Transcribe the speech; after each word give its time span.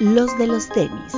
los 0.00 0.36
de 0.38 0.46
los 0.46 0.68
tenis. 0.70 1.12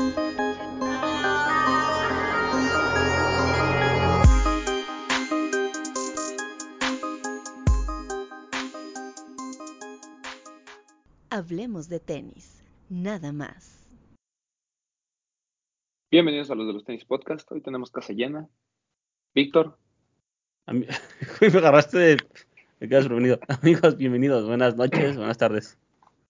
Hablemos 11.31 11.89
de 11.89 12.01
tenis, 12.01 12.63
nada 12.89 13.33
más. 13.33 13.89
Bienvenidos 16.11 16.51
a 16.51 16.55
los 16.57 16.67
de 16.67 16.73
los 16.73 16.85
tenis 16.85 17.05
podcast. 17.05 17.51
Hoy 17.53 17.61
tenemos 17.63 17.91
casa 17.91 18.13
llena. 18.13 18.49
Víctor. 19.35 19.79
Ami- 20.67 20.89
me 21.41 21.59
agarraste 21.59 21.99
de... 21.99 22.17
Me 22.81 22.89
quedas 22.89 23.05
sorprendido. 23.05 23.39
Amigos, 23.49 23.97
bienvenidos. 23.97 24.47
Buenas 24.47 24.77
noches, 24.77 25.17
buenas 25.17 25.39
tardes 25.39 25.79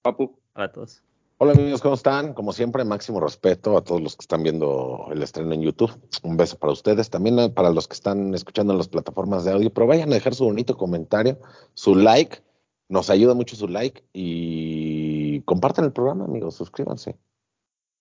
Papu. 0.02 0.38
para 0.52 0.70
todos. 0.72 1.02
Hola 1.42 1.52
amigos, 1.52 1.80
¿cómo 1.80 1.94
están? 1.94 2.34
Como 2.34 2.52
siempre, 2.52 2.84
máximo 2.84 3.18
respeto 3.18 3.78
a 3.78 3.82
todos 3.82 4.02
los 4.02 4.14
que 4.14 4.24
están 4.24 4.42
viendo 4.42 5.08
el 5.10 5.22
estreno 5.22 5.54
en 5.54 5.62
YouTube. 5.62 5.98
Un 6.22 6.36
beso 6.36 6.58
para 6.58 6.74
ustedes, 6.74 7.08
también 7.08 7.38
eh, 7.38 7.48
para 7.48 7.70
los 7.70 7.88
que 7.88 7.94
están 7.94 8.34
escuchando 8.34 8.74
en 8.74 8.76
las 8.76 8.88
plataformas 8.88 9.46
de 9.46 9.52
audio, 9.52 9.72
pero 9.72 9.86
vayan 9.86 10.10
a 10.10 10.16
dejar 10.16 10.34
su 10.34 10.44
bonito 10.44 10.76
comentario, 10.76 11.40
su 11.72 11.94
like, 11.94 12.42
nos 12.90 13.08
ayuda 13.08 13.32
mucho 13.32 13.56
su 13.56 13.68
like 13.68 14.04
y 14.12 15.40
compartan 15.44 15.86
el 15.86 15.94
programa, 15.94 16.26
amigos, 16.26 16.56
suscríbanse. 16.56 17.18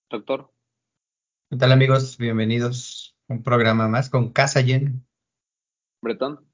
Doctor. 0.10 0.52
¿Qué 1.50 1.56
tal 1.56 1.72
amigos? 1.72 2.18
Bienvenidos 2.18 3.16
a 3.30 3.36
un 3.36 3.44
programa 3.44 3.88
más 3.88 4.10
con 4.10 4.34
casa 4.34 4.60
llena. 4.60 4.92
Bretón. 6.02 6.46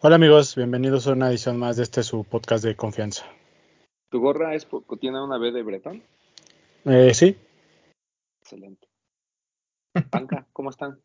Hola 0.00 0.16
amigos, 0.16 0.56
bienvenidos 0.56 1.06
a 1.06 1.12
una 1.12 1.30
edición 1.30 1.58
más 1.58 1.76
de 1.76 1.84
este 1.84 2.02
su 2.02 2.24
podcast 2.24 2.64
de 2.64 2.74
confianza. 2.74 3.24
¿Tu 4.12 4.20
gorra 4.20 4.54
es 4.54 4.68
tiene 5.00 5.22
una 5.22 5.38
B 5.38 5.52
de 5.52 5.62
Bretón? 5.62 6.02
Eh, 6.84 7.14
sí, 7.14 7.34
Excelente. 8.42 8.86
Banca, 10.10 10.46
¿cómo 10.52 10.68
están? 10.68 11.00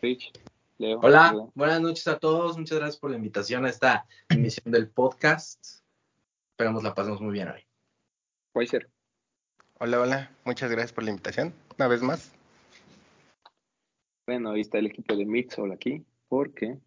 Rich, 0.00 0.32
Leo. 0.78 0.98
Hola, 1.00 1.32
Leo. 1.32 1.52
buenas 1.54 1.82
noches 1.82 2.08
a 2.08 2.18
todos. 2.18 2.56
Muchas 2.56 2.78
gracias 2.78 2.98
por 2.98 3.10
la 3.10 3.18
invitación 3.18 3.66
a 3.66 3.68
esta 3.68 4.06
emisión 4.30 4.72
del 4.72 4.88
podcast. 4.88 5.62
Esperamos 6.52 6.82
la 6.82 6.94
pasemos 6.94 7.20
muy 7.20 7.34
bien 7.34 7.48
hoy. 7.48 7.60
Weiser. 8.54 8.88
Hola, 9.78 10.00
hola. 10.00 10.30
Muchas 10.46 10.70
gracias 10.70 10.94
por 10.94 11.04
la 11.04 11.10
invitación. 11.10 11.52
Una 11.76 11.86
vez 11.86 12.00
más. 12.00 12.32
Bueno, 14.26 14.52
ahí 14.52 14.62
está 14.62 14.78
el 14.78 14.86
equipo 14.86 15.14
de 15.14 15.26
Mitsol 15.26 15.70
aquí, 15.70 16.02
porque, 16.28 16.78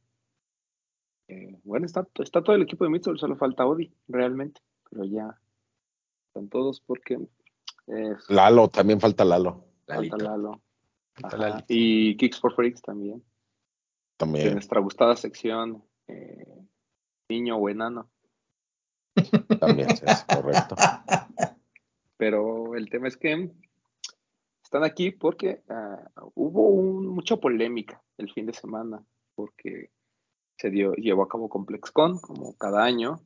eh, 1.27 1.59
bueno, 1.63 1.85
está, 1.85 2.07
está 2.15 2.41
todo 2.41 2.55
el 2.55 2.63
equipo 2.63 2.83
de 2.83 2.89
Mitsol, 2.89 3.19
solo 3.19 3.35
falta 3.35 3.67
Odi, 3.67 3.93
realmente, 4.07 4.59
pero 4.89 5.05
ya 5.05 5.39
están 6.27 6.49
todos 6.49 6.81
porque 6.81 7.17
es, 7.87 8.29
Lalo, 8.29 8.67
también 8.69 8.99
falta 8.99 9.23
Lalo, 9.25 9.65
falta. 9.85 10.17
Lalo. 10.17 10.61
Falta. 11.15 11.65
Y 11.67 12.15
Kicks 12.17 12.39
for 12.39 12.53
Freaks 12.53 12.81
también, 12.81 13.19
de 13.19 13.25
también. 14.17 14.53
nuestra 14.53 14.79
gustada 14.79 15.15
sección, 15.15 15.83
eh, 16.07 16.65
niño 17.29 17.57
o 17.57 17.67
enano. 17.69 18.09
También, 19.59 19.95
sí, 19.97 20.05
es 20.07 20.23
correcto. 20.23 20.75
Pero 22.17 22.75
el 22.75 22.89
tema 22.89 23.07
es 23.07 23.17
que 23.17 23.51
están 24.63 24.83
aquí 24.83 25.11
porque 25.11 25.63
ah, 25.69 26.09
hubo 26.35 26.67
un- 26.69 27.07
mucha 27.07 27.37
polémica 27.37 28.01
el 28.17 28.31
fin 28.31 28.45
de 28.45 28.53
semana, 28.53 29.03
porque 29.35 29.91
se 30.57 30.69
dio, 30.69 30.93
llevó 30.93 31.23
a 31.23 31.27
cabo 31.27 31.49
ComplexCon, 31.49 32.19
como 32.19 32.55
cada 32.57 32.83
año. 32.83 33.21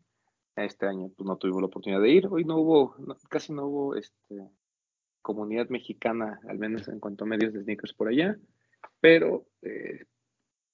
Este 0.56 0.86
año 0.86 1.10
pues, 1.16 1.26
no 1.28 1.38
tuvimos 1.38 1.62
la 1.62 1.68
oportunidad 1.68 2.02
de 2.02 2.10
ir. 2.12 2.28
Hoy 2.28 2.46
no 2.46 2.58
hubo, 2.58 2.96
no- 3.00 3.18
casi 3.30 3.54
no 3.54 3.66
hubo 3.66 3.96
este, 3.96 4.50
comunidad 5.22 5.70
mexicana, 5.70 6.40
al 6.48 6.60
menos 6.60 6.88
en 6.88 7.00
cuanto 7.00 7.24
a 7.24 7.28
medios 7.28 7.54
de 7.54 7.64
sneakers 7.64 7.94
por 7.94 8.08
allá, 8.10 8.38
pero 9.00 9.46
eh, 9.62 10.06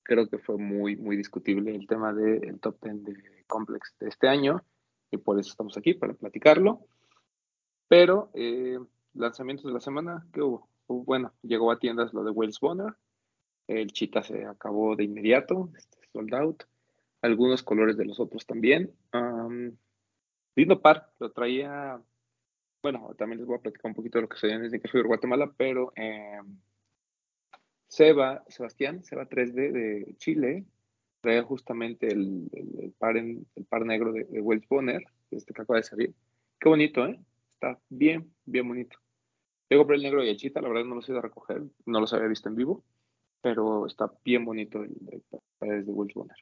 creo 0.04 0.28
que 0.28 0.40
fue 0.40 0.58
muy, 0.58 0.96
muy 0.98 1.16
discutible 1.16 1.74
el 1.76 1.88
tema 1.88 2.14
del 2.14 2.60
top 2.60 2.78
10 2.84 3.04
de 3.04 3.44
Complex 3.48 3.96
de 4.00 4.10
este 4.10 4.28
año, 4.28 4.64
y 5.12 5.18
por 5.18 5.40
eso 5.40 5.50
estamos 5.52 5.78
aquí, 5.78 5.94
para 5.94 6.14
platicarlo. 6.14 6.82
Pero, 7.88 8.30
eh, 8.34 8.80
lanzamientos 9.14 9.66
de 9.66 9.74
la 9.74 9.80
semana, 9.80 10.28
¿qué 10.34 10.42
hubo? 10.42 10.68
Bueno, 10.88 11.34
llegó 11.44 11.72
a 11.72 11.80
tiendas 11.80 12.14
lo 12.14 12.24
de 12.24 12.32
Wells 12.32 12.60
Bonner. 12.60 12.96
El 13.68 13.92
Chita 13.92 14.24
se 14.24 14.46
acabó 14.46 14.96
de 14.96 15.04
inmediato, 15.04 15.70
este, 15.78 15.98
sold 16.12 16.34
out. 16.34 16.64
Algunos 17.22 17.64
colores 17.64 17.98
de 17.98 18.06
los 18.06 18.20
otros 18.20 18.46
también. 18.46 18.94
Am, 19.12 19.76
lindo 20.56 20.82
par, 20.82 21.12
lo 21.20 21.32
traía. 21.32 22.02
Bueno, 22.82 23.14
también 23.18 23.40
les 23.40 23.48
voy 23.48 23.58
a 23.58 23.62
platicar 23.62 23.90
un 23.90 23.96
poquito 23.96 24.18
de 24.20 24.24
lo 24.24 24.30
que 24.30 24.38
se 24.38 24.48
desde 24.48 24.80
que 24.80 24.88
fui 24.88 25.02
a 25.02 25.04
Guatemala, 25.04 25.54
pero 25.58 25.92
em, 25.96 26.60
Seba, 27.88 28.44
Sebastián, 28.48 29.04
Seba 29.04 29.28
3D 29.28 29.72
de 29.72 30.16
Chile, 30.18 30.66
traía 31.22 31.44
justamente 31.44 32.08
el, 32.08 32.50
par, 32.98 33.18
en- 33.18 33.46
el 33.56 33.66
par 33.66 33.86
negro 33.86 34.14
de, 34.14 34.26
de 34.26 34.42
Wells 34.42 34.68
Bonner, 34.70 35.04
este 35.32 35.54
que 35.54 35.62
acaba 35.62 35.78
de 35.80 35.84
salir. 35.84 36.14
Qué 36.60 36.70
bonito, 36.70 37.06
¿eh? 37.06 37.20
Está 37.56 37.80
bien, 37.90 38.32
bien 38.46 38.68
bonito. 38.68 38.98
Yo 39.70 39.78
compré 39.78 39.98
el 39.98 40.04
negro 40.04 40.24
y 40.24 40.30
el 40.30 40.38
chita, 40.38 40.62
la 40.62 40.70
verdad 40.70 40.86
no 40.86 40.96
los 40.96 41.08
he 41.10 41.12
ido 41.12 41.20
a 41.20 41.24
recoger, 41.24 41.64
no 41.86 42.00
los 42.00 42.14
había 42.14 42.28
visto 42.28 42.50
en 42.50 42.56
vivo, 42.56 42.84
pero 43.42 43.86
está 43.86 44.12
bien 44.24 44.46
bonito 44.46 44.84
el, 44.84 44.96
el 45.62 45.86
de 45.86 45.92
Wells 45.92 46.14
Bonner. 46.14 46.38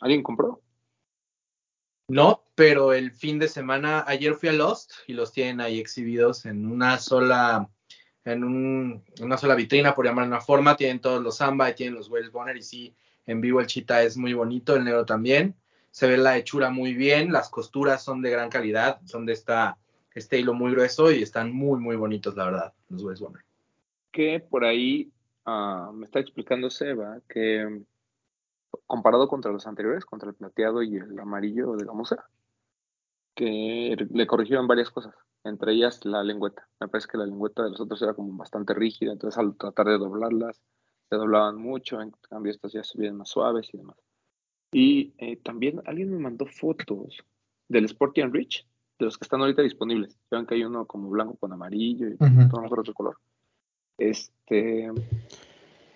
¿Alguien 0.00 0.22
compró? 0.22 0.60
No, 2.08 2.44
pero 2.54 2.92
el 2.92 3.10
fin 3.10 3.38
de 3.38 3.48
semana, 3.48 4.04
ayer 4.06 4.34
fui 4.34 4.48
a 4.48 4.52
Lost 4.52 4.92
y 5.06 5.12
los 5.12 5.32
tienen 5.32 5.60
ahí 5.60 5.80
exhibidos 5.80 6.46
en 6.46 6.66
una 6.70 6.98
sola, 6.98 7.68
en 8.24 8.44
un- 8.44 9.02
una 9.20 9.36
sola 9.36 9.54
vitrina, 9.56 9.94
por 9.94 10.04
llamarlo 10.04 10.30
de 10.30 10.36
una 10.36 10.40
forma. 10.44 10.76
Tienen 10.76 11.00
todos 11.00 11.20
los 11.22 11.38
Samba 11.38 11.70
y 11.70 11.74
tienen 11.74 11.96
los 11.96 12.08
Wells 12.08 12.30
Bonner 12.30 12.56
y 12.56 12.62
sí, 12.62 12.94
en 13.26 13.40
vivo 13.40 13.60
el 13.60 13.66
chita 13.66 14.02
es 14.02 14.16
muy 14.16 14.34
bonito, 14.34 14.76
el 14.76 14.84
negro 14.84 15.04
también. 15.04 15.56
Se 15.90 16.06
ve 16.06 16.16
la 16.16 16.36
hechura 16.36 16.70
muy 16.70 16.94
bien, 16.94 17.32
las 17.32 17.48
costuras 17.48 18.04
son 18.04 18.22
de 18.22 18.30
gran 18.30 18.50
calidad, 18.50 19.00
son 19.04 19.26
de 19.26 19.32
esta, 19.32 19.78
este 20.14 20.38
hilo 20.38 20.54
muy 20.54 20.70
grueso 20.72 21.10
y 21.10 21.22
están 21.22 21.52
muy, 21.52 21.80
muy 21.80 21.96
bonitos, 21.96 22.36
la 22.36 22.44
verdad, 22.44 22.74
los 22.88 23.02
Wells 23.02 23.20
Bonner. 23.20 23.42
Que 24.12 24.38
por 24.38 24.64
ahí 24.64 25.10
ah, 25.44 25.90
me 25.92 26.04
está 26.04 26.20
explicando 26.20 26.70
Seba 26.70 27.20
que 27.28 27.82
comparado 28.86 29.28
contra 29.28 29.52
los 29.52 29.66
anteriores, 29.66 30.04
contra 30.04 30.28
el 30.28 30.34
plateado 30.34 30.82
y 30.82 30.96
el 30.96 31.18
amarillo 31.18 31.76
de 31.76 31.84
la 31.84 31.92
musa, 31.92 32.24
que 33.34 33.96
le 34.10 34.26
corrigieron 34.26 34.66
varias 34.66 34.90
cosas, 34.90 35.14
entre 35.44 35.72
ellas 35.72 36.04
la 36.04 36.22
lengüeta. 36.22 36.66
Me 36.80 36.88
parece 36.88 37.08
que 37.08 37.18
la 37.18 37.26
lengüeta 37.26 37.62
de 37.64 37.70
los 37.70 37.80
otros 37.80 38.00
era 38.02 38.14
como 38.14 38.36
bastante 38.36 38.74
rígida, 38.74 39.12
entonces 39.12 39.38
al 39.38 39.56
tratar 39.56 39.86
de 39.86 39.98
doblarlas, 39.98 40.62
se 41.08 41.16
doblaban 41.16 41.56
mucho, 41.56 42.00
en 42.00 42.12
cambio 42.28 42.52
estas 42.52 42.72
ya 42.72 42.82
se 42.82 42.98
vienen 42.98 43.18
más 43.18 43.28
suaves 43.28 43.68
y 43.72 43.78
demás. 43.78 43.96
Y 44.72 45.14
eh, 45.18 45.36
también 45.36 45.80
alguien 45.86 46.10
me 46.10 46.18
mandó 46.18 46.46
fotos 46.46 47.24
del 47.68 47.84
Sporty 47.84 48.22
and 48.22 48.34
Rich, 48.34 48.66
de 48.98 49.04
los 49.04 49.18
que 49.18 49.24
están 49.24 49.40
ahorita 49.40 49.62
disponibles. 49.62 50.18
Vean 50.30 50.46
que 50.46 50.54
hay 50.54 50.64
uno 50.64 50.86
como 50.86 51.08
blanco 51.10 51.36
con 51.36 51.52
amarillo 51.52 52.08
y 52.08 52.16
no 52.18 52.30
me 52.30 52.44
acuerdo 52.44 52.80
otro 52.80 52.94
color. 52.94 53.16
Este, 53.98 54.90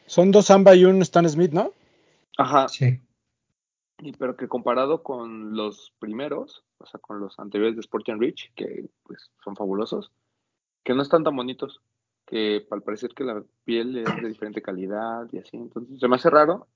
son 0.07 0.31
dos 0.31 0.47
Samba 0.47 0.75
y 0.75 0.85
un 0.85 1.03
Stan 1.03 1.29
Smith, 1.29 1.53
¿no? 1.53 1.73
Ajá, 2.39 2.69
Sí. 2.69 3.01
Y 4.03 4.13
pero 4.13 4.35
que 4.35 4.49
comparado 4.49 5.03
con 5.03 5.55
los 5.55 5.93
primeros, 5.99 6.65
o 6.79 6.87
sea, 6.87 6.99
con 7.01 7.21
los 7.21 7.39
anteriores 7.39 7.77
de 7.77 7.81
Sport 7.81 8.09
and 8.09 8.21
Rich, 8.23 8.51
que 8.55 8.89
pues 9.03 9.31
son 9.45 9.55
fabulosos, 9.57 10.11
que 10.83 10.95
no 10.95 11.03
están 11.03 11.23
tan 11.23 11.37
bonitos, 11.37 11.83
que 12.27 12.67
al 12.71 12.83
parecer 12.83 13.11
que 13.15 13.25
la 13.25 13.43
piel 13.65 13.99
es 13.99 14.23
de 14.23 14.29
diferente 14.29 14.63
calidad 14.63 15.29
y 15.33 15.39
así, 15.39 15.59
entonces 15.59 16.01
se 16.01 16.09
me 16.09 16.17
hace 16.17 16.31
raro, 16.31 16.67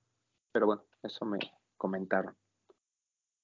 pero 0.52 0.66
bueno, 0.66 0.82
eso 1.02 1.24
me 1.24 1.38
comentaron. 1.78 2.34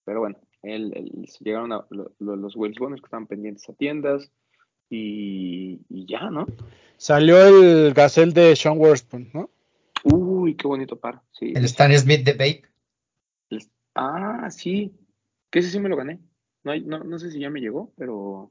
Pero 0.04 0.20
bueno, 0.20 0.36
se 0.62 1.44
llegaron 1.44 1.72
a 1.72 1.86
lo- 1.88 2.12
lo- 2.18 2.36
los 2.36 2.56
Wells 2.56 2.78
Boners 2.78 3.00
que 3.00 3.06
estaban 3.06 3.26
pendientes 3.26 3.66
a 3.70 3.72
tiendas 3.72 4.30
y, 4.90 5.80
y 5.88 6.04
ya, 6.06 6.28
¿no? 6.30 6.46
Salió 6.98 7.38
el 7.46 7.94
Gazelle 7.94 8.32
de 8.32 8.56
Sean 8.56 8.76
Worspoon, 8.76 9.30
¿no? 9.32 9.48
Uy, 10.50 10.56
qué 10.56 10.66
bonito 10.66 10.98
par, 10.98 11.22
sí. 11.30 11.52
El 11.54 11.64
Stan 11.66 11.96
Smith 11.96 12.24
de 12.24 12.32
Bape. 12.32 12.62
Ah, 13.94 14.50
sí, 14.50 14.92
que 15.50 15.60
ese 15.60 15.70
sí 15.70 15.78
me 15.78 15.88
lo 15.88 15.96
gané. 15.96 16.18
No, 16.64 16.72
hay- 16.72 16.82
no, 16.82 17.04
no 17.04 17.18
sé 17.20 17.30
si 17.30 17.38
ya 17.38 17.50
me 17.50 17.60
llegó, 17.60 17.92
pero, 17.96 18.50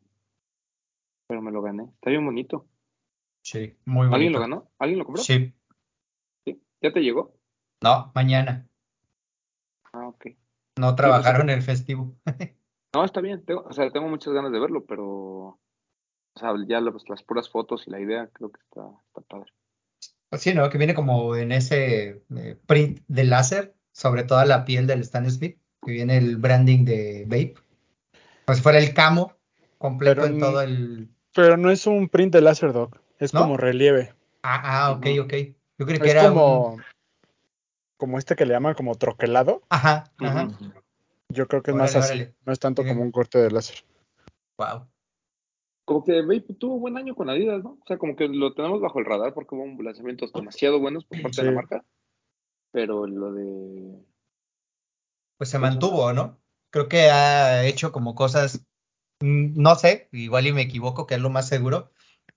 pero 1.28 1.42
me 1.42 1.52
lo 1.52 1.62
gané. 1.62 1.84
Está 1.96 2.10
bien 2.10 2.26
bonito. 2.26 2.68
Sí, 3.42 3.76
muy 3.86 4.08
bonito. 4.08 4.16
¿Alguien 4.16 4.34
lo 4.34 4.40
ganó? 4.40 4.72
¿Alguien 4.80 5.00
lo 5.00 5.06
compró? 5.06 5.24
Sí. 5.24 5.54
¿Sí? 6.46 6.62
¿Ya 6.82 6.94
te 6.94 7.02
llegó? 7.02 7.34
No, 7.82 8.12
mañana. 8.16 8.66
Ah, 9.92 10.08
ok. 10.08 10.28
No 10.78 10.96
trabajaron 10.96 11.50
el 11.50 11.62
festivo. 11.62 12.16
No, 12.92 13.04
está 13.06 13.22
bien. 13.22 13.46
Tengo, 13.46 13.62
o 13.62 13.72
sea, 13.72 13.92
tengo 13.92 14.08
muchas 14.08 14.34
ganas 14.34 14.52
de 14.52 14.60
verlo, 14.60 14.84
pero, 14.86 15.06
o 15.06 15.60
sea, 16.36 16.56
ya 16.68 16.82
las, 16.82 17.08
las 17.08 17.22
puras 17.22 17.48
fotos 17.48 17.86
y 17.86 17.92
la 17.92 18.00
idea 18.00 18.28
creo 18.34 18.52
que 18.52 18.60
está, 18.62 18.82
está 19.10 19.22
padre. 19.22 19.54
Sí, 20.38 20.54
¿no? 20.54 20.70
Que 20.70 20.78
viene 20.78 20.94
como 20.94 21.36
en 21.36 21.52
ese 21.52 22.22
eh, 22.36 22.58
print 22.68 23.02
de 23.08 23.24
láser 23.24 23.76
sobre 23.92 24.24
toda 24.24 24.46
la 24.46 24.64
piel 24.66 24.86
del 24.88 25.02
Stan 25.02 25.30
Smith, 25.30 25.58
que 25.84 25.92
viene 25.92 26.18
el 26.18 26.38
branding 26.38 26.86
de 26.86 27.24
Vape. 27.26 27.56
Como 28.46 28.56
si 28.56 28.62
fuera 28.62 28.78
el 28.80 28.94
camo 28.94 29.34
completo 29.78 30.22
Pero 30.22 30.34
en 30.34 30.40
todo 30.40 30.62
el. 30.62 31.10
Pero 31.34 31.58
no 31.58 31.72
es 31.72 31.88
un 31.88 32.10
print 32.10 32.34
de 32.34 32.42
láser, 32.42 32.74
Doc. 32.74 33.00
Es 33.18 33.34
¿No? 33.34 33.42
como 33.42 33.58
relieve. 33.58 34.14
Ah, 34.44 34.62
ah, 34.64 34.92
ok, 34.92 35.06
ok. 35.22 35.34
Yo 35.78 35.86
creí 35.86 36.00
que 36.00 36.06
Es 36.08 36.12
era 36.12 36.30
como, 36.30 36.74
un. 36.76 36.84
como 37.98 38.18
este 38.18 38.36
que 38.36 38.46
le 38.46 38.54
llaman 38.54 38.74
como 38.76 38.96
troquelado. 38.96 39.62
Ajá, 39.70 40.06
ajá. 40.20 40.50
Yo 41.30 41.48
creo 41.48 41.62
que 41.62 41.72
es 41.72 41.78
más 41.78 41.96
así. 41.96 42.14
órale. 42.14 42.36
No 42.46 42.54
es 42.54 42.60
tanto 42.60 42.84
como 42.86 43.02
un 43.02 43.12
corte 43.12 43.40
de 43.40 43.52
láser. 43.52 43.78
Wow. 44.58 44.88
Como 45.90 46.04
que 46.04 46.22
Vape 46.22 46.54
tuvo 46.60 46.78
buen 46.78 46.98
año 46.98 47.16
con 47.16 47.32
Adidas, 47.32 47.64
¿no? 47.64 47.72
O 47.72 47.84
sea, 47.88 47.98
como 47.98 48.16
que 48.16 48.28
lo 48.28 48.54
tenemos 48.54 48.80
bajo 48.80 49.00
el 49.00 49.06
radar 49.06 49.34
porque 49.34 49.56
hubo 49.56 49.82
lanzamientos 49.82 50.32
demasiado 50.32 50.80
buenos 50.80 51.04
por 51.04 51.20
parte 51.20 51.42
de 51.42 51.48
la 51.48 51.56
marca. 51.56 51.84
Pero 52.72 53.08
lo 53.08 53.34
de. 53.34 54.06
Pues 55.40 55.50
se 55.50 55.58
Pues, 55.58 55.72
mantuvo, 55.72 56.14
¿no? 56.14 56.38
Creo 56.70 56.88
que 56.88 57.10
ha 57.10 57.66
hecho 57.66 57.92
como 57.92 58.14
cosas. 58.14 58.64
mm, 59.22 59.60
No 59.60 59.74
sé, 59.74 60.10
igual 60.12 60.46
y 60.46 60.54
me 60.54 60.62
equivoco, 60.62 61.08
que 61.08 61.16
es 61.16 61.22
lo 61.22 61.32
más 61.32 61.48
seguro. 61.48 61.90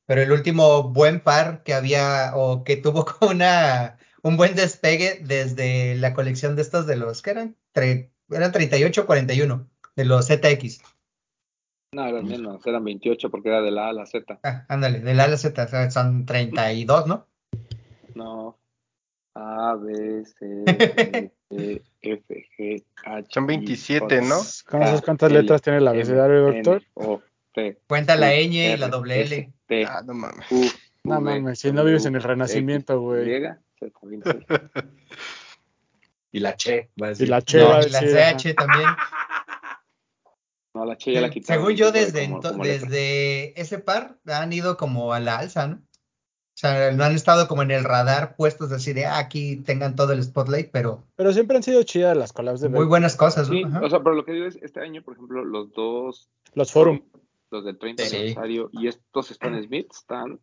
Pero 0.07 0.23
el 0.23 0.33
último 0.33 0.85
buen 0.85 1.21
par 1.21 1.63
que 1.63 1.75
había, 1.75 2.33
o 2.35 2.65
que 2.65 2.79
tuvo 2.79 3.05
como 3.21 3.33
una, 3.33 3.99
un 4.23 4.39
buen 4.39 4.55
despegue 4.55 5.21
desde 5.23 5.95
la 5.97 6.15
colección 6.15 6.57
de 6.57 6.63
estos 6.63 6.87
de 6.87 6.97
los, 6.97 7.21
que 7.21 7.31
eran? 7.33 7.57
Tre- 7.75 8.11
eran 8.31 8.51
38 8.51 9.03
o 9.03 9.07
41, 9.07 9.69
de 9.95 10.05
los 10.07 10.27
ZX. 10.29 10.81
No, 11.95 12.07
eran 12.07 12.27
menos, 12.27 12.67
eran 12.67 12.85
28 12.85 13.31
porque 13.31 13.51
era 13.51 13.61
de 13.61 13.71
la 13.71 13.87
A 13.87 13.89
a 13.91 13.93
la 13.93 14.07
Z. 14.07 14.41
Ah, 14.43 14.65
ándale, 14.69 15.01
del 15.01 15.21
A 15.21 15.25
a 15.25 15.29
la 15.29 15.37
Z, 15.37 15.91
son 15.91 16.25
32, 16.25 17.07
¿no? 17.07 17.27
No. 18.15 18.59
A, 19.35 19.75
B, 19.77 20.25
C, 20.25 20.47
D, 20.47 21.31
E, 21.51 21.83
F, 22.01 22.49
G, 22.57 22.85
H. 23.05 23.27
Son 23.31 23.45
I, 23.45 23.47
27, 23.47 24.01
J, 24.21 24.27
¿no? 24.27 24.37
¿Conoces 24.71 25.01
K, 25.01 25.05
cuántas 25.05 25.31
L, 25.31 25.41
letras 25.43 25.61
tiene 25.61 25.79
el 25.81 25.89
abecedario, 25.89 26.41
doctor? 26.47 26.83
O, 26.95 27.21
P, 27.55 27.79
Cuenta 27.87 28.17
la 28.17 28.33
ñ 28.33 28.73
y 28.73 28.77
la 28.79 28.89
doble 28.89 29.21
L. 29.21 29.53
T, 29.67 29.85
Ah, 29.85 30.01
no 30.03 30.15
mames. 30.15 30.51
U, 30.51 30.65
No 31.05 31.21
mames, 31.21 31.59
si 31.59 31.73
no 31.73 31.85
vives 31.85 32.07
en 32.07 32.15
el 32.15 32.23
Renacimiento, 32.23 33.01
güey. 33.01 33.37
Y, 33.37 33.41
Z, 33.79 33.93
26. 34.03 34.45
Y 36.35 36.41
la 36.41 36.57
Che, 36.57 36.89
va 37.01 37.09
a 37.09 37.11
decir. 37.11 37.27
Y 37.27 37.31
la 37.31 37.43
Che 37.43 37.59
No, 37.59 37.69
va 37.69 37.77
a 37.77 37.87
y 37.87 37.91
la 37.91 38.01
decir. 38.01 38.53
CH 38.53 38.55
también. 38.55 38.89
No, 40.75 40.85
la 40.87 40.97
Che 40.97 41.13
ya 41.13 41.21
la 41.21 41.29
quitaron. 41.31 41.65
Según 41.65 41.77
yo, 41.77 41.93
de 41.93 42.01
desde, 42.01 42.25
como- 42.27 42.41
ento- 42.41 42.51
como 42.53 42.65
letra. 42.65 42.89
desde 42.89 43.61
ese 43.61 43.79
par 43.79 44.19
han 44.27 44.53
ido 44.53 44.77
como 44.77 45.13
a 45.13 45.21
la 45.21 45.39
alza, 45.39 45.67
¿no? 45.67 45.77
O 45.77 46.59
sea, 46.63 46.93
no 46.93 47.05
han 47.05 47.15
estado 47.15 47.49
como 47.49 47.63
en 47.63 47.71
el 47.71 47.83
radar 47.85 48.37
puestos 48.37 48.71
así 48.73 48.93
de 48.93 49.07
ah, 49.07 49.19
aquí 49.19 49.57
tengan 49.57 49.97
todo 49.97 50.13
el 50.13 50.23
spotlight, 50.23 50.71
pero 50.71 51.03
Pero 51.17 51.33
siempre 51.33 51.57
han 51.57 51.63
sido 51.63 51.83
chidas 51.83 52.17
las 52.17 52.33
collabs 52.33 52.61
de 52.61 52.69
muy 52.69 52.85
buenas 52.87 53.17
cosas, 53.17 53.49
¿no? 53.49 53.55
Sí, 53.55 53.63
Ajá. 53.65 53.81
o 53.85 53.91
sea, 53.91 53.99
pero 54.01 54.15
lo 54.15 54.25
que 54.25 54.33
digo 54.33 54.47
es, 54.47 54.57
este 54.63 54.81
año, 54.81 55.03
por 55.03 55.15
ejemplo, 55.15 55.45
los 55.45 55.73
dos 55.73 56.29
Los 56.55 56.71
Forum. 56.73 57.03
los 57.51 57.65
del 57.65 57.79
30 57.79 58.05
Sí. 58.05 58.17
aniversario 58.17 58.71
y 58.73 58.87
estos 58.89 59.31
Stan 59.31 59.63
Smith 59.63 59.89
están 59.93 60.41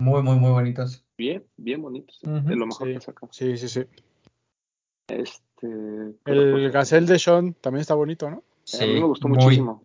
Muy, 0.00 0.22
muy, 0.22 0.36
muy 0.36 0.50
bonitos. 0.50 1.04
bien, 1.16 1.44
bien 1.56 1.80
bonitos. 1.82 2.18
Ujú. 2.22 2.36
Es 2.50 2.56
lo 2.56 2.66
mejor 2.66 2.88
Sí, 2.88 2.94
que 2.94 3.00
sacan. 3.00 3.28
sí, 3.32 3.56
sí, 3.56 3.68
sí. 3.68 3.84
Este, 5.08 6.14
El 6.24 6.70
Gazelle 6.70 7.06
de 7.06 7.18
Sean 7.18 7.54
también 7.54 7.80
está 7.82 7.94
bonito, 7.94 8.30
¿no? 8.30 8.42
A 8.80 8.86
mí 8.86 8.94
me 8.94 9.06
gustó 9.06 9.28
muy- 9.28 9.38
muchísimo. 9.38 9.82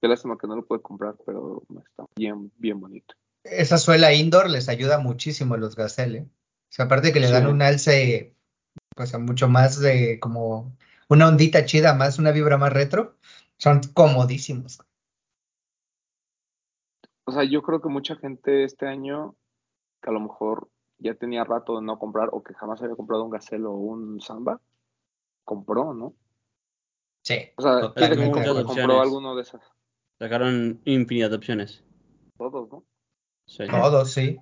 Qué 0.00 0.08
lástima 0.08 0.36
que 0.38 0.46
no 0.46 0.56
lo 0.56 0.64
pude 0.64 0.80
comprar, 0.80 1.16
pero 1.26 1.62
está 1.84 2.04
bien, 2.16 2.52
bien 2.56 2.78
bonito. 2.78 3.14
Esa 3.42 3.78
suela 3.78 4.12
indoor 4.12 4.48
les 4.50 4.68
ayuda 4.68 4.98
muchísimo 4.98 5.54
a 5.54 5.58
los 5.58 5.74
Gazelle. 5.74 6.18
¿eh? 6.18 6.26
O 6.26 6.70
sea, 6.70 6.84
aparte 6.84 7.12
que 7.12 7.20
le 7.20 7.30
dan 7.30 7.44
Sí. 7.44 7.50
un 7.50 7.62
alce, 7.62 8.34
pues 8.94 9.14
a 9.14 9.18
mucho 9.18 9.48
más 9.48 9.80
de 9.80 10.20
como 10.20 10.76
una 11.08 11.26
ondita 11.28 11.64
chida, 11.64 11.94
más 11.94 12.18
una 12.18 12.30
vibra 12.30 12.58
más 12.58 12.72
retro, 12.72 13.16
son 13.56 13.80
comodísimos. 13.94 14.80
O 17.24 17.32
sea, 17.32 17.44
yo 17.44 17.62
creo 17.62 17.80
que 17.80 17.88
mucha 17.88 18.16
gente 18.16 18.64
este 18.64 18.86
año, 18.86 19.34
que 20.02 20.10
a 20.10 20.12
lo 20.12 20.20
mejor 20.20 20.68
ya 20.98 21.14
tenía 21.14 21.44
rato 21.44 21.76
de 21.76 21.82
no 21.84 21.98
comprar 21.98 22.28
o 22.32 22.42
que 22.42 22.54
jamás 22.54 22.82
había 22.82 22.96
comprado 22.96 23.24
un 23.24 23.30
Gazelle 23.30 23.64
o 23.66 23.72
un 23.72 24.20
Samba, 24.20 24.60
compró, 25.44 25.94
¿no? 25.94 26.14
Sí, 27.28 27.52
O 27.58 27.62
sea, 27.62 27.72
¿quién 27.72 27.90
Totalmente. 27.90 28.30
compró, 28.32 28.64
compró 28.64 29.02
alguno 29.02 29.36
de 29.36 29.42
esas? 29.42 29.60
Sacaron 30.18 30.80
infinidad 30.86 31.28
de 31.28 31.36
opciones. 31.36 31.84
Todos, 32.38 32.70
¿no? 32.70 32.84
Sí. 33.46 33.64
todos, 33.66 34.10
sí. 34.10 34.38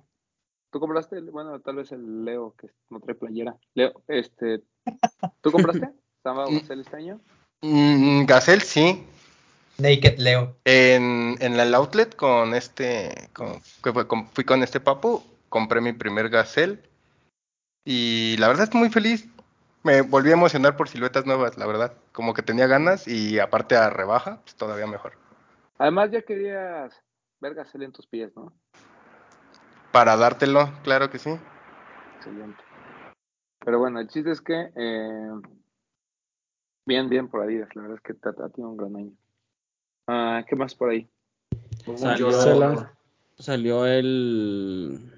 ¿Tú 0.71 0.79
compraste? 0.79 1.19
Bueno, 1.19 1.59
tal 1.59 1.75
vez 1.75 1.91
el 1.91 2.23
Leo, 2.23 2.55
que 2.57 2.67
no 2.89 3.01
trae 3.01 3.15
playera. 3.15 3.57
Leo, 3.73 4.05
este, 4.07 4.63
¿tú 5.41 5.51
compraste? 5.51 5.89
¿Samba 6.23 6.45
o 6.47 6.51
Gazelle 6.53 6.81
este 6.81 6.95
año? 6.95 7.19
Mm, 7.61 8.23
Gazelle, 8.25 8.61
sí. 8.61 9.05
Naked 9.79 10.17
Leo. 10.19 10.55
En, 10.63 11.35
en 11.41 11.59
el 11.59 11.75
outlet 11.75 12.15
con 12.15 12.53
este, 12.53 13.29
con, 13.33 13.59
que 13.83 13.91
fue 13.91 14.07
con- 14.07 14.29
fui 14.29 14.45
con 14.45 14.63
este 14.63 14.79
papu, 14.79 15.21
compré 15.49 15.81
mi 15.81 15.91
primer 15.91 16.29
Gazelle 16.29 16.79
y 17.83 18.37
la 18.37 18.47
verdad 18.47 18.63
estoy 18.63 18.79
muy 18.79 18.89
feliz. 18.89 19.27
Me 19.83 20.01
volví 20.01 20.29
a 20.29 20.33
emocionar 20.33 20.75
por 20.75 20.89
siluetas 20.89 21.25
nuevas, 21.25 21.57
la 21.57 21.65
verdad. 21.65 21.93
Como 22.11 22.33
que 22.33 22.41
tenía 22.41 22.67
ganas 22.67 23.07
y 23.07 23.39
aparte 23.39 23.75
a 23.75 23.89
rebaja, 23.89 24.41
pues 24.43 24.55
todavía 24.55 24.87
mejor. 24.87 25.13
Además, 25.77 26.11
ya 26.11 26.21
querías 26.23 26.93
ver 27.39 27.53
Gazelle 27.53 27.85
en 27.85 27.91
tus 27.91 28.07
pies, 28.07 28.35
¿no? 28.35 28.51
Para 29.91 30.17
dártelo, 30.17 30.71
claro 30.83 31.09
que 31.09 31.19
sí. 31.19 31.29
Excelente. 32.17 32.63
Pero 33.63 33.79
bueno, 33.79 33.99
el 33.99 34.07
chiste 34.07 34.31
es 34.31 34.41
que 34.41 34.71
eh, 34.75 35.29
bien, 36.85 37.09
bien 37.09 37.27
por 37.29 37.43
Adidas. 37.43 37.69
La 37.75 37.83
verdad 37.83 37.97
es 37.97 38.03
que 38.03 38.13
ha 38.29 38.49
tenido 38.49 38.69
un 38.69 38.77
gran 38.77 38.95
año. 38.95 39.11
Ah, 40.07 40.43
¿Qué 40.47 40.55
más 40.55 40.75
por 40.75 40.89
ahí? 40.89 41.09
Salió, 41.95 42.27
Marcela. 42.27 42.93
salió 43.37 43.85
el. 43.85 45.13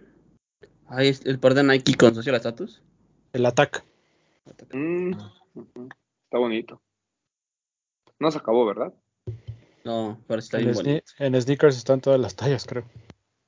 Ay, 0.87 1.09
es- 1.09 1.25
el 1.25 1.39
par 1.39 1.53
de 1.53 1.63
Nike 1.63 1.95
con 1.95 2.13
social 2.13 2.35
status. 2.35 2.81
El 3.33 3.45
Attack. 3.45 3.83
Mm, 4.73 5.11
ujú, 5.55 5.89
Está 6.25 6.37
bonito. 6.37 6.81
No 8.19 8.31
se 8.31 8.37
acabó, 8.37 8.65
¿verdad? 8.65 8.93
No, 9.83 10.21
pero 10.27 10.39
está 10.39 10.57
En, 10.57 10.63
bien 10.65 10.75
bonito. 10.75 11.05
en 11.19 11.41
sneakers 11.41 11.77
están 11.77 12.01
todas 12.01 12.19
las 12.19 12.35
tallas, 12.35 12.65
creo. 12.65 12.83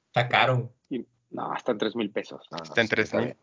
Está 0.08 0.28
caro. 0.30 0.74
Y, 0.90 1.06
no, 1.30 1.54
está 1.56 1.74
en 1.74 1.78
tres 1.78 1.96
mil 1.96 2.12
pesos. 2.12 2.48
No, 2.52 2.64
Está 2.64 2.82
en 2.82 2.88
sí, 2.88 2.96
3,000. 2.96 3.24
bien. 3.26 3.38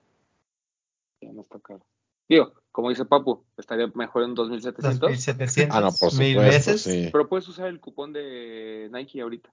Ya 1.20 1.32
no 1.32 1.42
está 1.42 1.58
caro. 1.60 1.84
Digo, 2.28 2.52
como 2.72 2.90
dice 2.90 3.04
Papu, 3.04 3.44
estaría 3.56 3.86
mejor 3.94 4.22
en 4.24 4.34
2700. 4.34 5.00
2700 5.00 5.76
Ah, 5.76 5.80
no, 5.80 5.92
por 5.92 6.12
mil 6.14 6.34
supuesto, 6.34 6.70
veces. 6.72 6.82
sí. 6.82 7.08
Pero 7.12 7.28
puedes 7.28 7.48
usar 7.48 7.68
el 7.68 7.80
cupón 7.80 8.12
de 8.12 8.88
Nike 8.92 9.20
ahorita. 9.20 9.52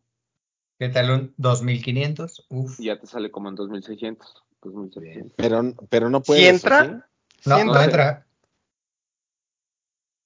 ¿Qué 0.77 0.89
tal 0.89 1.09
un 1.09 1.33
2500? 1.37 2.45
Uf. 2.49 2.79
Y 2.79 2.85
ya 2.85 2.99
te 2.99 3.07
sale 3.07 3.31
como 3.31 3.47
en 3.49 3.55
2600, 3.55 4.43
2700. 4.61 5.33
Pero, 5.37 5.61
pero 5.89 6.09
no 6.09 6.19
¿Sí 6.21 6.27
puedes. 6.27 6.47
entra? 6.63 7.09
No, 7.45 7.63
no 7.63 7.81
entra. 7.81 8.25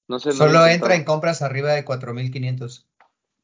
No 0.08 0.20
sé, 0.20 0.30
no 0.30 0.36
Solo 0.36 0.66
entra 0.66 0.96
en 0.96 1.04
compras 1.04 1.42
arriba 1.42 1.72
de 1.74 1.86
4500. 1.86 2.88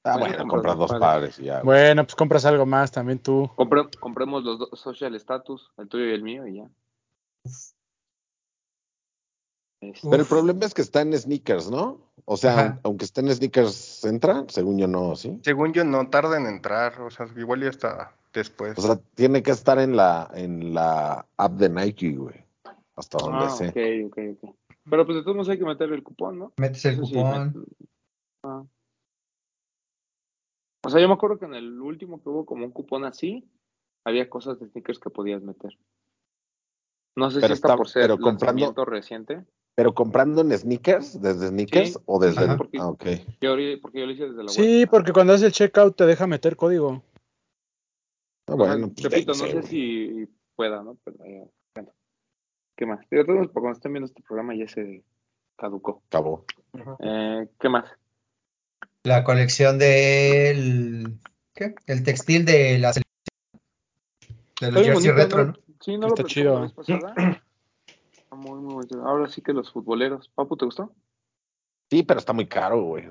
Ah, 0.04 0.18
Bueno, 0.18 0.36
bueno, 0.38 0.48
compras 0.50 0.78
dos 0.78 0.94
pares. 1.00 1.40
y 1.40 1.46
ya. 1.46 1.62
güey. 1.62 1.66
Bueno, 1.80 2.04
pues 2.06 2.16
compras 2.16 2.46
algo 2.46 2.66
más 2.66 2.92
también 2.92 3.20
tú. 3.20 3.50
Compre- 3.56 3.90
compremos 4.00 4.44
los 4.44 4.60
dos 4.60 4.80
social 4.80 5.14
status, 5.16 5.72
el 5.78 5.88
tuyo 5.88 6.06
y 6.06 6.14
el 6.14 6.24
mío, 6.24 6.48
y 6.48 6.58
ya. 6.58 6.70
Este, 9.82 10.10
Pero 10.10 10.24
el 10.24 10.28
problema 10.28 10.66
es 10.66 10.74
que 10.74 10.82
está 10.82 11.02
en 11.02 11.18
sneakers, 11.18 11.70
¿no? 11.70 12.02
O 12.26 12.38
sea, 12.38 12.52
Ajá. 12.54 12.80
aunque 12.84 13.06
esté 13.06 13.22
en 13.22 13.34
sneakers, 13.36 14.04
¿entra? 14.06 14.46
Según 14.48 14.78
yo 14.80 14.88
no, 14.88 15.16
¿sí? 15.16 15.40
Según 15.44 15.74
yo 15.74 15.84
no 15.84 16.10
tarda 16.10 16.38
en 16.38 16.48
entrar, 16.48 17.00
o 17.02 17.12
sea, 17.12 17.28
igual 17.36 17.62
ya 17.62 17.70
está 17.70 18.16
después. 18.34 18.78
O 18.78 18.82
sea, 18.82 18.98
tiene 19.16 19.44
que 19.44 19.52
estar 19.52 19.78
en 19.80 19.96
la, 19.96 20.32
en 20.34 20.74
la 20.74 21.26
app 21.38 21.52
de 21.54 21.70
Nike, 21.70 22.14
güey. 22.16 22.45
Hasta 22.98 23.18
donde 23.18 23.46
ah, 23.46 23.50
sé. 23.50 23.68
ok, 23.70 24.12
ok, 24.12 24.18
ok. 24.44 24.56
Pero 24.90 25.06
pues 25.06 25.18
de 25.18 25.24
todos 25.24 25.36
modos 25.36 25.50
hay 25.50 25.58
que 25.58 25.66
meter 25.66 25.92
el 25.92 26.04
cupón, 26.04 26.40
¿no? 26.40 26.54
Metes 26.58 26.86
el 26.86 27.00
cupón. 27.02 27.54
met- 27.54 27.66
ah. 28.44 28.64
O 30.86 30.90
sea, 30.90 31.02
yo 31.02 31.08
me 31.08 31.16
acuerdo 31.16 31.40
que 31.40 31.46
en 31.46 31.56
el 31.56 31.80
último 31.82 32.22
que 32.22 32.30
hubo 32.30 32.46
como 32.46 32.66
un 32.66 32.72
cupón 32.72 33.06
así, 33.06 33.50
había 34.06 34.30
cosas 34.30 34.60
de 34.60 34.68
sneakers 34.68 35.00
que 35.00 35.10
podías 35.10 35.42
meter. 35.42 35.78
No 37.18 37.32
sé 37.32 37.38
Pero 37.40 37.48
si 37.48 37.54
está, 37.54 37.68
está- 37.70 37.78
por 37.78 37.88
ser 37.90 38.04
pero 38.04 38.18
comprando- 38.20 38.86
reciente. 38.86 39.44
Pero 39.78 39.94
comprando 39.94 40.42
en 40.42 40.58
sneakers, 40.58 41.22
desde 41.22 41.50
sneakers 41.50 41.94
Sí. 41.94 42.00
o 42.06 42.20
desde. 42.20 42.46
Ajá. 42.46 42.58
Ah, 42.80 42.88
ok. 42.90 43.04
Yo, 43.42 43.56
porque 43.82 44.00
yo 44.00 44.06
lo 44.06 44.12
hice 44.12 44.24
desde 44.30 44.38
la 44.38 44.44
web. 44.44 44.50
Sí, 44.50 44.86
porque 44.86 45.12
cuando 45.12 45.34
haces 45.34 45.48
el 45.48 45.52
checkout 45.52 45.98
te 45.98 46.06
deja 46.06 46.28
meter 46.28 46.56
código. 46.56 47.04
Ah, 48.48 48.54
O 48.54 48.56
sea, 48.58 48.68
bueno, 48.68 48.88
pues 48.94 49.04
repito, 49.04 49.32
no 49.34 49.46
sé 49.48 49.64
si 49.64 50.30
pueda, 50.56 50.82
¿no? 50.84 50.98
Pero, 51.04 51.18
eh, 51.26 51.38
bueno. 51.40 51.52
¿Qué 52.76 52.86
más? 52.86 53.00
De 53.10 53.24
todos 53.24 53.50
cuando 53.52 53.72
estén 53.72 53.94
viendo 53.94 54.06
este 54.08 54.22
programa 54.22 54.54
ya 54.56 54.68
se 54.68 55.04
caducó. 55.56 56.02
Acabó. 56.08 56.46
Eh, 57.00 57.48
¿Qué 57.60 57.70
más? 57.70 57.86
La 59.04 59.24
colección 59.24 59.78
del. 59.80 61.20
¿Qué? 61.54 61.76
El 61.88 62.04
textil 62.04 62.44
de 62.46 62.78
la 62.80 62.92
selección. 62.94 63.06
De 64.60 64.72
los 64.72 64.84
jersey 64.84 65.12
bonito, 65.12 65.14
retro, 65.14 65.46
¿no? 65.46 65.52
¿no? 65.52 65.58
Sí, 65.82 65.98
no 65.98 66.08
Está 66.08 66.22
lo 66.24 66.28
chido. 66.28 66.54
la 66.56 66.62
vez 66.62 66.74
pasada. 66.74 67.14
Está 68.18 68.36
muy, 68.36 68.60
muy 68.60 68.74
bonito. 68.74 69.06
Ahora 69.06 69.28
sí 69.30 69.42
que 69.42 69.54
los 69.54 69.72
futboleros. 69.72 70.30
Papu, 70.30 70.58
¿te 70.58 70.66
gustó? 70.66 70.92
Sí, 71.90 72.04
pero 72.04 72.20
está 72.20 72.34
muy 72.34 72.48
caro, 72.48 72.82
güey. 72.84 73.08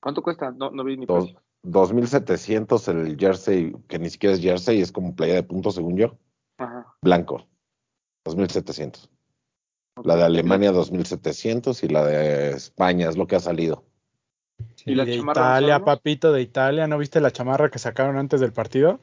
¿Cuánto 0.00 0.22
cuesta? 0.22 0.50
No, 0.52 0.70
no 0.70 0.84
vi 0.84 0.96
ni 0.98 1.06
Dos- 1.06 1.24
precio. 1.24 1.42
2700 1.62 2.88
el 2.88 3.16
jersey, 3.18 3.74
que 3.88 3.98
ni 3.98 4.10
siquiera 4.10 4.36
es 4.36 4.40
jersey, 4.42 4.80
es 4.80 4.92
como 4.92 5.16
playa 5.16 5.34
de 5.34 5.42
punto 5.42 5.70
según 5.72 5.96
yo, 5.96 6.16
Ajá. 6.58 6.94
blanco. 7.02 7.48
2700. 8.34 9.10
La 10.04 10.16
de 10.16 10.24
Alemania 10.24 10.72
2700 10.72 11.82
y 11.82 11.88
la 11.88 12.04
de 12.04 12.50
España 12.50 13.08
es 13.08 13.16
lo 13.16 13.26
que 13.26 13.36
ha 13.36 13.40
salido. 13.40 13.84
¿Y 14.84 14.92
Y 14.92 14.94
la 14.94 15.04
de 15.04 15.16
Italia, 15.16 15.84
papito, 15.84 16.32
de 16.32 16.42
Italia. 16.42 16.86
¿No 16.86 16.98
viste 16.98 17.20
la 17.20 17.30
chamarra 17.30 17.70
que 17.70 17.78
sacaron 17.78 18.18
antes 18.18 18.40
del 18.40 18.52
partido? 18.52 19.00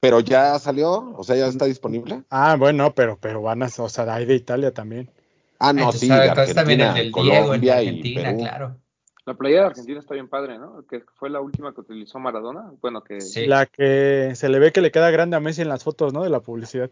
Pero 0.00 0.20
ya 0.20 0.58
salió, 0.58 1.14
o 1.16 1.22
sea, 1.22 1.36
ya 1.36 1.46
está 1.46 1.66
disponible. 1.66 2.24
Ah, 2.30 2.56
bueno, 2.58 2.94
pero, 2.94 3.18
pero 3.20 3.42
van 3.42 3.62
a, 3.62 3.66
o 3.66 3.88
sea, 3.88 4.12
hay 4.12 4.24
de 4.24 4.34
Italia 4.34 4.72
también. 4.72 5.10
Ah, 5.58 5.72
no, 5.72 5.80
Entonces, 5.82 6.00
sí, 6.00 6.08
de 6.08 6.26
Entonces 6.26 6.54
también 6.54 6.80
el 6.80 6.86
Argentina, 6.88 7.22
del 7.22 7.30
Diego, 7.30 7.54
el 7.54 7.60
de 7.60 7.68
Colombia 7.68 7.82
y 7.82 7.88
Argentina, 7.88 8.22
Perú. 8.22 8.38
claro. 8.38 8.76
La 9.24 9.34
playa 9.34 9.60
de 9.60 9.66
Argentina 9.66 10.00
está 10.00 10.14
bien 10.14 10.28
padre, 10.28 10.58
¿no? 10.58 10.84
Que 10.88 11.04
fue 11.14 11.30
la 11.30 11.40
última 11.40 11.72
que 11.72 11.82
utilizó 11.82 12.18
Maradona. 12.18 12.72
Bueno, 12.80 13.04
que 13.04 13.20
Sí. 13.20 13.46
La 13.46 13.66
que 13.66 14.32
se 14.34 14.48
le 14.48 14.58
ve 14.58 14.72
que 14.72 14.80
le 14.80 14.90
queda 14.90 15.12
grande 15.12 15.36
a 15.36 15.40
Messi 15.40 15.62
en 15.62 15.68
las 15.68 15.84
fotos, 15.84 16.12
¿no? 16.12 16.24
De 16.24 16.30
la 16.30 16.40
publicidad. 16.40 16.90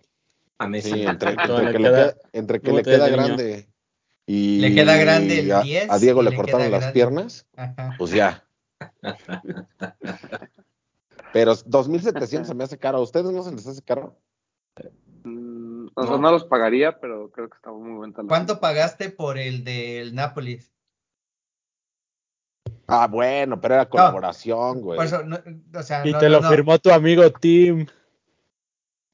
A 0.61 0.69
Messi. 0.69 0.91
Sí, 0.93 1.03
entre, 1.07 1.37
que, 2.61 2.73
le 2.73 2.83
queda- 2.83 3.09
grande 3.09 3.67
y 4.27 4.61
Le 4.61 4.75
queda 4.75 4.97
grande 4.97 5.41
el 5.41 5.53
a, 5.53 5.63
10 5.63 5.91
a 5.91 5.99
Diego 5.99 6.23
le 6.23 6.31
le 6.31 6.37
cortaron 6.37 6.71
las 6.71 6.81
grande. 6.81 6.93
piernas, 6.93 7.47
Ajá. 7.57 7.95
pues 7.99 8.11
ya. 8.13 8.45
Pero 11.33 11.55
2700 11.65 12.49
se 12.49 12.55
me 12.55 12.65
hace 12.65 12.77
caro. 12.79 12.99
¿A 12.99 13.03
ustedes 13.03 13.31
no 13.33 13.43
se 13.43 13.53
les 13.53 13.67
hace 13.67 13.83
caro? 13.83 14.17
mm, 15.25 15.87
o 15.95 16.03
sea, 16.03 16.11
No. 16.13 16.19
no 16.19 16.31
los 16.33 16.45
pagaría, 16.45 16.99
pero 17.01 17.31
creo 17.31 17.49
que 17.49 17.57
está 17.57 17.71
muy 17.73 17.93
buen 17.97 18.13
talento. 18.13 18.29
¿Cuánto 18.29 18.61
pagaste 18.61 19.11
por 19.11 19.39
el 19.39 19.65
del 19.65 20.15
Nápoles? 20.15 20.73
Ah, 22.87 23.07
bueno, 23.07 23.61
pero 23.61 23.75
era 23.75 23.89
colaboración, 23.89 24.81
güey. 24.83 24.99
No, 25.25 25.39
o 25.79 25.83
sea, 25.83 26.05
Y 26.07 26.13
no, 26.13 26.19
te 26.19 26.27
no, 26.29 26.33
lo 26.37 26.41
no. 26.43 26.49
firmó 26.51 26.79
tu 26.79 26.91
amigo 26.91 27.31
Tim. 27.33 27.87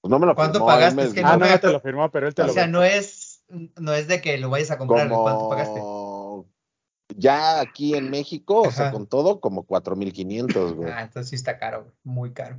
Pues 0.07 0.11
no 0.13 0.19
me 0.21 0.27
lo 0.27 0.35
¿Cuánto 0.37 0.59
firmó, 0.61 0.67
pagaste? 0.67 1.03
Es 1.03 1.13
que 1.15 1.21
Ah, 1.25 1.33
no 1.33 1.39
me 1.41 1.51
no 1.51 1.59
te 1.61 1.67
lo 1.73 1.81
firmó, 1.81 2.11
pero 2.13 2.29
él 2.29 2.35
te 2.35 2.43
O 2.43 2.47
lo 2.47 2.53
sea, 2.53 2.63
vendió. 2.63 2.79
no 2.81 2.85
es, 2.87 3.43
no 3.49 3.93
es 3.93 4.07
de 4.07 4.21
que 4.21 4.39
lo 4.39 4.51
vayas 4.51 4.71
a 4.71 4.79
comprar. 4.79 5.09
¿Cuánto 5.09 5.49
pagaste? 5.49 5.83
ya 7.17 7.61
aquí 7.61 7.95
en 7.97 8.11
México, 8.11 8.61
o 8.63 8.71
sea, 8.71 8.91
con 8.93 9.07
todo, 9.09 9.41
como 9.41 9.65
4500, 9.65 10.75
güey. 10.75 10.91
Ah, 10.93 11.03
entonces 11.03 11.31
sí 11.31 11.35
está 11.37 11.59
caro, 11.59 11.83
güey, 11.85 11.95
muy 12.05 12.33
caro. 12.33 12.59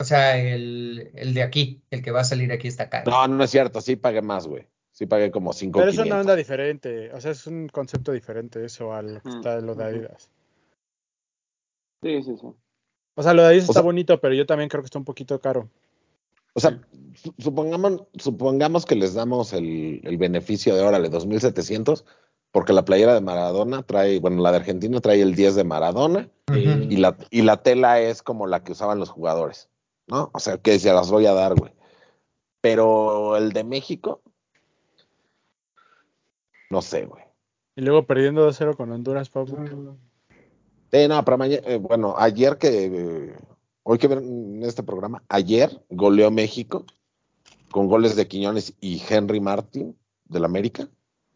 O 0.00 0.04
sea, 0.04 0.36
el, 0.38 1.10
el 1.14 1.34
de 1.34 1.42
aquí, 1.42 1.82
el 1.90 2.02
que 2.02 2.10
va 2.10 2.20
a 2.20 2.24
salir 2.24 2.50
aquí 2.50 2.66
está 2.66 2.88
caro. 2.88 3.08
No, 3.10 3.28
no 3.28 3.44
es 3.44 3.50
cierto, 3.50 3.80
sí 3.80 3.96
pagué 3.96 4.22
más, 4.22 4.46
güey. 4.48 4.66
Sí 4.92 5.06
pagué 5.06 5.30
como 5.30 5.50
Pero 5.50 5.54
es 5.54 5.60
5500. 5.60 6.06
una 6.06 6.20
onda 6.20 6.34
diferente. 6.36 7.12
O 7.12 7.20
sea, 7.20 7.30
es 7.30 7.46
un 7.46 7.68
concepto 7.68 8.10
diferente 8.10 8.64
eso 8.64 8.92
a 8.94 9.02
lo 9.02 9.20
que 9.20 9.28
Mm, 9.28 9.36
está 9.36 9.56
de 9.56 9.62
lo 9.62 9.74
de. 9.76 9.84
Adidas. 9.84 10.30
Sí, 12.02 12.22
sí, 12.22 12.36
sí. 12.40 12.46
O 13.16 13.22
sea, 13.22 13.34
lo 13.34 13.42
de 13.42 13.48
Adidas 13.48 13.64
O 13.68 13.72
está 13.72 13.72
sea- 13.74 13.82
bonito, 13.82 14.20
pero 14.20 14.34
yo 14.34 14.46
también 14.46 14.68
creo 14.70 14.82
que 14.82 14.86
está 14.86 14.98
un 14.98 15.04
poquito 15.04 15.38
caro. 15.40 15.68
O 16.54 16.60
sea, 16.60 16.80
su- 17.14 17.34
supongamos, 17.38 18.02
supongamos 18.16 18.84
que 18.86 18.94
les 18.96 19.14
damos 19.14 19.52
el, 19.52 20.00
el 20.04 20.16
beneficio 20.18 20.74
de, 20.74 20.82
órale, 20.82 21.08
2700, 21.08 22.04
porque 22.50 22.72
la 22.72 22.84
playera 22.84 23.14
de 23.14 23.20
Maradona 23.20 23.82
trae, 23.82 24.18
bueno, 24.18 24.42
la 24.42 24.50
de 24.50 24.56
Argentina 24.58 25.00
trae 25.00 25.22
el 25.22 25.34
10 25.36 25.54
de 25.54 25.64
Maradona 25.64 26.28
y 26.90 26.96
la, 26.96 27.16
y 27.30 27.42
la 27.42 27.62
tela 27.62 28.00
es 28.00 28.22
como 28.22 28.46
la 28.48 28.64
que 28.64 28.72
usaban 28.72 28.98
los 28.98 29.08
jugadores, 29.10 29.68
¿no? 30.08 30.30
O 30.34 30.40
sea, 30.40 30.58
que 30.58 30.78
se 30.80 30.92
las 30.92 31.10
voy 31.10 31.26
a 31.26 31.32
dar, 31.32 31.54
güey. 31.54 31.72
Pero 32.60 33.36
el 33.36 33.52
de 33.52 33.62
México, 33.64 34.20
no 36.70 36.82
sé, 36.82 37.06
güey. 37.06 37.22
Y 37.76 37.82
luego 37.82 38.04
perdiendo 38.06 38.46
2-0 38.50 38.76
con 38.76 38.90
Honduras, 38.90 39.30
Pablo. 39.30 39.96
Eh, 40.92 41.06
no, 41.08 41.24
para 41.24 41.36
mañana, 41.36 41.62
eh, 41.66 41.78
bueno, 41.78 42.14
ayer 42.18 42.58
que, 42.58 42.84
eh, 42.86 43.34
hoy 43.82 43.98
que 43.98 44.08
ven 44.08 44.60
este 44.62 44.82
programa, 44.82 45.22
ayer 45.28 45.84
goleó 45.88 46.30
México 46.30 46.84
con 47.70 47.86
goles 47.88 48.16
de 48.16 48.26
Quiñones 48.28 48.74
y 48.80 49.02
Henry 49.08 49.40
Martin 49.40 49.96
del 50.24 50.44
América, 50.44 50.88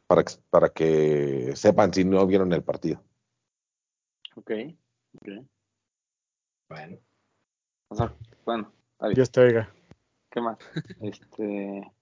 para 0.06 0.22
que, 0.24 0.32
para 0.50 0.68
que 0.68 1.52
sepan 1.56 1.92
si 1.92 2.04
no 2.04 2.26
vieron 2.26 2.52
el 2.52 2.62
partido. 2.62 3.02
Ok. 4.36 4.50
ok. 5.16 5.28
Bueno. 6.68 6.98
O 7.88 7.96
sea, 7.96 8.12
bueno, 8.44 8.72
bien. 9.00 9.14
Dios 9.14 9.30
te 9.30 9.40
oiga. 9.40 9.72
¿Qué 10.30 10.40
más? 10.40 10.58
Este. 11.00 11.92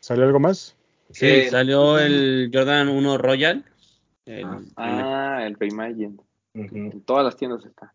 ¿Salió 0.00 0.24
algo 0.24 0.40
más? 0.40 0.76
Sí, 1.10 1.20
¿Qué? 1.26 1.50
salió 1.50 1.98
el 1.98 2.50
Jordan 2.52 2.88
1 2.88 3.18
Royal. 3.18 3.64
El- 4.24 4.44
Ah. 4.44 4.58
el- 4.58 4.72
Ah, 4.76 5.46
el 5.46 5.54
Reimagine. 5.54 6.16
Ujú, 6.54 6.76
En 6.76 7.00
todas 7.02 7.24
las 7.24 7.36
tiendas 7.36 7.64
está. 7.64 7.94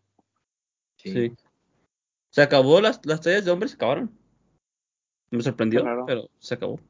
sí. 0.96 1.12
sí. 1.12 1.32
Se 2.32 2.40
acabó, 2.40 2.80
las, 2.80 3.04
las 3.04 3.20
tallas 3.20 3.44
de 3.44 3.50
hombres 3.50 3.72
se 3.72 3.76
acabaron. 3.76 4.10
Me 5.30 5.42
sorprendió, 5.42 5.84
pero 6.06 6.28
se 6.38 6.54
acabó. 6.54 6.80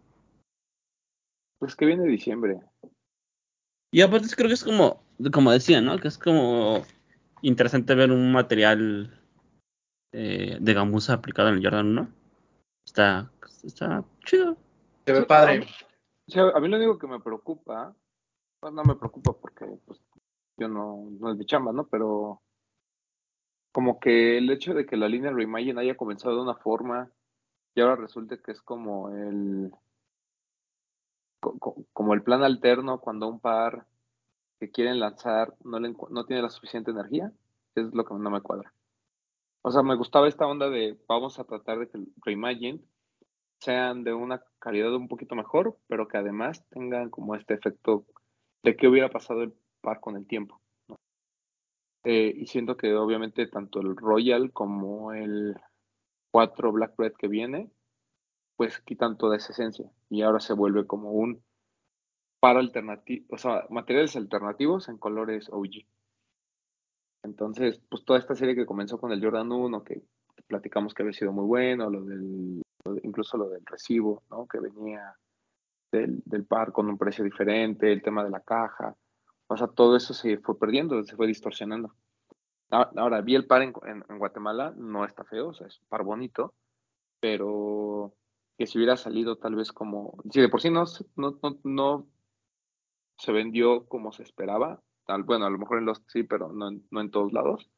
Pues 1.59 1.75
que 1.75 1.87
viene 1.87 2.05
diciembre. 2.05 2.61
Y 3.93 4.01
aparte 4.01 4.29
creo 4.35 4.49
que 4.49 4.55
es 4.55 4.65
como, 4.65 5.03
como 5.33 5.51
decía, 5.53 5.81
¿no? 5.81 5.99
Que 5.99 6.09
es 6.09 6.19
como 6.19 6.83
interesante 7.43 7.95
ver 7.95 8.11
un 8.11 8.33
material 8.33 9.21
eh, 10.13 10.59
de 10.61 10.75
gamuza 10.75 11.15
aplicado 11.15 11.49
en 11.49 11.57
el 11.57 11.65
Jordan 11.65 11.87
1. 11.89 12.09
Está, 12.87 13.31
está 13.65 14.05
chido. 14.25 14.57
Se 15.07 15.13
ve 15.13 15.23
padre. 15.25 15.67
O 16.29 16.31
sea, 16.31 16.51
a 16.55 16.61
mí 16.61 16.69
lo 16.69 16.77
único 16.77 16.99
que 16.99 17.07
me 17.07 17.21
preocupa, 17.21 17.95
pues 18.61 18.73
no 18.73 18.85
me 18.85 18.95
preocupa 18.95 19.33
porque 19.33 19.67
pues, 19.87 20.01
yo 20.57 20.69
no, 20.69 21.09
no 21.19 21.33
es 21.33 21.37
mi 21.37 21.47
chamba, 21.47 21.73
¿no? 21.73 21.87
Pero 21.89 22.41
como 23.73 24.00
que 24.00 24.38
el 24.38 24.50
hecho 24.50 24.75
de 24.75 24.87
que 24.87 24.97
la 24.97 25.09
línea 25.09 25.33
Reimagine 25.33 25.81
haya 25.81 25.97
comenzado 25.97 26.37
de 26.37 26.43
una 26.43 26.57
forma 26.57 27.11
y 27.75 27.83
ahora 27.83 27.97
resulte 27.97 28.41
que 28.43 28.52
es 28.52 28.62
como 28.62 29.11
el 29.11 29.73
co- 31.41 31.59
co- 31.59 31.76
como 31.93 32.14
el 32.14 32.23
plan 32.23 32.43
alterno 32.43 33.00
cuando 33.00 33.29
un 33.29 33.41
par 33.41 33.87
que 34.61 34.71
quieren 34.73 35.00
lanzar 35.00 35.55
no, 35.64 35.81
le 35.81 35.95
no 36.11 36.26
tiene 36.26 36.43
la 36.43 36.50
suficiente 36.50 36.93
energía, 36.93 37.33
es 37.76 37.95
lo 37.95 38.05
que 38.07 38.14
no 38.14 38.31
me 38.31 38.43
cuadra. 38.43 38.75
O 39.62 39.73
sea, 39.73 39.83
me 39.85 39.97
gustaba 39.97 40.29
esta 40.29 40.47
onda 40.49 40.71
de 40.71 40.99
vamos 41.09 41.41
a 41.41 41.45
tratar 41.45 41.81
de 41.81 41.91
que 41.91 42.00
Reimagine 42.26 42.81
sean 43.61 44.05
de 44.05 44.14
una 44.14 44.45
calidad 44.61 44.95
un 44.97 45.09
poquito 45.09 45.37
mejor, 45.37 45.79
pero 45.88 46.09
que 46.09 46.19
además 46.19 46.67
tengan 46.71 47.11
como 47.11 47.37
este 47.37 47.55
efecto 47.55 48.07
de 48.64 48.76
que 48.76 48.88
hubiera 48.88 49.11
pasado 49.11 49.45
el 49.45 49.55
par 49.83 50.00
con 50.00 50.17
el 50.17 50.26
tiempo. 50.29 50.62
Eh, 52.05 52.33
y 52.37 52.47
siento 52.47 52.77
que 52.77 52.95
obviamente 52.95 53.47
tanto 53.47 53.81
el 53.81 53.97
Royal 53.97 54.53
como 54.53 55.13
el 55.13 55.57
4 56.33 56.73
Black 56.73 56.95
Red 56.99 57.13
que 57.13 57.29
viene, 57.29 57.71
pues 58.57 58.81
quitan 58.81 59.17
toda 59.17 59.37
esa 59.37 59.53
esencia 59.53 59.91
y 60.09 60.23
ahora 60.23 60.41
se 60.41 60.55
vuelve 60.55 60.87
como 60.87 61.13
un 61.13 61.43
par 62.41 62.57
alternativo, 62.57 63.27
o 63.31 63.39
sea, 63.39 63.67
materiales 63.71 64.17
alternativos 64.17 64.89
en 64.89 64.99
colores 64.99 65.49
OG. 65.49 65.87
Entonces, 67.25 67.81
pues 67.89 68.05
toda 68.05 68.19
esta 68.19 68.35
serie 68.35 68.57
que 68.57 68.67
comenzó 68.67 68.99
con 68.99 69.13
el 69.13 69.23
Jordan 69.23 69.53
1, 69.53 69.85
que 69.85 70.03
platicamos 70.49 70.93
que 70.93 71.03
había 71.03 71.13
sido 71.13 71.33
muy 71.33 71.45
bueno, 71.45 71.89
lo 71.89 72.03
del, 72.03 72.63
incluso 73.05 73.37
lo 73.37 73.49
del 73.49 73.65
recibo, 73.65 74.25
¿no? 74.29 74.47
Que 74.49 74.59
venía 74.59 75.15
del, 75.93 76.21
del 76.25 76.45
par 76.45 76.73
con 76.73 76.89
un 76.89 76.99
precio 76.99 77.23
diferente, 77.23 77.93
el 77.93 78.03
tema 78.03 78.25
de 78.25 78.31
la 78.31 78.41
caja, 78.41 78.97
o 79.53 79.57
sea, 79.57 79.69
todo 79.69 79.97
eso 79.97 80.15
se 80.15 80.39
fue 80.39 80.59
perdiendo, 80.59 81.03
se 81.05 81.17
fue 81.17 81.27
distorsionando. 81.27 81.95
Ahora, 82.71 83.21
vi 83.21 83.35
el 83.35 83.47
par 83.47 83.63
en, 83.63 83.73
Guatemala, 84.19 84.73
no 84.77 85.05
está 85.05 85.25
feo, 85.25 85.49
o 85.49 85.55
sea, 85.55 85.67
es 85.67 85.79
un 85.81 85.89
par 85.89 86.05
bonito, 86.05 86.55
pero 87.21 88.15
que 88.59 88.67
si 88.67 88.79
hubiera 88.79 88.97
salido 88.97 89.37
tal 89.37 89.55
vez 89.57 89.73
como, 89.73 90.17
si 90.31 90.41
de 90.41 90.49
por 90.49 90.63
sí 90.63 90.71
no, 90.71 90.87
se- 90.87 91.05
vendió 93.33 93.87
como 93.87 94.13
se 94.13 94.23
esperaba, 94.23 94.83
tal, 95.07 95.23
bueno, 95.25 95.47
a 95.47 95.51
lo 95.51 95.59
mejor 95.59 95.79
en 95.79 95.87
los 95.87 96.03
sí, 96.09 96.23
pero 96.23 96.53
no 96.53 96.69
en, 96.71 97.11
todos 97.11 97.33
lados, 97.33 97.71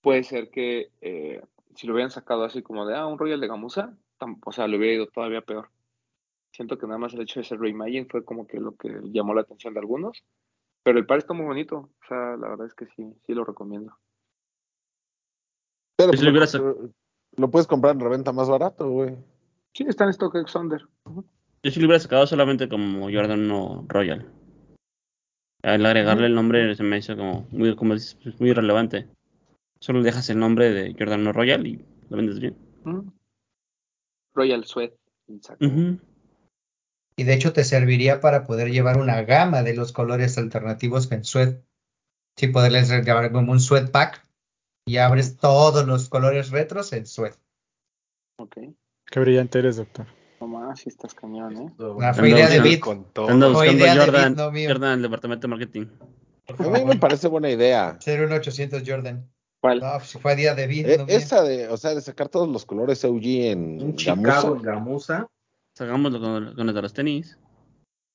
puede 0.00 0.24
ser 0.24 0.50
que 0.50 0.92
eh, 1.00 1.42
si 1.76 1.86
lo 1.86 1.94
hubieran 1.94 2.10
sacado 2.10 2.44
así 2.44 2.62
como 2.62 2.86
de, 2.86 2.96
ah, 2.96 3.06
un 3.06 3.18
Royal 3.18 3.40
de 3.40 3.48
Gamuza, 3.48 3.96
tam- 4.18 4.40
o 4.44 4.52
sea, 4.52 4.66
le 4.68 4.76
hubiera 4.78 4.94
ido 4.94 5.06
todavía 5.06 5.42
peor. 5.42 5.70
Siento 6.52 6.78
que 6.78 6.86
nada 6.86 6.98
más 6.98 7.14
el 7.14 7.22
hecho 7.22 7.40
de 7.40 7.44
ser 7.44 7.58
Reimagine 7.60 8.06
fue 8.10 8.24
como 8.24 8.46
que 8.46 8.60
lo 8.60 8.76
que 8.76 9.00
llamó 9.04 9.34
la 9.34 9.40
atención 9.40 9.72
de 9.72 9.80
algunos, 9.80 10.22
pero 10.82 10.98
el 10.98 11.06
par 11.06 11.18
está 11.18 11.32
muy 11.32 11.46
bonito, 11.46 11.76
o 11.76 12.06
sea, 12.06 12.36
la 12.36 12.48
verdad 12.50 12.66
es 12.66 12.74
que 12.74 12.86
sí, 12.94 13.10
sí 13.26 13.32
lo 13.32 13.44
recomiendo. 13.44 13.96
Pero 15.96 16.12
si 16.12 16.24
lo 16.24 16.30
hubieras- 16.30 16.54
lo, 17.36 17.50
puedes 17.50 17.66
comprar 17.66 17.94
en 17.94 18.00
reventa 18.00 18.32
más 18.32 18.48
barato, 18.50 18.90
güey. 18.90 19.16
Sí, 19.74 19.84
está 19.88 20.04
en 20.04 20.12
StockX 20.12 20.54
Under. 20.56 20.86
Yo 21.62 21.70
sí 21.70 21.80
lo 21.80 21.86
hubiera 21.86 22.00
sacado 22.00 22.26
solamente 22.26 22.68
como 22.68 23.04
Jordan 23.10 23.50
1 23.50 23.86
Royal. 23.88 24.30
Al 25.62 25.86
agregarle 25.86 26.26
el 26.26 26.34
nombre 26.34 26.74
se 26.74 26.82
me 26.82 26.98
hizo 26.98 27.16
como 27.16 27.46
muy, 27.50 27.74
como 27.76 27.94
dices, 27.94 28.16
pues, 28.22 28.38
muy 28.40 28.50
irrelevante. 28.50 29.08
Solo 29.80 30.02
dejas 30.02 30.28
el 30.28 30.38
nombre 30.38 30.70
de 30.70 30.94
Jordan 30.98 31.20
1 31.20 31.32
Royal 31.32 31.66
y 31.66 31.82
lo 32.10 32.16
vendes 32.16 32.40
bien. 32.40 32.56
Royal 34.34 34.64
Sweat. 34.64 34.92
Ujú. 35.60 35.98
Y 37.16 37.24
de 37.24 37.34
hecho 37.34 37.52
te 37.52 37.64
serviría 37.64 38.20
para 38.20 38.44
poder 38.44 38.70
llevar 38.70 38.98
una 38.98 39.22
gama 39.22 39.62
de 39.62 39.74
los 39.74 39.92
colores 39.92 40.38
alternativos 40.38 41.10
en 41.12 41.24
Sued. 41.24 41.56
Sí, 42.36 42.46
poderles 42.48 42.88
regalar 42.88 43.30
como 43.32 43.52
un 43.52 43.60
sweatpack 43.60 44.26
y 44.86 44.96
abres 44.96 45.36
todos 45.36 45.86
los 45.86 46.08
colores 46.08 46.50
retros 46.50 46.92
en 46.92 47.06
sweat. 47.06 47.34
Ok. 48.38 48.56
Qué 49.06 49.20
brillante 49.20 49.58
eres, 49.58 49.76
doctor. 49.76 50.06
No 50.40 50.46
más, 50.48 50.80
si 50.80 50.88
estás 50.88 51.14
cañón, 51.14 51.56
¿eh? 51.56 51.72
La 51.78 51.88
bueno. 51.88 52.14
fue 52.14 52.30
idea 52.30 52.48
de 52.48 52.60
Bit. 52.60 52.84
Ando 52.86 53.52
buscando 53.52 53.72
idea 53.72 53.94
de 53.94 54.00
Jordan, 54.00 54.34
Bit, 54.52 54.66
no. 54.66 54.72
Jordan 54.72 54.92
del 54.94 55.02
departamento 55.02 55.46
de 55.46 55.48
marketing. 55.48 55.86
A 56.48 56.62
mí 56.68 56.84
me 56.84 56.96
parece 56.96 57.28
buena 57.28 57.50
idea. 57.50 57.96
Ser 58.00 58.24
un 58.24 58.32
800 58.32 58.82
Jordan. 58.84 59.30
¿Cuál? 59.60 59.78
No, 59.78 59.92
pues 59.98 60.12
fue 60.20 60.34
día 60.34 60.54
de 60.56 60.66
Bit, 60.66 60.86
Eh, 60.88 60.98
no 60.98 61.04
esa 61.06 61.42
de, 61.42 61.68
o 61.68 61.76
sea, 61.76 61.94
de 61.94 62.00
sacar 62.00 62.28
todos 62.28 62.48
los 62.48 62.64
colores 62.66 63.04
OG 63.04 63.22
en 63.24 63.82
Un. 63.82 63.96
Chicago 63.96 64.56
en 64.56 64.62
Hagámoslo 65.78 66.20
con, 66.20 66.54
con 66.54 66.68
el 66.68 66.74
de 66.74 66.82
los 66.82 66.92
tenis. 66.92 67.38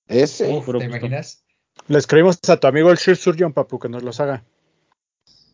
Ese. 0.08 0.48
Uf, 0.54 0.66
¿te 0.66 0.72
gusto. 0.74 0.84
imaginas? 0.86 1.44
Le 1.88 1.98
escribimos 1.98 2.40
a 2.50 2.58
tu 2.60 2.68
amigo 2.68 2.92
el 2.92 2.98
Shirt 2.98 3.20
Surgeon, 3.20 3.54
papu, 3.54 3.80
que 3.80 3.90
nos 3.90 4.04
los 4.04 4.20
haga. 4.20 4.44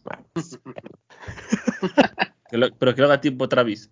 Que 2.49 2.57
lo- 2.57 2.73
pero 2.77 2.93
que 2.93 3.01
lo 3.01 3.07
haga 3.07 3.19
tipo 3.19 3.49
Travis. 3.49 3.89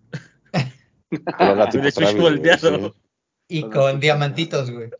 que 1.10 1.18
lo 1.18 1.44
haga 1.46 1.68
tipo 1.68 1.84
De 1.84 1.92
chucho 1.92 2.06
Travis, 2.06 2.22
volteado. 2.22 2.92
sí. 2.92 2.98
Y 3.48 3.68
con 3.68 3.98
diamantitos, 4.00 4.70
güey. 4.70 4.90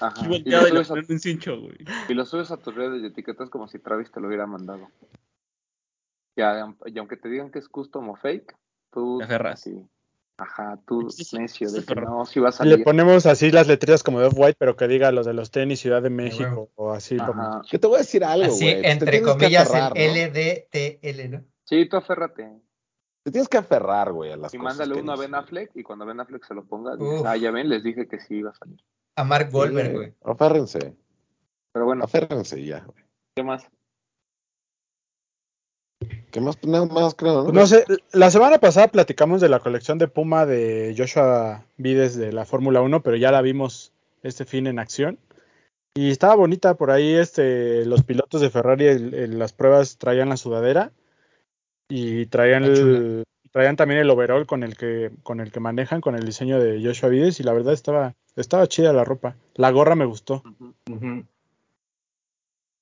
Ajá. 0.00 0.20
Y 0.22 0.24
Y 0.24 0.28
volteado 0.28 0.68
lo, 0.68 0.82
y 0.82 0.84
a, 0.84 0.92
un 1.08 1.18
cincho, 1.20 1.60
güey. 1.60 1.76
y 2.08 2.14
lo 2.14 2.26
subes 2.26 2.50
a 2.50 2.56
tus 2.56 2.74
redes 2.74 3.00
y 3.02 3.06
etiquetas 3.06 3.48
como 3.48 3.68
si 3.68 3.78
Travis 3.78 4.10
te 4.10 4.20
lo 4.20 4.26
hubiera 4.26 4.46
mandado. 4.46 4.90
Ya, 6.36 6.74
y 6.86 6.98
aunque 6.98 7.16
te 7.16 7.28
digan 7.28 7.52
que 7.52 7.60
es 7.60 7.68
custom 7.68 8.08
o 8.08 8.16
fake, 8.16 8.56
tú. 8.92 9.18
Te 9.18 9.24
aferras. 9.24 9.60
sí. 9.60 9.86
Ajá, 10.36 10.80
tú 10.86 11.08
necio 11.32 11.70
de 11.70 11.84
que 11.84 11.94
no, 11.94 12.26
si 12.26 12.40
va 12.40 12.48
a 12.48 12.50
Y 12.50 12.64
le 12.64 12.70
salir. 12.72 12.84
ponemos 12.84 13.24
así 13.26 13.52
las 13.52 13.68
letritas 13.68 14.02
como 14.02 14.18
de 14.20 14.26
Off-White, 14.26 14.56
pero 14.58 14.74
que 14.76 14.88
diga 14.88 15.12
los 15.12 15.26
de 15.26 15.32
los 15.32 15.50
tenis 15.52 15.78
Ciudad 15.80 16.02
de 16.02 16.10
México 16.10 16.70
o 16.74 16.90
así. 16.92 17.16
como-. 17.16 17.62
Que 17.70 17.78
te 17.78 17.86
voy 17.86 17.96
a 17.96 17.98
decir 18.00 18.24
algo, 18.24 18.46
Así, 18.52 18.68
entre 18.68 19.22
comillas, 19.22 19.68
aferrar, 19.70 19.92
el 19.96 20.12
¿no? 20.14 20.40
LDTL, 20.40 21.30
¿no? 21.30 21.44
Sí, 21.64 21.88
tú 21.88 21.96
aférrate. 21.96 22.50
Te 23.22 23.30
tienes 23.30 23.48
que 23.48 23.56
aferrar, 23.58 24.12
güey, 24.12 24.32
a 24.32 24.36
las 24.36 24.52
Y 24.52 24.58
cosas. 24.58 24.72
mándale 24.78 24.94
que 24.96 25.00
uno 25.02 25.12
a. 25.12 25.16
Ben 25.16 25.34
Affleck 25.34 25.70
y 25.76 25.82
cuando 25.84 26.04
Ben 26.04 26.18
Affleck 26.20 26.44
se 26.44 26.52
lo 26.54 26.64
ponga, 26.64 26.96
dices, 26.96 27.22
ah, 27.24 27.36
ya 27.36 27.50
ven, 27.52 27.68
les 27.68 27.82
dije 27.84 28.06
que 28.08 28.18
sí 28.20 28.34
iba 28.38 28.50
a 28.50 28.54
salir. 28.54 28.78
A 29.16 29.22
Mark 29.24 29.48
Sí, 29.50 29.56
Wahlberg, 29.56 29.92
güey. 29.92 30.14
Aférrense. 30.24 30.96
Pero 31.72 31.86
bueno, 31.86 32.04
Aférrense 32.04 32.60
y 32.60 32.66
ya. 32.66 32.80
güey. 32.80 33.04
¿qué 33.36 33.42
más? 33.44 33.66
¿Qué 36.34 36.40
más? 36.40 36.58
Nada 36.64 36.84
más, 36.86 37.14
creo, 37.14 37.32
¿no? 37.32 37.44
Pues 37.44 37.54
no 37.54 37.64
sé, 37.64 37.84
la 38.10 38.28
semana 38.28 38.58
pasada 38.58 38.88
platicamos 38.88 39.40
de 39.40 39.48
la 39.48 39.60
colección 39.60 39.98
de 39.98 40.08
Puma 40.08 40.46
de 40.46 40.92
Joshua 40.98 41.64
Vides 41.76 42.16
de 42.16 42.32
la 42.32 42.44
Fórmula 42.44 42.80
1, 42.80 43.04
pero 43.04 43.16
ya 43.16 43.30
la 43.30 43.40
vimos 43.40 43.92
este 44.24 44.44
fin 44.44 44.66
en 44.66 44.80
acción. 44.80 45.16
Y 45.94 46.10
estaba 46.10 46.34
bonita 46.34 46.74
por 46.74 46.90
ahí, 46.90 47.14
este, 47.14 47.86
los 47.86 48.02
pilotos 48.02 48.40
de 48.40 48.50
Ferrari 48.50 48.88
en, 48.88 49.14
en 49.14 49.38
las 49.38 49.52
pruebas 49.52 49.96
traían 49.96 50.28
la 50.28 50.36
sudadera 50.36 50.90
y 51.88 52.26
traían 52.26 52.64
el, 52.64 53.22
traían 53.52 53.76
también 53.76 54.00
el 54.00 54.10
overall 54.10 54.44
con 54.44 54.64
el 54.64 54.76
que 54.76 55.12
con 55.22 55.38
el 55.38 55.52
que 55.52 55.60
manejan 55.60 56.00
con 56.00 56.16
el 56.16 56.24
diseño 56.24 56.58
de 56.58 56.84
Joshua 56.84 57.10
Vides 57.10 57.38
y 57.38 57.44
la 57.44 57.52
verdad 57.52 57.74
estaba 57.74 58.16
estaba 58.34 58.66
chida 58.66 58.92
la 58.92 59.04
ropa. 59.04 59.36
La 59.54 59.70
gorra 59.70 59.94
me 59.94 60.04
gustó. 60.04 60.42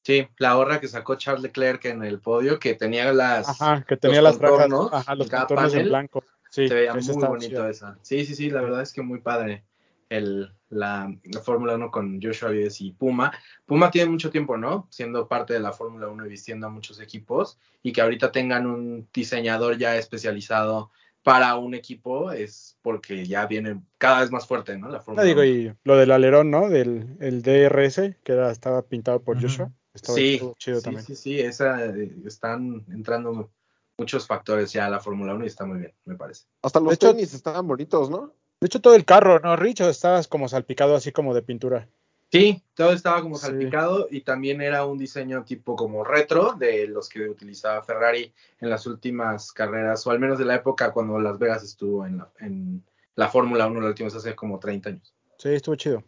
Sí, 0.03 0.27
la 0.39 0.55
gorra 0.55 0.81
que 0.81 0.89
sacó 0.89 1.15
Charles 1.15 1.43
Leclerc 1.43 1.85
en 1.85 2.03
el 2.03 2.21
podio, 2.21 2.59
que 2.59 2.75
tenía 2.75 3.13
las. 3.13 3.49
Ajá, 3.49 3.85
que 3.87 3.97
tenía 3.97 4.21
los 4.21 4.39
las 4.41 4.51
contornos 4.51 4.93
ajá, 4.93 5.15
los 5.15 5.31
contornos 5.31 5.75
en 5.75 5.89
blanco. 5.89 6.25
Sí, 6.51 6.69
se 6.69 6.75
veía 6.75 6.93
muy 6.93 7.27
bonito 7.27 7.69
esa. 7.69 7.97
Sí, 8.03 8.25
sí, 8.27 8.35
sí, 8.35 8.51
la 8.51 8.61
verdad 8.61 8.83
es 8.83 8.93
que 8.93 9.01
muy 9.01 9.21
padre 9.21 9.65
el, 10.11 10.53
la, 10.69 11.15
la 11.25 11.41
Fórmula 11.41 11.75
1 11.75 11.91
con 11.91 12.21
Joshua 12.21 12.51
y 12.53 12.93
Puma. 12.93 13.33
Puma 13.65 13.91
tiene 13.91 14.11
mucho 14.11 14.31
tiempo, 14.31 14.57
¿no? 14.57 14.87
Siendo 14.91 15.27
parte 15.29 15.55
de 15.55 15.61
la 15.61 15.73
Fórmula 15.73 16.09
1 16.09 16.27
y 16.27 16.29
vistiendo 16.29 16.67
a 16.67 16.71
muchos 16.71 17.01
equipos 17.01 17.59
y 17.83 17.93
que 17.93 18.03
ahorita 18.03 18.33
tengan 18.33 18.67
un 18.67 19.09
diseñador 19.13 19.79
ya 19.79 19.97
especializado 19.97 20.91
para 21.23 21.55
un 21.57 21.75
equipo 21.75 22.33
es 22.33 22.77
porque 22.83 23.25
ya 23.25 23.47
viene 23.47 23.81
cada 23.97 24.21
vez 24.21 24.31
más 24.31 24.47
fuerte, 24.47 24.77
¿no? 24.77 24.89
La 24.89 25.01
Fórmula 25.01 25.25
digo, 25.25 25.41
1. 25.41 25.49
y 25.49 25.73
lo 25.85 25.97
del 25.97 26.11
alerón, 26.11 26.51
¿no? 26.51 26.69
Del 26.69 27.17
el 27.21 27.43
DRS, 27.43 28.17
que 28.23 28.33
era, 28.33 28.51
estaba 28.51 28.83
pintado 28.83 29.23
por. 29.23 29.41
Joshua. 29.41 29.71
Estaba 29.95 30.17
Sí, 30.17 30.41
chido 30.59 30.79
sí, 30.79 30.85
también. 30.85 31.05
sí, 31.05 31.17
sí, 31.17 31.41
esa, 31.41 31.85
eh, 31.87 32.11
están 32.27 32.85
entrando 32.91 33.51
muchos 33.99 34.27
factores 34.27 34.73
ya 34.73 34.87
a 34.87 34.91
la 34.91 35.01
Fórmula 35.01 35.35
1 35.35 35.45
y 35.45 35.49
está 35.49 35.67
muy 35.67 35.79
bien, 35.79 35.93
me 36.07 36.17
parece. 36.17 36.47
Hasta 36.63 36.81
los 36.81 36.89
De 36.91 36.95
hecho- 36.95 37.11
tenis 37.15 37.35
estaban 37.35 37.67
bonitos, 37.67 38.09
¿no? 38.09 38.33
De 38.61 38.67
hecho, 38.67 38.81
todo 38.81 38.95
el 38.95 39.05
carro, 39.05 39.39
¿no, 39.41 39.55
Rich? 39.57 39.81
¿O 39.83 39.89
estabas 39.91 40.29
como 40.29 40.49
salpicado 40.49 40.95
así 40.95 41.13
como 41.13 41.35
de 41.35 41.43
pintura? 41.43 41.89
Sí, 42.31 42.63
todo 42.75 42.93
estaba 42.93 43.21
como 43.21 43.37
Sí. 43.37 43.47
salpicado 43.47 44.07
y 44.11 44.23
también 44.23 44.63
era 44.63 44.87
un 44.87 44.97
diseño 44.97 45.45
tipo 45.45 45.77
como 45.77 46.03
retro 46.05 46.55
de 46.55 46.87
los 46.87 47.11
que 47.11 47.29
utilizaba 47.29 47.83
Ferrari 47.83 48.33
en 48.61 48.71
las 48.71 48.87
últimas 48.87 49.53
carreras, 49.53 50.07
o 50.07 50.11
al 50.11 50.21
menos 50.21 50.39
de 50.39 50.47
la 50.47 50.55
época 50.55 50.93
cuando 50.93 51.21
Las 51.21 51.39
Vegas 51.39 51.63
estuvo 51.63 52.07
en 52.07 52.19
la, 52.19 52.33
en 52.39 52.83
la 53.17 53.29
Fórmula 53.29 53.67
1, 53.67 53.81
la 53.83 53.89
última 53.89 54.07
vez 54.07 54.15
hace 54.15 54.35
como 54.35 54.59
30 54.59 54.89
años. 54.89 55.13
Sí, 55.37 55.51
estuvo 55.51 55.75
chido. 55.75 56.03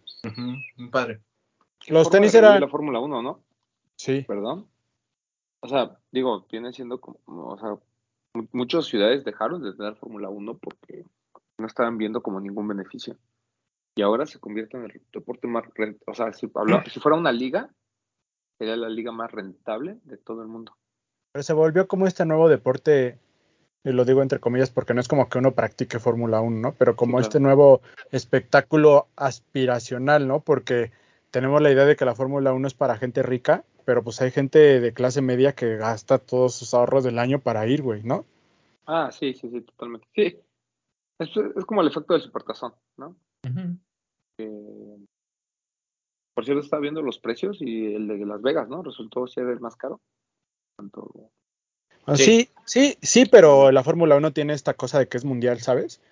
Muy 0.77 0.89
padre. 0.91 1.21
¿Qué 1.81 1.93
Los 1.93 2.09
tenis 2.09 2.35
eran- 2.35 2.59
la 2.59 2.69
Fórmula 2.69 3.01
1, 3.01 3.21
¿no? 3.21 3.43
Sí. 4.05 4.23
Perdón. 4.29 4.67
O 5.63 5.69
sea, 5.69 5.99
digo, 6.13 6.47
viene 6.51 6.73
siendo 6.75 7.01
como, 7.01 7.19
o 7.27 7.59
sea, 7.59 7.71
mu- 8.35 8.47
muchas 8.53 8.85
ciudades 8.85 9.25
dejaron 9.25 9.63
de 9.63 9.73
tener 9.73 9.97
Fórmula 9.97 10.29
1 10.29 10.59
porque 10.59 11.05
no 11.59 11.67
estaban 11.67 11.97
viendo 11.97 12.23
como 12.23 12.39
ningún 12.39 12.69
beneficio. 12.69 13.17
Y 13.97 14.03
ahora 14.03 14.27
se 14.27 14.39
convierte 14.39 14.77
en 14.77 14.85
el 14.85 15.01
deporte 15.13 15.47
más, 15.49 15.65
o 16.07 16.15
sea, 16.15 16.33
si, 16.35 16.51
habla- 16.55 16.85
si 16.85 17.01
fuera 17.01 17.17
una 17.17 17.33
liga, 17.33 17.71
sería 18.59 18.77
la 18.77 18.89
liga 18.91 19.11
más 19.11 19.33
rentable 19.33 19.99
de 20.05 20.19
todo 20.19 20.43
el 20.43 20.49
mundo. 20.49 20.77
Pero 21.33 21.43
se 21.43 21.53
volvió 21.55 21.89
como 21.89 22.07
este 22.07 22.27
nuevo 22.27 22.49
deporte, 22.51 23.19
y 23.85 23.93
lo 23.93 24.05
digo 24.05 24.21
entre 24.21 24.41
comillas 24.41 24.71
porque 24.71 24.93
no 24.95 25.01
es 25.01 25.09
como 25.09 25.29
que 25.31 25.39
uno 25.39 25.53
practique 25.53 25.99
Fórmula 25.99 26.41
1, 26.43 26.59
¿no? 26.61 26.75
Pero 26.75 26.95
como 26.95 27.13
Sí, 27.13 27.15
claro. 27.17 27.29
este 27.29 27.41
nuevo 27.41 27.81
espectáculo 28.11 29.07
aspiracional, 29.17 30.29
¿no? 30.29 30.41
Porque 30.41 30.93
tenemos 31.31 31.63
la 31.63 31.71
idea 31.73 31.85
de 31.87 31.97
que 31.97 32.05
la 32.05 32.15
Fórmula 32.15 32.53
1 32.53 32.67
es 32.69 32.75
para 32.75 32.97
gente 32.99 33.23
rica, 33.23 33.65
pero 33.85 34.03
pues 34.03 34.21
hay 34.21 34.31
gente 34.31 34.81
de 34.81 34.93
clase 34.95 35.21
media 35.23 35.55
que 35.55 35.77
gasta 35.77 36.19
todos 36.19 36.55
sus 36.55 36.75
ahorros 36.75 37.05
del 37.05 37.19
año 37.19 37.41
para 37.41 37.67
ir, 37.67 37.83
güey, 37.83 38.03
¿no? 38.03 38.25
Ah, 38.87 39.11
sí, 39.13 39.35
sí, 39.35 39.49
sí, 39.51 39.61
totalmente. 39.63 40.07
Sí. 40.15 40.39
Es, 41.19 41.31
es 41.57 41.65
como 41.65 41.81
el 41.81 41.89
efecto 41.89 42.13
del 42.15 42.23
supertazón, 42.23 42.75
¿no? 42.97 43.17
Eh, 44.39 44.97
por 46.35 46.45
cierto, 46.45 46.63
estaba 46.63 46.81
viendo 46.81 47.03
los 47.03 47.19
precios 47.19 47.59
y 47.61 47.95
el 47.95 48.09
de 48.09 48.27
Las 48.27 48.43
Vegas, 48.43 48.69
¿no? 48.69 48.83
Resultó 48.83 49.27
ser 49.27 49.47
el 49.49 49.61
más 49.61 49.77
caro. 49.77 50.01
Tanto- 50.77 51.31
Ah, 52.07 52.17
Sí. 52.17 52.25
Sí, 52.25 52.49
sí, 52.67 52.99
sí, 53.01 53.25
pero 53.27 53.71
la 53.71 53.83
Fórmula 53.83 54.17
1 54.17 54.33
tiene 54.33 54.53
esta 54.53 54.75
cosa 54.75 54.99
de 54.99 55.09
que 55.09 55.17
es 55.17 55.25
mundial, 55.25 55.61
¿sabes? 55.61 56.03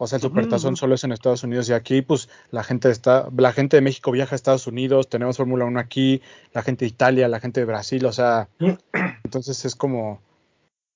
O 0.00 0.06
sea, 0.06 0.16
el 0.16 0.22
supertazón 0.22 0.74
ujú. 0.74 0.76
solo 0.76 0.94
es 0.94 1.02
en 1.02 1.10
Estados 1.10 1.42
Unidos 1.42 1.68
y 1.68 1.72
aquí, 1.72 2.02
pues, 2.02 2.28
la 2.52 2.62
gente 2.62 2.88
está, 2.88 3.28
la 3.36 3.52
gente 3.52 3.76
de 3.76 3.80
México 3.80 4.12
viaja 4.12 4.34
a 4.34 4.36
Estados 4.36 4.68
Unidos, 4.68 5.08
tenemos 5.08 5.36
Fórmula 5.36 5.64
1 5.64 5.80
aquí, 5.80 6.22
la 6.52 6.62
gente 6.62 6.84
de 6.84 6.90
Italia, 6.90 7.26
la 7.26 7.40
gente 7.40 7.60
de 7.60 7.66
Brasil, 7.66 8.06
o 8.06 8.12
sea, 8.12 8.48
entonces 9.24 9.64
es 9.64 9.74
como, 9.74 10.20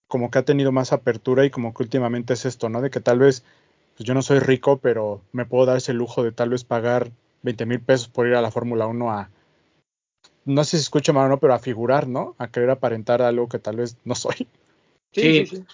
como 0.09 0.31
que 0.31 0.38
ha 0.38 0.45
tenido 0.45 0.71
más 0.71 0.93
apertura 0.93 1.45
y 1.45 1.51
como 1.51 1.75
que 1.75 1.83
últimamente 1.83 2.35
es 2.35 2.45
esto, 2.45 2.69
¿no? 2.69 2.81
De 2.81 2.91
que 2.91 3.01
tal 3.01 3.19
vez, 3.19 3.43
pues 3.97 4.07
yo 4.07 4.15
no 4.15 4.23
soy 4.23 4.38
rico, 4.38 4.79
pero 4.79 5.21
me 5.33 5.47
puedo 5.47 5.67
dar 5.67 5.79
ese 5.79 5.95
lujo 5.95 6.23
de 6.23 6.31
tal 6.31 6.51
vez 6.51 6.62
pagar 6.62 7.11
20 7.43 7.67
mil 7.67 7.81
pesos 7.81 8.07
por 8.07 8.29
ir 8.29 8.37
a 8.37 8.41
la 8.41 8.53
Fórmula 8.53 8.87
1 8.87 9.11
a, 9.11 9.31
no 10.45 10.62
sé 10.62 10.77
si 10.77 10.83
escucho 10.83 11.12
mal 11.12 11.27
o 11.27 11.29
no, 11.29 11.38
pero 11.38 11.55
a 11.55 11.59
figurar, 11.59 12.07
¿no? 12.07 12.37
A 12.38 12.49
querer 12.49 12.71
aparentar 12.71 13.21
algo 13.21 13.49
que 13.49 13.59
tal 13.59 13.77
vez 13.77 13.97
no 14.05 14.15
soy. 14.15 14.47
Sí. 15.12 15.45
sí, 15.45 15.57
sí. 15.57 15.65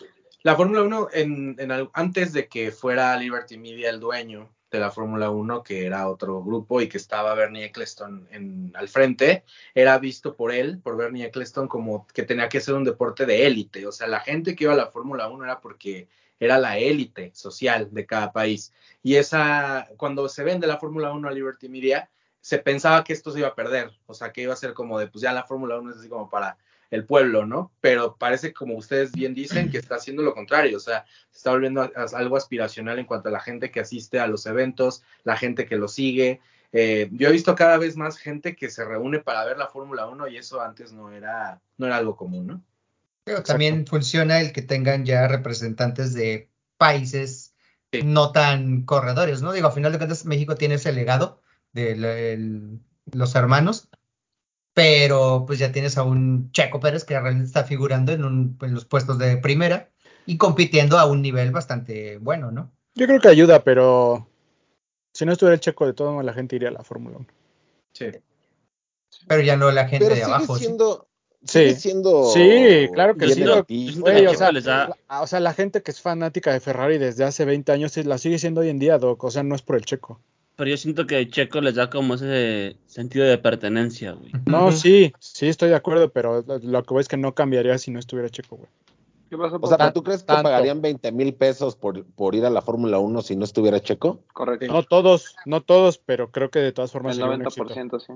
La 0.49 0.57
Fórmula 0.57 0.81
1, 0.81 1.09
en, 1.13 1.57
en 1.59 1.71
al- 1.71 1.91
antes 1.93 2.33
de 2.33 2.49
que 2.49 2.73
fuera 2.73 3.15
Liberty 3.19 3.59
Media 3.59 3.91
el 3.91 4.01
dueño 4.01 4.51
de 4.71 4.79
la 4.81 4.91
Fórmula 4.91 5.29
1, 5.29 5.63
que 5.63 5.85
era 5.85 6.09
otro 6.09 6.43
grupo 6.43 6.81
y 6.81 6.89
que 6.89 6.97
estaba 6.97 7.35
Bernie 7.35 7.67
Eccleston 7.67 8.27
al 8.73 8.89
frente, 8.89 9.45
era 9.75 9.99
visto 9.99 10.35
por 10.35 10.51
él, 10.51 10.79
por 10.81 10.97
Bernie 10.97 11.27
Eccleston, 11.27 11.69
como 11.69 12.07
que 12.15 12.23
tenía 12.23 12.49
que 12.49 12.63
ser 12.63 12.73
un 12.77 12.85
deporte 12.85 13.27
de 13.27 13.47
élite. 13.47 13.87
O 13.87 13.93
sea, 13.93 14.07
la 14.07 14.21
gente 14.21 14.57
que 14.57 14.65
iba 14.65 14.73
a 14.73 14.77
la 14.77 14.87
Fórmula 14.91 15.29
1 15.29 15.45
era 15.45 15.61
porque 15.61 16.09
era 16.41 16.57
la 16.57 16.79
élite 16.79 17.31
social 17.35 17.91
de 17.93 18.07
cada 18.07 18.33
país. 18.33 18.73
Y 19.03 19.17
esa, 19.17 19.87
cuando 19.99 20.31
se 20.31 20.45
vende 20.45 20.67
la 20.67 20.79
Fórmula 20.79 21.13
1 21.13 21.29
a 21.29 21.33
Liberty 21.33 21.69
Media, 21.69 22.09
se 22.41 22.57
pensaba 22.57 23.05
que 23.05 23.13
esto 23.13 23.33
se 23.33 23.41
iba 23.41 23.49
a 23.49 23.55
perder. 23.55 23.91
O 24.07 24.15
sea, 24.15 24.33
que 24.33 24.41
iba 24.41 24.55
a 24.55 24.57
ser 24.57 24.73
como 24.73 24.99
de, 24.99 25.09
pues 25.09 25.21
ya 25.21 25.35
la 25.35 25.45
Fórmula 25.45 25.79
1 25.79 25.91
es 25.91 25.99
así 25.99 26.09
como 26.09 26.31
para 26.31 26.57
el 26.91 27.05
pueblo, 27.05 27.45
¿no? 27.47 27.71
Pero 27.81 28.17
parece, 28.19 28.53
como 28.53 28.77
ustedes 28.77 29.13
bien 29.13 29.35
dicen, 29.35 29.71
que 29.71 29.79
está 29.79 29.97
haciendo 29.97 30.23
lo 30.23 30.35
contrario, 30.35 30.77
o 30.79 30.81
sea, 30.81 31.05
se 31.31 31.39
está 31.39 31.51
volviendo 31.51 31.83
a- 31.83 31.91
a 31.95 32.19
algo 32.19 32.37
aspiracional 32.37 32.99
en 32.99 33.05
cuanto 33.07 33.29
a 33.29 33.33
la 33.33 33.41
gente 33.41 33.71
que 33.71 33.81
asiste 33.81 34.21
a 34.21 34.27
los 34.27 34.47
eventos, 34.47 35.03
la 35.25 35.37
gente 35.37 35.67
que 35.67 35.77
lo 35.77 35.89
sigue. 35.89 36.41
Eh, 36.73 37.09
yo 37.13 37.29
he 37.29 37.33
visto 37.33 37.55
cada 37.55 37.79
vez 37.79 37.97
más 37.97 38.19
gente 38.19 38.55
que 38.57 38.71
se 38.71 38.85
reúne 38.85 39.21
para 39.21 39.45
ver 39.45 39.59
la 39.59 39.69
Fórmula 39.69 40.07
1 40.07 40.29
y 40.29 40.37
eso 40.37 40.61
antes 40.61 40.93
no 40.93 41.11
era, 41.13 41.61
no 41.77 41.87
era 41.87 41.97
algo 41.97 42.17
común, 42.17 42.47
¿no? 42.47 42.63
Pero 43.25 43.43
también 43.43 43.87
funciona 43.87 44.41
el 44.41 44.53
que 44.53 44.63
tengan 44.63 45.05
ya 45.05 45.29
representantes 45.29 46.15
de 46.15 46.49
países 46.79 47.55
no 48.05 48.33
tan 48.33 48.83
corredores, 48.83 49.41
¿no? 49.43 49.53
Digo, 49.53 49.69
a 49.69 49.73
final 49.73 49.93
de 49.93 49.99
cuentas 49.99 50.25
México 50.27 50.55
tiene 50.57 50.75
ese 50.77 50.93
legado 50.93 51.41
de 51.73 51.93
el- 52.33 52.81
los 53.13 53.35
hermanos, 53.35 53.89
pero 54.79 55.43
pues 55.45 55.59
ya 55.59 55.73
tienes 55.73 55.99
a 55.99 56.05
un 56.05 56.53
Checo 56.53 56.79
Pérez 56.79 57.03
que 57.05 57.19
realmente 57.19 57.47
está 57.49 57.65
figurando 57.65 58.13
en, 58.13 58.25
un- 58.25 58.57
en 58.63 58.75
los 58.75 58.85
puestos 58.85 59.19
de 59.19 59.37
primera 59.39 59.91
y 60.25 60.37
compitiendo 60.37 60.97
a 61.01 61.07
un 61.07 61.21
nivel 61.21 61.51
bastante 61.51 62.19
bueno, 62.19 62.53
¿no? 62.53 62.71
Yo 62.95 63.07
creo 63.09 63.19
que 63.21 63.27
ayuda, 63.27 63.65
pero 63.65 64.29
si 65.13 65.27
no 65.27 65.33
estuviera 65.33 65.55
el 65.55 65.61
checo, 65.61 65.85
de 65.85 65.95
todo 65.95 66.13
modo 66.13 66.23
la 66.23 66.33
gente 66.33 66.55
iría 66.55 66.69
a 66.69 66.73
la 66.73 66.85
Fórmula 66.85 67.17
1. 67.17 67.27
Sí. 67.93 68.07
Pero 69.27 69.43
ya 69.43 69.57
no 69.57 69.73
la 69.73 69.89
gente 69.89 70.05
Pero 70.07 70.15
de 70.15 70.23
sigue 70.23 70.33
abajo. 70.33 70.57
¿sí? 70.57 70.65
siendo, 70.65 71.09
Sí. 71.45 71.59
sigue 71.59 71.75
siendo 71.75 72.25
Sí, 72.33 72.89
claro 72.95 73.17
que 73.17 73.29
sí. 73.31 73.43
Güey, 73.99 74.27
o 74.29 74.35
sea, 74.35 74.53
les 74.53 74.63
da- 74.63 74.97
la, 75.09 75.23
o 75.23 75.27
sea, 75.27 75.41
la 75.41 75.55
gente 75.55 75.83
que 75.83 75.91
es 75.91 76.01
fanática 76.01 76.53
de 76.53 76.61
Ferrari 76.61 76.99
desde 76.99 77.25
hace 77.25 77.45
20 77.45 77.73
años 77.73 77.97
la 77.97 78.19
sigue 78.19 78.39
siendo 78.39 78.61
hoy 78.61 78.69
en 78.69 78.79
día, 78.79 78.97
Doc. 78.99 79.25
O 79.25 79.31
sea, 79.33 79.43
no 79.43 79.57
es 79.57 79.63
por 79.63 79.75
el 79.75 79.85
checo. 79.85 80.21
Pero 80.59 80.71
yo 80.71 80.77
siento 80.77 81.07
que 81.07 81.29
Checo 81.31 81.61
les 81.61 81.77
da 81.77 81.89
como 81.89 82.15
ese 82.15 82.77
sentido 82.85 83.25
de 83.25 83.39
pertenencia, 83.39 84.11
güey. 84.11 84.33
No, 84.47 84.73
sí, 84.73 85.13
sí 85.21 85.47
estoy 85.47 85.69
de 85.69 85.77
acuerdo, 85.77 86.11
pero 86.11 86.45
lo- 86.45 86.83
que 86.83 86.95
voy 86.95 87.01
es 87.01 87.07
que 87.07 87.17
no 87.17 87.33
cambiaría 87.33 87.79
si 87.79 87.93
no 87.93 88.01
estuviera 88.01 88.29
checo, 88.29 88.57
güey. 88.57 88.69
¿Qué 89.31 89.39
pasa? 89.39 89.57
O 89.61 89.69
sea? 89.69 89.93
¿tú 89.93 90.03
crees 90.03 90.23
que 90.23 90.27
Tanto. 90.27 90.43
pagarían 90.43 90.83
20 90.83 91.13
mil 91.13 91.33
pesos 91.33 91.77
por, 91.77 92.05
por 92.05 92.35
ir 92.35 92.45
a 92.45 92.51
la 92.51 92.61
Fórmula 92.61 92.99
1 92.99 93.23
si 93.23 93.37
no 93.37 93.45
estuviera 93.45 93.79
Checo? 93.79 94.25
Correcto. 94.33 94.67
No 94.67 94.83
todos, 94.83 95.37
no 95.47 95.61
todos, 95.61 95.99
pero 95.99 96.33
creo 96.33 96.51
que 96.51 96.59
de 96.59 96.73
todas 96.73 96.91
formas 96.91 97.13
el 97.17 97.23
sería 97.23 97.37
un 97.37 97.43
éxito. 97.43 97.65
90%, 97.67 98.01
sí. 98.01 98.15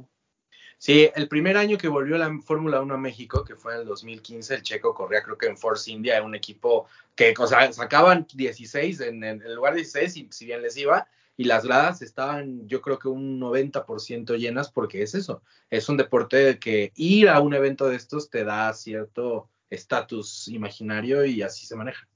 Sí, 0.78 1.08
el 1.14 1.28
primer 1.28 1.56
año 1.56 1.78
que 1.78 1.86
volvió 1.86 2.18
la 2.18 2.36
Fórmula 2.44 2.80
1 2.82 2.94
a 2.94 2.98
México, 2.98 3.44
que 3.44 3.54
fue 3.54 3.74
en 3.74 3.82
el 3.82 3.86
2015, 3.86 4.56
el 4.56 4.62
checo 4.62 4.94
corría 4.94 5.22
creo 5.22 5.38
que 5.38 5.46
en 5.46 5.56
Force 5.56 5.88
India, 5.92 6.20
un 6.24 6.34
equipo 6.34 6.88
que 7.14 7.32
o 7.38 7.46
sea, 7.46 7.72
sacaban 7.72 8.26
16 8.34 8.98
en, 8.98 9.22
en 9.22 9.42
el 9.42 9.54
lugar 9.54 9.74
16 9.74 10.16
y 10.16 10.28
si 10.32 10.46
bien 10.46 10.60
les 10.60 10.76
iba, 10.76 11.06
y 11.36 11.44
las 11.44 11.64
gradas 11.64 12.02
estaban 12.02 12.66
yo 12.68 12.80
creo 12.82 12.98
que 12.98 13.08
un 13.08 13.40
90% 13.40 14.36
llenas 14.38 14.70
porque 14.70 15.02
es 15.02 15.14
eso, 15.14 15.42
es 15.70 15.88
un 15.88 15.96
deporte 15.96 16.58
que 16.58 16.92
ir 16.94 17.28
a 17.28 17.40
un 17.40 17.54
evento 17.54 17.88
de 17.88 17.96
estos 17.96 18.28
te 18.30 18.44
da 18.44 18.72
cierto 18.74 19.48
estatus 19.70 20.48
imaginario 20.48 21.24
y 21.24 21.42
así 21.42 21.64
se 21.66 21.74
maneja. 21.76 22.06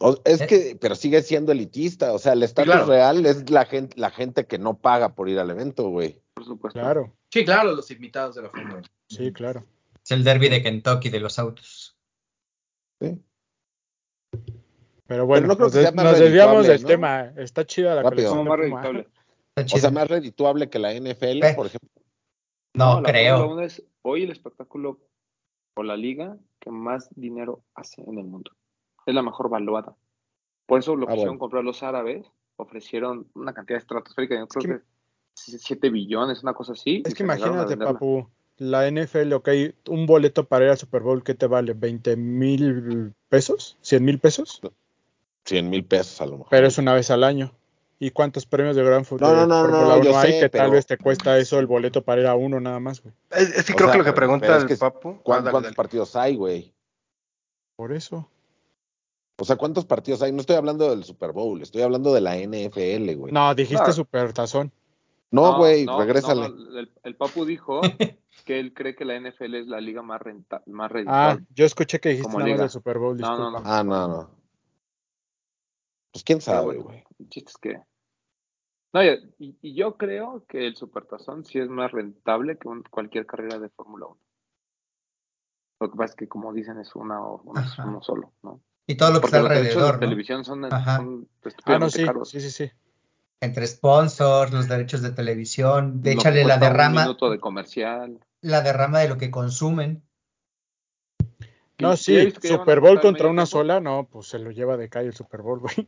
O- 0.00 0.20
es 0.24 0.40
¿Eh? 0.42 0.46
que, 0.46 0.78
pero 0.80 0.94
sigue 0.94 1.22
siendo 1.22 1.52
elitista. 1.52 2.12
O 2.12 2.18
sea, 2.18 2.32
el 2.34 2.42
estatus 2.42 2.72
claro. 2.72 2.86
real 2.86 3.24
es 3.26 3.48
la 3.50 3.64
gente, 3.66 3.98
la 3.98 4.10
gente 4.10 4.46
que 4.46 4.58
no 4.58 4.78
paga 4.78 5.14
por 5.14 5.28
ir 5.28 5.38
al 5.38 5.50
evento, 5.50 5.88
güey. 5.88 6.20
Por 6.34 6.44
supuesto. 6.44 6.78
Claro, 6.80 7.14
Sí, 7.30 7.44
claro, 7.44 7.72
los 7.74 7.90
invitados 7.90 8.34
de 8.36 8.42
la 8.42 8.50
Fórmula 8.50 8.76
1. 8.76 8.82
sí, 9.08 9.32
claro. 9.32 9.64
Es 10.04 10.10
el 10.10 10.22
derby 10.24 10.48
de 10.48 10.62
Kentucky 10.62 11.08
de 11.10 11.20
los 11.20 11.38
autos. 11.38 11.96
Sí. 13.00 13.18
Pero 15.06 15.26
bueno, 15.26 15.46
no 15.46 15.54
creo 15.56 15.66
nos, 15.66 15.74
que 15.76 15.82
sea 15.82 15.92
más 15.92 16.04
nos 16.04 16.18
desviamos 16.18 16.66
del 16.66 16.82
¿no? 16.82 16.88
tema. 16.88 17.32
Está 17.36 17.64
chida 17.64 17.94
la 17.94 18.02
Rápido. 18.02 18.30
Colección 18.30 18.48
más 18.48 18.58
redituable. 18.58 19.08
O 19.56 19.78
sea, 19.78 19.90
más 19.90 20.08
redituable 20.08 20.68
que 20.68 20.78
la 20.78 20.92
NFL, 20.92 21.44
Eh. 21.44 21.54
por 21.54 21.66
ejemplo. 21.66 21.88
no, 22.74 23.00
la 23.00 23.10
creo. 23.10 23.36
Fórmula 23.38 23.54
1 23.54 23.62
es 23.66 23.82
hoy 24.02 24.24
el 24.24 24.30
espectáculo 24.30 25.00
o 25.76 25.82
la 25.82 25.96
liga 25.96 26.36
que 26.60 26.70
más 26.70 27.08
dinero 27.14 27.62
hace 27.74 28.02
en 28.02 28.18
el 28.18 28.24
mundo. 28.24 28.50
Es 29.06 29.14
la 29.14 29.22
mejor 29.22 29.48
valuada. 29.48 29.94
Por 30.66 30.80
eso 30.80 30.96
lo 30.96 31.06
Ah, 31.06 31.12
quisieron 31.12 31.34
bueno. 31.34 31.38
comprar 31.40 31.64
los 31.64 31.82
árabes, 31.82 32.26
ofrecieron 32.56 33.28
una 33.34 33.54
cantidad 33.54 33.78
estratosférica, 33.78 34.36
yo 34.38 34.46
creo 34.48 34.78
que- 34.78 34.84
que 34.84 35.58
7 35.58 35.90
billones, 35.90 36.42
una 36.42 36.54
cosa 36.54 36.72
así. 36.72 37.02
Es 37.06 37.14
que 37.14 37.22
imagínate, 37.22 37.76
papu, 37.76 38.28
la 38.56 38.88
NFL, 38.90 39.34
ok, 39.34 39.48
un 39.90 40.06
boleto 40.06 40.44
para 40.48 40.64
ir 40.64 40.70
al 40.72 40.78
Super 40.78 41.02
Bowl, 41.02 41.22
¿qué 41.22 41.34
te 41.34 41.46
vale? 41.46 41.74
¿20 41.74 42.16
mil 42.16 43.14
pesos? 43.28 43.76
¿100 43.82 44.02
mil 44.02 44.18
pesos? 44.18 44.60
100 45.46 45.70
mil 45.70 45.84
pesos 45.84 46.20
a 46.20 46.26
lo 46.26 46.32
mejor. 46.32 46.48
Pero 46.50 46.66
es 46.66 46.76
una 46.78 46.92
vez 46.94 47.10
al 47.10 47.24
año. 47.24 47.52
¿Y 47.98 48.10
cuántos 48.10 48.44
premios 48.44 48.76
de 48.76 48.84
Gran 48.84 49.06
Fu- 49.06 49.16
No, 49.18 49.34
no, 49.34 49.46
no, 49.46 49.60
Fórmula 49.62 49.96
no, 49.96 50.02
yo 50.02 50.10
1 50.10 50.18
hay 50.18 50.32
sé, 50.32 50.40
que 50.40 50.48
tal 50.50 50.70
vez 50.70 50.84
te 50.86 50.98
cuesta 50.98 51.38
eso 51.38 51.58
el 51.58 51.66
boleto 51.66 52.02
para 52.02 52.20
ir 52.20 52.26
a 52.26 52.34
uno 52.34 52.60
nada 52.60 52.78
más, 52.78 53.02
güey? 53.02 53.14
Es, 53.30 53.56
es 53.56 53.64
que 53.64 53.72
O 53.72 53.76
creo 53.76 53.88
sea, 53.88 53.92
que 53.92 53.98
lo 53.98 54.04
que 54.04 54.12
pregunta 54.12 54.54
es 54.56 54.62
el 54.64 54.68
que 54.68 54.76
Papu. 54.76 55.18
¿Cuán- 55.22 55.48
Ah, 55.48 55.50
¿Cuántos 55.50 55.74
partidos 55.74 56.14
hay, 56.14 56.36
güey? 56.36 56.74
Por 57.76 57.92
eso. 57.92 58.28
O 59.38 59.44
sea, 59.44 59.56
¿cuántos 59.56 59.86
partidos 59.86 60.20
hay? 60.22 60.32
No 60.32 60.40
estoy 60.40 60.56
hablando 60.56 60.90
del 60.90 61.04
Super 61.04 61.32
Bowl, 61.32 61.60
estoy 61.62 61.82
hablando 61.82 62.12
de 62.12 62.20
la 62.20 62.36
NFL, 62.36 63.14
güey. 63.16 63.32
No, 63.32 63.54
dijiste 63.54 63.76
Claro. 63.76 63.92
Super 63.92 64.32
Tazón. 64.34 64.72
No, 65.30 65.56
güey, 65.58 65.84
no, 65.86 65.98
regrésale. 65.98 66.48
no, 66.48 66.54
no, 66.54 66.78
el, 66.78 66.90
el 67.02 67.16
Papu 67.16 67.44
dijo 67.46 67.80
que 68.44 68.60
él 68.60 68.72
cree 68.74 68.94
que 68.94 69.04
la 69.06 69.18
NFL 69.18 69.54
es 69.54 69.66
la 69.68 69.80
liga 69.80 70.02
más 70.02 70.20
renta, 70.20 70.62
más 70.66 70.90
Ah, 70.90 70.92
redituable. 70.94 71.44
yo 71.54 71.64
escuché 71.64 71.98
que 71.98 72.10
dijiste 72.10 72.26
Como 72.26 72.38
nada 72.40 72.48
más 72.50 72.54
liga. 72.56 72.62
del 72.64 72.70
Super 72.70 72.98
Bowl, 72.98 73.16
No, 73.18 73.26
no, 73.36 73.36
disculpa. 73.46 73.60
no. 73.68 73.74
Ah, 73.74 73.84
no, 73.84 74.08
no. 74.08 74.30
Pues 76.16 76.24
quién 76.24 76.40
sabe, 76.40 76.78
güey. 76.78 77.04
el 77.18 77.28
chiste 77.28 77.50
es 77.50 77.58
que. 77.58 77.82
No, 78.94 79.04
y, 79.04 79.54
y- 79.60 79.74
yo 79.74 79.98
creo 79.98 80.46
que 80.48 80.66
el 80.66 80.74
Supertazón 80.74 81.44
sí 81.44 81.58
es 81.58 81.68
más 81.68 81.92
rentable 81.92 82.56
que 82.56 82.68
un- 82.68 82.84
cualquier 82.84 83.26
carrera 83.26 83.58
de 83.58 83.68
Fórmula 83.68 84.06
1. 84.06 84.18
Lo 85.78 85.90
que 85.90 85.96
pasa 85.98 86.12
es 86.12 86.16
que, 86.16 86.26
como 86.26 86.54
dicen, 86.54 86.78
es 86.80 86.96
una 86.96 87.22
o 87.22 87.42
uno, 87.42 88.00
solo, 88.00 88.32
¿no? 88.42 88.62
Y 88.86 88.96
todo 88.96 89.10
lo 89.10 89.16
que 89.16 89.28
Porque 89.28 89.36
está 89.36 89.40
los 89.40 89.48
derechos 89.50 89.74
de 89.74 89.80
alrededor, 89.80 89.94
¿no? 89.96 90.00
televisión 90.00 90.44
son, 90.46 90.64
Ajá. 90.64 90.96
son 90.96 91.28
Ah, 91.66 91.78
no, 91.78 91.90
sí, 91.90 92.06
caros. 92.06 92.30
sí, 92.30 92.40
sí, 92.40 92.50
sí. 92.50 92.70
Entre 93.42 93.66
sponsors, 93.66 94.54
los 94.54 94.68
derechos 94.68 95.02
de 95.02 95.10
televisión, 95.10 96.00
de 96.00 96.12
échale 96.12 96.44
la 96.44 96.54
cuesta 96.58 96.66
un 96.68 96.72
derrama, 96.72 97.00
minuto 97.02 97.28
de 97.28 97.40
comercial. 97.40 98.24
la 98.40 98.62
derrama 98.62 99.00
de 99.00 99.10
lo 99.10 99.18
que 99.18 99.30
consumen. 99.30 100.02
No, 101.78 101.94
sí, 101.98 102.30
Super 102.40 102.80
Bowl 102.80 103.02
contra 103.02 103.28
una 103.28 103.44
sola, 103.44 103.80
no, 103.80 104.08
pues 104.10 104.28
se 104.28 104.38
lo 104.38 104.50
lleva 104.50 104.78
de 104.78 104.88
calle 104.88 105.08
el 105.08 105.14
Super 105.14 105.42
Bowl, 105.42 105.60
güey. 105.60 105.86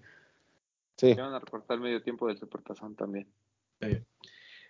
Sí. 0.98 1.14
Van 1.14 1.32
a 1.32 1.38
recortar 1.38 1.76
el 1.76 1.82
medio 1.82 2.02
tiempo 2.02 2.26
del 2.26 2.36
Supertazón 2.36 2.94
también. 2.96 3.32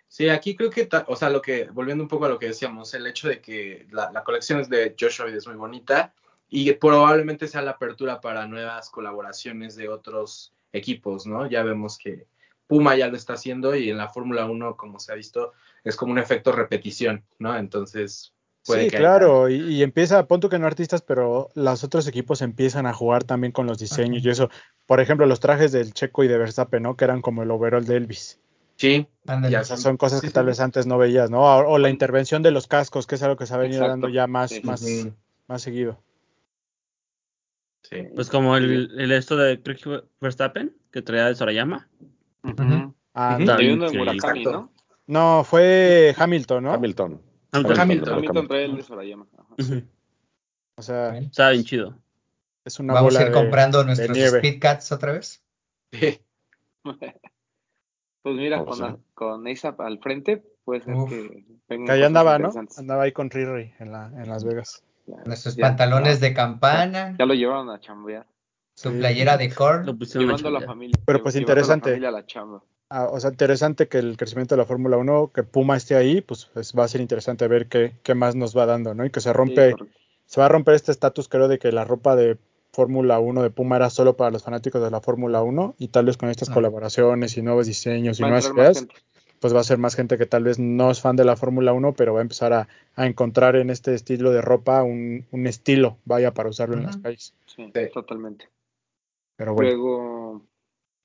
Sí, 0.07 0.29
aquí 0.29 0.55
creo 0.55 0.69
que, 0.69 0.87
o 1.07 1.15
sea, 1.15 1.29
lo 1.29 1.41
que, 1.41 1.65
volviendo 1.71 2.03
un 2.03 2.07
poco 2.07 2.25
a 2.25 2.29
lo 2.29 2.39
que 2.39 2.47
decíamos, 2.47 2.93
el 2.93 3.05
hecho 3.07 3.27
de 3.27 3.41
que 3.41 3.87
la, 3.91 4.11
la 4.11 4.23
colección 4.23 4.59
es 4.59 4.69
de 4.69 4.95
Joshua 4.99 5.25
Reed 5.25 5.35
es 5.35 5.47
muy 5.47 5.55
bonita 5.55 6.13
y 6.47 6.71
probablemente 6.73 7.47
sea 7.47 7.61
la 7.61 7.71
apertura 7.71 8.21
para 8.21 8.47
nuevas 8.47 8.89
colaboraciones 8.89 9.75
de 9.75 9.89
otros 9.89 10.53
equipos, 10.71 11.27
¿no? 11.27 11.47
Ya 11.47 11.63
vemos 11.63 11.97
que 11.97 12.27
Puma 12.67 12.95
ya 12.95 13.07
lo 13.07 13.17
está 13.17 13.33
haciendo 13.33 13.75
y 13.75 13.89
en 13.89 13.97
la 13.97 14.09
Fórmula 14.09 14.45
1, 14.45 14.77
como 14.77 14.99
se 14.99 15.11
ha 15.11 15.15
visto, 15.15 15.53
es 15.83 15.95
como 15.95 16.11
un 16.11 16.19
efecto 16.19 16.51
repetición, 16.51 17.25
¿no? 17.39 17.55
Entonces, 17.57 18.33
puede 18.69 18.83
Sí, 18.85 18.89
que 18.91 18.97
haya- 18.97 19.05
claro, 19.05 19.49
y, 19.49 19.55
y 19.55 19.83
empieza, 19.83 20.25
punto 20.27 20.47
que 20.49 20.59
no 20.59 20.67
artistas, 20.67 21.01
pero 21.01 21.49
los 21.55 21.83
otros 21.83 22.07
equipos 22.07 22.41
empiezan 22.41 22.85
a 22.85 22.93
jugar 22.93 23.23
también 23.23 23.51
con 23.51 23.67
los 23.67 23.77
diseños 23.79 24.19
Ajá. 24.19 24.27
y 24.27 24.31
eso. 24.31 24.49
Por 24.85 24.99
ejemplo, 24.99 25.25
los 25.25 25.39
trajes 25.39 25.71
del 25.71 25.93
Checo 25.93 26.23
y 26.23 26.27
de 26.27 26.37
Verstappen, 26.37 26.83
¿no? 26.83 26.95
Que 26.95 27.05
eran 27.05 27.21
como 27.21 27.43
el 27.43 27.51
overall 27.51 27.85
de 27.85 27.97
Elvis. 27.97 28.39
Sí. 28.77 29.07
Ya 29.49 29.59
O 29.61 29.63
sea, 29.65 29.75
son 29.77 29.97
cosas 29.97 30.19
Sí, 30.19 30.27
que 30.27 30.29
sí, 30.29 30.33
tal 30.33 30.45
sí. 30.45 30.47
vez 30.47 30.59
antes 30.61 30.87
no 30.87 30.97
veías, 30.97 31.29
¿no? 31.29 31.41
O, 31.41 31.73
o 31.73 31.77
la 31.77 31.89
intervención 31.89 32.41
de 32.43 32.51
los 32.51 32.67
cascos, 32.67 33.05
que 33.07 33.15
es 33.15 33.23
algo 33.23 33.35
que 33.35 33.45
se 33.45 33.53
ha 33.53 33.57
venido 33.57 33.81
Exacto. 33.81 33.91
dando 33.91 34.09
ya 34.09 34.25
más, 34.27 34.51
Sí, 34.51 34.61
más, 34.63 34.85
más 35.47 35.61
seguido. 35.61 35.99
sí. 37.83 38.07
Pues 38.15 38.29
como 38.29 38.55
el, 38.55 38.91
el 38.99 39.11
esto 39.11 39.35
de 39.35 39.61
creo 39.61 39.75
que 39.77 40.07
Verstappen, 40.21 40.73
que 40.91 41.01
traía 41.01 41.25
de 41.25 41.35
Sorayama. 41.35 41.87
Ah, 43.13 43.37
uno 43.39 43.89
de 43.89 43.97
Murakami. 43.97 44.43
¿no? 44.45 44.71
No, 45.07 45.43
fue 45.43 46.15
Hamilton, 46.17 46.63
¿no? 46.63 46.73
Hamilton. 46.73 47.21
Hamilton. 47.51 47.79
Hamilton. 47.79 48.13
Hamilton 48.13 48.47
trae 48.47 48.65
el 48.65 48.75
de 48.77 48.83
Sorayama. 48.83 49.27
Ajá. 49.37 49.55
Ujú. 49.57 49.83
O 50.77 50.81
sea, 50.81 51.17
Estaba 51.17 51.49
bien 51.51 51.63
chido. 51.63 51.97
es 52.65 52.79
una 52.79 52.93
Vamos 52.93 53.13
bola 53.13 53.19
a 53.19 53.27
ir 53.27 53.29
de- 53.29 53.33
comprando 53.35 53.79
de 53.79 53.85
nuestros 53.85 54.15
nieve. 54.17 54.39
Speedcats 54.39 54.91
otra 54.91 55.13
vez. 55.13 55.43
Sí. 55.91 56.19
Pues 58.21 58.35
mira, 58.35 58.63
con, 59.13 59.47
ASAP 59.47 59.79
al 59.79 59.99
frente, 59.99 60.43
puede 60.65 60.81
ser 60.81 60.93
Uf. 60.93 61.09
que 61.09 61.45
Que 61.69 61.91
ahí 61.91 62.03
andaba, 62.03 62.37
¿no? 62.37 62.51
Andaba 62.77 63.03
ahí 63.03 63.13
con 63.13 63.29
Riri 63.29 63.73
en, 63.79 63.91
la, 63.93 64.07
en 64.07 64.27
Las 64.27 64.43
Vegas. 64.43 64.83
Ya- 65.07 65.23
Nuestros 65.25 65.55
ya- 65.55 65.61
pantalones 65.67 66.19
ya- 66.19 66.27
de 66.27 66.33
campana, 66.33 67.15
Ya 67.17 67.25
lo 67.25 67.33
llevaron 67.33 67.69
a 67.69 67.79
chambear. 67.79 68.27
su 68.75 68.91
Sí. 68.91 68.97
playera 68.97 69.37
de 69.37 69.47
Lo 69.49 69.55
corn. 69.55 69.97
Llevando 69.97 70.49
a 70.49 70.51
la 70.51 70.61
familia. 70.61 70.95
Pero 71.05 71.23
pues 71.23 71.33
a 71.35 71.37
la 71.37 71.41
interesante. 71.41 71.89
familia 71.91 72.09
a 72.09 72.11
la 72.11 72.25
chamba. 72.25 72.61
Ah, 72.89 73.07
o 73.11 73.19
sea, 73.19 73.29
interesante 73.29 73.87
que 73.87 73.99
el 73.99 74.17
crecimiento 74.17 74.55
de 74.55 74.59
la 74.61 74.65
Fórmula 74.65 74.97
1, 74.97 75.31
que 75.33 75.43
Puma 75.43 75.77
esté 75.77 75.95
ahí, 75.95 76.21
pues, 76.21 76.45
pues, 76.53 76.73
va 76.77 76.85
a 76.85 76.87
ser 76.87 77.01
interesante 77.01 77.47
ver 77.47 77.67
qué, 77.67 77.93
qué 78.03 78.15
más 78.15 78.35
nos 78.35 78.57
va 78.57 78.65
dando, 78.65 78.95
¿no? 78.95 79.05
Y 79.05 79.11
que 79.11 79.21
se 79.21 79.31
rompe, 79.31 79.75
se 80.25 80.39
va 80.39 80.47
a 80.47 80.49
romper 80.49 80.73
este 80.73 80.91
estatus, 80.91 81.29
creo, 81.29 81.47
de 81.47 81.59
que 81.59 81.71
la 81.71 81.85
ropa 81.85 82.15
de 82.15 82.37
Fórmula 82.71 83.19
1 83.19 83.43
de 83.43 83.51
Puma 83.51 83.75
era 83.75 83.89
solo 83.91 84.15
para 84.17 84.31
los 84.31 84.43
fanáticos 84.43 84.81
de 84.81 84.89
la 84.89 85.01
Fórmula 85.01 85.43
1 85.43 85.75
y 85.77 85.89
tal 85.89 86.05
vez 86.05 86.17
con 86.17 86.29
estas 86.29 86.49
Ah. 86.49 86.53
colaboraciones 86.53 87.37
y 87.37 87.41
nuevos 87.43 87.67
diseños 87.67 88.19
y 88.19 88.23
Va 88.23 88.29
nuevas 88.29 88.51
ideas, 88.55 88.87
pues 89.39 89.55
va 89.55 89.59
a 89.59 89.63
ser 89.63 89.77
más 89.77 89.95
gente 89.95 90.17
que 90.17 90.25
tal 90.25 90.43
vez 90.43 90.59
no 90.59 90.89
es 90.91 90.99
fan 91.01 91.15
de 91.15 91.25
la 91.25 91.35
Fórmula 91.35 91.73
1, 91.73 91.93
pero 91.93 92.13
va 92.13 92.19
a 92.19 92.23
empezar 92.23 92.53
a, 92.53 92.67
a 92.95 93.05
encontrar 93.05 93.55
en 93.55 93.69
este 93.69 93.93
estilo 93.93 94.31
de 94.31 94.41
ropa 94.41 94.83
un, 94.83 95.25
un 95.31 95.47
estilo, 95.47 95.97
vaya, 96.05 96.33
para 96.33 96.49
usarlo 96.49 96.75
en 96.77 96.83
las 96.83 96.97
calles. 96.97 97.33
Sí, 97.45 97.71
Sí. 97.73 97.81
totalmente. 97.93 98.49
Pero 99.35 99.53
bueno, 99.53 99.69
Luego, 99.71 100.41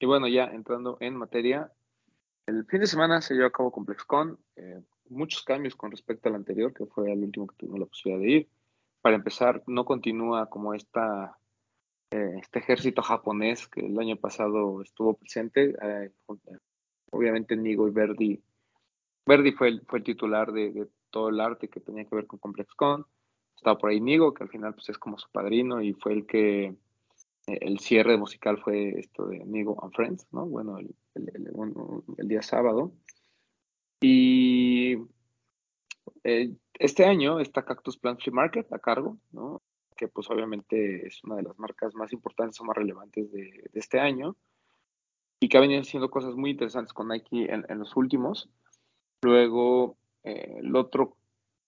y 0.05 0.07
bueno, 0.07 0.29
ya 0.29 0.45
entrando 0.45 0.99
en 1.01 1.17
materia, 1.17 1.73
el 2.45 2.67
fin 2.67 2.81
de 2.81 2.87
semana 2.87 3.23
se 3.23 3.33
llevó 3.33 3.47
a 3.47 3.51
cabo 3.53 3.73
ComplexCon, 3.73 4.39
eh, 4.57 4.83
muchos 5.09 5.43
cambios 5.45 5.75
con 5.77 5.91
respecto 5.91 6.29
al 6.29 6.35
anterior, 6.35 6.75
que 6.75 6.85
fue 6.85 7.11
el 7.11 7.21
último 7.25 7.47
que 7.47 7.57
tuvimos 7.57 7.81
la 7.81 7.87
posibilidad 7.87 8.23
de 8.23 8.31
ir. 8.31 8.49
Para 9.01 9.17
empezar, 9.17 9.63
no 9.67 9.87
continúa 9.87 10.51
como 10.51 10.75
esta, 10.75 11.39
eh, 12.11 12.35
este 12.39 12.59
ejército 12.59 13.01
japonés 13.01 13.67
que 13.67 13.81
el 13.81 13.99
año 13.99 14.17
pasado 14.17 14.83
estuvo 14.83 15.15
presente. 15.15 15.75
eh, 15.81 16.11
con- 16.27 16.39
obviamente 17.11 17.57
Nigo 17.57 17.89
y 17.89 17.91
Verdi. 17.93 18.43
Verdi 19.25 19.53
fue 19.53 19.69
el, 19.69 19.81
fue 19.87 20.01
el 20.01 20.05
titular 20.05 20.53
de, 20.53 20.71
de 20.71 20.89
todo 21.09 21.31
el 21.31 21.41
arte 21.41 21.69
que 21.69 21.81
tenía 21.81 22.05
que 22.05 22.15
ver 22.15 22.27
con 22.27 22.39
ComplexCon. 22.41 23.07
Estaba 23.57 23.79
por 23.79 23.89
ahí 23.89 24.03
Nigo, 24.03 24.35
que 24.35 24.43
al 24.45 24.51
final 24.51 24.75
pues 24.75 24.91
es 24.91 24.99
como 24.99 25.17
su 25.17 25.31
padrino 25.31 25.81
y 25.81 25.95
fue 25.95 26.13
el 26.13 26.27
que 26.27 26.65
eh, 26.67 26.77
el 27.47 27.79
cierre 27.79 28.17
musical 28.17 28.59
fue 28.63 28.99
esto 28.99 29.27
de 29.27 29.45
Nigo 29.45 29.83
and 29.83 29.93
Friends, 29.95 30.27
¿no? 30.33 30.47
Bueno, 30.47 30.79
el, 30.79 30.95
el- 31.15 31.31
el- 32.19 32.29
día 32.29 32.43
sábado. 32.43 32.93
Y 34.01 34.97
eh, 36.25 36.53
este 36.79 37.05
año 37.05 37.41
está 37.41 37.65
Cactus 37.65 37.97
Plant 37.99 38.21
Flea 38.21 38.35
Market 38.35 38.73
a 38.73 38.79
cargo, 38.79 39.19
¿no? 39.33 39.63
Que 39.97 40.09
pues 40.09 40.29
obviamente 40.31 41.07
es 41.07 41.23
una 41.25 41.37
de 41.37 41.43
las 41.45 41.59
marcas 41.59 41.95
más 41.95 42.13
importantes 42.13 42.61
o 42.61 42.65
más 42.65 42.77
relevantes 42.77 43.31
de, 43.33 43.43
de 43.73 43.81
este 43.81 44.01
año 44.01 44.37
y 45.41 45.49
que 45.49 45.57
ha 45.57 45.61
venido 45.61 45.81
haciendo 45.81 46.11
cosas 46.11 46.35
muy 46.35 46.51
interesantes 46.51 46.93
con 46.93 47.09
Nike 47.09 47.53
en, 47.53 47.65
en 47.69 47.79
los 47.79 47.95
últimos. 47.97 48.49
Luego, 49.23 49.97
eh, 50.25 50.57
el 50.59 50.75
otro 50.75 51.17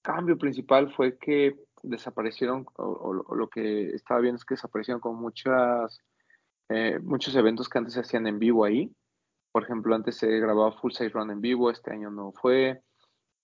cambio 0.03 0.37
principal 0.39 0.93
fue 0.93 1.19
que 1.19 1.57
desaparecieron, 1.87 2.66
o, 2.77 3.12
lo 3.12 3.49
que 3.49 3.90
estaba 3.90 4.20
viendo 4.20 4.37
es 4.37 4.44
que 4.44 4.55
desaparecieron 4.55 5.01
con 5.01 5.16
muchas, 5.16 6.01
eh, 6.68 6.99
muchos 7.01 7.35
eventos 7.35 7.68
que 7.68 7.79
antes 7.79 7.94
se 7.94 8.01
hacían 8.01 8.27
en 8.27 8.38
vivo 8.38 8.64
ahí. 8.64 8.94
Por 9.53 9.64
ejemplo, 9.64 9.94
antes 9.94 10.16
se 10.16 10.29
grababa 10.38 10.72
Full 10.72 10.92
Size 10.92 11.11
Run 11.11 11.31
en 11.31 11.40
vivo, 11.40 11.70
este 11.70 11.92
año 11.92 12.11
no 12.11 12.33
fue. 12.33 12.83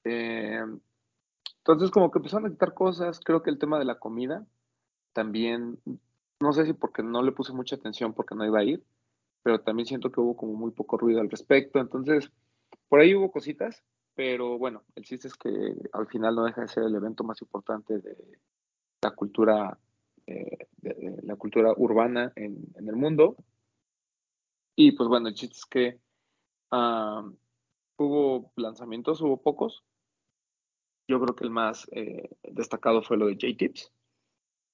Eh, 0.05 0.63
entonces, 1.59 1.91
como 1.91 2.11
que 2.11 2.19
empezaron 2.19 2.47
a 2.47 2.51
quitar 2.51 2.75
cosas. 2.75 3.21
Creo 3.21 3.43
que 3.43 3.51
el 3.51 3.59
tema 3.59 3.79
de 3.79 3.85
la 3.85 3.99
comida 3.99 4.45
también, 5.13 5.79
no 6.41 6.53
sé 6.53 6.67
si 6.67 6.73
porque 6.73 7.03
no 7.03 7.23
le 7.23 7.33
puse 7.33 7.53
mucha 7.53 7.77
atención 7.77 8.15
porque 8.15 8.35
no 8.35 8.45
iba 8.45 8.59
a 8.59 8.65
ir, 8.65 8.85
pero 9.43 9.61
también 9.61 9.87
siento 9.87 10.11
que 10.11 10.21
hubo 10.21 10.37
como 10.37 10.55
muy 10.55 10.73
poco 10.73 10.99
ruido 10.99 11.21
al 11.21 11.31
respecto. 11.31 11.79
Entonces, 11.79 12.31
por 12.89 13.01
ahí 13.01 13.15
hubo 13.15 13.31
cositas, 13.31 13.83
pero 14.15 14.59
bueno, 14.59 14.85
el 14.95 15.05
chiste 15.05 15.29
es 15.29 15.35
que 15.35 15.51
al 15.93 16.07
final 16.07 16.35
no 16.35 16.45
deja 16.45 16.63
de 16.63 16.69
ser 16.69 16.85
el 16.85 16.95
evento 16.95 17.25
más 17.25 17.41
importante 17.43 17.99
de 17.99 18.17
la 19.03 19.11
cultura, 19.13 19.79
eh, 20.27 20.69
la 21.23 21.37
cultura 21.37 21.73
urbana 21.77 22.33
en, 22.37 22.65
en 22.77 22.89
el 22.89 22.97
mundo. 22.97 23.37
Y 24.77 24.93
pues 24.93 25.09
bueno, 25.09 25.29
el 25.29 25.35
chiste 25.35 25.57
es 25.57 25.67
que 25.67 26.01
hubo 27.99 28.53
lanzamientos, 28.57 29.21
hubo 29.21 29.43
pocos. 29.43 29.85
Yo 31.09 31.21
creo 31.21 31.35
que 31.35 31.45
el 31.45 31.51
más 31.51 31.89
eh, 31.93 32.31
destacado 32.43 33.03
fue 33.03 33.17
lo 33.17 33.27
de 33.27 33.35
J-Tips, 33.35 33.93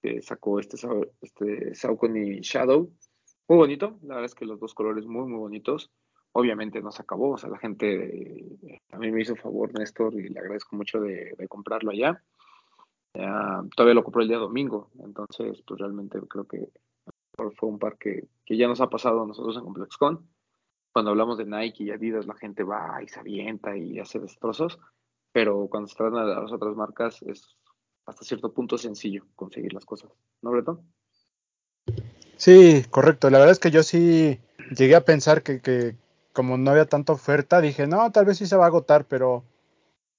que 0.03 0.23
sacó 0.23 0.61
este, 0.61 0.77
este 1.21 1.75
Saucony 1.75 2.41
Shadow. 2.41 2.93
Muy 3.49 3.59
bonito, 3.59 3.99
la 4.03 4.17
verdad 4.17 4.27
es 4.27 4.35
que 4.35 4.45
los 4.45 4.61
dos 4.61 4.75
colores 4.75 5.07
muy, 5.07 5.27
muy 5.27 5.39
bonitos. 5.39 5.91
Obviamente 6.39 6.81
no 6.81 6.93
se 6.93 7.03
acabó, 7.03 7.33
o 7.33 7.37
sea, 7.37 7.51
la 7.51 7.59
gente, 7.59 8.55
eh, 8.63 8.81
a 8.93 8.99
mí 8.99 9.11
me 9.11 9.23
hizo 9.23 9.35
favor 9.35 9.77
Néstor 9.77 10.15
y 10.15 10.29
le 10.29 10.39
agradezco 10.39 10.77
mucho 10.77 11.01
de, 11.01 11.35
comprarlo 11.49 11.91
allá. 11.91 12.23
Todavía 13.75 13.95
lo 13.95 14.05
compró 14.05 14.23
el 14.23 14.29
día 14.29 14.37
domingo, 14.37 14.93
entonces 15.03 15.61
pues 15.67 15.81
realmente 15.81 16.21
creo 16.29 16.47
que 16.47 16.69
fue 17.57 17.69
un 17.69 17.81
par 17.81 17.99
que, 17.99 18.29
ya 18.49 18.69
nos 18.69 18.81
ha 18.81 18.89
pasado 18.89 19.25
a 19.25 19.27
nosotros 19.27 19.57
en 19.57 19.65
ComplexCon. 19.65 20.29
Cuando 20.93 21.11
hablamos 21.11 21.39
de 21.39 21.45
Nike 21.45 21.83
y 21.83 21.91
Adidas, 21.91 22.29
la 22.29 22.37
gente 22.37 22.63
va 22.63 23.03
y 23.03 23.09
se 23.09 23.19
avienta 23.19 23.77
y 23.77 23.99
hace 23.99 24.21
destrozos, 24.21 24.79
pero 25.33 25.67
cuando 25.69 25.89
se 25.89 25.97
trata 25.97 26.25
de 26.25 26.37
las 26.37 26.53
otras 26.53 26.77
marcas 26.77 27.21
es 27.23 27.57
hasta 28.07 28.25
cierto 28.25 28.53
punto 28.53 28.79
sencillo 28.79 29.25
conseguir 29.35 29.73
las 29.73 29.85
cosas, 29.85 30.13
¿no, 30.41 30.53
Breton? 30.53 30.81
Sí, 32.37 32.85
correcto. 32.91 33.29
La 33.29 33.39
verdad 33.39 33.53
es 33.55 33.59
que 33.59 33.73
yo 33.73 33.83
sí 33.83 34.39
llegué 34.71 34.95
a 34.95 35.05
pensar 35.05 35.43
que, 35.43 35.61
que 35.61 35.97
como 36.33 36.57
no 36.57 36.71
había 36.71 36.87
tanta 36.87 37.13
oferta, 37.13 37.61
dije, 37.61 37.87
no, 37.87 38.11
tal 38.13 38.25
vez 38.25 38.39
sí 38.39 38.47
se 38.47 38.57
va 38.57 38.65
a 38.65 38.69
agotar, 38.69 39.05
pero 39.05 39.45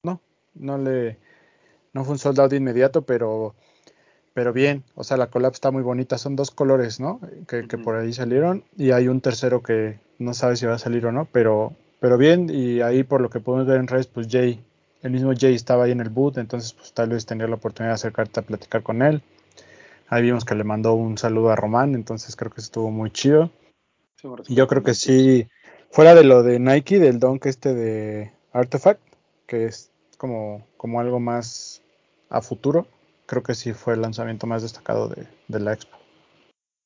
no, 0.04 0.22
no 0.56 0.78
le, 0.78 1.18
no 1.94 2.04
fue 2.04 2.14
un 2.14 2.20
soldado 2.20 2.50
de 2.50 2.58
inmediato, 2.58 3.04
pero, 3.04 3.56
pero 4.34 4.54
bien. 4.54 4.84
O 4.96 5.04
sea, 5.04 5.18
la 5.18 5.28
collab 5.28 5.54
está 5.54 5.72
muy 5.72 5.84
bonita. 5.84 6.18
Son 6.18 6.36
dos 6.36 6.52
colores, 6.52 7.00
¿no? 7.00 7.20
Que, 7.48 7.68
que 7.68 7.78
por 7.78 7.96
ahí 7.96 8.14
salieron 8.14 8.64
y 8.78 8.92
hay 8.92 9.08
un 9.08 9.22
tercero 9.22 9.64
que 9.64 10.00
no 10.18 10.34
sabe 10.34 10.56
si 10.56 10.66
va 10.66 10.76
a 10.76 10.80
salir 10.80 11.06
o 11.06 11.12
no, 11.12 11.26
pero, 11.32 11.74
pero 12.00 12.18
bien. 12.18 12.50
Y 12.50 12.82
ahí 12.82 13.04
por 13.04 13.22
lo 13.22 13.30
que 13.30 13.40
podemos 13.40 13.68
ver 13.68 13.80
en 13.80 13.88
redes, 13.88 14.08
pues 14.08 14.28
Jay, 14.30 14.64
el 15.02 15.12
mismo 15.12 15.32
Jay 15.38 15.56
estaba 15.56 15.86
ahí 15.86 15.92
en 15.92 16.02
el 16.02 16.10
boot, 16.10 16.38
entonces 16.38 16.74
pues 16.74 16.94
tal 16.94 17.10
vez 17.10 17.26
tener 17.26 17.50
la 17.50 17.56
oportunidad 17.56 17.92
de 17.92 17.96
acercarte 17.96 18.40
a 18.40 18.44
platicar 18.44 18.84
con 18.84 19.02
él. 19.02 19.22
Ahí 20.08 20.24
vimos 20.24 20.44
que 20.44 20.56
le 20.56 20.64
mandó 20.64 20.94
un 20.94 21.18
saludo 21.18 21.52
a 21.52 21.56
Román, 21.56 21.96
entonces 21.96 22.36
creo 22.36 22.52
que 22.52 22.62
estuvo 22.62 22.90
muy 22.90 23.12
chido. 23.12 23.52
Sí, 24.16 24.28
Y 24.48 24.56
yo 24.56 24.68
creo 24.68 24.84
que 24.84 24.94
sí, 24.94 25.48
fuera 25.92 26.16
de 26.16 26.24
lo 26.24 26.44
de 26.44 26.60
Nike, 26.60 27.00
del 27.00 27.20
donk 27.20 27.46
este 27.46 27.74
de 27.74 28.32
Artifact, 28.54 29.02
que 29.48 29.66
es 29.66 29.92
como, 30.18 30.66
como 30.78 31.00
algo 31.00 31.20
más 31.20 31.82
a 32.30 32.42
futuro, 32.42 32.88
creo 33.26 33.44
que 33.44 33.56
sí 33.56 33.74
fue 33.74 33.94
el 33.94 34.02
lanzamiento 34.02 34.48
más 34.48 34.62
destacado 34.62 35.08
de, 35.08 35.28
de 35.48 35.60
la 35.60 35.74
expo. 35.74 35.98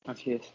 Así 0.04 0.32
es. 0.32 0.54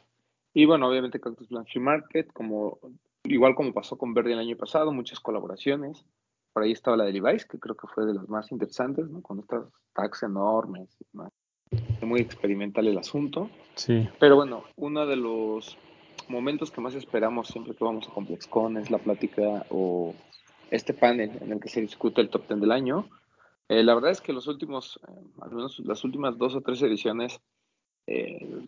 Y 0.54 0.66
bueno, 0.66 0.88
obviamente 0.88 1.20
Cactus 1.20 1.48
Plant 1.48 1.68
Free 1.68 1.82
Market, 1.82 2.32
como, 2.34 2.80
igual 3.24 3.56
como 3.56 3.74
pasó 3.74 3.98
con 3.98 4.14
Verde 4.14 4.34
el 4.34 4.40
año 4.40 4.58
pasado, 4.58 4.92
muchas 4.92 5.20
colaboraciones. 5.20 6.06
Por 6.54 6.64
ahí 6.64 6.72
estaba 6.72 6.98
la 6.98 7.06
de 7.06 7.14
Levi's, 7.14 7.46
que 7.46 7.60
creo 7.60 7.76
que 7.76 7.88
fue 7.88 8.06
de 8.06 8.14
las 8.14 8.28
más 8.28 8.52
interesantes, 8.52 9.08
¿no? 9.10 9.22
Con 9.22 9.40
estas 9.40 9.66
tags 9.94 10.24
enormes. 10.24 10.90
y 11.00 11.06
demás. 11.14 11.32
Muy 12.02 12.22
experimental 12.22 12.88
el 12.88 12.98
asunto. 12.98 13.50
Sí, 13.76 14.10
Pero 14.20 14.36
bueno, 14.36 14.64
uno 14.76 15.06
de 15.06 15.16
los 15.16 15.78
momentos 16.30 16.72
que 16.72 16.82
más 16.82 16.96
esperamos 16.96 17.48
siempre 17.48 17.76
que 17.76 17.84
vamos 17.84 18.08
a 18.08 18.14
ComplexCon 18.14 18.78
es 18.78 18.92
la 18.92 19.00
plática 19.00 19.66
o 19.70 20.14
este 20.70 20.94
panel 20.94 21.32
en 21.42 21.52
el 21.52 21.60
que 21.60 21.70
se 21.70 21.82
discute 21.82 22.22
el 22.22 22.30
top 22.30 22.48
10 22.48 22.62
del 22.62 22.72
año. 22.72 23.10
Eh, 23.68 23.84
la 23.84 23.96
verdad 23.96 24.12
es 24.12 24.22
que 24.22 24.34
los 24.34 24.48
últimos, 24.48 25.00
eh, 25.08 25.12
al 25.42 25.52
menos 25.52 25.80
las 25.80 26.04
últimas 26.04 26.38
dos 26.38 26.56
o 26.56 26.62
tres 26.62 26.82
ediciones, 26.82 27.42
eh, 28.08 28.64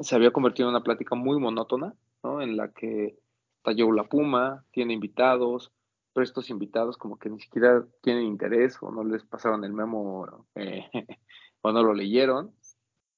se 0.00 0.14
había 0.14 0.32
convertido 0.32 0.68
en 0.68 0.74
una 0.74 0.84
plática 0.84 1.14
muy 1.14 1.38
monótona, 1.38 1.94
¿no? 2.22 2.42
En 2.42 2.56
la 2.56 2.72
que 2.72 3.18
está 3.56 3.72
La 3.72 4.04
Puma, 4.04 4.64
tiene 4.70 4.94
invitados, 4.94 5.72
pero 6.12 6.24
estos 6.24 6.50
invitados 6.50 6.96
como 6.96 7.18
que 7.18 7.30
ni 7.30 7.40
siquiera 7.40 7.84
tienen 8.02 8.24
interés 8.24 8.78
o 8.80 8.90
no 8.90 9.04
les 9.04 9.24
pasaron 9.24 9.64
el 9.64 9.72
memo 9.72 10.26
o 11.62 11.72
no 11.72 11.82
lo 11.82 11.94
leyeron 11.94 12.52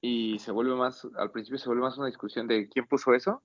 y 0.01 0.39
se 0.39 0.51
vuelve 0.51 0.75
más, 0.75 1.07
al 1.17 1.31
principio 1.31 1.59
se 1.59 1.69
vuelve 1.69 1.83
más 1.83 1.99
una 1.99 2.07
discusión 2.07 2.47
de 2.47 2.69
quién 2.69 2.87
puso 2.87 3.13
eso 3.15 3.43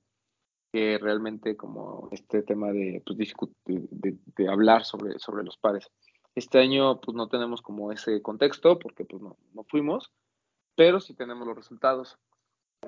que 0.71 0.97
realmente 0.97 1.55
como 1.55 2.09
este 2.11 2.41
tema 2.43 2.71
de, 2.71 3.01
pues, 3.05 3.17
de, 3.65 3.87
de- 3.91 4.17
de 4.37 4.49
hablar 4.49 4.83
sobre, 4.85 5.19
sobre 5.19 5.43
los 5.43 5.57
pares. 5.57 5.89
Este 6.35 6.59
año 6.59 6.99
pues 6.99 7.15
no 7.15 7.27
tenemos 7.29 7.61
como 7.61 7.91
ese 7.91 8.21
contexto 8.21 8.77
porque 8.77 9.05
pues 9.05 9.21
no, 9.21 9.37
no 9.53 9.63
fuimos, 9.63 10.11
pero 10.75 10.99
sí 10.99 11.13
tenemos 11.13 11.47
los 11.47 11.55
resultados. 11.55 12.17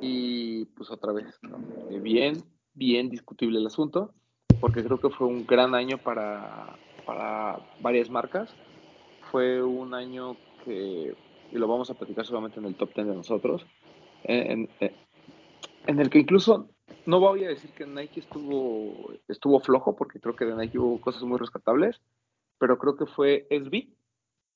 Y 0.02 0.66
pues 0.66 0.92
otra 0.92 1.12
vez, 1.13 1.40
¿no? 1.42 1.58
Eh, 1.90 2.00
bien, 2.00 2.44
bien 2.74 3.10
discutible 3.10 3.58
el 3.60 3.66
asunto, 3.68 4.13
porque 4.60 4.84
creo 4.84 5.00
que 5.00 5.10
fue 5.10 5.28
un 5.28 5.48
gran 5.48 5.74
año 5.74 5.98
para, 5.98 6.78
para 7.06 7.60
varias 7.82 8.10
marcas. 8.10 8.54
Fue 9.32 9.63
un 9.63 9.94
año 9.94 10.36
que, 10.66 11.16
y 11.52 11.56
lo 11.58 11.68
vamos 11.68 11.90
a 11.90 11.94
platicar 11.96 12.26
solamente 12.26 12.60
en 12.60 12.66
el 12.66 12.76
top 12.76 12.94
10 12.94 13.08
de 13.08 13.16
nosotros, 13.16 13.66
en, 14.24 14.70
en- 14.80 14.92
en 15.88 16.00
el 16.00 16.10
que 16.10 16.20
incluso 16.20 16.70
no 17.08 17.20
voy 17.22 17.46
a 17.46 17.50
decir 17.50 17.72
que 17.74 17.86
Nike 17.88 18.20
estuvo, 18.20 19.12
estuvo 19.30 19.60
flojo, 19.62 19.96
porque 19.96 20.20
creo 20.20 20.36
que 20.36 20.46
de 20.46 20.56
Nike 20.56 20.78
hubo 20.78 21.00
cosas 21.02 21.24
muy 21.24 21.38
rescatables, 21.39 22.02
pero 22.60 22.78
creo 22.78 22.98
que 22.98 23.06
fue 23.06 23.48
SB 23.50 23.88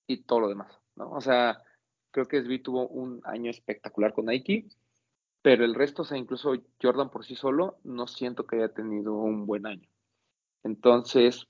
y 0.08 0.24
todo 0.24 0.42
lo 0.42 0.50
demás, 0.50 0.78
¿no? 0.98 1.12
O 1.12 1.22
sea, 1.22 1.64
creo 2.12 2.28
que 2.28 2.38
SB 2.40 2.60
tuvo 2.62 2.88
un 2.90 3.22
año 3.24 3.50
espectacular 3.50 4.14
con 4.14 4.26
Nike, 4.26 4.68
pero 5.42 5.64
el 5.64 5.74
resto, 5.76 6.02
o 6.02 6.06
sea, 6.06 6.18
incluso 6.18 6.54
Jordan 6.82 7.10
por 7.10 7.26
sí 7.26 7.36
solo, 7.36 7.78
no 7.86 8.06
siento 8.06 8.46
que 8.46 8.58
haya 8.58 8.74
tenido 8.74 9.14
un 9.14 9.46
buen 9.46 9.66
año. 9.66 9.88
Entonces, 10.64 11.48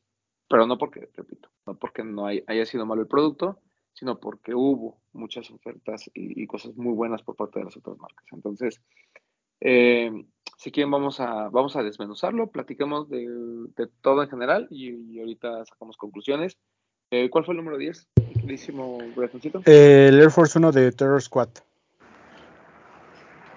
pero 0.47 0.67
no 0.67 0.77
porque, 0.77 1.09
repito, 1.15 1.49
no 1.65 1.75
porque 1.79 2.03
no 2.03 2.27
hay- 2.27 2.43
haya 2.47 2.65
sido 2.65 2.85
malo 2.85 3.01
el 3.01 3.07
producto, 3.07 3.59
sino 3.93 4.19
porque 4.19 4.53
hubo 4.53 5.01
muchas 5.13 5.49
ofertas 5.51 6.09
y, 6.13 6.41
y 6.43 6.47
cosas 6.47 6.75
muy 6.77 6.93
buenas 6.93 7.23
por 7.23 7.35
parte 7.35 7.59
de 7.59 7.65
las 7.65 7.77
otras 7.77 7.97
marcas. 7.97 8.25
Entonces, 8.31 8.81
eh, 9.59 10.11
si 10.61 10.71
quieren, 10.71 10.91
vamos 10.91 11.19
a, 11.19 11.49
vamos 11.49 11.75
a 11.75 11.81
desmenuzarlo, 11.81 12.51
platicamos 12.51 13.09
de, 13.09 13.27
de 13.75 13.87
todo 14.01 14.21
en 14.21 14.29
general 14.29 14.67
y, 14.69 14.91
y 15.11 15.19
ahorita 15.19 15.65
sacamos 15.65 15.97
conclusiones. 15.97 16.55
Eh, 17.09 17.31
¿Cuál 17.31 17.45
fue 17.45 17.53
el 17.53 17.57
número 17.57 17.79
10? 17.79 18.09
Mi 18.17 18.33
queridísimo 18.33 18.99
Bretoncito. 19.15 19.63
el 19.65 20.19
Air 20.19 20.29
Force 20.29 20.59
1 20.59 20.71
de 20.71 20.91
Terror 20.91 21.19
Squad, 21.19 21.49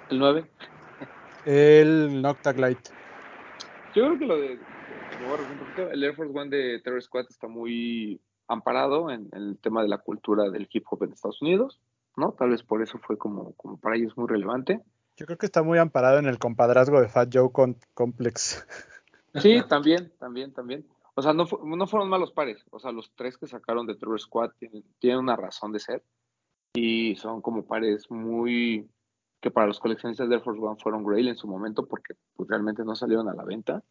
El 0.09 0.19
9. 0.19 0.47
el 1.45 2.23
Noctag 2.23 2.59
Light. 2.59 2.89
Yo 3.95 4.07
creo 4.07 4.19
que 4.19 4.25
lo 4.25 4.39
de, 4.39 4.59
el 5.93 6.05
Air 6.05 6.17
Force 6.17 6.33
One 6.35 6.49
de 6.49 6.81
Terror 6.81 7.03
Squad 7.03 7.27
está 7.29 7.49
muy 7.49 8.19
amparado 8.49 9.11
en, 9.11 9.29
en 9.33 9.43
el 9.43 9.59
tema 9.59 9.83
de 9.83 9.89
la 9.89 9.99
cultura 9.99 10.49
del 10.49 10.71
hip 10.73 10.87
hop 10.89 11.03
en 11.03 11.13
Estados 11.13 11.43
Unidos, 11.43 11.83
¿no? 12.17 12.33
Tal 12.33 12.49
vez 12.49 12.63
por 12.63 12.83
eso 12.83 12.97
fue 12.97 13.19
como, 13.19 13.53
como 13.57 13.77
para 13.77 13.97
ellos 13.97 14.17
muy 14.17 14.27
relevante. 14.27 14.81
Yo 15.17 15.27
creo 15.27 15.39
que 15.39 15.47
está 15.47 15.63
muy 15.63 15.79
amparado 15.79 16.19
en 16.19 16.27
el 16.27 16.39
compadrazgo 16.39 17.01
de 17.01 17.09
Fat 17.09 17.31
Joe 17.33 17.53
con 17.53 17.79
Complex. 17.95 18.67
Sí, 19.37 19.61
también, 19.69 20.13
también, 20.21 20.53
también. 20.53 20.87
O 21.17 21.21
sea, 21.23 21.33
no, 21.33 21.45
no 21.65 21.87
fueron 21.89 22.09
malos 22.09 22.31
pares. 22.31 22.65
O 22.71 22.79
sea, 22.79 22.93
los 22.93 23.13
tres 23.17 23.37
que 23.37 23.49
sacaron 23.49 23.85
de 23.85 23.97
True 23.97 24.17
Squad 24.17 24.51
tienen, 24.61 24.85
tienen 25.01 25.19
una 25.19 25.35
razón 25.35 25.73
de 25.73 25.81
ser. 25.81 26.05
Y 26.75 27.17
son 27.17 27.43
como 27.43 27.67
pares 27.67 28.09
muy. 28.11 28.89
que 29.41 29.51
para 29.51 29.67
los 29.67 29.81
coleccionistas 29.81 30.29
de 30.29 30.37
Air 30.37 30.45
Force 30.45 30.61
One 30.61 30.81
fueron 30.81 31.05
Grail 31.05 31.27
en 31.27 31.37
su 31.37 31.49
momento 31.49 31.85
porque 31.85 32.15
pues, 32.37 32.49
realmente 32.49 32.85
no 32.85 32.95
salieron 32.95 33.29
a 33.29 33.35
la 33.35 33.45
venta. 33.45 33.83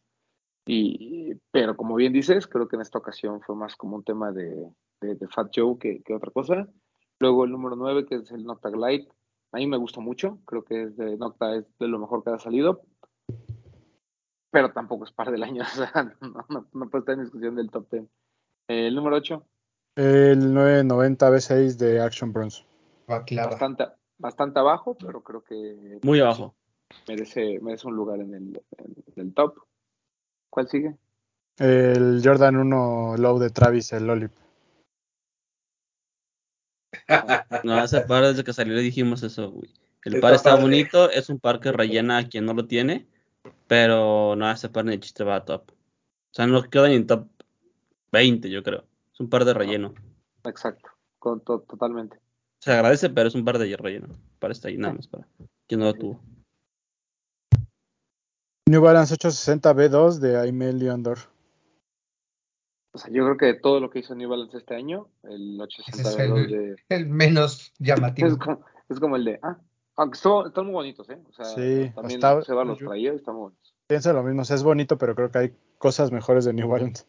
Y, 0.66 1.34
pero 1.50 1.76
como 1.76 1.94
bien 1.94 2.14
dices, 2.14 2.46
creo 2.46 2.66
que 2.66 2.76
en 2.76 2.82
esta 2.82 2.98
ocasión 2.98 3.42
fue 3.42 3.54
más 3.54 3.76
como 3.76 3.96
un 3.96 4.04
tema 4.04 4.32
de, 4.32 4.70
de, 5.02 5.14
de 5.14 5.28
Fat 5.28 5.50
Joe 5.54 5.76
que, 5.78 6.02
que 6.02 6.14
otra 6.14 6.30
cosa. 6.30 6.68
Luego 7.18 7.44
el 7.44 7.50
número 7.50 7.76
9, 7.76 8.06
que 8.06 8.14
es 8.16 8.30
el 8.32 8.44
Nocta 8.44 8.70
Glide. 8.70 9.08
A 9.54 9.58
mí 9.58 9.68
me 9.68 9.76
gustó 9.76 10.00
mucho. 10.00 10.40
Creo 10.46 10.64
que 10.64 10.82
es 10.82 10.96
de 10.96 11.16
Nocta 11.16 11.54
es 11.54 11.64
de 11.78 11.86
lo 11.86 12.00
mejor 12.00 12.24
que 12.24 12.30
ha 12.30 12.38
salido. 12.40 12.82
Pero 14.50 14.72
tampoco 14.72 15.04
es 15.04 15.12
par 15.12 15.30
del 15.30 15.44
año. 15.44 15.62
O 15.72 15.76
sea, 15.76 16.12
no, 16.20 16.44
no, 16.48 16.66
no 16.72 16.90
puede 16.90 17.02
estar 17.02 17.14
en 17.14 17.22
discusión 17.22 17.54
del 17.54 17.70
top 17.70 17.88
10. 17.88 18.04
El 18.66 18.94
número 18.96 19.16
8, 19.16 19.46
El 19.94 20.52
990 20.52 21.30
B6 21.30 21.76
de 21.76 22.00
Action 22.00 22.32
Bronze. 22.32 22.64
Baklava. 23.06 23.50
bastante, 23.50 23.84
bastante 24.18 24.58
abajo, 24.58 24.96
pero 24.98 25.22
creo 25.22 25.44
que 25.44 26.00
Muy 26.02 26.18
abajo. 26.18 26.56
merece, 27.06 27.60
merece 27.60 27.86
un 27.86 27.94
lugar 27.94 28.18
en 28.20 28.34
el, 28.34 28.62
en 28.78 28.94
el 29.16 29.34
top. 29.34 29.56
¿Cuál 30.50 30.68
sigue? 30.68 30.96
El 31.58 32.20
Jordan 32.24 32.56
1 32.56 33.16
Low 33.18 33.38
de 33.38 33.50
Travis, 33.50 33.92
el 33.92 34.06
Lollip. 34.08 34.32
No, 37.64 37.82
ese 37.84 38.00
par 38.02 38.24
desde 38.24 38.44
que 38.44 38.52
salió 38.52 38.74
le 38.74 38.80
dijimos 38.82 39.22
eso, 39.22 39.50
güey. 39.50 39.70
El 40.04 40.20
par 40.20 40.34
está 40.34 40.54
bonito, 40.56 41.10
es 41.10 41.28
un 41.30 41.38
par 41.38 41.60
que 41.60 41.72
rellena 41.72 42.18
a 42.18 42.28
quien 42.28 42.44
no 42.44 42.52
lo 42.54 42.66
tiene, 42.66 43.06
pero 43.66 44.36
no, 44.36 44.50
ese 44.50 44.68
par 44.68 44.84
ni 44.84 44.92
de 44.92 45.00
chiste 45.00 45.24
va 45.24 45.36
a 45.36 45.44
top. 45.44 45.70
O 45.70 45.74
sea, 46.34 46.46
no 46.46 46.62
queda 46.64 46.88
ni 46.88 46.94
en 46.96 47.06
top 47.06 47.26
20, 48.12 48.50
yo 48.50 48.62
creo. 48.62 48.84
Es 49.12 49.20
un 49.20 49.28
par 49.30 49.44
de 49.44 49.54
relleno. 49.54 49.94
Exacto, 50.44 50.90
con, 51.18 51.40
to- 51.40 51.60
totalmente. 51.60 52.18
Se 52.60 52.72
agradece, 52.72 53.08
pero 53.10 53.28
es 53.28 53.34
un 53.34 53.44
par 53.44 53.58
de 53.58 53.76
relleno. 53.76 54.06
El 54.08 54.38
par 54.38 54.50
está 54.50 54.68
ahí 54.68 54.76
nada 54.76 54.94
más 54.94 55.06
para 55.06 55.26
quien 55.66 55.80
no 55.80 55.86
lo 55.86 55.94
tuvo. 55.94 56.20
New 58.66 58.80
Balance 58.82 59.14
860 59.14 59.74
B2 59.74 60.18
de 60.20 60.38
Aimé 60.38 60.72
Leondor. 60.72 61.18
O 62.94 62.98
sea, 62.98 63.10
yo 63.10 63.24
creo 63.24 63.36
que 63.36 63.46
de 63.46 63.54
todo 63.54 63.80
lo 63.80 63.90
que 63.90 63.98
hizo 63.98 64.14
New 64.14 64.30
Balance 64.30 64.56
este 64.56 64.76
año, 64.76 65.08
el 65.24 65.60
Ese 65.60 65.82
es 65.90 66.06
862 66.06 66.48
de... 66.48 66.76
El 66.88 67.06
menos 67.08 67.72
llamativo. 67.80 68.28
Es 68.28 68.36
como, 68.36 68.64
es 68.88 69.00
como 69.00 69.16
el 69.16 69.24
de... 69.24 69.40
Ah, 69.42 69.58
aunque 69.96 70.16
están 70.16 70.64
muy 70.64 70.74
bonitos, 70.74 71.10
¿eh? 71.10 71.18
O 71.28 71.32
sea, 71.32 71.44
Sí, 71.44 71.90
también 71.94 72.18
está- 72.18 72.42
Seba 72.42 72.64
los 72.64 72.80
y 72.80 73.06
están 73.08 73.34
muy 73.34 73.42
bonitos. 73.42 73.74
Pienso 73.88 74.12
lo 74.12 74.22
mismo, 74.22 74.42
o 74.42 74.44
sea, 74.44 74.54
es 74.56 74.62
bonito, 74.62 74.96
pero 74.96 75.16
creo 75.16 75.30
que 75.30 75.38
hay 75.38 75.56
cosas 75.78 76.12
mejores 76.12 76.44
de 76.44 76.52
New 76.52 76.68
Balance. 76.68 77.04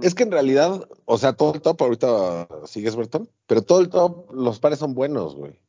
Es 0.00 0.14
que 0.14 0.22
en 0.22 0.32
realidad, 0.32 0.88
o 1.04 1.18
sea, 1.18 1.34
todo 1.34 1.52
el 1.54 1.60
top, 1.60 1.82
ahorita 1.82 2.48
sigues, 2.64 2.96
Bertón, 2.96 3.28
pero 3.46 3.60
todo 3.62 3.80
el 3.80 3.90
top, 3.90 4.32
los 4.32 4.58
pares 4.58 4.78
son 4.78 4.94
buenos, 4.94 5.36
güey. 5.36 5.60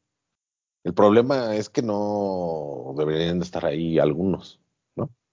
El 0.84 0.94
problema 0.94 1.56
es 1.56 1.70
que 1.70 1.82
no 1.82 2.94
deberían 2.96 3.40
de 3.40 3.46
estar 3.46 3.66
ahí 3.66 4.00
algunos, 4.00 4.62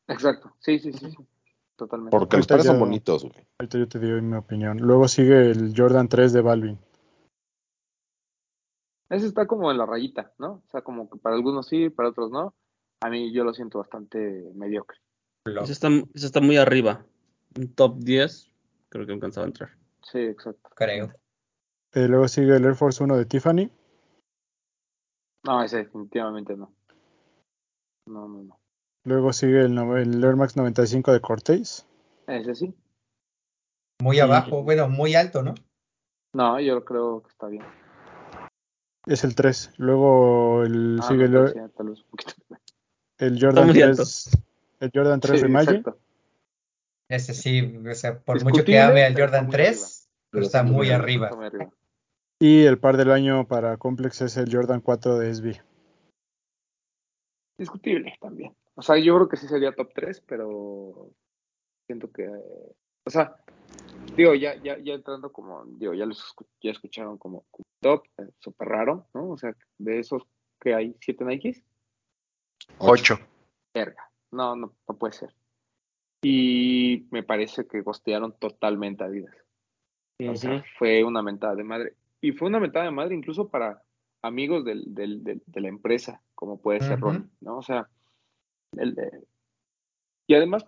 Exacto, 0.09 0.53
sí, 0.59 0.81
sí, 0.81 0.93
sí, 0.93 1.11
sí. 1.11 1.17
Totalmente. 1.83 2.17
porque 2.17 2.37
los 2.37 2.47
pares 2.47 2.67
son 2.67 2.79
bonitos, 2.79 3.25
güey. 3.25 3.35
Ahorita 3.59 3.79
yo 3.79 3.89
te 3.89 3.99
digo 3.99 4.23
mi 4.23 4.37
opinión. 4.37 4.79
Luego 4.79 5.09
sigue 5.09 5.51
el 5.51 5.75
Jordan 5.77 6.07
3 6.07 6.33
de 6.33 6.41
Balvin. 6.41 6.79
Ese 9.11 9.27
está 9.27 9.49
como 9.49 9.69
en 9.73 9.79
la 9.79 9.85
rayita, 9.85 10.33
¿no? 10.39 10.63
O 10.65 10.71
sea, 10.71 10.83
como 10.83 11.11
que 11.11 11.19
para 11.19 11.35
algunos 11.35 11.67
sí, 11.67 11.91
para 11.91 12.11
otros 12.11 12.31
no. 12.31 12.55
A 13.01 13.11
mí 13.11 13.33
yo 13.33 13.43
lo 13.43 13.53
siento 13.53 13.79
bastante 13.79 14.53
mediocre. 14.55 14.97
Ese 15.45 15.73
está, 15.73 15.89
ese 16.15 16.27
está 16.27 16.41
muy 16.41 16.57
arriba. 16.57 17.05
Un 17.59 17.75
top 17.75 17.99
10, 17.99 18.53
creo 18.89 19.05
que 19.05 19.13
alcanzaba 19.13 19.45
a 19.45 19.49
entrar. 19.49 19.71
Sí, 20.03 20.21
exacto. 20.21 20.71
Creo. 20.77 21.13
Eh, 21.95 22.07
luego 22.07 22.29
sigue 22.29 22.57
el 22.57 22.65
Air 22.65 22.77
Force 22.77 23.03
1 23.03 23.17
de 23.17 23.27
Tiffany. 23.27 23.71
No, 25.45 25.65
ese 25.65 25.79
definitivamente 25.79 26.57
no. 26.57 26.73
No, 28.07 28.29
no, 28.29 28.43
no. 28.45 28.62
Luego 29.05 29.33
sigue 29.33 29.61
el, 29.63 29.77
el 29.79 30.23
Air 30.25 30.37
Max 30.37 30.57
95 30.57 31.13
de 31.13 31.21
Cortez. 31.21 31.87
Ese 32.27 32.55
sí. 32.55 32.75
Muy 34.01 34.21
abajo, 34.21 34.63
bueno, 34.63 34.89
muy 34.89 35.15
alto, 35.15 35.43
¿no? 35.43 35.55
No, 36.35 36.59
yo 36.61 36.85
creo 36.85 37.23
que 37.23 37.29
está 37.29 37.47
bien. 37.49 37.65
Es 39.07 39.25
el 39.25 39.35
3. 39.35 39.73
Luego 39.79 40.63
el, 40.63 41.01
Ah, 41.03 41.09
sigue 41.09 41.29
no, 41.29 41.43
el, 41.47 41.53
sí, 41.53 41.59
tal 41.77 41.89
vez 41.91 41.99
un 42.01 42.11
poquito. 42.11 42.33
el 43.19 43.39
Jordan 43.41 43.65
muy 43.67 43.75
3. 43.75 44.31
El 44.81 44.91
Jordan 44.95 45.21
3 45.21 45.37
Sí, 45.37 45.43
Reimagine. 45.43 45.77
exacto. 45.79 46.01
Ese 47.09 47.35
sí, 47.35 47.77
o 47.89 47.95
sea, 47.95 48.19
por 48.21 48.43
mucho 48.43 48.65
que 48.65 48.81
ame 48.81 49.05
al 49.05 49.13
Jordan 49.13 49.27
está 49.35 49.43
muy 49.43 49.53
3, 49.53 50.09
pero 50.31 50.45
está 50.45 50.63
muy 50.63 50.91
arriba. 50.91 51.27
Está 51.27 51.37
muy 51.37 51.47
arriba. 51.47 51.71
Y 52.41 52.65
el 52.65 52.79
par 52.79 52.97
del 52.97 53.11
año 53.11 53.47
para 53.47 53.77
Complex 53.77 54.23
es 54.23 54.37
el 54.37 54.53
Jordan 54.53 54.81
4 54.81 55.19
de 55.19 55.35
SB. 55.35 55.61
Discutible 57.59 58.17
también. 58.21 58.55
O 58.75 58.83
sea, 58.83 58.97
yo 58.99 59.15
creo 59.17 59.29
que 59.29 59.37
sí 59.37 59.47
sería 59.49 59.75
top 59.75 59.91
3, 59.95 60.21
pero 60.27 61.11
siento 61.87 62.11
que, 62.11 62.25
eh, 62.25 62.75
o 63.05 63.11
sea, 63.11 63.37
digo, 64.17 64.35
ya, 64.35 64.55
ya, 64.63 64.79
ya 64.79 64.95
entrando 64.95 65.31
como, 65.33 65.65
digo, 65.67 65.93
ya 65.95 66.07
los 66.07 66.19
escu- 66.25 66.47
ya 66.63 66.71
escucharon 66.71 67.19
como, 67.19 67.45
como 67.51 67.65
top, 67.81 68.05
eh, 68.19 68.31
súper 68.39 68.69
raro, 68.69 69.07
¿no? 69.15 69.31
O 69.31 69.37
sea, 69.37 69.55
de 69.79 69.99
esos 69.99 70.23
que 70.61 70.75
hay 70.75 70.97
siete 71.01 71.25
Nikes, 71.25 71.63
Ocho. 72.79 73.19
verga. 73.75 74.11
No, 74.31 74.57
no, 74.57 74.73
no 74.89 74.97
puede 74.97 75.13
ser. 75.13 75.35
Y 76.23 77.07
me 77.11 77.23
parece 77.23 77.67
que 77.67 77.83
gostearon 77.83 78.33
totalmente 78.39 79.03
a 79.05 79.09
Adidas. 79.09 79.37
O 80.29 80.37
sea, 80.37 80.65
fue 80.79 81.03
una 81.03 81.21
mentada 81.21 81.57
de 81.57 81.65
madre. 81.65 81.97
Y 82.21 82.31
fue 82.33 82.49
una 82.49 82.61
mentada 82.61 82.85
de 82.85 82.93
madre 82.93 83.15
incluso 83.17 83.49
para 83.49 83.83
amigos 84.23 84.65
del, 84.65 84.95
del- 84.95 85.25
del- 85.25 85.43
de 85.45 85.61
la 85.61 85.69
empresa, 85.69 86.23
como 86.37 86.61
puede 86.63 86.81
ser 86.81 86.99
Ujú. 86.99 87.07
Ron, 87.07 87.31
¿no? 87.41 87.59
O 87.59 87.63
sea, 87.63 87.89
el- 88.77 88.99
eh, 88.99 89.25
y 90.27 90.35
además 90.35 90.67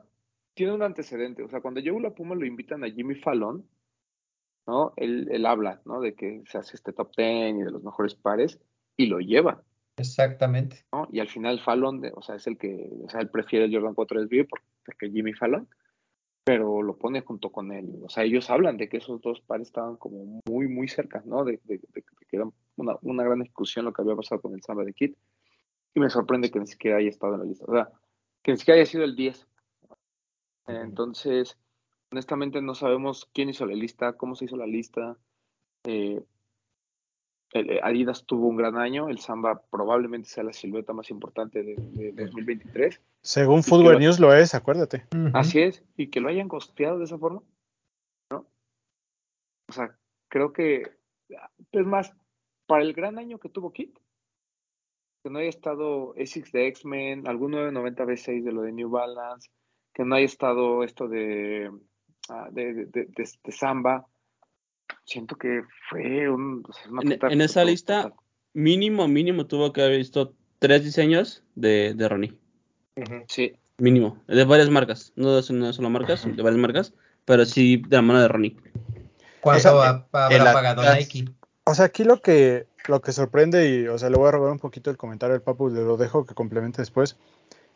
tiene 0.54 0.72
un 0.72 0.82
antecedente. 0.82 1.42
O 1.42 1.48
sea, 1.48 1.60
cuando 1.60 1.80
Joe 1.84 2.00
La 2.00 2.14
Puma 2.14 2.34
lo 2.34 2.44
invitan 2.46 2.84
a 2.84 2.90
Jimmy 2.90 3.14
Fallon, 3.16 3.66
¿no? 4.66 4.92
Él, 4.96 5.28
él 5.30 5.46
habla, 5.46 5.80
¿no? 5.84 6.00
De 6.00 6.14
que 6.14 6.42
se 6.46 6.58
hace 6.58 6.76
este 6.76 6.92
top 6.92 7.10
10 7.16 7.54
y 7.56 7.62
de 7.62 7.70
los 7.70 7.82
mejores 7.82 8.14
pares, 8.14 8.60
y 8.96 9.06
lo 9.06 9.18
lleva, 9.18 9.62
Exactamente. 9.96 10.84
¿no? 10.92 11.06
Y 11.12 11.20
al 11.20 11.28
final 11.28 11.60
Fallon, 11.60 12.02
o 12.14 12.22
sea, 12.22 12.34
es 12.36 12.46
el 12.48 12.58
que, 12.58 12.90
o 13.04 13.08
sea, 13.08 13.20
él 13.20 13.28
prefiere 13.30 13.66
el 13.66 13.72
Jordan 13.74 13.94
4 13.94 14.20
SB 14.20 14.44
por- 14.44 14.60
porque 14.84 15.10
Jimmy 15.10 15.32
Fallon, 15.34 15.68
pero 16.44 16.82
lo 16.82 16.96
pone 16.98 17.20
junto 17.22 17.50
con 17.52 17.72
él. 17.72 17.88
O 18.02 18.08
sea, 18.08 18.24
ellos 18.24 18.50
hablan 18.50 18.76
de 18.76 18.88
que 18.88 18.96
esos 18.98 19.20
dos 19.22 19.40
pares 19.40 19.68
estaban 19.68 19.96
como 19.96 20.40
muy, 20.46 20.68
muy 20.68 20.88
cerca, 20.88 21.22
¿no? 21.24 21.44
De, 21.44 21.60
de- 21.64 21.78
de- 21.78 21.84
de 21.94 22.26
que 22.28 22.36
era 22.36 22.46
una, 22.76 22.96
una 23.02 23.22
gran 23.24 23.40
discusión 23.40 23.84
lo 23.84 23.92
que 23.92 24.02
había 24.02 24.16
pasado 24.16 24.40
con 24.42 24.52
el 24.54 24.62
Samba 24.62 24.84
de 24.84 24.92
Kid. 24.94 25.14
Y 25.94 26.00
me 26.00 26.10
sorprende 26.10 26.50
que 26.50 26.58
ni 26.60 26.66
siquiera 26.66 26.98
haya 26.98 27.08
estado 27.08 27.34
en 27.34 27.40
la 27.40 27.46
lista. 27.46 27.64
O 27.68 27.72
sea, 27.72 27.90
que 28.42 28.52
ni 28.52 28.58
siquiera 28.58 28.80
haya 28.80 28.90
sido 28.90 29.04
el 29.04 29.14
10. 29.16 29.46
Entonces, 30.66 31.56
honestamente 32.10 32.60
no 32.62 32.74
sabemos 32.74 33.28
quién 33.32 33.48
hizo 33.48 33.66
la 33.66 33.74
lista, 33.74 34.14
cómo 34.14 34.34
se 34.34 34.46
hizo 34.46 34.56
la 34.56 34.66
lista. 34.66 35.16
Eh, 35.84 36.22
el- 37.52 37.70
eh, 37.70 37.80
Adidas 37.82 38.24
tuvo 38.24 38.48
un 38.48 38.56
gran 38.56 38.76
año, 38.76 39.08
el 39.08 39.18
Samba 39.18 39.62
probablemente 39.70 40.28
sea 40.28 40.42
la 40.44 40.52
silueta 40.52 40.92
más 40.92 41.10
importante 41.10 41.62
de, 41.62 41.76
de 41.76 42.12
2023. 42.12 43.00
Según 43.20 43.62
Footwear 43.62 43.98
News 44.00 44.18
lo 44.20 44.34
es, 44.34 44.54
acuérdate. 44.54 45.06
Así 45.34 45.60
es, 45.60 45.82
y 45.96 46.08
que 46.08 46.20
lo 46.20 46.28
hayan 46.28 46.48
costeado 46.48 46.98
de 46.98 47.04
esa 47.04 47.18
forma, 47.18 47.42
¿no? 48.30 48.46
O 49.68 49.72
sea, 49.72 49.96
creo 50.28 50.52
que, 50.52 50.82
es 51.72 51.86
más, 51.86 52.12
para 52.66 52.82
el 52.82 52.92
gran 52.92 53.18
año 53.18 53.38
que 53.38 53.48
tuvo 53.48 53.72
Kit, 53.72 53.98
que 55.24 55.30
no 55.30 55.38
haya 55.38 55.48
estado 55.48 56.14
Essex 56.16 56.52
de 56.52 56.66
X-Men, 56.68 57.26
algún 57.26 57.52
990 57.52 58.04
V6 58.04 58.44
de 58.44 58.52
lo 58.52 58.60
de 58.60 58.72
New 58.72 58.90
Balance, 58.90 59.48
que 59.94 60.04
no 60.04 60.16
haya 60.16 60.26
estado 60.26 60.84
esto 60.84 61.08
de, 61.08 61.70
ah, 62.28 62.48
de, 62.52 62.74
de, 62.74 62.84
de- 62.84 63.04
de- 63.06 63.30
de 63.42 63.52
Samba, 63.52 64.04
siento 65.06 65.36
que 65.36 65.62
fue 65.88 66.28
un, 66.28 66.62
una 66.90 67.00
En, 67.14 67.32
en 67.32 67.40
esa 67.40 67.64
lista, 67.64 68.02
total. 68.02 68.18
mínimo, 68.52 69.08
mínimo 69.08 69.46
tuvo 69.46 69.72
que 69.72 69.80
haber 69.82 69.96
visto 69.96 70.34
tres 70.58 70.84
diseños 70.84 71.42
de, 71.54 71.94
de 71.94 72.08
Ronnie. 72.08 72.34
Sí, 73.26 73.54
Mínimo. 73.78 74.22
De 74.28 74.44
varias 74.44 74.68
marcas. 74.70 75.12
No 75.16 75.34
de 75.34 75.52
una 75.52 75.72
sola 75.72 75.88
marca, 75.88 76.16
son 76.16 76.36
de 76.36 76.42
varias 76.44 76.60
marcas. 76.60 76.94
Pero 77.24 77.44
sí 77.44 77.82
de 77.88 77.96
la 77.96 78.02
mano 78.02 78.20
de 78.20 78.28
Ronnie. 78.28 78.56
¿Cuánto 79.40 79.74
O 79.76 79.80
ha- 79.80 80.06
habrá 80.12 80.52
pagado 80.52 80.82
Nike? 80.94 81.24
O 81.64 81.74
sea, 81.74 81.86
aquí 81.86 82.04
lo 82.04 82.20
que, 82.20 82.66
lo 82.86 83.00
que 83.00 83.12
sorprende, 83.12 83.68
y 83.68 83.88
o 83.88 83.98
sea, 83.98 84.10
le 84.10 84.16
voy 84.16 84.28
a 84.28 84.32
robar 84.32 84.52
un 84.52 84.58
poquito 84.58 84.90
el 84.90 84.96
comentario 84.96 85.34
al 85.34 85.42
Papu, 85.42 85.68
le 85.68 85.82
lo 85.82 85.96
dejo 85.96 86.26
que 86.26 86.34
complemente 86.34 86.82
después, 86.82 87.16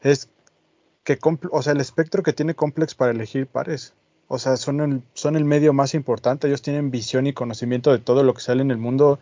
es 0.02 0.30
que, 1.04 1.18
o 1.50 1.62
sea, 1.62 1.72
el 1.72 1.80
espectro 1.80 2.22
que 2.22 2.32
tiene 2.32 2.54
Complex 2.54 2.94
para 2.94 3.12
elegir 3.12 3.46
pares. 3.46 3.94
O 4.30 4.38
sea, 4.38 4.58
son 4.58 4.80
el, 4.80 5.02
son 5.14 5.36
el 5.36 5.46
medio 5.46 5.72
más 5.72 5.94
importante, 5.94 6.48
ellos 6.48 6.60
tienen 6.60 6.90
visión 6.90 7.26
y 7.26 7.32
conocimiento 7.32 7.90
de 7.92 7.98
todo 7.98 8.22
lo 8.22 8.34
que 8.34 8.42
sale 8.42 8.60
en 8.60 8.70
el 8.70 8.76
mundo 8.76 9.18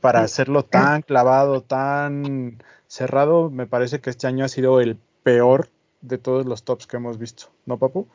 para 0.00 0.20
hacerlo 0.22 0.64
tan 0.64 1.02
clavado, 1.02 1.62
tan 1.62 2.62
cerrado. 2.86 3.50
Me 3.50 3.66
parece 3.66 4.00
que 4.00 4.10
este 4.10 4.28
año 4.28 4.44
ha 4.44 4.48
sido 4.48 4.80
el 4.80 4.96
peor 5.24 5.70
de 6.02 6.18
todos 6.18 6.46
los 6.46 6.62
tops 6.62 6.86
que 6.86 6.98
hemos 6.98 7.18
visto, 7.18 7.46
¿no, 7.66 7.78
Papu? 7.78 8.06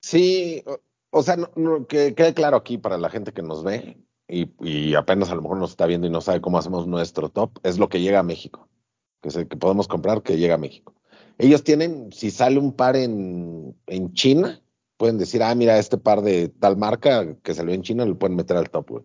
Sí, 0.00 0.62
o, 0.66 0.78
o 1.10 1.22
sea, 1.22 1.36
no- 1.36 1.50
no, 1.54 1.86
que 1.86 2.14
quede 2.14 2.34
claro 2.34 2.56
aquí 2.56 2.78
para 2.78 2.98
la 2.98 3.10
gente 3.10 3.32
que 3.32 3.42
nos 3.42 3.62
ve 3.62 3.96
y, 4.28 4.50
y 4.60 4.94
apenas 4.94 5.30
a 5.30 5.34
lo 5.34 5.42
mejor 5.42 5.58
nos 5.58 5.70
está 5.70 5.86
viendo 5.86 6.06
y 6.06 6.10
no 6.10 6.20
sabe 6.20 6.40
cómo 6.40 6.58
hacemos 6.58 6.86
nuestro 6.86 7.28
top, 7.28 7.58
es 7.62 7.78
lo 7.78 7.88
que 7.88 8.00
llega 8.00 8.20
a 8.20 8.24
México, 8.24 8.68
que 9.20 9.28
es 9.28 9.36
el 9.36 9.48
que 9.48 9.56
podemos 9.56 9.88
comprar 9.88 10.22
que 10.22 10.36
llega 10.36 10.54
a 10.54 10.58
México. 10.58 10.94
Ellos 11.38 11.64
tienen, 11.64 12.12
si 12.12 12.30
sale 12.30 12.58
un 12.58 12.72
par 12.72 12.96
en, 12.96 13.76
en 13.86 14.12
China, 14.12 14.62
pueden 14.96 15.18
decir, 15.18 15.42
ah, 15.42 15.54
mira, 15.54 15.78
este 15.78 15.98
par 15.98 16.22
de 16.22 16.48
tal 16.48 16.76
marca 16.76 17.36
que 17.42 17.54
salió 17.54 17.74
en 17.74 17.82
China, 17.82 18.04
lo 18.04 18.18
pueden 18.18 18.36
meter 18.36 18.56
al 18.56 18.70
top, 18.70 18.90
güey. 18.90 19.04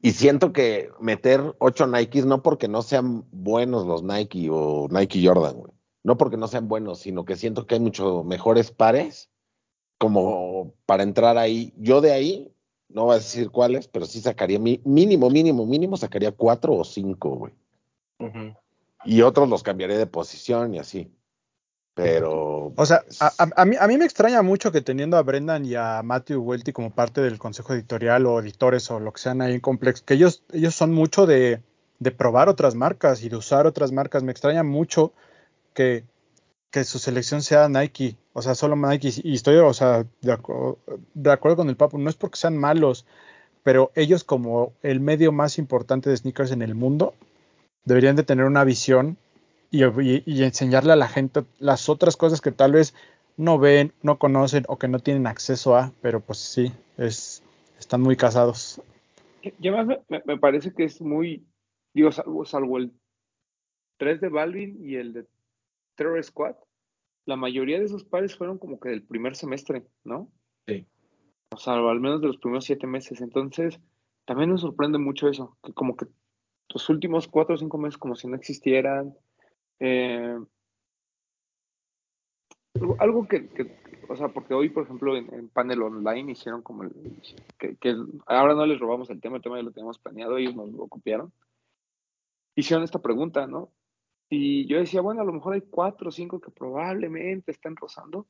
Y 0.00 0.12
siento 0.12 0.52
que 0.52 0.90
meter 1.00 1.56
ocho 1.58 1.86
Nikes, 1.86 2.24
no 2.24 2.42
porque 2.42 2.68
no 2.68 2.82
sean 2.82 3.24
buenos 3.32 3.86
los 3.86 4.04
Nike 4.04 4.48
o 4.50 4.86
Nike 4.90 5.26
Jordan, 5.26 5.56
güey. 5.56 5.72
No 6.04 6.16
porque 6.16 6.36
no 6.36 6.46
sean 6.46 6.68
buenos, 6.68 7.00
sino 7.00 7.24
que 7.24 7.36
siento 7.36 7.66
que 7.66 7.74
hay 7.74 7.80
mucho 7.80 8.22
mejores 8.22 8.70
pares 8.70 9.30
como 9.98 10.74
para 10.86 11.02
entrar 11.02 11.36
ahí. 11.36 11.74
Yo 11.76 12.00
de 12.00 12.12
ahí, 12.12 12.52
no 12.88 13.04
voy 13.04 13.14
a 13.14 13.18
decir 13.18 13.50
cuáles, 13.50 13.88
pero 13.88 14.06
sí 14.06 14.20
sacaría 14.20 14.58
mi, 14.58 14.80
mínimo, 14.84 15.28
mínimo, 15.30 15.66
mínimo, 15.66 15.96
sacaría 15.96 16.32
cuatro 16.32 16.74
o 16.74 16.84
cinco, 16.84 17.30
güey. 17.30 17.52
Y 19.04 19.22
otros 19.22 19.48
los 19.48 19.62
cambiaría 19.62 19.98
de 19.98 20.06
posición 20.06 20.74
y 20.74 20.78
así. 20.78 21.10
Pero. 21.94 22.72
O 22.76 22.86
sea, 22.86 23.02
a, 23.20 23.26
a- 23.38 23.62
a 23.62 23.64
mí, 23.64 23.76
a 23.78 23.86
mí 23.88 23.98
me 23.98 24.04
extraña 24.04 24.40
mucho 24.42 24.70
que 24.70 24.80
teniendo 24.82 25.16
a 25.16 25.22
Brendan 25.22 25.64
y 25.64 25.74
a 25.74 26.00
Matthew 26.04 26.40
Welty 26.42 26.72
como 26.72 26.90
parte 26.90 27.20
del 27.20 27.38
consejo 27.38 27.74
editorial 27.74 28.24
o 28.26 28.38
editores 28.40 28.90
o 28.90 29.00
lo 29.00 29.12
que 29.12 29.20
sean 29.20 29.42
ahí 29.42 29.54
en 29.54 29.60
Complex, 29.60 30.00
que 30.02 30.14
ellos, 30.14 30.44
ellos 30.52 30.74
son 30.76 30.92
mucho 30.92 31.26
de, 31.26 31.60
de 31.98 32.10
probar 32.12 32.48
otras 32.48 32.74
marcas 32.76 33.22
y 33.24 33.28
de 33.28 33.36
usar 33.36 33.66
otras 33.66 33.90
marcas. 33.90 34.22
Me 34.22 34.30
extraña 34.32 34.62
mucho 34.62 35.12
que, 35.74 36.04
que 36.70 36.84
su 36.84 36.98
selección 37.00 37.42
sea 37.42 37.68
Nike, 37.68 38.16
o 38.38 38.42
sea, 38.42 38.54
solo 38.54 38.76
Nike. 38.76 39.10
Y 39.22 39.34
estoy, 39.34 39.56
o 39.56 39.72
sea, 39.74 40.04
de, 40.22 40.32
acu- 40.32 40.78
de 41.14 41.32
acuerdo 41.32 41.58
con 41.58 41.68
el 41.68 41.76
Papo, 41.76 41.98
no 41.98 42.08
es 42.08 42.16
porque 42.16 42.38
sean 42.38 42.56
malos, 42.56 43.04
pero 43.62 43.90
ellos 43.94 44.24
como 44.24 44.72
el 44.82 45.00
medio 45.00 45.32
más 45.32 45.58
importante 45.58 46.08
de 46.08 46.16
sneakers 46.16 46.52
en 46.52 46.62
el 46.62 46.74
mundo, 46.74 47.14
deberían 47.84 48.16
de 48.16 48.22
tener 48.22 48.44
una 48.44 48.64
visión 48.64 49.16
y, 49.70 49.84
y- 49.84 50.42
enseñarle 50.42 50.92
a 50.92 50.96
la 50.96 51.08
gente 51.08 51.44
las 51.58 51.88
otras 51.88 52.16
cosas 52.16 52.40
que 52.40 52.52
tal 52.52 52.72
vez 52.72 52.94
no 53.36 53.58
ven, 53.58 53.92
no 54.02 54.18
conocen 54.18 54.64
o 54.68 54.78
que 54.78 54.88
no 54.88 54.98
tienen 55.00 55.26
acceso 55.26 55.76
a, 55.76 55.92
pero 56.00 56.20
pues 56.20 56.38
sí, 56.38 56.72
es, 56.96 57.42
están 57.78 58.00
muy 58.00 58.16
casados. 58.16 58.80
Y 59.42 59.68
además 59.68 59.98
me- 60.08 60.22
me 60.24 60.38
parece 60.38 60.72
que 60.72 60.84
es 60.84 61.00
muy, 61.00 61.46
digo, 61.94 62.10
salvo, 62.12 62.44
salvo 62.44 62.78
el 62.78 62.92
3 63.98 64.20
de 64.20 64.28
Balvin 64.28 64.78
y 64.84 64.96
el 64.96 65.12
de 65.12 65.26
Terror 65.96 66.22
Squad, 66.22 66.54
la 67.28 67.36
mayoría 67.36 67.78
de 67.78 67.84
esos 67.84 68.04
pares 68.04 68.34
fueron 68.34 68.56
como 68.56 68.80
que 68.80 68.88
del 68.88 69.02
primer 69.02 69.36
semestre, 69.36 69.86
¿no? 70.02 70.30
Sí. 70.66 70.86
O 71.50 71.58
sea, 71.58 71.74
al 71.74 72.00
menos 72.00 72.22
de 72.22 72.28
los 72.28 72.38
primeros 72.38 72.64
siete 72.64 72.86
meses. 72.86 73.20
Entonces, 73.20 73.78
también 74.24 74.48
nos 74.48 74.62
sorprende 74.62 74.96
mucho 74.96 75.28
eso, 75.28 75.58
que 75.62 75.74
como 75.74 75.94
que 75.94 76.06
los 76.70 76.88
últimos 76.88 77.28
cuatro 77.28 77.54
o 77.54 77.58
cinco 77.58 77.76
meses 77.76 77.98
como 77.98 78.16
si 78.16 78.28
no 78.28 78.34
existieran. 78.34 79.14
eh, 79.80 80.38
algo- 82.74 82.96
algo 82.98 83.28
que, 83.28 83.48
que- 83.48 83.76
o 84.08 84.16
sea, 84.16 84.28
porque 84.28 84.54
hoy, 84.54 84.70
por 84.70 84.84
ejemplo, 84.84 85.14
en, 85.16 85.32
en 85.34 85.48
panel 85.50 85.82
online 85.82 86.32
hicieron 86.32 86.62
como 86.62 86.84
el, 86.84 86.90
que, 87.58 87.76
que 87.76 87.94
ahora 88.26 88.54
no 88.54 88.64
les 88.64 88.80
robamos 88.80 89.10
el 89.10 89.20
tema, 89.20 89.36
el 89.36 89.42
tema 89.42 89.56
ya 89.58 89.62
lo 89.64 89.70
teníamos 89.72 89.98
planeado, 89.98 90.38
ellos 90.38 90.56
nos 90.56 90.70
lo 90.70 90.88
copiaron. 90.88 91.30
Hicieron 92.56 92.84
esta 92.84 93.00
pregunta, 93.02 93.46
¿no? 93.46 93.70
Y 94.30 94.66
yo 94.66 94.78
decía, 94.78 95.00
bueno, 95.00 95.22
a 95.22 95.24
lo 95.24 95.32
mejor 95.32 95.54
hay 95.54 95.62
cuatro 95.62 96.08
o 96.08 96.12
cinco 96.12 96.40
que 96.40 96.50
probablemente 96.50 97.50
están 97.50 97.76
rozando, 97.76 98.26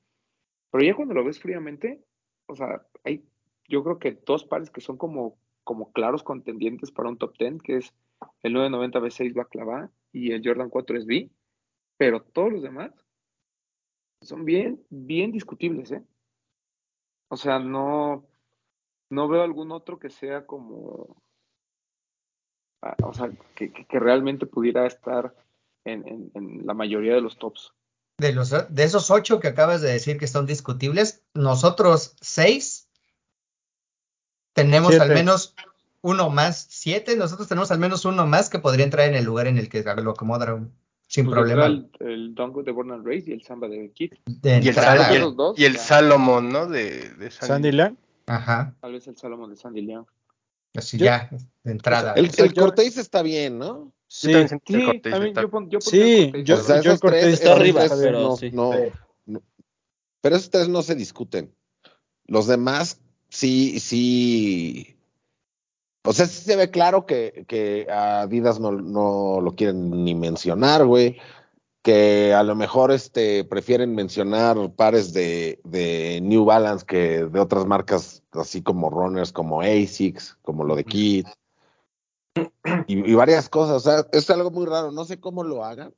pero 0.70 0.84
ya 0.84 0.94
cuando 0.94 1.14
lo 1.14 1.24
ves 1.24 1.40
fríamente, 1.40 2.04
o 2.46 2.54
sea, 2.54 2.86
hay 3.04 3.24
yo 3.68 3.84
creo 3.84 3.98
que 3.98 4.12
dos 4.12 4.44
pares 4.44 4.70
que 4.70 4.80
son 4.80 4.96
como, 4.96 5.38
como 5.62 5.92
claros 5.92 6.22
contendientes 6.22 6.90
para 6.90 7.10
un 7.10 7.18
top 7.18 7.36
10, 7.38 7.62
que 7.62 7.76
es 7.76 7.94
el 8.42 8.54
990 8.54 8.98
B6 9.00 9.34
Baklava 9.34 9.90
y 10.12 10.32
el 10.32 10.42
Jordan 10.42 10.70
4 10.70 10.96
SB, 10.96 11.30
pero 11.98 12.22
todos 12.22 12.52
los 12.52 12.62
demás 12.62 12.92
son 14.22 14.44
bien, 14.44 14.82
bien 14.88 15.32
discutibles, 15.32 15.92
¿eh? 15.92 16.02
O 17.28 17.36
sea, 17.36 17.58
no, 17.58 18.26
no 19.10 19.28
veo 19.28 19.42
algún 19.42 19.70
otro 19.70 19.98
que 19.98 20.08
sea 20.08 20.46
como, 20.46 21.22
ah, 22.82 22.96
o 23.04 23.12
sea, 23.12 23.30
que- 23.54 23.70
que 23.72 24.00
realmente 24.00 24.46
pudiera 24.46 24.86
estar 24.86 25.34
en, 25.88 26.06
en- 26.08 26.30
en 26.34 26.66
la 26.66 26.74
mayoría 26.74 27.14
de 27.14 27.20
los 27.20 27.38
tops. 27.38 27.72
De 28.18 28.32
los, 28.32 28.50
de 28.50 28.82
esos 28.82 29.10
ocho 29.10 29.38
que 29.40 29.48
acabas 29.48 29.80
de 29.80 29.92
decir 29.92 30.18
que 30.18 30.26
son 30.26 30.44
discutibles, 30.46 31.22
nosotros 31.34 32.16
seis 32.20 32.88
tenemos 34.54 34.98
al 34.98 35.08
menos 35.10 35.54
uno 36.00 36.30
más, 36.30 36.66
siete, 36.68 37.16
nosotros 37.16 37.48
tenemos 37.48 37.70
al 37.70 37.78
menos 37.78 38.04
uno 38.04 38.26
más 38.26 38.50
que 38.50 38.58
podría 38.58 38.84
entrar 38.84 39.08
en 39.08 39.14
el 39.14 39.24
lugar 39.24 39.46
en 39.46 39.58
el 39.58 39.68
que 39.68 39.82
lo 40.02 40.10
acomodaron 40.10 40.72
sin 41.06 41.26
Pues 41.26 41.34
problema. 41.36 41.66
El, 41.66 41.90
el 42.00 42.34
Dunk 42.34 42.56
de 42.64 42.72
Born 42.72 42.92
and 42.92 43.06
Race 43.06 43.24
y 43.26 43.32
el 43.32 43.42
Samba 43.42 43.68
de 43.68 43.90
Kid. 43.92 44.12
De 44.26 44.50
Y 44.50 44.54
el, 44.54 44.64
y 44.64 44.68
el- 44.68 45.16
Esos 45.16 45.36
dos, 45.36 45.58
y 45.58 45.64
el 45.64 45.74
ya. 45.74 45.78
Salomon, 45.80 46.48
¿no? 46.50 46.66
De, 46.66 47.08
de 47.10 47.30
Sandy. 47.30 47.46
Sandy 47.46 47.72
Lang. 47.72 47.96
Ajá, 48.26 48.74
Tal 48.80 48.92
vez 48.92 49.06
el 49.08 49.16
Salomon 49.16 49.48
de 49.50 49.56
Sandy 49.56 49.82
León. 49.82 50.06
así 50.74 50.98
Yo- 50.98 51.06
ya, 51.06 51.30
de 51.64 51.72
entrada. 51.72 52.12
El, 52.14 52.30
el 52.36 52.52
Cortés 52.54 52.98
está 52.98 53.22
bien, 53.22 53.58
¿no? 53.58 53.92
Sí, 54.10 54.32
Yo 54.32 54.38
también 54.40 54.60
Sí, 54.66 54.84
Cortés 54.86 55.12
también 55.12 55.28
está- 55.28 55.42
yo, 55.42 55.50
pon, 55.50 55.70
yo 55.70 55.80
Sí, 55.80 56.32
yo- 56.44 56.54
o 56.54 56.58
sea, 56.58 56.76
arriba. 56.76 56.82
yo 56.82 56.92
el 56.92 57.00
tres, 57.00 57.24
está 57.26 57.52
arriba, 57.52 57.80
tres 57.80 57.92
pero 58.02 58.20
no, 58.20 58.36
sí. 58.36 58.50
no- 58.52 58.72
pero 60.20 60.36
esos 60.36 60.50
tres 60.50 60.68
no 60.68 60.82
se 60.82 60.94
discuten. 60.94 61.54
Los 62.26 62.46
demás 62.46 63.00
sí, 63.28 63.78
sí. 63.80 64.96
O 66.04 66.12
sea, 66.12 66.26
sí 66.26 66.42
se 66.42 66.56
ve 66.56 66.70
claro 66.70 67.06
que, 67.06 67.44
que 67.46 67.86
a 67.90 68.22
Adidas 68.22 68.58
no, 68.60 68.72
no 68.72 69.40
lo 69.40 69.54
quieren 69.54 70.04
ni 70.04 70.14
mencionar, 70.14 70.86
güey. 70.86 71.18
Que 71.82 72.34
a 72.34 72.42
lo 72.42 72.56
mejor 72.56 72.90
este, 72.92 73.44
prefieren 73.44 73.94
mencionar 73.94 74.56
pares 74.74 75.12
de, 75.12 75.60
de 75.64 76.20
New 76.22 76.44
Balance 76.44 76.84
que 76.84 77.24
de 77.24 77.40
otras 77.40 77.66
marcas, 77.66 78.22
así 78.32 78.62
como 78.62 78.90
runners, 78.90 79.32
como 79.32 79.60
ASICS, 79.60 80.38
como 80.42 80.64
lo 80.64 80.74
de 80.76 80.84
Kid. 80.84 81.26
Y, 82.86 83.10
y 83.10 83.14
varias 83.14 83.48
cosas. 83.48 83.76
O 83.76 83.80
sea, 83.80 84.06
es 84.12 84.28
algo 84.30 84.50
muy 84.50 84.66
raro. 84.66 84.92
No 84.92 85.04
sé 85.04 85.20
cómo 85.20 85.42
lo 85.44 85.64
hagan, 85.64 85.94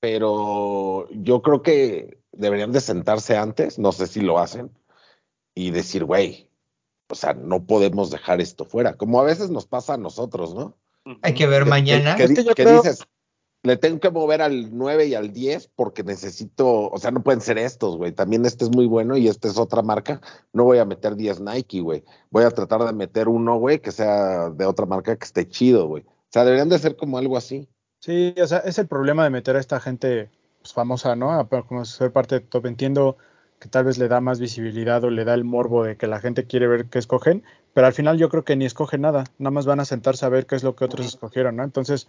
pero 0.00 1.08
yo 1.10 1.42
creo 1.42 1.62
que 1.62 2.18
deberían 2.32 2.72
de 2.72 2.80
sentarse 2.80 3.36
antes, 3.36 3.78
no 3.78 3.92
sé 3.92 4.06
si 4.06 4.20
lo 4.20 4.38
hacen, 4.38 4.70
y 5.54 5.70
decir, 5.70 6.04
güey, 6.04 6.50
o 7.10 7.14
sea, 7.14 7.34
no 7.34 7.64
podemos 7.64 8.10
dejar 8.10 8.40
esto 8.40 8.64
fuera, 8.64 8.96
como 8.96 9.20
a 9.20 9.24
veces 9.24 9.50
nos 9.50 9.66
pasa 9.66 9.94
a 9.94 9.98
nosotros, 9.98 10.54
¿no? 10.54 10.76
Hay 11.22 11.34
que 11.34 11.46
ver 11.46 11.64
Que- 11.64 11.70
mañana. 11.70 12.16
Es 12.16 12.32
que 12.34 12.54
creo- 12.54 12.82
dices, 12.82 13.04
le 13.68 13.76
tengo 13.76 14.00
que 14.00 14.10
mover 14.10 14.42
al 14.42 14.76
9 14.76 15.06
y 15.06 15.14
al 15.14 15.32
10 15.32 15.70
porque 15.76 16.02
necesito, 16.02 16.88
o 16.88 16.98
sea, 16.98 17.10
no 17.10 17.22
pueden 17.22 17.40
ser 17.40 17.58
estos, 17.58 17.96
güey. 17.96 18.12
También 18.12 18.44
este 18.46 18.64
es 18.64 18.70
muy 18.70 18.86
bueno 18.86 19.16
y 19.16 19.28
este 19.28 19.48
es 19.48 19.58
otra 19.58 19.82
marca. 19.82 20.20
No 20.52 20.64
voy 20.64 20.78
a 20.78 20.84
meter 20.84 21.14
10 21.14 21.40
Nike, 21.40 21.80
güey. 21.80 22.02
Voy 22.30 22.44
a 22.44 22.50
tratar 22.50 22.82
de 22.84 22.92
meter 22.92 23.28
uno, 23.28 23.58
güey, 23.58 23.80
que 23.80 23.92
sea 23.92 24.50
de 24.50 24.64
otra 24.64 24.86
marca 24.86 25.16
que 25.16 25.24
esté 25.24 25.46
chido, 25.46 25.86
güey. 25.86 26.02
O 26.02 26.30
sea, 26.30 26.44
deberían 26.44 26.68
de 26.68 26.78
ser 26.78 26.96
como 26.96 27.18
algo 27.18 27.36
así. 27.36 27.68
Sí, 28.00 28.34
o 28.42 28.46
sea, 28.46 28.58
es 28.58 28.78
el 28.78 28.86
problema 28.86 29.24
de 29.24 29.30
meter 29.30 29.56
a 29.56 29.60
esta 29.60 29.80
gente 29.80 30.30
pues, 30.60 30.72
famosa, 30.72 31.14
¿no? 31.14 31.32
A 31.32 31.40
a 31.40 31.62
como 31.62 31.84
ser 31.84 32.12
parte 32.12 32.36
de 32.36 32.40
top. 32.40 32.66
Entiendo 32.66 33.16
que 33.58 33.68
tal 33.68 33.84
vez 33.84 33.98
le 33.98 34.08
da 34.08 34.20
más 34.20 34.40
visibilidad 34.40 35.02
o 35.04 35.10
le 35.10 35.24
da 35.24 35.34
el 35.34 35.44
morbo 35.44 35.84
de 35.84 35.96
que 35.96 36.06
la 36.06 36.20
gente 36.20 36.46
quiere 36.46 36.68
ver 36.68 36.86
qué 36.86 36.98
escogen, 36.98 37.42
pero 37.74 37.86
al 37.86 37.92
final 37.92 38.18
yo 38.18 38.28
creo 38.28 38.44
que 38.44 38.56
ni 38.56 38.64
escogen 38.64 39.00
nada, 39.00 39.24
nada 39.38 39.50
más 39.50 39.66
van 39.66 39.80
a 39.80 39.84
sentarse 39.84 40.24
a 40.24 40.28
ver 40.28 40.46
qué 40.46 40.56
es 40.56 40.62
lo 40.62 40.76
que 40.76 40.84
otros 40.84 41.06
escogieron, 41.06 41.56
¿no? 41.56 41.64
Entonces, 41.64 42.08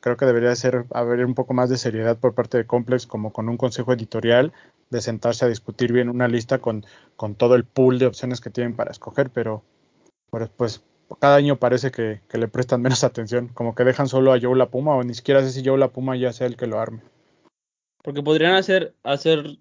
creo 0.00 0.16
que 0.16 0.26
debería 0.26 0.54
ser 0.56 0.86
haber 0.90 1.24
un 1.24 1.34
poco 1.34 1.54
más 1.54 1.70
de 1.70 1.78
seriedad 1.78 2.18
por 2.18 2.34
parte 2.34 2.58
de 2.58 2.66
Complex, 2.66 3.06
como 3.06 3.32
con 3.32 3.48
un 3.48 3.56
consejo 3.56 3.92
editorial, 3.92 4.52
de 4.90 5.00
sentarse 5.00 5.44
a 5.44 5.48
discutir 5.48 5.92
bien 5.92 6.08
una 6.08 6.28
lista 6.28 6.58
con, 6.58 6.84
con 7.16 7.34
todo 7.34 7.54
el 7.54 7.64
pool 7.64 7.98
de 7.98 8.06
opciones 8.06 8.40
que 8.40 8.50
tienen 8.50 8.76
para 8.76 8.90
escoger, 8.90 9.30
pero, 9.30 9.62
pues 10.56 10.82
cada 11.20 11.36
año 11.36 11.56
parece 11.56 11.90
que, 11.90 12.20
que 12.28 12.38
le 12.38 12.48
prestan 12.48 12.82
menos 12.82 13.04
atención, 13.04 13.48
como 13.48 13.74
que 13.74 13.84
dejan 13.84 14.08
solo 14.08 14.32
a 14.32 14.40
Joe 14.40 14.56
la 14.56 14.70
Puma, 14.70 14.96
o 14.96 15.02
ni 15.02 15.14
siquiera 15.14 15.42
sé 15.42 15.50
si 15.50 15.64
Joe 15.64 15.78
la 15.78 15.92
Puma 15.92 16.16
ya 16.16 16.32
sea 16.32 16.46
el 16.46 16.56
que 16.56 16.66
lo 16.66 16.80
arme. 16.80 17.02
Porque 18.02 18.22
podrían 18.22 18.54
hacer, 18.54 18.94
hacer 19.02 19.58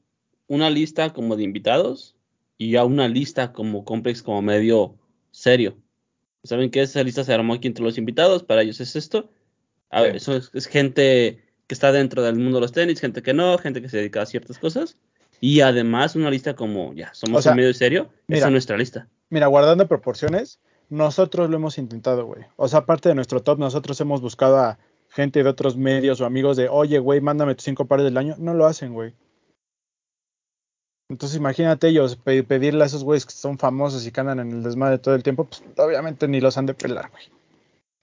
una 0.47 0.69
lista 0.69 1.13
como 1.13 1.35
de 1.35 1.43
invitados 1.43 2.15
y 2.57 2.71
ya 2.71 2.85
una 2.85 3.07
lista 3.07 3.53
como 3.53 3.85
complex, 3.85 4.21
como 4.21 4.41
medio 4.41 4.95
serio. 5.31 5.77
¿Saben 6.43 6.69
qué? 6.69 6.81
Esa 6.81 7.03
lista 7.03 7.23
se 7.23 7.33
armó 7.33 7.53
aquí 7.53 7.67
entre 7.67 7.83
los 7.83 7.97
invitados, 7.97 8.43
para 8.43 8.61
ellos 8.61 8.81
es 8.81 8.95
esto. 8.95 9.29
A 9.93 10.01
ver, 10.01 10.11
Sí. 10.11 10.17
eso 10.17 10.35
es, 10.35 10.49
es 10.53 10.67
gente 10.67 11.39
que 11.67 11.73
está 11.73 11.91
dentro 11.91 12.21
del 12.23 12.35
mundo 12.35 12.57
de 12.57 12.61
los 12.61 12.71
tenis, 12.71 12.99
gente 12.99 13.21
que 13.21 13.33
no, 13.33 13.57
gente 13.57 13.81
que 13.81 13.89
se 13.89 13.97
dedica 13.97 14.21
a 14.21 14.25
ciertas 14.25 14.57
cosas. 14.59 14.97
Y 15.39 15.61
además 15.61 16.15
una 16.15 16.29
lista 16.29 16.55
como, 16.55 16.93
ya, 16.93 17.13
somos 17.13 17.39
O 17.39 17.41
sea, 17.41 17.53
medio 17.55 17.73
serio, 17.73 18.09
mira. 18.27 18.39
esa 18.39 18.47
es 18.47 18.51
nuestra 18.51 18.77
lista. 18.77 19.07
Mira, 19.29 19.47
guardando 19.47 19.87
proporciones, 19.87 20.59
nosotros 20.89 21.49
lo 21.49 21.57
hemos 21.57 21.77
intentado, 21.77 22.25
güey. 22.25 22.43
O 22.55 22.67
sea, 22.67 22.79
aparte 22.79 23.09
de 23.09 23.15
nuestro 23.15 23.41
top, 23.41 23.59
nosotros 23.59 23.99
hemos 24.01 24.21
buscado 24.21 24.57
a 24.57 24.77
gente 25.09 25.43
de 25.43 25.49
otros 25.49 25.75
medios 25.77 26.21
o 26.21 26.25
amigos 26.25 26.57
de, 26.57 26.69
oye, 26.69 26.99
güey, 26.99 27.19
mándame 27.21 27.55
tus 27.55 27.65
cinco 27.65 27.85
pares 27.85 28.03
del 28.05 28.17
año. 28.17 28.35
No 28.39 28.53
lo 28.53 28.65
hacen, 28.65 28.93
güey. 28.93 29.13
Entonces 31.09 31.37
imagínate 31.37 31.89
ellos 31.89 32.15
pe- 32.15 32.43
pedirle 32.43 32.83
a 32.83 32.87
esos 32.87 33.03
güeyes 33.03 33.25
que 33.25 33.33
son 33.33 33.57
famosos 33.57 34.05
y 34.07 34.11
que 34.11 34.19
andan 34.21 34.39
en 34.39 34.51
el 34.51 34.63
desmadre 34.63 34.97
todo 34.97 35.13
el 35.15 35.23
tiempo, 35.23 35.45
pues 35.45 35.61
obviamente 35.77 36.27
ni 36.27 36.39
los 36.41 36.57
han 36.57 36.65
de 36.65 36.73
pelar, 36.73 37.09
güey. 37.11 37.23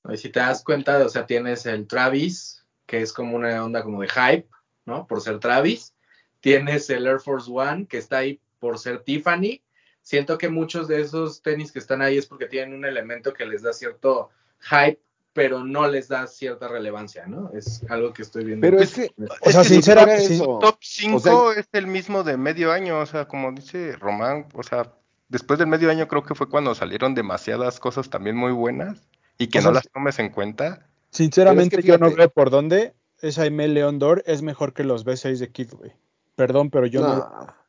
Y 0.09 0.16
si 0.16 0.30
te 0.30 0.40
das 0.40 0.62
cuenta, 0.64 0.98
o 1.05 1.09
sea, 1.09 1.26
tienes 1.26 1.66
el 1.66 1.86
Travis, 1.86 2.64
que 2.86 3.03
es 3.03 3.12
como 3.12 3.36
una 3.36 3.62
onda 3.64 3.82
como 3.82 4.01
de 4.01 4.09
hype, 4.09 4.48
¿no? 4.86 5.07
Por 5.07 5.20
ser 5.20 5.38
Travis. 5.38 5.94
Tienes 6.40 6.88
el 6.90 7.07
Air 7.07 7.20
Force 7.20 7.51
One, 7.53 7.86
que 7.86 7.98
está 7.98 8.18
ahí 8.18 8.40
por 8.59 8.78
ser 8.78 9.03
Tiffany. 9.03 9.62
Siento 10.03 10.38
que 10.38 10.48
muchos 10.48 10.88
de 10.88 11.01
esos 11.03 11.42
tenis 11.42 11.70
que 11.70 11.78
están 11.78 12.01
ahí 12.01 12.16
es 12.16 12.26
porque 12.26 12.46
tienen 12.46 12.74
un 12.74 12.84
elemento 12.86 13.32
que 13.34 13.44
les 13.44 13.62
da 13.62 13.72
cierto 13.74 14.30
hype, 14.61 14.98
pero 15.34 15.62
no 15.64 15.86
les 15.86 16.09
da 16.09 16.26
cierta 16.26 16.66
relevancia, 16.66 17.26
¿no? 17.26 17.51
Es 17.53 17.84
algo 17.90 18.12
que 18.12 18.22
estoy 18.22 18.44
viendo. 18.44 18.62
Pero 18.66 18.80
es 18.80 18.94
que, 18.94 19.12
O 19.44 19.51
sea, 19.51 19.61
es 19.61 19.68
que 19.68 19.74
ni 19.74 19.80
sincera- 19.82 20.01
siquiera 20.01 20.20
sin- 20.20 20.32
eso. 20.42 20.59
Top 20.61 20.78
5 20.80 21.16
O 21.16 21.20
sea- 21.20 21.61
es 21.61 21.68
el 21.72 21.86
mismo 21.86 22.24
de 22.24 22.36
medio 22.38 22.72
año, 22.72 22.98
o 22.98 23.07
sea, 23.07 23.28
como 23.28 23.53
dice 23.53 23.92
Román, 23.96 24.46
o 24.55 24.62
sea, 24.62 24.90
después 25.28 25.59
del 25.59 25.68
medio 25.68 25.90
año 25.90 26.09
creo 26.09 26.24
que 26.24 26.34
fue 26.34 26.48
cuando 26.48 26.74
salieron 26.74 27.14
demasiadas 27.14 27.78
cosas 27.78 28.09
también 28.11 28.34
muy 28.36 28.51
buenas 28.53 28.98
y 29.41 29.49
que 29.49 29.59
O 29.59 29.62
no 29.62 29.72
las 29.72 29.88
tomes 29.91 30.18
en 30.18 30.30
cuenta. 30.30 30.86
Sinceramente 31.11 31.70
Pero 31.70 31.80
es 31.80 31.84
que 31.86 31.93
yo 31.93 31.99
no 31.99 32.14
veo 32.14 32.30
por 32.30 32.51
dónde 32.51 32.95
esa 33.22 33.43
Aimee 33.43 33.68
León 33.68 33.99
Dor 33.99 34.22
es 34.26 34.43
mejor 34.43 34.74
que 34.74 34.84
los 34.84 35.05
B6 35.07 35.38
de 35.38 35.51
Kid, 35.51 35.72
güey. 35.72 35.93
Perdón, 36.36 36.70
pero 36.70 36.86
yo 36.86 37.01
no... 37.01 37.16
no. 37.16 37.61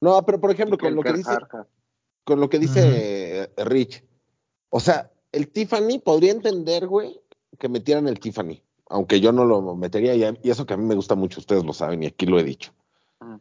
No, 0.00 0.26
pero 0.26 0.40
por 0.40 0.50
ejemplo, 0.50 0.78
con 0.78 0.96
lo 0.96 1.02
que 1.02 1.12
dice, 1.12 1.30
con 2.24 2.40
lo 2.40 2.48
que 2.48 2.58
dice 2.58 3.52
Rich, 3.56 4.04
o 4.70 4.80
sea, 4.80 5.12
el 5.30 5.48
Tiffany 5.48 6.00
podría 6.00 6.32
entender, 6.32 6.88
güey, 6.88 7.20
que 7.58 7.68
metieran 7.68 8.08
el 8.08 8.18
Tiffany, 8.18 8.62
aunque 8.88 9.20
yo 9.20 9.30
no 9.30 9.44
lo 9.44 9.76
metería, 9.76 10.14
y, 10.16 10.38
y 10.42 10.50
eso 10.50 10.66
que 10.66 10.74
a 10.74 10.76
mí 10.76 10.84
me 10.84 10.96
gusta 10.96 11.14
mucho, 11.14 11.38
ustedes 11.38 11.64
lo 11.64 11.72
saben, 11.72 12.02
y 12.02 12.06
aquí 12.06 12.26
lo 12.26 12.40
he 12.40 12.42
dicho. 12.42 12.72
Mm. 13.20 13.36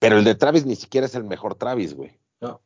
Pero 0.00 0.18
el 0.18 0.24
de 0.24 0.34
Travis 0.34 0.66
ni 0.66 0.74
siquiera 0.74 1.06
es 1.06 1.14
el 1.14 1.22
mejor 1.22 1.54
Travis, 1.54 1.94
güey. 1.94 2.18
No. 2.40 2.60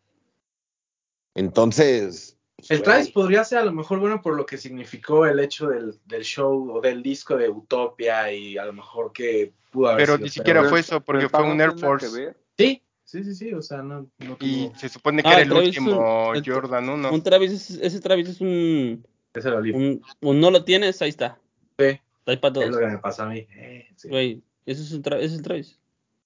Entonces. 1.35 2.34
Pues, 2.67 2.71
El 2.79 2.83
Travis 2.83 3.11
podría 3.11 3.45
ser 3.45 3.59
a 3.59 3.65
lo 3.65 3.73
mejor 3.73 3.99
bueno 4.01 4.21
por 4.23 4.35
lo 4.37 4.47
que 4.47 4.57
significó 4.59 5.27
el 5.27 5.39
hecho 5.41 5.69
del, 5.69 5.99
del 6.07 6.23
show 6.23 6.71
o 6.73 6.81
del 6.81 7.03
disco 7.03 7.37
de 7.37 7.49
Utopia 7.49 8.33
y 8.33 8.57
a 8.57 8.65
lo 8.65 8.73
mejor 8.73 9.13
que 9.13 9.53
pudo 9.71 9.89
haber 9.89 9.99
Pero 10.07 10.17
sido 10.17 10.25
ni 10.25 10.31
siquiera 10.31 10.61
peor. 10.61 10.71
fue 10.71 10.81
eso, 10.81 11.01
porque 11.01 11.27
Pero 11.27 11.31
fue 11.31 11.47
el 11.47 11.53
un 11.53 11.61
Air 11.61 11.73
Force. 11.79 12.35
Sí, 12.57 12.83
sí, 13.05 13.25
sí, 13.25 13.35
sí, 13.35 13.53
o 13.53 13.61
sea, 13.63 13.83
no, 13.83 14.07
no 14.19 14.37
Y 14.41 14.69
tuvo- 14.69 14.79
se 14.79 14.89
supone 14.89 15.23
que 15.23 15.29
Ah, 15.29 15.33
era 15.33 15.41
el 15.43 15.49
el 15.49 15.53
Travis 15.53 15.71
es 15.71 15.79
un- 15.79 15.87
último 15.89 16.35
el- 16.35 16.45
Jordan 16.47 16.89
1. 16.89 17.13
Un 17.13 17.23
Travis, 17.23 17.53
es- 17.53 17.71
ese 17.83 18.01
Travis 18.01 18.29
es 18.29 18.41
un, 18.41 19.07
ese 19.35 19.51
lo 19.51 19.61
libre. 19.61 19.79
un, 19.79 20.03
un 20.21 20.41
no 20.41 20.51
lo 20.51 20.65
tienes, 20.65 21.01
ahí 21.03 21.11
está. 21.11 21.39
Sí, 21.79 21.85
Está 21.87 22.01
ahí 22.33 22.37
para 22.39 22.61
es 22.61 22.71
lo 22.71 22.77
todos. 22.77 22.79
que 22.79 22.87
me 22.87 22.99
pasa 22.99 23.25
a 23.25 23.27
mí. 23.29 23.47
Eh, 23.57 23.89
sí. 23.97 24.09
Güey, 24.09 24.43
ese 24.65 24.83
es, 24.83 24.93
un 24.93 25.01
ese 25.07 25.25
es 25.25 25.33
el 25.35 25.43
Travis. 25.43 25.79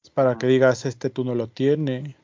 Es 0.05 0.11
para 0.11 0.37
que 0.39 0.47
digas, 0.47 0.85
este 0.87 1.11
tú 1.11 1.25
no 1.25 1.35
lo 1.35 1.49
tienes. 1.49 2.15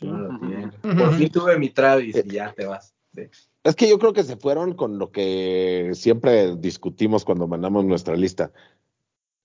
No 0.00 0.18
lo 0.18 0.28
Ujú. 0.30 0.46
tiene. 0.48 0.72
Por 0.82 1.14
fin 1.14 1.30
tuve 1.30 1.56
mi 1.58 1.68
Travis 1.70 2.16
y 2.16 2.28
ya 2.30 2.52
te 2.52 2.64
vas. 2.66 2.93
Sí. 3.14 3.22
Es 3.62 3.76
que 3.76 3.88
yo 3.88 3.98
creo 3.98 4.12
que 4.12 4.24
se 4.24 4.36
fueron 4.36 4.74
con 4.74 4.98
lo 4.98 5.10
que 5.10 5.90
siempre 5.94 6.56
discutimos 6.56 7.24
cuando 7.24 7.46
mandamos 7.46 7.84
nuestra 7.84 8.16
lista. 8.16 8.52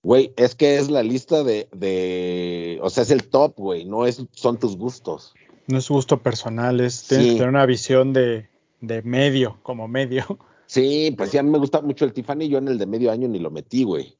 Güey, 0.02 0.32
es 0.36 0.54
que 0.54 0.76
es 0.76 0.90
la 0.90 1.02
lista 1.02 1.44
de, 1.44 1.68
de, 1.72 2.78
o 2.82 2.88
sea, 2.90 3.02
es 3.02 3.10
el 3.10 3.28
top, 3.28 3.54
güey, 3.56 3.84
no 3.84 4.06
es, 4.06 4.24
son 4.32 4.58
tus 4.58 4.76
gustos. 4.76 5.34
No 5.66 5.78
es 5.78 5.88
gusto 5.88 6.22
personal, 6.22 6.80
es 6.80 7.06
tienes 7.06 7.26
Sí. 7.26 7.32
que 7.32 7.36
tener 7.38 7.50
una 7.50 7.66
visión 7.66 8.12
de, 8.12 8.48
de 8.80 9.02
medio, 9.02 9.58
como 9.62 9.88
medio. 9.88 10.24
Sí, 10.66 11.12
pues 11.16 11.30
sí, 11.30 11.38
a 11.38 11.42
mí 11.42 11.50
me 11.50 11.58
gusta 11.58 11.80
mucho 11.82 12.04
el 12.04 12.12
Tiffany, 12.12 12.48
yo 12.48 12.58
en 12.58 12.68
el 12.68 12.78
de 12.78 12.86
medio 12.86 13.10
año 13.10 13.28
ni 13.28 13.38
lo 13.40 13.50
metí, 13.50 13.84
güey. 13.84 14.16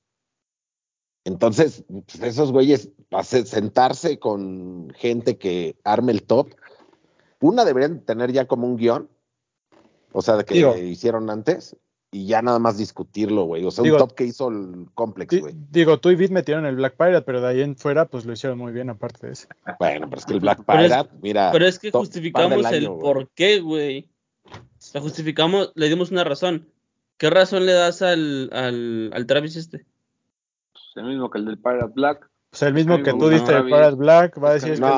Entonces, 1.25 1.85
pues, 1.89 2.21
esos 2.23 2.51
güeyes, 2.53 2.91
sentarse 3.25 4.19
con 4.19 4.91
gente 4.97 5.39
que 5.39 5.77
arme 5.85 6.13
el 6.13 6.23
top, 6.25 6.49
una 7.41 7.65
deberían 7.65 8.05
tener 8.05 8.33
ya 8.33 8.47
como 8.47 8.67
un 8.67 8.77
guion, 8.77 9.09
o 10.13 10.23
sea, 10.23 10.37
de 10.37 10.45
que 10.45 10.55
Digo. 10.55 10.77
hicieron 10.77 11.29
antes, 11.31 11.77
y 12.13 12.27
ya 12.27 12.43
nada 12.43 12.59
más 12.59 12.77
discutirlo, 12.77 13.45
güey. 13.45 13.65
O 13.65 13.71
sea, 13.71 13.83
Digo. 13.85 13.97
un 13.97 14.01
top 14.01 14.15
que 14.15 14.25
hizo 14.25 14.49
el 14.49 14.87
Complex, 14.95 15.41
güey. 15.41 15.55
digo, 15.71 15.99
tú 16.01 16.11
y 16.11 16.17
Bit 16.17 16.31
metieron 16.33 16.67
el 16.67 16.75
Black 16.77 16.97
Pirate, 16.97 17.23
pero 17.23 17.41
de 17.41 17.47
ahí 17.49 17.61
en 17.61 17.77
fuera, 17.77 18.07
pues 18.07 18.25
lo 18.27 18.33
hicieron 18.33 18.59
muy 18.59 18.73
bien, 18.73 18.91
aparte 18.91 19.27
de 19.29 19.33
eso. 19.35 19.47
Bueno, 19.79 20.09
pero 20.09 20.19
es 20.19 20.27
que 20.27 20.33
el 20.35 20.41
Black 20.41 20.63
Pero 20.67 20.81
es- 20.81 20.87
Pirate, 20.89 21.11
mira. 21.23 21.51
Pero 21.53 21.67
es 21.67 21.79
que 21.79 21.91
justificamos 21.93 22.63
del 22.71 22.85
el 22.85 22.89
por 22.89 23.29
qué, 23.31 23.61
güey. 23.61 24.09
Sea, 24.79 25.01
justificamos, 25.01 25.71
le 25.77 25.89
dimos 25.89 26.11
una 26.11 26.25
razón. 26.25 26.69
¿Qué 27.17 27.29
razón 27.31 27.67
le 27.67 27.73
das 27.75 28.01
al, 28.03 28.49
al, 28.53 29.11
al 29.15 29.27
Travis 29.27 29.55
este? 29.55 29.85
Pues, 30.73 30.85
el 30.97 31.05
mismo 31.05 31.31
que 31.31 31.39
el 31.39 31.45
del 31.45 31.59
Pirate 31.59 31.93
Black. 31.95 32.29
Pues 32.51 32.63
el 32.63 32.75
mismo 32.75 33.01
que 33.03 33.13
tú 33.13 33.29
diste 33.29 33.53
el 33.53 33.59
Travis. 33.59 33.73
Pirate 33.75 33.95
Black, 33.97 34.43
va 34.43 34.51
a 34.51 34.57
Es 34.57 34.65
que 34.65 34.71
decir 34.71 34.83
que 34.85 34.91
No, 34.91 34.97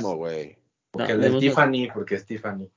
no, 0.00 0.16
güey. 0.16 0.58
Porque 0.90 1.08
No, 1.08 1.14
el 1.14 1.20
le 1.20 1.30
del 1.30 1.40
dimos 1.40 1.54
una- 1.56 1.70
Tiffany, 1.72 1.88
porque 1.94 2.14
es 2.16 2.26
Tiffany. 2.26 2.68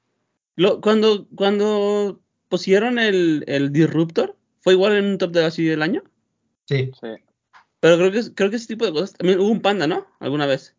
Lo- 0.56 0.82
cuando, 0.82 1.28
cuando 1.36 2.22
pusieron 2.50 3.00
el, 3.00 3.44
el 3.48 3.72
Disruptor, 3.72 4.36
¿fue 4.62 4.74
igual 4.74 4.94
en 4.94 5.06
un 5.06 5.18
top 5.18 5.32
de 5.32 5.46
así 5.46 5.66
del 5.66 5.82
año? 5.82 6.04
Sí, 6.66 6.92
Sí. 7.00 7.08
Pero 7.82 7.98
creo 7.98 8.12
que, 8.12 8.34
creo 8.34 8.50
que 8.50 8.56
ese 8.56 8.68
tipo 8.68 8.86
de 8.86 8.94
cosas. 8.94 9.14
También 9.14 9.40
hubo 9.40 9.50
un 9.50 9.62
panda, 9.62 9.86
¿no? 9.86 10.08
Alguna 10.20 10.48
vez. 10.48 10.76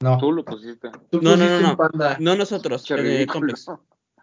no. 0.00 0.18
Tú 0.18 0.30
lo 0.30 0.44
pusiste. 0.44 0.88
Tú 1.10 1.20
No, 1.20 1.36
no, 1.36 1.60
no, 1.60 1.70
un 1.70 1.76
panda. 1.76 2.16
No 2.20 2.36
nosotros, 2.36 2.88
en 2.92 3.06
el 3.06 3.26
complex. 3.26 3.66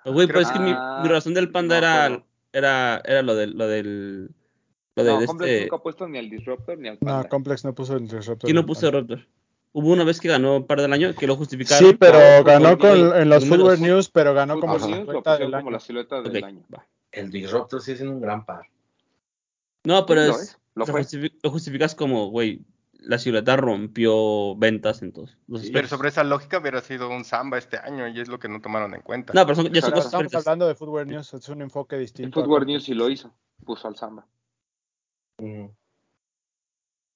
Güey, 0.06 0.28
pues 0.28 0.48
es 0.48 0.54
que 0.54 0.60
mi, 0.60 0.72
Ah, 0.74 1.02
mi 1.04 1.10
razón 1.10 1.34
del 1.34 1.52
panda 1.52 1.76
no 1.76 1.78
era, 1.86 2.24
era, 2.54 3.02
era 3.04 3.22
lo 3.22 3.36
del, 3.36 3.52
lo 3.58 3.68
del, 3.68 4.30
lo 4.96 5.04
No, 5.04 5.18
del 5.20 5.28
Complex 5.28 5.52
este. 5.52 5.64
nunca 5.64 5.76
ha 5.76 5.84
puesto 5.84 6.08
ni 6.08 6.18
al 6.20 6.30
Disruptor 6.30 6.78
ni 6.78 6.88
al 6.88 6.98
No, 7.02 7.08
Panda. 7.08 7.30
Complex 7.30 7.66
no 7.66 7.76
puso 7.76 7.98
el 7.98 8.04
Disruptor. 8.04 8.38
¿Quién 8.48 8.56
no 8.56 8.66
puso 8.66 8.90
Panda. 8.92 9.00
Raptor? 9.00 9.28
Hubo 9.72 9.92
una 9.92 10.04
vez 10.04 10.20
que 10.20 10.28
ganó 10.28 10.66
par 10.66 10.82
del 10.82 10.92
año 10.94 11.14
que 11.14 11.28
lo 11.28 11.36
justificaron. 11.36 11.90
Sí, 11.90 11.96
pero 11.96 12.44
ganó 12.44 12.78
con, 12.78 13.16
en 13.16 13.30
los. 13.30 13.46
Footwear 13.48 13.80
News, 13.80 14.10
pero 14.10 14.34
ganó 14.34 14.60
como 14.60 14.80
50 14.80 15.38
del 15.38 15.46
como 15.52 15.58
año. 15.58 15.72
la 15.72 15.80
silueta 15.80 16.22
del 16.22 16.44
año. 16.44 16.64
va. 16.74 16.88
El 17.12 17.32
Disruptor 17.32 17.82
sí 17.82 17.92
es 17.94 18.02
un 18.02 18.20
gran 18.20 18.46
par. 18.46 18.68
No, 19.84 20.06
pero 20.06 20.26
Lo 20.26 20.32
es, 20.32 20.58
lo 20.76 21.52
justificas 21.52 21.96
como, 21.96 22.30
güey, 22.30 22.66
la 23.00 23.18
silueta 23.18 23.56
rompió 23.56 24.56
ventas 24.56 25.02
en 25.02 25.14
todos 25.14 25.38
los 25.48 25.70
Pero 25.70 25.88
sobre 25.88 26.10
esa 26.10 26.24
lógica 26.24 26.60
hubiera 26.60 26.82
sido 26.82 27.10
un 27.10 27.24
Samba 27.24 27.58
este 27.58 27.78
año 27.78 28.08
y 28.08 28.20
es 28.20 28.28
lo 28.28 28.40
que 28.40 28.50
no 28.50 28.62
tomaron 28.62 28.94
en 28.94 29.02
cuenta. 29.02 29.34
No, 29.34 29.46
pero 29.46 29.56
son, 29.56 29.72
ya 29.72 29.82
son 29.82 29.92
Pero 29.92 30.04
cosas 30.04 30.14
Estamos 30.14 30.48
hablando 30.48 30.68
de 30.68 30.76
Footwear 30.76 31.08
News, 31.08 31.34
es 31.34 31.50
un 31.50 31.62
enfoque 31.62 31.96
El 31.96 32.02
distinto. 32.02 32.40
Football 32.40 32.60
Complex. 32.60 32.68
News 32.68 32.84
sí 32.84 32.94
lo 32.94 33.10
hizo. 33.10 33.34
Puso 33.66 33.88
al 33.88 33.96
Samba. 33.96 34.28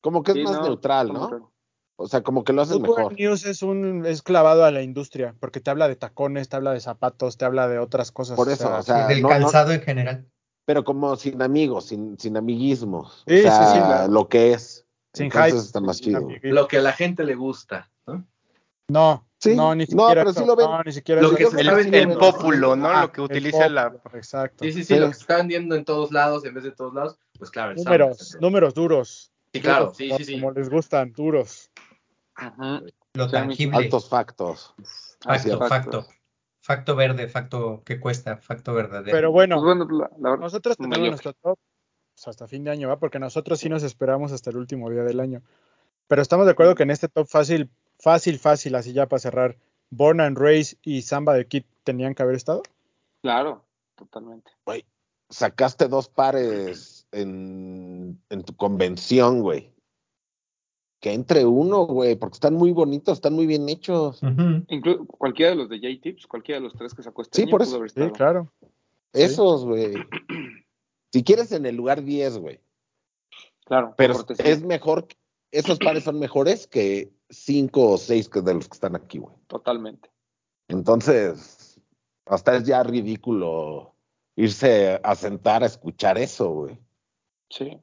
Como 0.01 0.23
que 0.23 0.31
es 0.31 0.37
Sí, 0.37 0.43
más 0.43 0.53
no, 0.53 0.63
neutral, 0.63 1.13
¿no? 1.13 1.52
O 1.95 2.07
sea, 2.07 2.21
como 2.23 2.43
que 2.43 2.53
lo 2.53 2.63
haces 2.63 2.77
Footwear 2.77 2.97
mejor. 2.97 3.13
News 3.19 3.45
es 3.45 3.61
un 3.61 4.05
es 4.05 4.21
clavado 4.23 4.65
a 4.65 4.71
la 4.71 4.81
industria, 4.81 5.35
porque 5.39 5.59
te 5.59 5.69
habla 5.69 5.87
de 5.87 5.95
tacones, 5.95 6.49
te 6.49 6.55
habla 6.55 6.71
de 6.73 6.79
zapatos, 6.79 7.37
te 7.37 7.45
habla 7.45 7.67
de 7.67 7.77
otras 7.79 8.11
cosas. 8.11 8.35
Por 8.35 8.49
eso, 8.49 8.75
o 8.75 8.81
Sí, 8.81 8.87
sea, 8.87 9.07
del 9.07 9.21
no- 9.21 9.29
no- 9.29 9.33
calzado 9.35 9.71
en 9.71 9.81
general. 9.81 10.25
pero 10.65 10.83
como 10.83 11.15
sin 11.17 11.41
amigos, 11.41 11.85
sin, 11.87 12.17
sin 12.17 12.35
amiguismos. 12.37 13.23
Sí, 13.27 13.33
o 13.33 13.37
sí, 13.37 13.41
sea, 13.43 13.65
sí, 13.67 13.79
claro. 13.79 14.11
lo 14.11 14.27
que 14.27 14.53
es. 14.53 14.85
sin 15.13 15.25
Entonces 15.27 15.51
hype. 15.53 15.61
está 15.65 15.79
más 15.81 15.97
sin 15.97 16.05
chido. 16.07 16.27
Lo 16.41 16.67
que 16.67 16.77
a 16.77 16.81
la 16.81 16.93
gente 16.93 17.23
le 17.23 17.35
gusta, 17.35 17.91
¿no? 18.07 18.25
No, 18.89 19.27
Sí, 19.37 19.55
no, 19.55 19.75
ni 19.75 19.83
no, 19.83 19.87
siquiera 19.87 20.21
pero 20.21 20.29
eso, 20.31 20.39
sí 20.39 20.45
lo 20.47 20.55
ven. 20.55 20.65
no, 20.71 20.81
ni 20.83 20.91
siquiera 20.93 21.21
Lo 21.21 21.35
que 21.35 21.43
Es 21.43 21.49
se 21.51 21.59
el, 21.61 21.69
el 21.69 21.91
que 21.91 22.05
no. 22.07 22.17
pópulo, 22.17 22.75
¿no? 22.77 22.87
Ah, 22.89 23.01
lo 23.03 23.11
que 23.11 23.19
el 23.21 23.25
utiliza 23.25 23.67
la... 23.67 23.93
Exacto. 24.13 24.63
Sí, 24.63 24.71
sí, 24.71 24.79
sí, 24.85 24.93
Sí. 24.95 24.99
lo 24.99 25.09
que 25.09 25.13
se 25.15 25.19
está 25.21 25.35
vendiendo 25.37 25.75
en 25.75 25.83
todos 25.83 26.11
lados 26.13 26.45
en 26.45 26.53
vez 26.53 26.63
de 26.63 26.71
todos 26.71 26.93
lados, 26.93 27.19
pues 27.37 27.51
claro, 27.51 27.71
el 27.71 27.77
Números, 27.77 28.35
el- 28.35 28.39
números 28.41 28.73
duros. 28.73 29.32
Sí, 29.53 29.61
claro, 29.61 29.85
Duros, 29.85 29.97
sí, 29.97 30.07
como- 30.09 30.17
sí, 30.17 30.25
sí. 30.25 30.33
Como 30.33 30.51
les 30.51 30.69
gustan, 30.69 31.13
duros. 31.13 31.71
Ujú. 32.41 32.87
Lo 33.13 33.29
tangible. 33.29 33.77
Altos 33.77 34.09
factos. 34.09 34.73
Facto, 35.19 35.59
facto. 35.67 36.07
Facto 36.61 36.95
verde, 36.95 37.27
facto 37.27 37.83
que 37.85 37.99
cuesta, 37.99 38.37
facto 38.37 38.73
verdadero. 38.73 39.11
Pero 39.11 39.31
bueno, 39.31 39.57
Pues 39.61 39.65
bueno, 39.77 39.85
la, 39.91 40.09
la 40.17 40.29
verdad, 40.31 40.45
nosotros 40.45 40.77
tenemos 40.77 41.09
nuestro 41.09 41.33
top 41.33 41.59
pues, 42.15 42.27
hasta 42.27 42.47
fin 42.47 42.63
de 42.63 42.71
año, 42.71 42.87
¿va? 42.87 42.97
Porque 42.97 43.19
nosotros 43.19 43.59
sí 43.59 43.69
nos 43.69 43.83
esperamos 43.83 44.31
hasta 44.31 44.49
el 44.49 44.57
último 44.57 44.89
día 44.89 45.03
del 45.03 45.19
año. 45.19 45.41
Pero 46.07 46.21
estamos 46.21 46.45
de 46.45 46.53
acuerdo 46.53 46.73
que 46.75 46.83
en 46.83 46.91
este 46.91 47.09
top 47.09 47.27
fácil, 47.27 47.69
fácil, 47.99 48.39
fácil, 48.39 48.75
así 48.75 48.93
ya 48.93 49.07
para 49.07 49.19
cerrar, 49.19 49.57
Born 49.89 50.21
and 50.21 50.37
Race 50.37 50.77
y 50.81 51.01
Samba 51.03 51.33
de 51.33 51.45
Kid 51.47 51.63
tenían 51.83 52.15
que 52.15 52.23
haber 52.23 52.35
estado. 52.35 52.63
Claro, 53.21 53.63
totalmente. 53.95 54.51
Sacaste 55.29 55.87
dos 55.87 56.09
pares 56.09 56.92
en, 57.13 58.21
en 58.29 58.43
tu 58.43 58.55
convención, 58.55 59.41
güey. 59.41 59.73
Que 60.99 61.13
entre 61.13 61.45
uno, 61.45 61.85
güey, 61.85 62.15
porque 62.15 62.35
están 62.35 62.53
muy 62.55 62.71
bonitos, 62.71 63.17
están 63.17 63.33
muy 63.33 63.45
bien 63.45 63.67
hechos. 63.69 64.23
Ujú. 64.23 64.63
Inclu 64.69 65.05
cualquiera 65.07 65.51
de 65.51 65.57
los 65.57 65.69
de 65.69 65.77
J-Tips, 65.79 66.27
cualquiera 66.27 66.59
de 66.61 66.65
los 66.67 66.73
tres 66.75 66.93
que 66.93 67.03
sacó 67.03 67.21
este 67.21 67.35
Sí, 67.35 67.41
año 67.43 67.51
por 67.51 67.59
pudo 67.61 67.67
eso. 67.69 67.77
haber 67.77 67.89
Sí, 67.91 68.11
claro. 68.15 68.53
Esos, 69.13 69.65
güey. 69.65 69.93
Si 71.13 71.23
quieres 71.23 71.51
en 71.51 71.67
el 71.67 71.75
lugar 71.75 72.03
10, 72.03 72.39
güey. 72.39 72.59
Claro, 73.65 73.93
Pero 73.97 74.15
es 74.39 74.63
mejor, 74.63 75.07
esos 75.51 75.77
pares 75.77 76.05
son 76.05 76.17
mejores 76.17 76.65
que 76.65 77.13
cinco 77.29 77.91
o 77.91 77.97
seis 77.99 78.27
que 78.27 78.41
de 78.41 78.55
los 78.55 78.67
que 78.67 78.73
están 78.73 78.95
aquí, 78.95 79.19
güey. 79.19 79.35
totalmente. 79.45 80.09
Entonces, 80.69 81.79
hasta 82.25 82.55
es 82.55 82.63
ya 82.63 82.81
ridículo 82.81 83.93
irse 84.35 84.99
a 85.03 85.13
sentar 85.13 85.61
a 85.61 85.67
escuchar 85.67 86.17
eso, 86.17 86.49
güey. 86.49 86.79
Sí. 87.55 87.79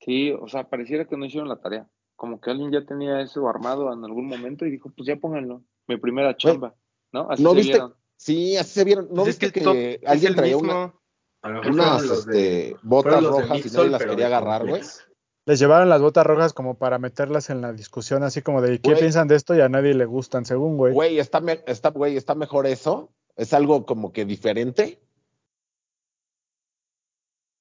Sí, 0.00 0.32
o 0.32 0.48
sea, 0.48 0.68
pareciera 0.68 1.06
que 1.06 1.16
no 1.16 1.24
hicieron 1.24 1.48
la 1.48 1.60
tarea. 1.60 1.86
como 2.16 2.40
que 2.40 2.50
alguien 2.50 2.70
ya 2.70 2.84
tenía 2.86 3.20
eso 3.20 3.48
armado 3.48 3.92
en 3.92 4.04
algún 4.04 4.28
momento 4.28 4.64
y 4.64 4.70
dijo, 4.70 4.88
pues 4.96 5.06
ya 5.08 5.16
pónganlo, 5.16 5.62
mi 5.88 5.96
primera 5.96 6.36
chamba, 6.36 6.74
¿no? 7.12 7.28
Así 7.28 7.42
¿No 7.42 7.50
se 7.50 7.56
viste? 7.56 7.72
vieron. 7.72 7.94
Sí, 8.16 8.56
así 8.56 8.70
se 8.70 8.84
vieron. 8.84 9.08
¿No 9.08 9.24
Pues 9.24 9.28
es 9.30 9.38
viste 9.40 9.52
que 9.52 9.60
que, 9.60 9.64
top- 9.64 9.76
es 9.76 10.08
alguien 10.08 10.34
traía 10.36 10.54
mismo. 10.56 10.94
una- 11.42 11.60
unas 11.68 12.26
de- 12.26 12.68
este, 12.70 12.76
botas 12.82 13.22
rojas 13.24 13.66
y 13.66 13.70
nadie 13.76 13.90
las 13.90 13.98
pero 13.98 14.10
quería 14.12 14.26
agarrar, 14.28 14.62
güey? 14.62 14.80
Complex. 14.80 15.08
Les 15.46 15.58
llevaron 15.58 15.88
las 15.90 16.00
botas 16.00 16.24
rojas 16.24 16.52
como 16.54 16.78
para 16.78 16.98
meterlas 16.98 17.50
en 17.50 17.60
la 17.60 17.72
discusión, 17.72 18.22
así 18.22 18.40
como 18.42 18.62
de 18.62 18.78
¿qué 18.80 18.94
piensan 18.94 19.26
de 19.28 19.34
esto? 19.34 19.54
Y 19.56 19.60
a 19.60 19.68
nadie 19.68 19.92
le 19.92 20.04
gustan, 20.06 20.44
según, 20.46 20.76
güey. 20.78 20.94
Güey, 20.94 21.18
está, 21.18 21.40
me- 21.40 21.62
está, 21.66 21.90
güey, 21.90 22.16
está 22.16 22.34
mejor 22.36 22.66
eso. 22.66 23.12
Es 23.36 23.52
algo 23.52 23.84
como 23.84 24.12
que 24.12 24.24
diferente 24.24 25.02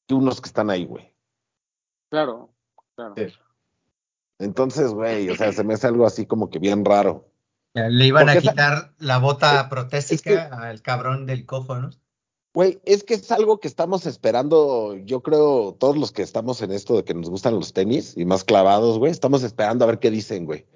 que 0.07 0.13
unos 0.13 0.41
que 0.41 0.47
están 0.47 0.69
ahí, 0.69 0.85
güey. 0.85 1.13
Claro, 2.09 2.49
claro. 2.95 3.13
Sí. 3.17 3.25
Entonces, 4.39 4.91
güey, 4.91 5.29
o 5.29 5.35
sea, 5.35 5.51
se 5.53 5.63
me 5.63 5.73
hace 5.73 5.87
algo 5.87 6.05
así 6.05 6.25
como 6.25 6.49
que 6.49 6.59
bien 6.59 6.83
raro. 6.85 7.29
Le 7.73 8.05
iban 8.05 8.29
a 8.29 8.33
esa- 8.33 8.51
quitar 8.51 8.93
la 8.99 9.17
bota 9.17 9.67
protésica 9.69 10.13
es 10.13 10.21
que- 10.49 10.55
al 10.55 10.81
cabrón 10.81 11.25
del 11.25 11.45
cojo, 11.45 11.75
¿no? 11.75 11.89
Güey, 12.53 12.79
es 12.85 13.03
que 13.03 13.15
es 13.15 13.31
algo 13.31 13.59
que 13.59 13.67
estamos 13.67 14.05
esperando, 14.05 14.95
yo 15.05 15.23
creo, 15.23 15.75
todos 15.79 15.97
los 15.97 16.11
que 16.11 16.21
estamos 16.21 16.61
en 16.61 16.71
esto 16.71 16.95
de 16.95 17.03
que 17.03 17.15
nos 17.15 17.31
gustan 17.31 17.55
los 17.55 17.73
tenis 17.73 18.13
y 18.15 18.25
más 18.25 18.43
clavados, 18.43 18.99
güey, 18.99 19.11
estamos 19.11 19.41
esperando 19.41 19.85
a 19.85 19.87
ver 19.87 19.97
qué 19.97 20.11
dicen, 20.11 20.45
güey. 20.45 20.67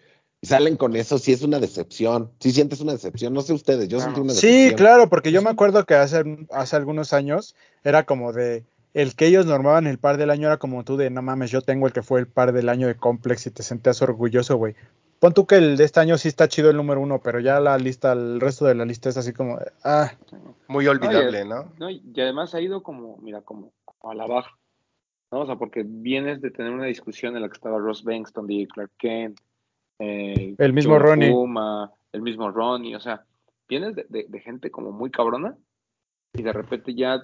Y 0.41 0.47
salen 0.47 0.75
con 0.75 0.95
eso, 0.95 1.19
sí 1.19 1.33
es 1.33 1.43
una 1.43 1.59
decepción. 1.59 2.31
Sí 2.39 2.51
sientes 2.51 2.79
una 2.81 2.93
decepción, 2.93 3.31
no 3.33 3.41
sé 3.43 3.53
ustedes, 3.53 3.89
yo 3.89 3.97
Claro. 3.97 4.11
sentí 4.15 4.21
una 4.21 4.33
Sí, 4.33 4.47
decepción. 4.47 4.77
claro, 4.77 5.09
porque 5.09 5.31
yo 5.31 5.43
me 5.43 5.51
acuerdo 5.51 5.85
que 5.85 5.93
hace, 5.93 6.23
hace 6.51 6.75
algunos 6.75 7.13
años 7.13 7.55
era 7.83 8.05
como 8.07 8.33
de 8.33 8.65
el 9.01 9.15
que 9.15 9.27
ellos 9.27 9.45
normaban 9.45 9.85
el 9.87 9.99
par 9.99 10.17
del 10.17 10.29
año 10.31 10.47
era 10.47 10.57
como 10.57 10.83
tú 10.83 10.97
de 10.97 11.09
no 11.09 11.21
mames, 11.21 11.51
yo 11.51 11.61
tengo 11.61 11.85
el 11.87 11.93
que 11.93 12.01
fue 12.01 12.19
el 12.19 12.27
par 12.27 12.51
del 12.51 12.67
año 12.69 12.87
de 12.87 12.95
Complex 12.95 13.45
y 13.47 13.51
te 13.51 13.61
sentías 13.63 14.01
orgulloso, 14.01 14.57
güey. 14.57 14.75
Pon 15.19 15.33
tú 15.33 15.45
que 15.45 15.55
el 15.55 15.77
de 15.77 15.83
este 15.83 15.99
año 15.99 16.17
sí 16.17 16.27
está 16.27 16.47
chido 16.47 16.69
el 16.69 16.77
número 16.77 16.99
uno, 17.01 17.19
pero 17.21 17.39
ya 17.39 17.59
la 17.59 17.77
lista, 17.77 18.11
el 18.13 18.39
resto 18.39 18.65
de 18.65 18.75
la 18.75 18.85
lista 18.85 19.09
es 19.09 19.17
así 19.17 19.33
como, 19.33 19.59
ah, 19.83 20.11
Muy 20.67 20.87
olvidable, 20.87 21.45
¿no? 21.45 21.71
No, 21.79 21.89
y 21.89 22.01
y 22.13 22.21
además 22.21 22.53
ha 22.55 22.61
ido 22.61 22.81
como, 22.83 23.17
mira, 23.17 23.41
como, 23.41 23.71
como 23.85 24.11
a 24.11 24.15
la 24.15 24.25
baja, 24.27 24.57
¿no? 25.31 25.41
O 25.41 25.45
sea, 25.45 25.55
porque 25.57 25.83
vienes 25.85 26.41
de 26.41 26.51
tener 26.51 26.71
una 26.71 26.85
discusión 26.85 27.35
en 27.35 27.41
la 27.43 27.49
que 27.49 27.55
estaba 27.55 27.77
Ross 27.79 28.03
Bankston, 28.03 28.47
D. 28.47 28.67
Clark 28.73 28.91
Kent, 28.97 29.39
eh, 29.99 30.55
El 30.57 30.73
mismo 30.73 30.93
Joe 30.93 31.03
Ronnie. 31.03 31.31
Fuma, 31.31 31.91
el 32.11 32.21
mismo 32.21 32.49
Ronnie, 32.51 32.95
o 32.95 32.99
sea, 32.99 33.23
vienes 33.67 33.95
de, 33.95 34.05
de- 34.09 34.25
de 34.27 34.39
gente 34.39 34.69
como 34.71 34.91
muy 34.91 35.09
cabrona 35.11 35.55
y 36.33 36.41
de 36.43 36.53
repente 36.53 36.93
ya 36.95 37.21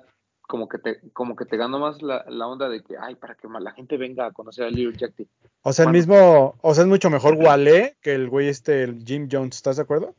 como 0.48 0.68
que 0.68 0.78
te, 0.78 1.00
como 1.14 1.36
que 1.36 1.46
te 1.46 1.58
ganó 1.58 1.80
más 1.80 2.02
la, 2.02 2.24
la 2.28 2.48
onda 2.48 2.70
de 2.70 2.84
que, 2.84 2.96
ay, 3.00 3.16
para 3.16 3.36
que 3.36 3.48
más 3.48 3.64
la 3.64 3.72
gente 3.72 3.98
venga 3.98 4.26
a 4.26 4.32
conocer 4.32 4.66
a 4.66 4.70
Little 4.70 4.96
Jack 4.98 5.14
o 5.62 5.72
sea, 5.74 5.84
el 5.86 5.92
Bueno. 5.92 5.98
mismo, 5.98 6.56
o 6.62 6.74
sea, 6.74 6.84
es 6.84 6.90
mucho 6.90 7.10
mejor 7.10 7.36
Wale 7.36 7.98
que 8.02 8.14
el 8.14 8.30
güey 8.30 8.50
este, 8.50 8.84
el 8.84 9.04
Jim 9.06 9.28
Jones, 9.32 9.56
¿estás 9.56 9.78
de 9.78 9.84
acuerdo? 9.84 10.14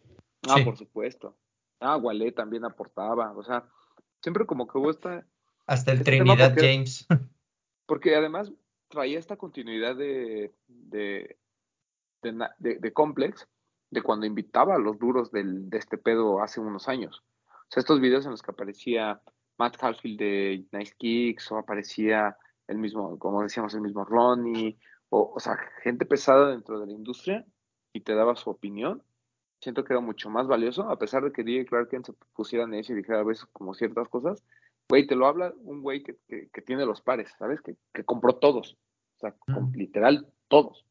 Ah, 0.49 0.55
Sí. 0.57 0.65
por 0.65 0.77
supuesto. 0.77 1.37
Ah, 1.81 1.97
Wale 1.99 2.33
también 2.33 2.65
aportaba, 2.65 3.33
o 3.33 3.43
sea, 3.45 3.65
siempre 4.23 4.47
como 4.47 4.67
que 4.67 4.79
hubo 4.79 4.91
esta, 4.91 5.25
Hasta 5.67 5.93
el 5.93 5.99
Este 5.99 6.11
Trinidad 6.13 6.55
porque- 6.55 6.73
James. 6.75 7.07
Porque 7.87 8.17
además 8.17 8.51
traía 8.89 9.19
esta 9.19 9.37
continuidad 9.37 9.95
de, 9.97 10.55
de, 10.69 11.37
de- 12.23 12.79
de 12.79 12.93
Complex, 12.95 13.47
de 13.91 14.03
cuando 14.03 14.25
invitaba 14.27 14.75
a 14.77 14.79
los 14.79 14.99
duros 14.99 15.31
del, 15.31 15.69
de 15.69 15.77
este 15.79 15.99
pedo 15.99 16.43
hace 16.43 16.61
unos 16.61 16.89
años. 16.89 17.23
O 17.47 17.67
sea, 17.69 17.81
estos 17.83 18.01
videos 18.01 18.25
en 18.25 18.31
los 18.31 18.43
que 18.43 18.51
aparecía 18.53 19.21
Matt 19.59 19.77
Halfield 19.83 20.19
de 20.19 20.65
Nice 20.73 20.95
Kicks, 20.97 21.51
o 21.53 21.59
aparecía 21.59 22.37
el 22.67 22.79
mismo, 22.79 23.19
como 23.19 23.43
decíamos, 23.43 23.75
el 23.75 23.81
mismo 23.83 24.05
Ronnie, 24.05 24.79
o, 25.11 25.33
o 25.37 25.41
sea, 25.41 25.57
gente 25.83 26.07
pesada 26.07 26.51
dentro 26.51 26.81
de 26.81 26.87
la 26.87 26.93
industria 26.93 27.45
y 27.93 28.01
te 28.01 28.15
daba 28.15 28.37
su 28.37 28.51
opinión. 28.51 29.03
Siento 29.61 29.85
que 29.85 29.93
era 29.93 30.01
mucho 30.01 30.29
más 30.31 30.47
valioso, 30.47 30.91
a 30.91 30.99
pesar 30.99 31.23
de 31.25 31.33
que 31.33 31.45
DJ 31.45 31.67
Clark 31.67 31.89
Kent 31.89 32.07
se 32.07 32.13
pusiera 32.35 32.65
en 32.65 32.75
eso 32.75 32.93
y 32.93 32.97
dijera 32.97 33.21
a 33.21 33.25
veces 33.25 33.47
como 33.53 33.75
ciertas 33.75 34.09
cosas. 34.09 34.43
Güey, 34.89 35.07
te 35.07 35.17
lo 35.17 35.27
habla 35.27 35.55
un 35.63 35.81
güey 35.83 36.03
que, 36.03 36.17
que- 36.29 36.49
que 36.53 36.61
tiene 36.63 36.85
los 36.85 37.01
pares, 37.01 37.33
¿sabes? 37.39 37.61
Que, 37.63 37.77
que 37.93 38.05
compró 38.05 38.35
todos. 38.37 38.77
O 39.17 39.21
sea, 39.21 39.33
con- 39.33 39.73
literal, 39.73 40.27
todos. 40.49 40.85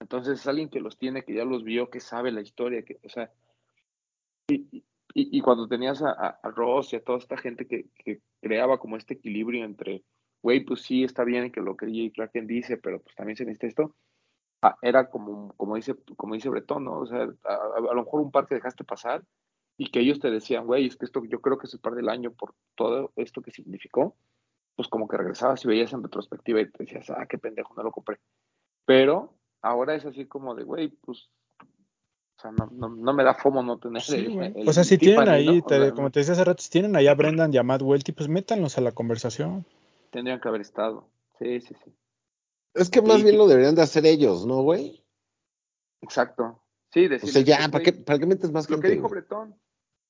Entonces 0.00 0.40
es 0.40 0.46
alguien 0.46 0.68
que 0.68 0.80
los 0.80 0.98
tiene, 0.98 1.24
que 1.24 1.34
ya 1.34 1.44
los 1.44 1.64
vio, 1.64 1.88
que 1.88 2.00
sabe 2.00 2.30
la 2.32 2.42
historia, 2.42 2.82
que, 2.84 2.98
o 3.04 3.08
sea, 3.08 3.30
y, 5.16 5.40
cuando 5.42 5.68
tenías 5.68 6.02
a, 6.02 6.40
Ross 6.42 6.92
y 6.92 6.96
a 6.96 7.04
toda 7.04 7.18
esta 7.18 7.36
gente 7.36 7.68
que, 7.68 7.86
que 7.94 8.20
creaba 8.40 8.78
como 8.78 8.96
este 8.96 9.14
equilibrio 9.14 9.64
entre, 9.64 10.02
güey, 10.42 10.64
pues 10.64 10.82
sí, 10.82 11.04
está 11.04 11.22
bien 11.22 11.52
que 11.52 11.60
lo 11.60 11.76
que 11.76 11.86
J. 11.86 12.12
Clarken 12.12 12.48
dice, 12.48 12.76
pero 12.78 13.00
pues 13.00 13.14
también 13.14 13.36
se 13.36 13.44
necesita 13.44 13.68
esto, 13.68 13.94
ah, 14.62 14.76
era 14.82 15.08
como, 15.10 15.54
como 15.56 15.76
dice, 15.76 15.94
como 16.16 16.34
dice 16.34 16.48
Bretón, 16.48 16.84
¿no? 16.84 16.98
O 16.98 17.06
sea, 17.06 17.28
a, 17.44 17.80
lo 17.80 18.04
mejor 18.04 18.22
un 18.22 18.32
par 18.32 18.46
que 18.48 18.56
dejaste 18.56 18.82
pasar 18.82 19.24
y 19.76 19.90
que 19.90 20.00
ellos 20.00 20.18
te 20.18 20.32
decían, 20.32 20.66
güey, 20.66 20.86
es 20.86 20.96
que 20.96 21.04
esto 21.04 21.24
yo 21.24 21.40
creo 21.40 21.58
que 21.58 21.68
es 21.68 21.74
el 21.74 21.80
par 21.80 21.94
del 21.94 22.08
año 22.08 22.32
por 22.32 22.54
todo 22.74 23.12
esto 23.14 23.40
que 23.40 23.52
significó, 23.52 24.16
pues 24.74 24.88
como 24.88 25.06
que 25.06 25.16
regresabas 25.16 25.64
y 25.64 25.68
veías 25.68 25.92
en 25.92 26.02
retrospectiva 26.02 26.60
y 26.60 26.70
te 26.70 26.84
decías, 26.84 27.08
ah, 27.10 27.26
qué 27.28 27.38
pendejo, 27.38 27.72
no 27.76 27.84
lo 27.84 27.92
compré. 27.92 28.18
Pero 28.84 29.38
ahora 29.62 29.94
es 29.94 30.04
así 30.06 30.26
como 30.26 30.56
de, 30.56 30.64
güey, 30.64 30.88
pues, 30.88 31.30
sea, 32.44 32.52
no, 32.52 32.68
no, 32.72 32.88
no 32.88 33.12
me 33.14 33.24
da 33.24 33.34
fomo 33.34 33.62
no 33.62 33.78
tener 33.78 34.02
Sí, 34.02 34.16
el- 34.16 34.56
el 34.56 34.68
O 34.68 34.72
sea, 34.72 34.84
si 34.84 34.98
tienen 34.98 35.28
ahí, 35.28 35.46
¿no? 35.46 35.64
O 35.64 35.68
te- 35.68 35.78
sea, 35.80 35.92
como 35.92 36.10
te 36.10 36.20
decía 36.20 36.34
hace 36.34 36.44
rato, 36.44 36.62
si 36.62 36.70
tienen 36.70 36.94
ahí 36.96 37.06
a 37.06 37.14
Brendan 37.14 37.52
y 37.52 37.56
a 37.56 37.62
Matt 37.62 37.82
Welty, 37.82 38.12
pues 38.12 38.28
métanlos 38.28 38.76
a 38.78 38.80
la 38.80 38.92
conversación. 38.92 39.64
Tendrían 40.10 40.40
que 40.40 40.48
haber 40.48 40.60
estado. 40.60 41.08
Sí, 41.38 41.60
sí, 41.60 41.74
sí. 41.84 41.92
Es 42.74 42.90
que 42.90 43.00
más 43.02 43.18
Sí, 43.18 43.24
bien 43.24 43.38
lo 43.38 43.46
deberían 43.46 43.74
de 43.74 43.82
hacer 43.82 44.04
ellos, 44.06 44.46
¿no, 44.46 44.62
güey? 44.62 45.04
Exacto. 46.00 46.60
Sí, 46.92 47.06
O 47.06 47.08
decirles, 47.08 47.32
sea, 47.32 47.42
ya, 47.42 47.68
¿para 47.70 47.82
qué, 47.82 47.92
¿para 47.92 48.18
qué 48.18 48.26
metes 48.26 48.52
más 48.52 48.68
Lo 48.68 48.76
gente? 48.76 48.88
que 48.88 48.94
dijo? 48.94 49.08
Bretón, 49.08 49.56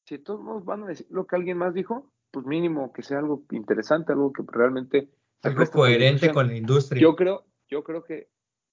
si 0.07 0.19
todos 0.19 0.65
van 0.65 0.83
a 0.85 0.87
decir 0.87 1.07
lo 1.11 1.27
que 1.27 1.37
alguien 1.37 1.57
más 1.57 1.73
dijo, 1.73 2.11
pues 2.31 2.45
mínimo 2.47 2.93
que 2.93 3.03
sea 3.03 3.19
algo 3.19 3.45
interesante, 3.53 4.13
algo 4.13 4.33
que 4.33 4.43
realmente 4.47 5.09
Algo 5.43 5.65
coherente 5.71 6.33
con 6.33 6.49
la 6.49 6.57
industria. 6.57 7.01
Yo 7.01 7.17
creo, 7.17 7.45
yo 7.69 7.85
creo 7.85 8.05
que 8.05 8.29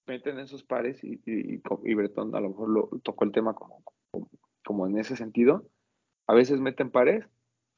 meten 0.05 0.39
esos 0.39 0.63
pares 0.63 1.03
y, 1.03 1.21
y, 1.25 1.93
Bretón 1.93 2.35
a 2.35 2.39
lo 2.39 2.49
mejor 2.49 2.69
lo 2.69 2.89
tocó 3.03 3.23
el 3.23 3.31
tema 3.31 3.53
como, 3.53 3.83
como, 4.11 4.29
como 4.65 4.87
en 4.87 4.97
ese 4.97 5.15
sentido. 5.15 5.65
A 6.27 6.33
veces 6.33 6.59
meten 6.59 6.91
pares 6.91 7.25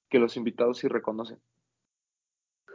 que 0.09 0.19
los 0.19 0.37
invitados 0.37 0.79
sí 0.79 0.87
reconocen. 0.87 1.39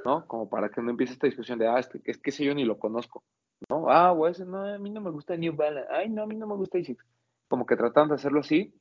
¿No? 0.05 0.27
Como 0.27 0.49
para 0.49 0.71
que 0.71 0.81
no 0.81 0.91
empiece 0.91 1.13
esta 1.13 1.27
discusión 1.27 1.59
de, 1.59 1.67
ah, 1.67 1.79
es 1.79 1.89
que, 1.89 2.01
es 2.05 2.19
que 2.19 2.31
ese 2.31 2.45
yo 2.45 2.55
ni 2.55 2.65
lo 2.65 2.79
conozco. 2.79 3.25
¿No? 3.69 3.91
Ah, 3.91 4.11
güey, 4.13 4.33
ese 4.33 4.45
no, 4.45 4.65
a 4.65 4.79
mí 4.79 4.91
no 4.91 5.01
me 5.01 5.11
gusta 5.11 5.37
New 5.37 5.55
Balance. 5.55 5.89
Ay, 5.93 6.09
no, 6.09 6.23
a 6.23 6.27
mí 6.27 6.37
no 6.37 6.47
me 6.47 6.55
gusta 6.55 6.79
ASICS. 6.79 7.05
Como 7.49 7.67
que 7.67 7.77
trataron 7.77 8.09
de 8.09 8.15
hacerlo 8.15 8.41
así, 8.41 8.75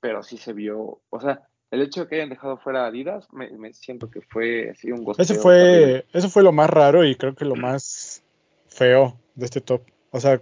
pero 0.00 0.22
sí 0.22 0.38
se 0.38 0.52
vio, 0.52 1.02
o 1.08 1.20
sea, 1.20 1.46
el 1.70 1.82
hecho 1.82 2.02
de 2.02 2.08
que 2.08 2.14
hayan 2.16 2.30
dejado 2.30 2.58
fuera 2.58 2.84
a 2.84 2.86
Adidas, 2.88 3.32
me, 3.32 3.50
me 3.58 3.72
siento 3.72 4.10
que 4.10 4.20
fue 4.22 4.70
así 4.70 4.90
un 4.90 5.02
Eso 5.18 5.34
terrible. 5.34 5.40
fue, 5.40 6.06
eso 6.12 6.28
fue 6.28 6.42
lo 6.42 6.52
más 6.52 6.70
raro 6.70 7.04
y 7.04 7.16
creo 7.16 7.34
que 7.34 7.44
lo 7.44 7.56
más 7.56 8.24
feo 8.68 9.18
de 9.34 9.46
este 9.46 9.60
top. 9.60 9.82
O 10.16 10.20
sea, 10.20 10.40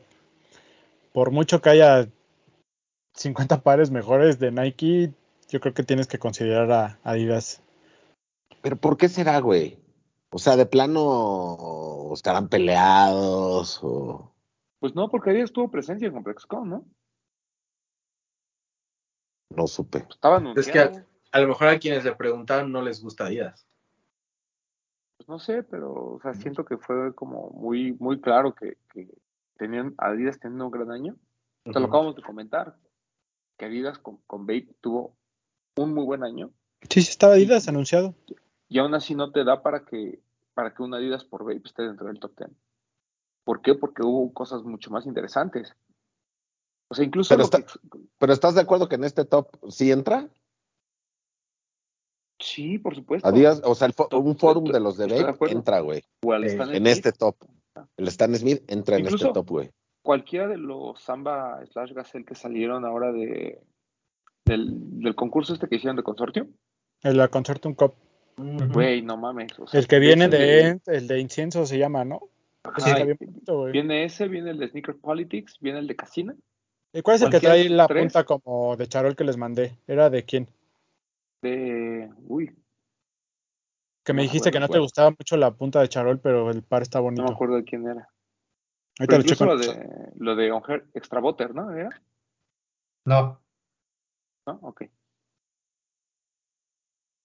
por 1.12 1.32
mucho 1.32 1.60
que 1.60 1.70
haya 1.70 2.06
50 3.14 3.62
pares 3.62 3.90
mejores 3.90 4.38
de 4.38 4.52
Nike, 4.52 5.12
yo 5.48 5.58
creo 5.58 5.74
que 5.74 5.82
tienes 5.82 6.06
que 6.06 6.20
considerar 6.20 6.70
a 6.70 6.98
Adidas. 7.02 7.60
Pero 8.62 8.76
¿por 8.76 8.96
qué 8.96 9.08
será, 9.08 9.40
güey? 9.40 9.76
O 10.30 10.38
sea, 10.38 10.56
de 10.56 10.66
plano 10.66 12.12
estarán 12.14 12.48
peleados 12.48 13.80
o... 13.82 14.32
Pues 14.78 14.94
no, 14.94 15.10
porque 15.10 15.30
Adidas 15.30 15.52
tuvo 15.52 15.72
presencia 15.72 16.06
en 16.06 16.12
ComplexCon, 16.12 16.70
¿no? 16.70 16.84
No 19.56 19.66
supe. 19.66 20.06
Estaba 20.08 20.40
Es 20.54 20.68
que 20.68 20.78
a, 20.78 21.04
a 21.32 21.40
lo 21.40 21.48
mejor 21.48 21.66
a 21.66 21.80
quienes 21.80 22.04
le 22.04 22.14
preguntaron 22.14 22.70
no 22.70 22.80
les 22.80 23.02
gusta 23.02 23.26
Adidas. 23.26 23.66
Pues 25.16 25.28
no 25.28 25.40
sé, 25.40 25.64
pero 25.64 26.14
o 26.14 26.20
sea, 26.20 26.32
siento 26.34 26.64
que 26.64 26.76
fue 26.76 27.12
como 27.16 27.50
muy, 27.50 27.92
muy 27.94 28.20
claro 28.20 28.54
que, 28.54 28.76
que 28.92 29.08
tenían 29.56 29.94
Adidas 29.98 30.38
teniendo 30.40 30.66
un 30.66 30.70
gran 30.70 30.90
año. 30.90 31.16
Te 31.64 31.72
lo 31.72 31.80
Ujú. 31.80 31.88
acabamos 31.88 32.16
de 32.16 32.22
comentar, 32.22 32.76
que 33.58 33.64
Adidas 33.66 33.98
con, 33.98 34.18
con 34.26 34.42
Bape 34.46 34.74
tuvo 34.80 35.16
un 35.76 35.94
muy 35.94 36.04
buen 36.04 36.22
año 36.24 36.50
Sí, 36.90 37.00
sí 37.02 37.10
estaba 37.10 37.34
Adidas 37.34 37.66
anunciado. 37.68 38.14
y 38.68 38.78
aún 38.78 38.94
así 38.94 39.14
no 39.14 39.32
te 39.32 39.44
da 39.44 39.62
para 39.62 39.84
que 39.84 40.20
para 40.54 40.72
que 40.74 40.82
un 40.82 40.94
Adidas 40.94 41.24
por 41.24 41.42
Bape 41.44 41.62
esté 41.64 41.82
dentro 41.82 42.06
del 42.06 42.20
top 42.20 42.36
10. 42.38 42.50
¿Por 43.44 43.60
qué? 43.62 43.74
Porque 43.74 44.02
hubo 44.02 44.32
cosas 44.32 44.62
mucho 44.62 44.90
más 44.90 45.04
interesantes. 45.06 45.74
O 46.88 46.94
sea, 46.94 47.04
incluso 47.04 47.30
Pero 47.30 47.38
lo 47.38 47.44
está- 47.44 47.62
que- 47.62 47.98
Pero 48.18 48.32
¿estás 48.32 48.54
de 48.54 48.60
acuerdo 48.60 48.88
que 48.88 48.94
en 48.96 49.04
este 49.04 49.24
top 49.24 49.48
sí 49.70 49.90
entra? 49.90 50.28
sí, 52.38 52.78
por 52.78 52.94
supuesto. 52.94 53.26
Adidas, 53.28 53.62
o 53.64 53.74
sea, 53.74 53.86
el 53.88 53.94
un 54.12 54.36
forum 54.36 54.64
estoy- 54.66 54.72
de 54.74 54.80
los 54.80 54.96
de 54.96 55.06
Bape 55.22 55.50
entra, 55.50 55.80
güey. 55.80 55.98
Eh, 56.00 56.46
Stan 56.46 56.70
En 56.70 56.76
Smith, 56.76 56.86
este 56.86 57.12
top. 57.12 57.36
El 57.96 58.08
Stan 58.08 58.34
Smith 58.34 58.62
entra 58.68 58.96
en 58.96 59.06
este 59.06 59.30
top, 59.32 59.48
güey. 59.48 59.70
cualquiera 60.02 60.46
de 60.48 60.58
los 60.58 61.00
Samba 61.00 61.64
slash 61.72 61.92
Gazelle 61.92 62.24
que 62.24 62.34
salieron 62.34 62.84
ahora 62.84 63.12
de 63.12 63.60
del, 64.44 65.00
del 65.00 65.14
concurso 65.14 65.54
este 65.54 65.68
que 65.68 65.76
hicieron 65.76 65.96
de 65.96 66.02
consortio, 66.02 66.46
El 67.02 67.16
la 67.16 67.28
Concertum 67.28 67.74
Cup. 67.74 67.94
Güey, 68.36 69.00
no 69.02 69.16
mames. 69.16 69.58
o 69.58 69.66
sea, 69.66 69.78
El 69.78 69.86
que 69.86 69.98
viene 69.98 70.28
de, 70.28 70.80
el 70.86 71.06
de 71.06 71.20
incienso 71.20 71.64
se 71.66 71.78
llama, 71.78 72.04
¿no? 72.04 72.20
Ay, 72.82 73.04
bien 73.04 73.16
bonito, 73.20 73.58
güey. 73.58 73.72
Viene 73.72 74.04
ese, 74.04 74.26
viene 74.28 74.50
el 74.50 74.58
de 74.58 74.68
Sneaker 74.68 74.96
Politics, 74.96 75.58
viene 75.60 75.78
el 75.78 75.86
de 75.86 75.96
Casina. 75.96 76.34
¿Y 76.92 77.02
cuál 77.02 77.16
es 77.16 77.22
el 77.22 77.30
que 77.30 77.40
trae 77.40 77.68
la 77.68 77.86
tres. 77.86 78.02
punta 78.02 78.24
como 78.24 78.76
de 78.76 78.86
charol 78.86 79.16
que 79.16 79.24
les 79.24 79.36
mandé? 79.36 79.76
¿Era 79.86 80.10
de 80.10 80.24
quién? 80.24 80.48
De. 81.42 82.10
Uy, 82.26 82.52
Que 84.04 84.12
No 84.12 84.16
me 84.16 84.22
me 84.22 84.22
dijiste 84.24 84.50
que 84.50 84.60
no 84.60 84.66
te 84.66 84.72
cuál. 84.72 84.82
gustaba 84.82 85.10
mucho 85.10 85.36
la 85.36 85.50
punta 85.54 85.80
de 85.80 85.88
charol, 85.88 86.20
pero 86.20 86.50
el 86.50 86.62
par 86.62 86.82
está 86.82 86.98
no 86.98 87.04
bonito. 87.04 87.24
me 87.24 87.30
acuerdo 87.30 87.56
de 87.56 87.64
quién 87.64 87.86
era. 87.88 88.08
Ahorita 88.98 89.16
lo 89.16 89.22
checo. 89.24 89.44
lo 89.46 89.56
de, 89.56 90.12
lo 90.16 90.36
de 90.36 90.52
Onger- 90.52 90.88
Extra 90.94 91.20
Butter, 91.20 91.54
¿no? 91.54 91.72
¿Era? 91.72 92.02
No, 93.06 93.40
¿No? 94.46 94.58
Ok. 94.62 94.82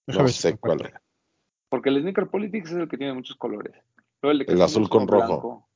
Déjame 0.08 0.24
No 0.26 0.30
sé 0.30 0.58
cuál 0.58 0.82
era. 0.86 1.02
Porque 1.70 1.90
el 1.90 2.02
Sneaker 2.02 2.28
Politics 2.30 2.72
es 2.72 2.78
el 2.78 2.90
que 2.90 2.98
tiene 2.98 3.14
muchos 3.14 3.36
colores. 3.36 3.76
Luego 4.22 4.32
el, 4.32 4.40
de 4.40 4.44
El 4.46 4.48
Casina 4.60 4.66
azul 4.66 4.90
con 4.90 5.08
rojo. 5.08 5.28
blanco. 5.28 5.70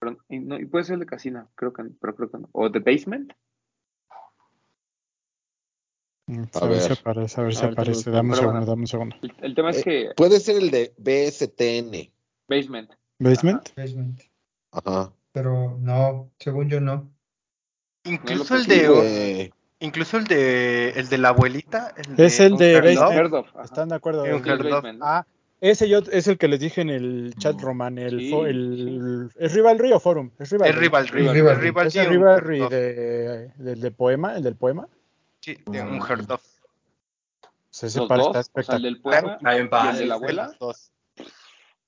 Pero, 0.00 0.18
y, 0.28 0.38
no, 0.40 0.58
y 0.58 0.66
puede 0.66 0.84
ser 0.84 0.94
el 0.94 1.00
de 1.00 1.06
Casina, 1.06 1.48
creo 1.54 1.72
que, 1.72 1.84
pero 2.00 2.16
creo 2.16 2.30
que 2.30 2.38
no. 2.38 2.48
O 2.52 2.70
The 2.70 2.80
Basement. 2.80 3.32
Mm, 6.28 6.42
A 6.54 6.58
A 6.58 6.66
ver 6.68 6.80
si 6.80 6.92
aparece, 6.92 7.40
a 7.40 7.44
ver 7.44 7.54
si 7.54 7.62
lo 7.62 7.68
aparece. 7.72 8.10
Dame 8.10 8.30
un 8.30 8.34
segundo, 8.36 8.52
bueno. 8.60 8.66
dame 8.66 8.80
un 8.82 8.86
segundo. 8.88 9.16
El, 9.22 9.34
el 9.42 9.54
tema 9.54 9.70
es 9.70 9.78
Eh, 9.78 9.82
que 9.84 10.10
Puede 10.16 10.40
ser 10.40 10.56
el 10.56 10.70
de 10.70 10.92
BSTN. 10.98 12.10
Basement. 12.48 12.90
¿Basement? 13.18 13.68
basement. 13.76 14.20
Ajá. 14.72 15.12
Pero 15.32 15.76
no, 15.80 16.30
según 16.38 16.68
yo 16.68 16.80
no. 16.80 17.10
Incluso 18.04 18.54
lo 18.54 18.60
el 18.60 18.66
Sí, 18.66 18.70
de, 18.70 19.52
incluso 19.80 20.16
el 20.16 20.24
de, 20.24 20.90
el 20.90 21.08
de 21.08 21.18
la 21.18 21.28
abuelita. 21.30 21.92
El 21.96 22.24
Es 22.24 22.40
el 22.40 22.56
de 22.56 22.76
Unheard 22.76 23.32
of, 23.32 23.32
Basement. 23.32 23.46
Ajá. 23.56 23.64
¿Están 23.64 23.88
de 23.88 23.94
acuerdo? 23.94 24.24
Sí, 24.24 24.30
El- 24.30 24.42
Sí. 24.42 24.50
Basement, 24.70 24.98
¿no? 24.98 25.04
Ah, 25.06 25.26
ese 25.60 25.88
yo 25.88 26.00
es 26.10 26.26
el 26.28 26.38
que 26.38 26.48
les 26.48 26.60
dije 26.60 26.80
en 26.82 26.90
el 26.90 27.34
chat, 27.38 27.58
Román. 27.60 27.98
El, 27.98 28.18
Sí, 28.20 28.30
fo- 28.30 28.46
el, 28.46 29.30
¿Es 29.38 29.54
Rivalry 29.54 29.92
o 29.92 30.00
Forum? 30.00 30.30
Es 30.38 30.52
Es 30.52 30.52
Rivalry. 30.52 30.72
Rivalry. 30.78 31.26
Es 31.26 31.32
Rivalry. 31.32 31.60
Rivalry. 31.60 31.88
Es 31.88 31.96
el 31.96 32.06
un 32.06 32.12
Rivalry 32.12 32.56
Herd 32.58 32.64
of. 32.64 32.70
de, 32.70 33.48
del 33.56 33.80
de 33.80 33.90
poema, 33.92 34.36
el 34.36 34.42
del 34.42 34.56
poema. 34.56 34.88
Sí, 35.46 35.56
de 35.66 35.80
un 35.80 36.00
Herd 36.02 36.28
of. 36.32 36.42
Pues 37.70 37.84
ese 37.84 37.98
Los 38.00 38.08
par 38.08 38.18
dos, 38.18 38.36
está 38.36 38.60
o 38.60 38.62
sea, 38.64 38.76
el 38.76 38.86
espectacular. 38.86 38.92
del 38.92 39.00
poema 39.00 39.32
Está 39.36 39.50
bien 39.50 39.56
y 39.58 39.62
el 39.62 39.68
padre, 39.68 39.98
de 40.00 40.06
la 40.06 40.14
abuela. 40.14 40.46
Los 40.46 40.58
dos. 40.58 40.92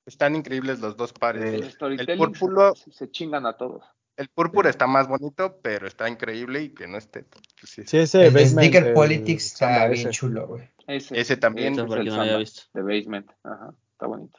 Están 0.06 0.36
increíbles 0.36 0.78
los 0.80 0.96
dos 0.96 1.12
pares. 1.12 1.42
El 1.80 1.98
El 1.98 2.16
púrpuro, 2.18 2.74
se, 2.76 2.92
se 2.92 3.10
chingan 3.10 3.46
a 3.46 3.56
todos. 3.56 3.84
el 4.16 4.28
púrpura 4.28 4.70
está 4.70 4.86
más 4.86 5.08
bonito, 5.08 5.58
pero 5.60 5.88
está 5.88 6.08
increíble 6.08 6.62
y 6.62 6.72
que 6.72 6.86
no 6.86 6.98
esté. 6.98 7.24
pues 7.24 7.44
sí. 7.64 7.82
Sí, 7.84 7.98
ese 7.98 8.26
El 8.26 8.32
de 8.32 8.40
Basement. 8.42 8.68
Sneaker 8.68 8.86
el 8.88 8.94
Politics 8.94 9.46
está 9.46 9.88
bien 9.88 10.00
ese. 10.06 10.10
chulo, 10.10 10.46
güey. 10.46 10.70
Ese, 10.86 11.18
Ese 11.20 11.36
también. 11.36 11.72
ese 11.72 11.82
es 11.82 11.84
el 11.84 11.88
no 11.90 11.94
lo 11.96 12.00
había 12.00 12.12
Samba 12.14 12.36
visto. 12.38 12.62
de 12.74 12.82
Basement. 12.82 13.30
Ajá, 13.42 13.74
está 13.92 14.06
bonito. 14.06 14.38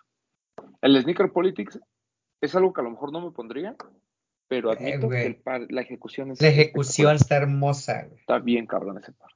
El 0.81 1.01
Sneaker 1.01 1.31
Politics 1.31 1.79
es 2.41 2.55
algo 2.55 2.71
que 2.73 2.81
a 2.81 2.83
lo 2.85 2.91
mejor 2.91 3.11
no 3.11 3.21
me 3.21 3.31
pondría, 3.31 3.75
pero 4.49 4.73
Eh, 4.73 4.75
admito 4.77 5.07
que 5.07 5.25
el 5.25 5.35
par- 5.37 5.67
la 5.71 5.81
ejecución 5.81 6.31
es 6.31 6.41
La 6.41 6.49
ejecución 6.49 7.15
está 7.15 7.37
hermosa, 7.37 8.03
güey. 8.05 8.19
Está 8.19 8.39
bien 8.39 8.65
cabrón 8.67 8.97
ese 8.97 9.13
par. 9.13 9.29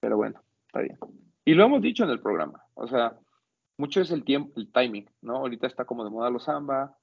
Pero 0.00 0.16
bueno, 0.16 0.42
está 0.66 0.80
bien. 0.80 0.96
Y 1.44 1.52
lo 1.54 1.64
hemos 1.64 1.82
dicho 1.82 2.04
en 2.04 2.10
el 2.10 2.20
programa. 2.20 2.64
O 2.74 2.86
sea, 2.88 3.18
mucho 3.76 4.00
es 4.00 4.10
el 4.10 4.24
tiempo, 4.24 4.52
el 4.56 4.70
timing, 4.72 5.10
¿no? 5.20 5.36
Ahorita 5.36 5.66
está 5.66 5.84
como 5.84 6.04
de 6.04 6.10
moda 6.10 6.30
los 6.30 6.44
samba. 6.44 6.96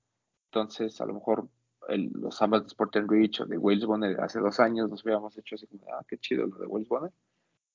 Entonces, 0.51 0.99
a 1.01 1.05
lo 1.05 1.13
mejor 1.15 1.47
el- 1.89 2.11
los 2.13 2.37
sambas 2.37 2.61
de 2.61 2.67
Sport 2.67 2.95
and 2.97 3.09
Rich 3.11 3.41
o 3.41 3.45
de 3.45 3.57
Wales 3.57 3.85
Bonner 3.85 4.19
hace 4.21 4.39
dos 4.39 4.59
años 4.59 4.89
nos 4.89 5.05
habíamos 5.05 5.37
hecho 5.37 5.55
así 5.55 5.67
como, 5.67 5.83
ah, 5.93 6.03
qué 6.07 6.17
chido 6.17 6.47
lo 6.47 6.57
de 6.57 6.65
Wales 6.67 6.87
Bonner. 6.87 7.11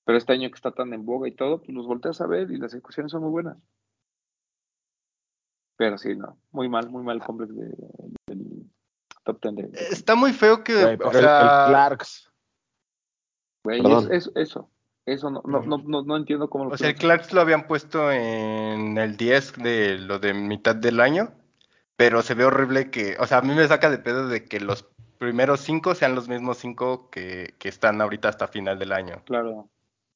Pero 0.05 0.17
este 0.19 0.33
año 0.33 0.49
que 0.49 0.55
está 0.55 0.71
tan 0.73 0.93
en 0.95 1.05
boga 1.05 1.29
y 1.29 1.33
todo, 1.33 1.59
pues 1.61 1.71
los 1.71 1.87
volteas 1.87 2.21
a 2.21 2.27
ver 2.27 2.51
y 2.51 2.57
las 2.59 2.73
ejecuciones 2.73 3.11
son 3.13 3.23
muy 3.23 3.31
buenas. 3.31 3.59
Pero 5.77 5.99
sí, 5.99 6.15
no, 6.17 6.39
muy 6.53 6.69
mal, 6.69 6.89
muy 6.89 7.03
mal 7.03 7.21
complex 7.23 7.55
de, 7.55 7.67
top 9.27 9.43
10 9.43 9.55
de, 9.57 9.63
de- 9.79 9.79
Está 9.91 10.15
muy 10.15 10.33
feo 10.33 10.65
que, 10.65 10.73
o 10.75 10.89
el- 10.89 11.01
el, 11.03 11.13
sea, 11.13 11.65
Clarks. 11.67 12.31
Güey, 13.65 13.83
perdón. 13.83 14.09
eso, 14.13 14.71
eso, 15.05 15.31
no, 15.31 15.43
no, 15.45 15.63
no, 15.63 15.79
no, 15.85 16.03
no 16.03 16.17
entiendo 16.17 16.49
cómo 16.49 16.65
lo 16.67 16.71
o 16.71 16.77
sea, 16.77 16.89
el 16.89 16.95
Clarks 16.97 17.33
lo 17.33 17.41
habían 17.41 17.67
puesto 17.67 18.11
en 18.13 18.97
el 18.99 19.17
10 19.17 19.55
de 19.57 19.99
lo 19.99 20.19
de 20.19 20.35
mitad 20.35 20.77
del 20.77 21.01
año, 21.01 21.33
pero 21.97 22.23
se 22.23 22.35
ve 22.35 22.45
horrible 22.45 22.91
que, 22.91 23.17
o 23.19 23.27
sea, 23.27 23.39
a 23.39 23.43
mí 23.43 23.53
me 23.55 23.67
saca 23.67 23.91
de 23.91 23.99
pedo 23.99 24.29
de 24.29 24.45
que 24.45 24.61
los 24.61 24.85
primeros 25.19 25.61
cinco 25.61 25.95
sean 25.95 26.15
los 26.15 26.29
mismos 26.29 26.59
cinco 26.59 27.11
que, 27.11 27.55
que 27.59 27.69
están 27.69 28.01
ahorita 28.01 28.29
hasta 28.29 28.47
final 28.49 28.79
del 28.79 28.93
año. 28.93 29.23
Claro, 29.25 29.69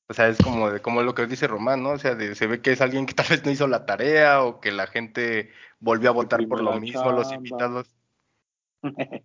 O 0.08 0.14
sea, 0.14 0.28
es 0.28 0.38
como, 0.38 0.70
de, 0.70 0.80
como 0.80 1.02
lo 1.02 1.14
que 1.14 1.26
dice 1.26 1.46
Román, 1.46 1.82
¿no? 1.82 1.90
O 1.90 1.98
sea, 1.98 2.14
de- 2.14 2.34
se 2.34 2.46
ve 2.46 2.61
que 2.61 2.72
es 2.72 2.80
alguien 2.80 3.06
que 3.06 3.14
tal 3.14 3.26
vez 3.30 3.44
no 3.44 3.50
hizo 3.50 3.66
la 3.66 3.86
tarea 3.86 4.42
o 4.44 4.61
que 4.61 4.70
la 4.72 4.86
gente 4.86 5.50
volvió 5.80 6.11
a 6.11 6.12
votar 6.12 6.46
por 6.46 6.62
lo 6.62 6.78
mismo, 6.78 7.11
los 7.12 7.28
chamba. 7.30 7.82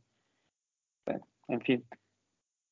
en 1.48 1.62
fin. 1.62 1.86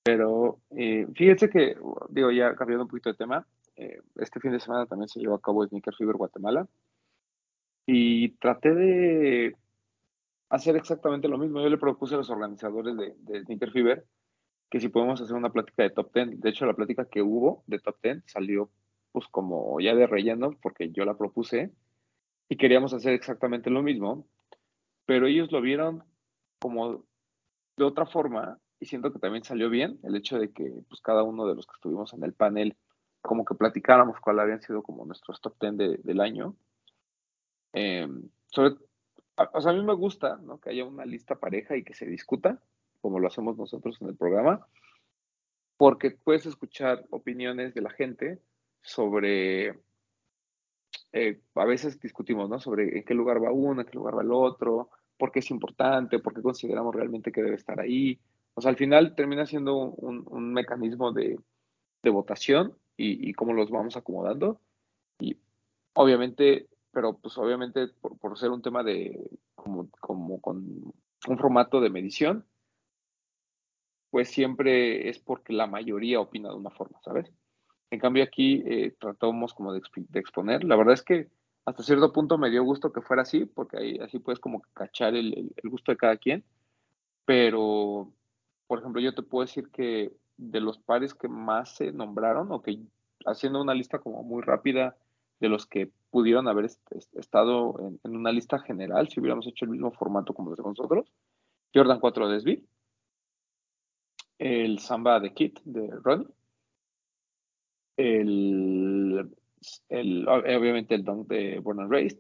Pero 0.04 0.60
eh, 0.72 1.08
fíjense 1.16 1.50
que, 1.50 1.78
digo, 2.10 2.32
ya 2.32 2.56
cambiando 2.56 2.84
un 2.84 2.90
poquito 2.90 3.10
de 3.10 3.16
tema, 3.16 3.48
eh, 3.76 4.02
este 4.16 4.40
fin 4.40 4.52
de 4.52 4.60
semana 4.60 4.86
también 4.86 5.08
se 5.08 5.20
llevó 5.20 5.36
a 5.36 5.42
cabo 5.42 5.66
Sneaker 5.66 5.96
Fever 5.96 6.16
Guatemala 6.16 6.68
y 7.86 8.30
traté 8.38 8.74
de 8.74 9.56
hacer 10.50 10.76
exactamente 10.76 11.28
lo 11.28 11.38
mismo. 11.38 11.62
Yo 11.62 11.70
le 11.70 11.78
propuse 11.78 12.16
a 12.16 12.18
los 12.18 12.30
organizadores 12.30 12.98
de, 12.98 13.16
de 13.18 13.44
Sneaker 13.44 13.72
Fever 13.72 14.06
que 14.70 14.80
si 14.80 14.90
podemos 14.90 15.22
hacer 15.22 15.36
una 15.36 15.52
plática 15.52 15.84
de 15.84 15.92
top 15.92 16.14
10. 16.14 16.42
De 16.42 16.50
hecho, 16.50 16.66
la 16.66 16.74
plática 16.74 17.06
que 17.06 17.22
hubo 17.22 17.64
de 17.68 17.80
top 17.80 17.96
10 18.02 18.24
salió 18.26 18.70
pues 19.12 19.28
como 19.28 19.80
ya 19.80 19.96
de 19.96 20.08
relleno 20.08 20.58
porque 20.62 20.90
yo 20.92 21.06
la 21.06 21.16
propuse 21.16 21.72
y 22.50 22.58
queríamos 22.58 22.94
hacer 22.94 23.14
exactamente 23.14 23.70
lo 23.70 23.84
mismo, 23.84 24.26
pero 25.06 25.28
ellos 25.28 25.52
lo 25.52 25.62
vieron 25.62 26.04
como 26.64 27.04
de 27.76 27.84
otra 27.84 28.06
forma 28.06 28.58
y 28.80 28.86
siento 28.86 29.12
que 29.12 29.20
también 29.20 29.44
salió 29.44 29.70
bien 29.70 30.00
el 30.04 30.16
hecho 30.16 30.40
de 30.40 30.52
que 30.54 30.72
pues 30.88 31.02
cada 31.02 31.24
uno 31.24 31.46
de 31.46 31.56
los 31.56 31.68
que 31.68 31.74
estuvimos 31.76 32.14
en 32.14 32.24
el 32.24 32.32
panel 32.34 32.78
como 33.22 33.44
que 33.44 33.56
platicáramos 33.56 34.20
cuál 34.22 34.40
habían 34.40 34.62
sido 34.62 34.82
como 34.82 35.06
nuestros 35.06 35.42
top 35.42 35.56
10 35.60 35.78
de- 35.78 35.98
del 35.98 36.22
año. 36.22 36.56
Eh, 37.74 38.08
sobre, 38.48 38.76
a- 39.38 39.50
o 39.54 39.62
sea, 39.62 39.72
a 39.72 39.76
mí 39.76 39.84
me 39.84 39.94
gusta 39.94 40.38
¿no? 40.38 40.60
que 40.60 40.70
haya 40.70 40.86
una 40.86 41.06
lista 41.06 41.36
pareja 41.36 41.76
y 41.76 41.84
que 41.84 41.94
se 41.94 42.06
discuta, 42.06 42.62
como 43.02 43.20
lo 43.20 43.28
hacemos 43.28 43.58
nosotros 43.58 43.98
en 44.02 44.08
el 44.10 44.16
programa, 44.16 44.66
porque 45.78 46.12
puedes 46.12 46.46
escuchar 46.46 47.04
opiniones 47.10 47.74
de 47.74 47.82
la 47.82 47.90
gente 47.90 48.40
sobre, 48.82 49.80
eh, 51.12 51.42
a 51.56 51.66
veces 51.66 52.00
discutimos, 52.00 52.50
¿no? 52.50 52.60
Sobre 52.60 52.98
en 52.98 53.04
qué 53.04 53.14
lugar 53.14 53.44
va 53.44 53.52
uno, 53.52 53.82
en 53.82 53.88
qué 53.88 53.94
lugar 53.98 54.18
va 54.18 54.22
el 54.22 54.32
otro, 54.32 54.90
por 55.24 55.32
qué 55.32 55.40
es 55.40 55.52
importante, 55.52 56.20
por 56.20 56.34
qué 56.34 56.42
consideramos 56.42 56.94
realmente 56.94 57.32
que 57.32 57.42
debe 57.42 57.56
estar 57.56 57.80
ahí. 57.80 58.20
O 58.56 58.62
sea, 58.62 58.72
al 58.72 58.76
final 58.78 59.16
termina 59.16 59.46
siendo 59.46 59.78
un, 59.78 60.26
un 60.30 60.52
mecanismo 60.52 61.14
de, 61.14 61.40
de 62.04 62.10
votación 62.10 62.78
y, 62.98 63.30
y 63.30 63.34
cómo 63.34 63.54
los 63.54 63.72
vamos 63.72 63.96
acomodando. 63.96 64.60
Y 65.20 65.38
obviamente, 65.94 66.68
pero 66.92 67.18
pues 67.20 67.38
obviamente 67.38 67.88
por, 68.02 68.18
por 68.20 68.38
ser 68.38 68.52
un 68.52 68.62
tema 68.62 68.84
de, 68.84 69.18
como, 69.56 69.90
como 70.02 70.42
con 70.42 70.58
un 71.30 71.38
formato 71.40 71.80
de 71.80 71.90
medición, 71.90 72.46
pues 74.10 74.30
siempre 74.30 75.10
es 75.10 75.20
porque 75.20 75.54
la 75.54 75.68
mayoría 75.68 76.20
opina 76.20 76.50
de 76.50 76.56
una 76.56 76.70
forma, 76.70 77.00
¿sabes? 77.06 77.32
En 77.92 78.00
cambio 78.00 78.24
aquí 78.26 78.64
eh, 78.68 78.96
tratamos 79.00 79.54
como 79.54 79.74
de, 79.74 79.82
exp- 79.82 80.08
de 80.10 80.20
exponer. 80.20 80.66
La 80.66 80.76
verdad 80.76 80.96
es 80.96 81.04
que 81.04 81.30
hasta 81.66 81.84
cierto 81.84 82.12
punto 82.14 82.38
me 82.38 82.50
dio 82.50 82.64
gusto 82.64 82.92
que 82.92 83.02
fuera 83.02 83.22
así, 83.24 83.46
porque 83.46 83.78
ahí 83.78 83.98
así 84.00 84.20
puedes 84.20 84.40
como 84.40 84.62
cachar 84.74 85.16
el, 85.16 85.52
el- 85.56 85.70
gusto 85.70 85.92
de 85.92 85.98
cada 85.98 86.18
quien. 86.18 86.44
Pero, 87.26 88.12
por 88.68 88.80
ejemplo, 88.80 89.02
yo 89.02 89.16
te 89.16 89.24
puedo 89.24 89.46
decir 89.46 89.70
que 89.72 90.12
de 90.38 90.60
los 90.62 90.78
pares 90.80 91.14
que 91.14 91.28
más 91.28 91.76
se 91.76 91.92
nombraron, 91.94 92.52
o 92.52 92.62
que 92.62 92.80
haciendo 93.26 93.62
una 93.62 93.74
lista 93.74 94.00
como 94.00 94.24
muy 94.24 94.42
rápida 94.42 94.98
de 95.40 95.50
los 95.50 95.66
que 95.68 95.92
pudieron 96.10 96.48
haber 96.48 96.66
est- 96.66 96.92
est- 96.92 97.16
estado 97.18 97.76
en, 98.04 98.16
una 98.16 98.32
lista 98.32 98.60
general, 98.60 99.10
si 99.10 99.20
hubiéramos 99.20 99.48
hecho 99.48 99.66
el 99.66 99.72
mismo 99.72 99.92
formato 99.92 100.34
como 100.34 100.50
lo 100.50 100.54
hacemos 100.54 100.78
nosotros, 100.78 101.12
Jordan 101.74 102.00
4 102.00 102.28
de 102.28 102.64
el 104.38 104.80
Samba 104.80 105.20
de 105.20 105.34
Kit 105.34 105.60
de 105.64 105.90
Ronnie, 106.04 106.28
el, 107.98 109.34
el, 109.90 110.28
obviamente 110.28 110.96
el 110.96 111.04
Dunk 111.04 111.28
de 111.28 111.60
Born 111.60 111.82
and 111.82 111.92
Raised, 111.92 112.20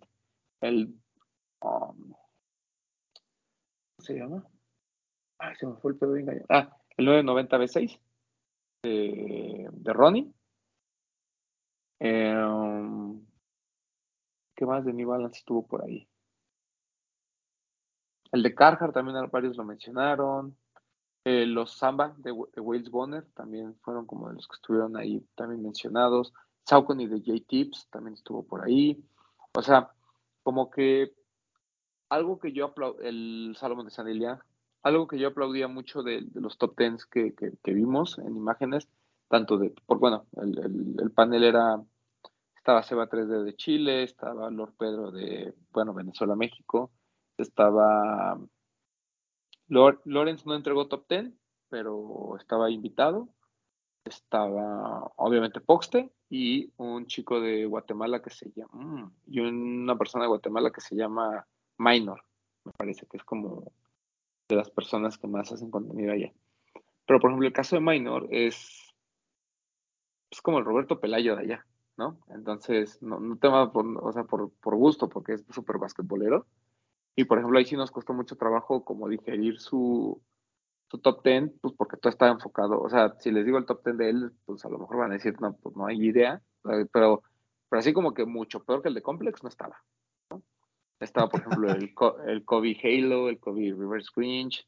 el, 0.61 0.95
um, 1.61 2.11
¿cómo 2.11 3.99
se 3.99 4.13
llama? 4.15 4.47
Ay, 5.39 5.55
se 5.55 5.67
me 5.67 5.75
fue 5.75 5.91
el 5.91 5.97
pedo 5.97 6.13
bien 6.13 6.25
gallo. 6.25 6.45
Ah, 6.49 6.75
el 6.97 7.05
990 7.05 7.57
B6 7.57 7.99
de, 8.83 9.69
de 9.71 9.93
Ronnie. 9.93 10.33
Eh, 11.99 12.33
¿Qué 14.55 14.65
más 14.65 14.85
de 14.85 14.93
New 14.93 15.09
Balance 15.09 15.39
estuvo 15.39 15.65
por 15.65 15.83
ahí? 15.83 16.07
El 18.31 18.43
de 18.43 18.55
Carhartt 18.55 18.93
también 18.93 19.29
varios 19.31 19.57
lo 19.57 19.63
mencionaron. 19.63 20.57
Eh, 21.25 21.45
los 21.45 21.77
Samba 21.77 22.13
de, 22.17 22.33
de 22.53 22.61
Wales 22.61 22.89
Bonner 22.89 23.25
también 23.33 23.75
fueron 23.81 24.05
como 24.05 24.27
de 24.27 24.35
los 24.35 24.47
que 24.47 24.55
estuvieron 24.55 24.97
ahí 24.97 25.25
también 25.35 25.61
mencionados. 25.61 26.33
Saucony 26.65 27.07
de 27.07 27.19
J-Tips 27.19 27.89
también 27.89 28.15
estuvo 28.15 28.43
por 28.43 28.63
ahí. 28.63 29.03
O 29.55 29.61
sea, 29.61 29.91
como 30.43 30.69
que 30.69 31.13
algo 32.09 32.39
que 32.39 32.51
yo 32.51 32.65
aplaudía, 32.65 33.09
el 33.09 33.55
Salomón 33.57 33.85
de 33.85 33.91
San 33.91 34.07
Ilián, 34.07 34.39
algo 34.83 35.07
que 35.07 35.17
yo 35.17 35.29
aplaudía 35.29 35.67
mucho 35.67 36.03
de, 36.03 36.25
los 36.33 36.57
top 36.57 36.75
tens 36.75 37.05
que, 37.05 37.33
vimos 37.65 38.17
en 38.19 38.35
imágenes, 38.35 38.87
tanto 39.29 39.57
de, 39.57 39.73
por 39.85 39.99
bueno, 39.99 40.25
el 40.35 41.11
panel 41.11 41.43
era, 41.43 41.81
estaba 42.55 42.83
Seba 42.83 43.09
3D 43.09 43.43
de 43.43 43.55
Chile, 43.55 44.03
estaba 44.03 44.49
Lord 44.51 44.73
Pedro 44.77 45.11
de, 45.11 45.53
bueno, 45.71 45.93
Venezuela, 45.93 46.35
México, 46.35 46.91
estaba, 47.37 48.39
Lord, 49.67 50.01
Lawrence 50.05 50.43
no 50.45 50.55
entregó 50.55 50.87
top 50.87 51.07
ten, 51.07 51.39
pero 51.69 52.37
estaba 52.37 52.69
invitado, 52.69 53.29
estaba 54.05 55.11
obviamente 55.15 55.61
Poxte 55.61 56.11
y 56.33 56.73
un 56.77 57.05
chico 57.05 57.39
de 57.39 57.63
Guatemala 57.67 58.19
que 58.19 58.31
se 58.31 58.51
llama, 58.55 58.71
mm, 58.73 59.11
y 59.27 59.39
una 59.39 59.95
persona 59.95 60.23
de 60.23 60.29
Guatemala 60.29 60.71
que 60.71 60.81
se 60.81 60.95
llama 60.95 61.45
Minor, 61.77 62.23
me 62.65 62.71
parece 62.71 63.05
que 63.05 63.17
es 63.17 63.23
como 63.23 63.71
de 64.49 64.55
las 64.55 64.71
personas 64.71 65.19
que 65.19 65.27
más 65.27 65.51
hacen 65.51 65.69
contenido 65.69 66.11
allá. 66.11 66.33
Pero 67.05 67.19
por 67.19 67.29
ejemplo, 67.29 67.47
el 67.47 67.53
caso 67.53 67.75
de 67.75 67.83
Minor 67.83 68.27
es, 68.31 68.95
es 70.31 70.41
como 70.41 70.57
el 70.57 70.65
Roberto 70.65 70.99
Pelayo 70.99 71.35
de 71.35 71.43
allá, 71.43 71.67
¿no? 71.97 72.17
Entonces, 72.29 72.99
no, 73.03 73.19
no 73.19 73.37
te 73.37 73.47
va 73.47 73.71
por, 73.71 73.85
o 74.03 74.11
sea, 74.11 74.23
por, 74.23 74.49
por 74.53 74.75
gusto, 74.75 75.09
porque 75.09 75.33
es 75.33 75.45
súper 75.51 75.77
basquetbolero. 75.77 76.47
Y 77.15 77.25
por 77.25 77.37
ejemplo, 77.37 77.59
ahí 77.59 77.65
sí 77.65 77.75
nos 77.75 77.91
costó 77.91 78.11
mucho 78.13 78.37
trabajo 78.37 78.83
como 78.83 79.07
digerir 79.07 79.59
su, 79.59 80.19
su 80.93 80.99
top 80.99 81.23
10, 81.23 81.53
pues 81.59 81.73
porque 81.75 81.97
todo 81.97 82.11
estaba 82.11 82.31
enfocado, 82.31 82.79
o 82.79 82.87
sea, 82.87 83.15
si 83.19 83.31
les 83.31 83.45
digo 83.45 83.57
el 83.57 83.65
top 83.65 83.83
10 83.83 83.97
de 83.97 84.09
él, 84.11 84.31
pues 84.45 84.63
a 84.63 84.69
lo 84.69 84.77
mejor 84.77 84.97
van 84.97 85.09
a 85.09 85.15
decir, 85.15 85.33
no, 85.41 85.57
pues 85.57 85.75
no 85.75 85.87
hay 85.87 85.97
idea, 85.97 86.39
pero, 86.61 87.23
pero 87.67 87.79
así 87.79 87.93
como 87.93 88.13
que 88.13 88.25
mucho 88.25 88.63
peor 88.63 88.83
que 88.83 88.89
el 88.89 88.93
de 88.93 89.01
Complex 89.01 89.41
no 89.41 89.49
estaba. 89.49 89.83
Estaba, 90.99 91.29
por 91.29 91.39
ejemplo, 91.39 91.71
el, 91.71 91.95
el 92.27 92.45
Kobe 92.45 92.77
Halo, 92.83 93.27
el 93.27 93.39
Kobe 93.39 93.73
Reverse 93.75 94.11
Grinch, 94.15 94.67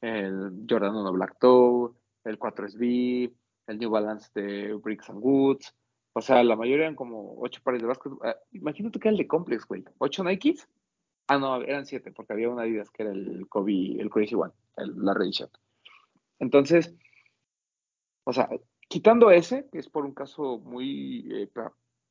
el 0.00 0.64
Jordan 0.68 0.96
1 0.96 1.12
Black 1.12 1.38
Toe, 1.38 1.92
el 2.24 2.38
4SB, 2.38 3.34
el 3.66 3.78
New 3.78 3.90
Balance 3.90 4.30
de 4.34 4.72
Bricks 4.72 5.10
and 5.10 5.20
Woods. 5.22 5.74
O 6.14 6.22
sea, 6.22 6.42
la 6.42 6.56
mayoría 6.56 6.86
eran 6.86 6.96
como 6.96 7.38
ocho 7.38 7.60
pares 7.62 7.82
de 7.82 7.88
básquet. 7.88 8.12
Uh, 8.12 8.32
imagínate 8.52 8.98
que 8.98 9.08
era 9.08 9.12
el 9.12 9.18
de 9.18 9.28
Complex, 9.28 9.66
güey. 9.66 9.84
¿Ocho 9.98 10.24
Nikes? 10.24 10.66
Ah, 11.28 11.38
no, 11.38 11.60
eran 11.60 11.84
siete, 11.84 12.12
porque 12.12 12.32
había 12.32 12.48
una 12.48 12.62
Adidas 12.62 12.90
que 12.90 13.02
era 13.02 13.12
el 13.12 13.46
Kobe, 13.48 14.00
el 14.00 14.08
Crazy 14.08 14.34
One, 14.34 14.54
el, 14.78 14.94
la 15.04 15.12
Ready 15.12 15.32
Shot. 15.32 15.65
Entonces, 16.38 16.94
o 18.24 18.32
sea, 18.32 18.48
quitando 18.88 19.30
ese, 19.30 19.68
que 19.70 19.78
es 19.78 19.88
por 19.88 20.04
un 20.04 20.14
caso 20.14 20.58
muy 20.58 21.28
eh, 21.32 21.50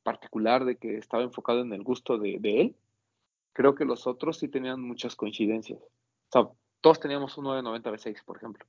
particular 0.02 0.64
de 0.64 0.76
que 0.76 0.96
estaba 0.96 1.22
enfocado 1.22 1.60
en 1.60 1.72
el 1.72 1.82
gusto 1.82 2.18
de, 2.18 2.38
él, 2.42 2.76
creo 3.52 3.74
que 3.74 3.84
los 3.84 4.06
otros 4.06 4.38
sí 4.38 4.48
tenían 4.48 4.80
muchas 4.80 5.16
coincidencias. 5.16 5.80
O 5.80 6.30
sea, 6.32 6.48
todos 6.80 7.00
teníamos 7.00 7.36
un 7.38 7.44
990 7.44 7.90
V6, 7.90 8.24
por 8.24 8.36
ejemplo. 8.36 8.66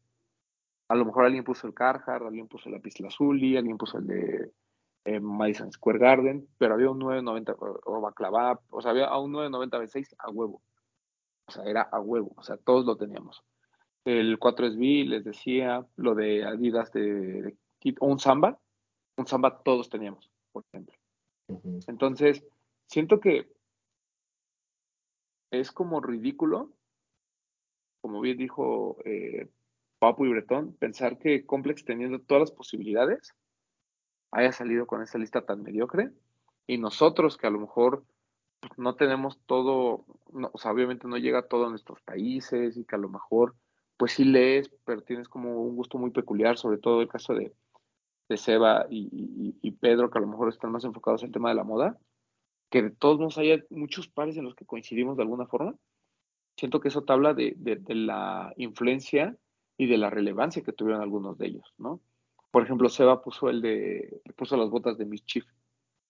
A 0.90 0.96
lo 0.96 1.06
mejor 1.06 1.26
alguien 1.26 1.44
puso 1.44 1.68
el 1.68 1.74
Carhartt, 1.74 2.26
alguien 2.26 2.48
puso 2.48 2.70
la 2.70 2.80
Pistol 2.80 3.08
Azuli, 3.08 3.58
alguien 3.58 3.78
puso 3.78 3.98
el 3.98 4.08
de 4.08 4.52
eh, 5.06 5.20
Madison 5.20 5.72
Square 5.72 6.00
Garden, 6.00 6.48
pero 6.58 6.74
había 6.74 6.90
un 6.90 7.00
990 7.00 7.56
o 7.86 8.02
Baclavap, 8.02 8.62
o 8.70 8.82
sea, 8.82 8.92
había 8.92 9.16
un 9.18 9.32
990 9.32 9.80
V6 9.80 10.16
a 10.20 10.32
huevo. 10.32 10.62
O 11.46 11.52
sea, 11.52 11.64
era 11.64 11.82
a 11.82 12.00
huevo, 12.00 12.34
o 12.36 12.44
sea, 12.44 12.58
todos 12.58 12.86
lo 12.86 12.98
teníamos. 12.98 13.44
El 14.08 14.40
4SB, 14.40 15.06
les 15.06 15.26
decía, 15.26 15.86
lo 15.98 16.16
de 16.16 16.46
Adidas 16.46 16.94
de, 16.94 17.02
de, 17.42 17.58
o 18.00 18.08
un 18.08 18.20
Samba, 18.20 18.58
un 19.18 19.28
Samba 19.28 19.62
todos 19.64 19.90
teníamos, 19.90 20.32
por 20.54 20.64
ejemplo. 20.72 20.96
Uh 21.50 21.60
-huh. 21.60 21.84
Entonces, 21.90 22.42
siento 22.88 23.20
que 23.20 23.52
es 25.52 25.74
como 25.74 26.00
ridículo, 26.00 26.72
como 28.00 28.22
bien 28.22 28.38
dijo 28.38 28.96
eh, 29.04 29.50
Papu 30.00 30.26
y 30.26 30.30
Bretón, 30.30 30.72
pensar 30.78 31.18
que 31.18 31.46
Complex 31.46 31.84
teniendo 31.84 32.22
todas 32.22 32.44
las 32.44 32.52
posibilidades 32.52 33.36
haya 34.32 34.54
salido 34.54 34.88
con 34.88 35.02
esa 35.02 35.18
lista 35.18 35.46
tan 35.46 35.64
mediocre 35.64 36.14
y 36.66 36.78
nosotros 36.78 37.36
que 37.36 37.48
a 37.48 37.50
lo 37.50 37.60
mejor 37.60 38.06
no 38.78 38.96
tenemos 38.96 39.38
todo, 39.46 40.06
no, 40.32 40.50
o 40.54 40.58
sea, 40.58 40.72
obviamente 40.72 41.10
no 41.10 41.18
llega 41.18 41.50
todo 41.50 41.66
a 41.66 41.70
nuestros 41.70 42.02
países 42.04 42.78
y 42.78 42.86
que 42.86 42.96
a 42.96 43.00
lo 43.00 43.10
mejor 43.10 43.54
pues 43.98 44.14
sí 44.14 44.24
lees, 44.24 44.70
pero 44.86 45.02
tienes 45.02 45.28
como 45.28 45.62
un 45.62 45.76
gusto 45.76 45.98
muy 45.98 46.12
peculiar, 46.12 46.58
sobre 46.58 46.78
todo 46.78 47.02
el 47.02 47.08
caso 47.08 47.34
de, 47.34 47.54
de 48.30 48.38
Seba 48.38 48.86
y, 48.90 49.56
y, 49.62 49.72
Pedro, 49.72 50.10
que 50.10 50.20
a 50.20 50.22
lo 50.22 50.28
mejor 50.28 50.50
están 50.50 50.72
más 50.72 50.84
enfocados 50.84 51.24
en 51.24 51.28
el 51.28 51.34
tema 51.34 51.50
de 51.50 51.56
la 51.56 51.64
moda, 51.64 51.98
que 52.70 52.84
de 52.84 52.92
todos 52.92 53.18
modos 53.18 53.38
haya 53.38 53.64
muchos 53.70 54.08
pares 54.08 54.38
en 54.38 54.44
los 54.46 54.56
que 54.56 54.66
coincidimos 54.66 55.18
de 55.18 55.24
alguna 55.24 55.48
forma. 55.48 55.76
Siento 56.56 56.80
que 56.80 56.90
eso 56.90 57.04
te 57.04 57.14
habla 57.14 57.34
de, 57.34 57.54
de, 57.58 57.76
de 57.78 57.96
la 57.96 58.54
influencia 58.58 59.36
y 59.78 59.88
de 59.88 59.98
la 59.98 60.10
relevancia 60.10 60.64
que 60.64 60.74
tuvieron 60.74 61.02
algunos 61.02 61.38
de 61.38 61.48
ellos, 61.48 61.74
¿no? 61.78 62.02
Por 62.52 62.64
ejemplo, 62.64 62.90
Seba 62.90 63.22
puso 63.22 63.50
el 63.50 63.62
de, 63.62 64.22
puso 64.36 64.58
las 64.58 64.70
botas 64.70 64.98
de 64.98 65.06
Mischief, 65.06 65.46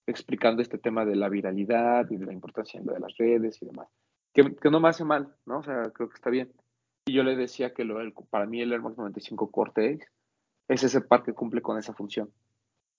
explicando 0.06 0.62
este 0.62 0.78
tema 0.78 1.04
de 1.04 1.16
la 1.16 1.28
viralidad 1.28 2.10
y 2.10 2.16
de 2.16 2.26
la 2.26 2.32
importancia 2.32 2.80
de 2.80 2.98
las 2.98 3.16
redes 3.18 3.60
y 3.60 3.66
demás. 3.66 3.88
Que, 4.32 4.56
que 4.56 4.70
no 4.70 4.80
me 4.80 4.88
hace 4.88 5.04
mal, 5.04 5.34
¿no? 5.44 5.58
O 5.58 5.62
sea, 5.62 5.90
creo 5.90 6.08
que 6.08 6.14
está 6.14 6.30
bien. 6.30 6.50
Y 7.08 7.12
yo 7.14 7.22
le 7.22 7.36
decía 7.36 7.72
que 7.72 7.84
lo, 7.84 8.00
el, 8.00 8.12
para 8.12 8.44
mí 8.44 8.60
el 8.60 8.70
Air 8.70 8.82
Max 8.82 8.98
95 8.98 9.50
Cortex 9.50 10.06
es 10.68 10.82
ese 10.82 11.00
par 11.00 11.22
que 11.22 11.32
cumple 11.32 11.62
con 11.62 11.78
esa 11.78 11.94
función, 11.94 12.30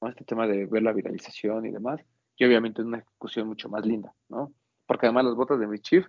¿no? 0.02 0.10
Este 0.10 0.26
tema 0.26 0.48
de 0.48 0.66
ver 0.66 0.82
la 0.82 0.94
viralización 0.94 1.68
y 1.68 1.72
demás. 1.72 2.02
Y 2.36 2.46
obviamente 2.46 2.82
una 2.82 2.98
ejecución 2.98 3.48
mucho 3.48 3.70
más 3.70 3.86
linda, 3.86 4.12
¿no? 4.28 4.52
Porque 4.88 5.06
además 5.06 5.26
las 5.26 5.36
botas 5.36 5.60
de 5.60 5.68
Mischief, 5.68 6.08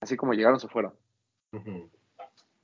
así 0.00 0.16
como 0.16 0.32
llegaron, 0.32 0.58
se 0.58 0.68
fueron. 0.68 0.94
Uh 1.52 1.58
-huh. 1.58 1.90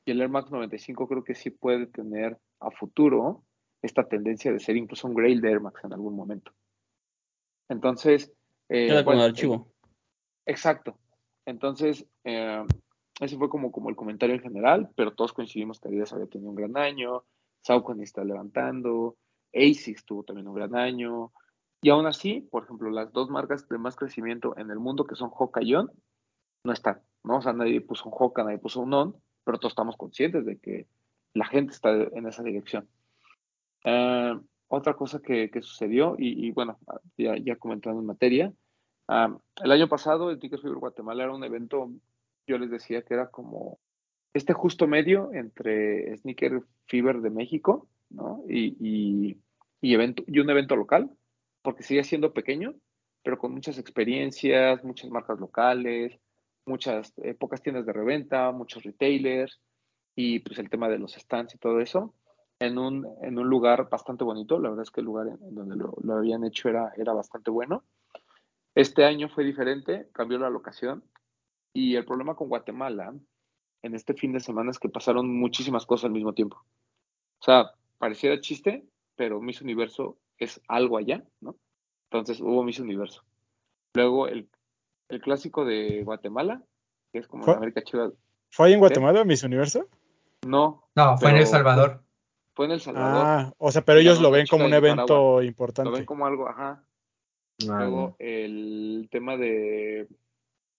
Y 0.07 0.11
el 0.11 0.23
Air 0.23 0.31
Max 0.31 0.51
95 0.51 1.09
creo 1.09 1.25
que 1.25 1.35
sí 1.35 1.51
puede 1.51 1.87
tener 1.87 2.39
a 2.61 2.71
futuro 2.71 3.45
esta 3.83 4.09
tendencia 4.09 4.51
de 4.51 4.61
ser 4.61 4.79
incluso 4.79 5.07
un 5.07 5.15
Grail 5.15 5.43
de 5.43 5.51
Air 5.51 5.61
Max 5.61 5.85
en 5.85 5.93
algún 5.93 6.17
momento. 6.17 6.53
Entonces. 7.69 8.33
Eh, 8.71 8.87
Queda 8.87 9.03
bueno, 9.03 9.05
con 9.05 9.15
el 9.17 9.31
archivo. 9.31 9.69
Eh, 10.47 10.53
exacto. 10.53 10.99
Entonces, 11.45 12.07
eh, 12.25 12.65
ese 13.21 13.37
fue 13.37 13.49
como, 13.49 13.71
como 13.71 13.91
el 13.91 13.97
comentario 13.97 14.35
en 14.35 14.43
general, 14.43 14.91
pero 14.97 15.15
todos 15.15 15.33
coincidimos 15.33 15.81
que 15.81 15.89
Adidas 15.89 16.13
había 16.13 16.27
tenido 16.27 16.51
un 16.51 16.57
gran 16.57 16.77
año, 16.77 17.25
Saucony 17.63 18.03
está 18.03 18.25
levantando, 18.25 19.17
ASICS 19.55 20.05
tuvo 20.05 20.25
también 20.25 20.49
un 20.49 20.55
gran 20.55 20.75
año, 20.75 21.33
y 21.81 21.91
aún 21.91 22.07
así, 22.07 22.41
por 22.41 22.65
ejemplo, 22.65 22.91
las 22.91 23.13
dos 23.13 23.29
marcas 23.29 23.69
de 23.69 23.79
más 23.79 23.95
crecimiento 23.95 24.57
en 24.57 24.71
el 24.71 24.79
mundo, 24.79 25.05
que 25.05 25.17
son 25.17 25.31
Hoka 25.33 25.63
y 25.63 25.75
On, 25.75 25.91
no 26.65 26.73
están, 26.73 27.03
¿no? 27.23 27.37
O 27.37 27.43
sea, 27.43 27.53
nadie 27.53 27.81
puso 27.83 28.09
un 28.09 28.15
Hoka, 28.19 28.43
nadie 28.43 28.59
puso 28.59 28.81
un 28.81 28.95
On, 28.95 29.17
pero 29.45 29.59
todos 29.59 29.73
estamos 29.73 29.97
conscientes 29.97 30.47
de 30.47 30.59
que 30.59 30.87
la 31.35 31.45
gente 31.45 31.75
está 31.75 31.93
en 31.93 32.27
esa 32.27 32.43
dirección. 32.43 32.89
Uh, 33.85 34.41
otra 34.69 34.95
cosa 34.95 35.21
que, 35.21 35.51
que 35.51 35.61
sucedió, 35.61 36.17
y, 36.19 36.47
y, 36.47 36.53
bueno, 36.53 36.79
ya, 37.19 37.37
ya 37.37 37.57
comentando 37.57 38.01
en 38.01 38.07
materia, 38.07 38.53
uh, 39.09 39.39
el 39.63 39.71
año 39.71 39.87
pasado 39.87 40.31
el 40.31 40.39
Ticket 40.39 40.63
Fever 40.63 40.79
Guatemala 40.79 41.25
era 41.25 41.35
un 41.35 41.45
evento, 41.45 41.91
yo 42.47 42.59
les 42.59 42.71
decía 42.71 43.03
que 43.03 43.15
era 43.15 43.31
como 43.31 43.79
este 44.33 44.53
justo 44.53 44.87
medio 44.87 45.33
entre 45.33 46.17
Sneaker 46.19 46.63
Fever 46.87 47.21
de 47.21 47.31
México, 47.31 47.89
¿no? 48.11 48.43
Y, 48.49 48.77
y, 48.81 49.39
y, 49.81 49.95
evento, 49.95 50.25
y 50.27 50.41
un 50.41 50.51
evento 50.51 50.77
local, 50.77 51.11
porque 51.63 51.83
sigue 51.83 52.05
siendo 52.05 52.33
pequeño, 52.33 52.75
pero 53.23 53.39
con 53.39 53.53
muchas 53.53 53.79
experiencias, 53.79 54.85
muchas 54.85 55.11
marcas 55.11 55.39
locales, 55.39 56.19
muchas 56.67 57.13
eh, 57.19 57.35
pocas 57.35 57.63
tiendas 57.63 57.87
de 57.87 57.93
reventa, 57.93 58.51
muchos 58.53 58.83
retailers, 58.83 59.61
y 60.17 60.41
pues 60.41 60.59
el 60.59 60.71
tema 60.71 60.89
de 60.89 60.99
los 60.99 61.15
stands 61.15 61.55
y 61.55 61.59
todo 61.59 61.81
eso 61.81 62.15
en 62.61 62.79
un, 62.79 63.07
en 63.23 63.39
un 63.39 63.49
lugar 63.49 63.89
bastante 63.89 64.25
bonito. 64.25 64.59
La 64.59 64.71
verdad 64.71 64.85
es 64.85 64.91
que 64.91 65.01
el 65.01 65.07
lugar 65.07 65.29
en, 65.29 65.55
donde 65.55 65.77
lo, 65.77 65.95
lo, 66.03 66.15
habían 66.15 66.45
hecho 66.45 66.69
era, 66.69 66.93
era 66.97 67.13
bastante 67.13 67.51
bueno. 67.51 67.85
Este 68.75 69.05
año 69.05 69.29
fue 69.29 69.45
diferente, 69.45 70.09
cambió 70.13 70.39
la 70.39 70.51
locación. 70.51 71.05
Y 71.75 71.97
el 71.97 72.05
problema 72.07 72.35
con 72.35 72.49
Guatemala 72.49 73.15
en 73.83 73.95
este 73.95 74.15
fin 74.15 74.33
de 74.33 74.41
semana 74.41 74.71
es 74.71 74.79
que 74.79 74.89
pasaron 74.89 75.29
muchísimas 75.29 75.85
cosas 75.85 76.07
al 76.07 76.13
mismo 76.13 76.33
tiempo. 76.33 76.57
O 77.41 77.45
sea, 77.45 77.73
pareciera 77.99 78.41
chiste, 78.41 78.87
pero 79.17 79.41
Miss 79.41 79.61
Universo 79.61 80.17
es 80.39 80.61
algo 80.69 80.97
allá, 80.97 81.23
¿no? 81.41 81.57
Entonces 82.11 82.41
hubo 82.41 82.63
Miss 82.63 82.81
Universo. 82.81 83.23
Luego 83.95 84.29
el, 84.29 84.49
el 85.09 85.21
clásico 85.21 85.65
de 85.65 86.03
Guatemala, 86.03 86.63
que 87.13 87.19
es 87.19 87.29
como 87.29 87.45
en 87.45 87.57
América 87.57 87.83
Chivas. 87.83 88.13
¿Fue 88.51 88.69
ahí 88.69 88.73
en 88.73 88.79
Guatemala, 88.79 89.21
¿Eh? 89.21 89.25
Miss 89.25 89.43
Universo? 89.43 89.89
No. 90.47 90.89
No, 90.95 91.19
fue 91.19 91.31
en 91.31 91.37
El 91.37 91.47
Salvador. 91.47 92.03
Fue 92.55 92.67
en 92.67 92.73
El 92.73 92.81
Salvador. 92.81 93.23
Ah, 93.27 93.53
o 93.59 93.73
sea, 93.73 93.85
pero 93.85 93.99
ellos 93.99 94.21
lo 94.21 94.31
ven 94.31 94.47
como 94.47 94.65
un 94.65 94.75
evento 94.75 95.43
importante. 95.43 95.91
Lo 95.91 95.97
ven 95.97 96.07
como 96.07 96.25
algo, 96.25 96.49
ajá. 96.49 96.85
Ah, 97.69 97.79
Luego 97.79 98.17
el 98.19 99.09
tema 99.11 99.37
de. 99.37 100.09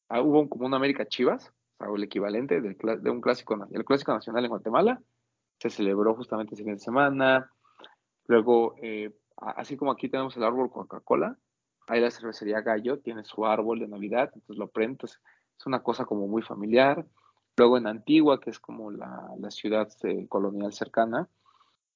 Ah, 0.10 0.22
hubo 0.22 0.48
como 0.50 0.66
una 0.66 0.78
América 0.78 1.06
Chivas, 1.06 1.54
o 1.80 1.96
el 1.96 2.04
equivalente 2.04 2.62
del, 2.62 2.78
de 2.78 3.10
un 3.10 3.22
clásico, 3.22 3.58
el 3.72 3.86
clásico 3.86 4.14
nacional 4.14 4.46
en 4.46 4.50
Guatemala. 4.50 5.02
Se 5.60 5.70
celebró 5.70 6.16
justamente 6.16 6.54
ese 6.54 6.64
fin 6.64 6.74
de 6.74 6.80
semana. 6.80 7.52
Luego, 8.28 8.76
eh, 8.82 9.16
así 9.38 9.78
como 9.78 9.92
aquí 9.92 10.10
tenemos 10.10 10.36
el 10.38 10.44
árbol 10.44 10.72
Coca-Cola, 10.72 11.38
ahí 11.88 12.02
la 12.02 12.12
cervecería 12.12 12.62
Gallo 12.62 13.00
tiene 13.00 13.24
su 13.24 13.46
árbol 13.46 13.80
de 13.80 13.88
Navidad, 13.88 14.32
entonces 14.34 14.58
lo 14.58 14.68
prenden. 14.68 14.94
Entonces, 14.94 15.22
es 15.58 15.66
una 15.66 15.82
cosa 15.82 16.06
como 16.06 16.28
muy 16.28 16.42
familiar. 16.42 17.06
Luego 17.58 17.78
en 17.78 17.88
Antigua, 17.88 18.40
que 18.40 18.50
es 18.50 18.60
como 18.60 18.92
la, 18.92 19.30
la 19.38 19.50
ciudad 19.50 19.90
eh, 20.04 20.28
colonial 20.28 20.74
cercana, 20.74 21.30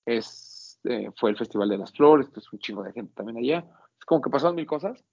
es, 0.05 0.79
eh, 0.85 1.11
fue 1.17 1.31
el 1.31 1.37
Festival 1.37 1.69
de 1.69 1.77
las 1.77 1.91
Flores, 1.91 2.29
que 2.29 2.39
es 2.39 2.53
un 2.53 2.59
chingo 2.59 2.83
de 2.83 2.93
gente 2.93 3.13
también 3.13 3.37
allá. 3.37 3.69
Es 3.97 4.05
como 4.05 4.21
que 4.21 4.29
pasaron 4.29 4.55
mil 4.55 4.65
cosas 4.65 5.03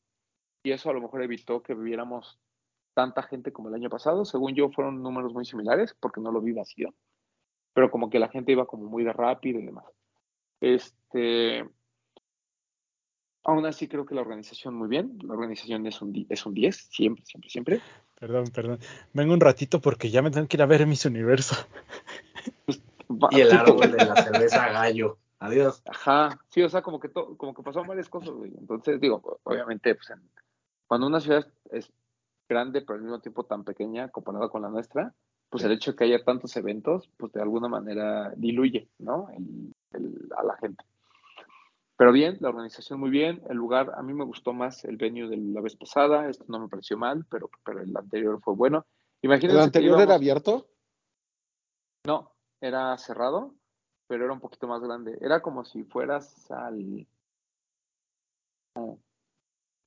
y 0.62 0.70
eso 0.70 0.90
a 0.90 0.92
lo 0.92 1.00
mejor 1.00 1.22
evitó 1.22 1.62
que 1.62 1.74
viviéramos 1.74 2.38
tanta 2.96 3.22
gente 3.22 3.52
como 3.52 3.68
el 3.68 3.74
año 3.74 3.90
pasado. 3.90 4.24
Según 4.24 4.54
yo, 4.54 4.70
fueron 4.70 5.02
números 5.02 5.34
muy 5.34 5.44
similares 5.44 5.94
porque 6.00 6.18
no 6.22 6.32
lo 6.32 6.40
vi 6.40 6.52
vacío, 6.52 6.94
pero 7.74 7.90
como 7.90 8.08
que 8.08 8.18
la 8.18 8.28
gente 8.28 8.52
iba 8.52 8.66
como 8.66 8.84
muy 8.88 9.04
de 9.04 9.12
rápido 9.12 9.60
y 9.60 9.66
demás. 9.66 9.84
Este, 10.62 11.68
aún 13.44 13.66
así 13.66 13.86
creo 13.86 14.06
que 14.06 14.14
la 14.14 14.22
organización 14.22 14.74
muy 14.74 14.88
bien. 14.88 15.18
La 15.22 15.34
organización 15.34 15.86
es 15.86 16.00
un, 16.00 16.26
es 16.30 16.46
un 16.46 16.54
10, 16.54 16.88
siempre, 16.90 17.22
siempre, 17.26 17.50
siempre. 17.50 17.80
Perdón, 18.18 18.46
perdón. 18.46 18.78
Vengo 19.12 19.34
un 19.34 19.40
ratito 19.40 19.82
porque 19.82 20.08
ya 20.08 20.22
me 20.22 20.30
tengo 20.30 20.48
que 20.48 20.56
ir 20.56 20.62
a 20.62 20.66
ver 20.66 20.86
Miss 20.86 21.04
Universo. 21.04 21.54
Va- 23.10 23.28
Y 23.30 23.40
el 23.40 23.52
árbol 23.52 23.92
de 23.92 24.04
la 24.06 24.16
cerveza 24.24 24.68
gallo. 24.70 25.18
Adiós. 25.38 25.82
Ajá, 25.84 26.40
sí, 26.48 26.62
o 26.62 26.68
sea, 26.70 26.80
como 26.80 26.98
que, 26.98 27.10
to- 27.10 27.36
como 27.36 27.52
que 27.52 27.62
pasaron 27.62 27.86
varias 27.86 28.08
cosas, 28.08 28.30
güey. 28.30 28.52
Entonces, 28.58 28.98
digo, 28.98 29.38
obviamente, 29.42 29.94
pues, 29.94 30.08
en- 30.08 30.30
cuando 30.86 31.06
una 31.08 31.20
ciudad 31.20 31.46
es 31.70 31.92
grande, 32.48 32.82
pero 32.82 32.96
al 32.96 33.02
mismo 33.02 33.20
tiempo 33.20 33.44
tan 33.44 33.64
pequeña 33.64 34.08
comparada 34.08 34.48
con 34.48 34.62
la 34.62 34.68
nuestra, 34.68 35.14
pues 35.48 35.64
el 35.64 35.72
hecho 35.72 35.92
de 35.92 35.96
que 35.96 36.04
haya 36.04 36.24
tantos 36.24 36.56
eventos, 36.56 37.10
pues 37.16 37.32
de 37.32 37.42
alguna 37.42 37.68
manera 37.68 38.32
diluye, 38.36 38.88
¿no? 38.98 39.28
El- 39.30 39.72
el- 39.92 40.28
a 40.36 40.42
la 40.42 40.56
gente. 40.56 40.84
Pero 41.96 42.12
bien, 42.12 42.36
la 42.40 42.50
organización 42.50 43.00
muy 43.00 43.10
bien, 43.10 43.42
el 43.48 43.56
lugar, 43.56 43.92
a 43.96 44.02
mí 44.02 44.12
me 44.12 44.24
gustó 44.24 44.52
más 44.52 44.84
el 44.84 44.96
venue 44.98 45.28
de 45.28 45.36
la 45.38 45.62
vez 45.62 45.76
pasada, 45.76 46.28
esto 46.28 46.44
no 46.48 46.58
me 46.58 46.68
pareció 46.68 46.98
mal, 46.98 47.24
pero, 47.30 47.48
pero 47.64 47.80
el 47.80 47.96
anterior 47.96 48.38
fue 48.42 48.54
bueno. 48.54 48.84
Imagínense 49.22 49.56
¿El 49.56 49.64
anterior 49.64 50.00
era 50.00 50.14
abierto? 50.14 50.68
no, 52.04 52.32
era 52.60 52.96
cerrado, 52.98 53.54
pero 54.06 54.24
era 54.24 54.32
un 54.32 54.40
poquito 54.40 54.68
más 54.68 54.82
grande. 54.82 55.16
Era 55.20 55.40
como 55.40 55.64
si 55.64 55.84
fueras 55.84 56.50
al. 56.50 57.06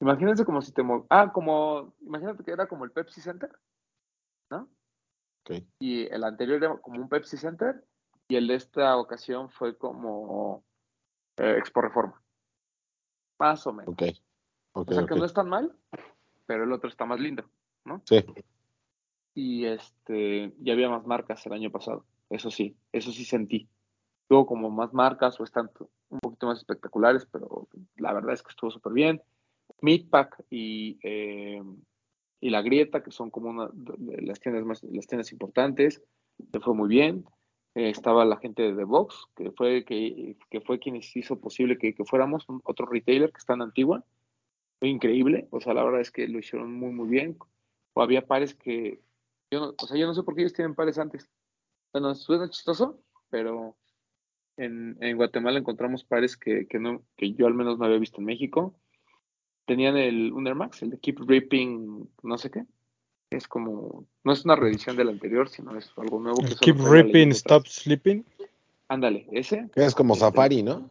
Imagínense 0.01 0.45
como 0.45 0.61
si 0.61 0.71
te 0.71 0.81
Ah, 1.09 1.31
como. 1.33 1.93
Imagínate 2.01 2.43
que 2.43 2.51
era 2.51 2.67
como 2.67 2.85
el 2.85 2.91
Pepsi 2.91 3.21
Center, 3.21 3.51
¿no? 4.49 4.69
Ok. 5.43 5.63
Y 5.79 6.03
el 6.07 6.23
anterior 6.23 6.63
era 6.63 6.77
como 6.77 7.01
un 7.01 7.09
Pepsi 7.09 7.37
Center, 7.37 7.83
y 8.27 8.35
el 8.35 8.47
de 8.47 8.55
esta 8.55 8.95
ocasión 8.97 9.49
fue 9.49 9.77
como 9.77 10.63
eh, 11.37 11.55
Expo 11.57 11.81
Reforma. 11.81 12.21
Más 13.39 13.65
o 13.67 13.73
menos. 13.73 13.93
Ok. 13.93 14.03
Ok, 14.73 14.91
o 14.91 14.93
sea 14.93 15.05
que 15.05 15.15
no 15.15 15.25
es 15.25 15.33
tan 15.33 15.49
mal, 15.49 15.75
pero 16.45 16.63
el 16.63 16.71
otro 16.71 16.89
está 16.89 17.05
más 17.05 17.19
lindo, 17.19 17.43
¿no? 17.85 18.01
Sí. 18.05 18.23
y 19.33 19.65
este 19.65 20.53
ya 20.59 20.73
había 20.73 20.89
más 20.89 21.05
marcas 21.05 21.45
el 21.45 21.53
año 21.53 21.71
pasado. 21.71 22.05
Eso 22.29 22.51
sí, 22.51 22.77
eso 22.91 23.11
sí 23.11 23.25
sentí. 23.25 23.67
Tuvo 24.27 24.45
como 24.45 24.69
más 24.69 24.93
marcas 24.93 25.39
o 25.39 25.43
están 25.43 25.71
un 26.09 26.19
poquito 26.19 26.45
más 26.45 26.59
espectaculares, 26.59 27.25
pero 27.31 27.67
la 27.95 28.13
verdad 28.13 28.33
es 28.33 28.43
que 28.43 28.49
estuvo 28.49 28.69
súper 28.69 28.93
bien. 28.93 29.23
Meatpack 29.81 30.45
y, 30.49 30.99
eh, 31.03 31.61
y 32.41 32.49
La 32.49 32.61
Grieta, 32.61 33.03
que 33.03 33.11
son 33.11 33.29
como 33.29 33.49
una 33.49 33.69
de 33.73 34.21
las 34.21 34.39
tiendas 34.39 34.65
más, 34.65 34.83
las 34.83 35.07
tiendas 35.07 35.31
importantes, 35.31 36.01
le 36.37 36.59
fue 36.59 36.73
muy 36.73 36.89
bien. 36.89 37.25
Eh, 37.75 37.89
estaba 37.89 38.25
la 38.25 38.37
gente 38.37 38.63
de 38.63 38.75
The 38.75 38.83
Box, 38.83 39.27
que 39.35 39.51
fue, 39.51 39.85
que, 39.85 40.35
que 40.49 40.61
fue 40.61 40.79
quienes 40.79 41.15
hizo 41.15 41.39
posible 41.39 41.77
que, 41.77 41.93
que 41.93 42.03
fuéramos 42.03 42.45
otro 42.63 42.87
retailer 42.87 43.31
que 43.31 43.37
está 43.37 43.53
en 43.53 43.61
Antigua. 43.61 44.03
Fue 44.79 44.89
increíble, 44.89 45.47
o 45.51 45.61
sea, 45.61 45.73
la 45.73 45.83
verdad 45.83 46.01
es 46.01 46.09
que 46.09 46.27
lo 46.27 46.39
hicieron 46.39 46.73
muy, 46.73 46.91
muy 46.91 47.09
bien. 47.09 47.37
O 47.93 48.01
había 48.01 48.25
pares 48.25 48.55
que, 48.55 49.01
yo 49.51 49.59
no, 49.59 49.75
o 49.77 49.87
sea, 49.87 49.97
yo 49.97 50.07
no 50.07 50.13
sé 50.13 50.23
por 50.23 50.35
qué 50.35 50.41
ellos 50.41 50.53
tienen 50.53 50.75
pares 50.75 50.97
antes. 50.97 51.29
Bueno, 51.91 52.15
suena 52.15 52.49
chistoso, 52.49 53.01
pero 53.29 53.75
en, 54.57 54.97
en 55.01 55.17
Guatemala 55.17 55.59
encontramos 55.59 56.03
pares 56.03 56.37
que, 56.37 56.67
que, 56.67 56.79
no, 56.79 57.03
que 57.17 57.33
yo 57.33 57.47
al 57.47 57.53
menos 57.53 57.77
no 57.77 57.85
había 57.85 57.97
visto 57.99 58.19
en 58.19 58.25
México. 58.25 58.79
Tenían 59.69 59.97
el 59.97 60.33
Under 60.33 60.55
Max, 60.55 60.81
el 60.81 60.89
de 60.89 60.97
Keep 60.97 61.19
Ripping, 61.27 62.09
no 62.23 62.37
sé 62.39 62.49
qué. 62.49 62.65
Es 63.29 63.47
como, 63.47 64.07
no 64.23 64.31
es 64.33 64.43
una 64.43 64.55
reedición 64.55 64.97
del 64.97 65.09
anterior, 65.09 65.47
sino 65.47 65.77
es 65.77 65.91
algo 65.95 66.19
nuevo 66.19 66.39
que 66.39 66.55
Keep 66.55 66.77
Ripping, 66.79 67.29
Stop. 67.33 67.67
Sleeping. 67.67 68.25
Ándale, 68.87 69.27
ese. 69.31 69.69
Que 69.71 69.85
es 69.85 69.93
como 69.93 70.15
Este, 70.15 70.25
Safari, 70.25 70.63
¿no? 70.63 70.89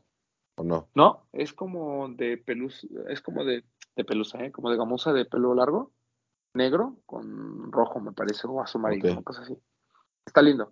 ¿O 0.54 0.62
no? 0.62 0.86
No, 0.94 1.24
es 1.32 1.52
como 1.52 2.08
de 2.10 2.36
pelusa, 2.36 2.86
es 3.08 3.20
como 3.20 3.44
de, 3.44 3.64
de 3.96 4.04
pelusa, 4.04 4.44
¿eh? 4.44 4.52
como 4.52 4.70
de 4.70 4.76
gamuza 4.76 5.12
de 5.12 5.24
pelo 5.24 5.56
largo, 5.56 5.90
negro, 6.54 6.98
con 7.04 7.72
rojo, 7.72 7.98
me 7.98 8.12
parece, 8.12 8.46
o 8.46 8.62
azul 8.62 8.80
marino, 8.80 9.06
Ok. 9.08 9.12
una 9.14 9.22
cosa 9.22 9.42
así. 9.42 9.58
Está 10.24 10.40
lindo. 10.40 10.70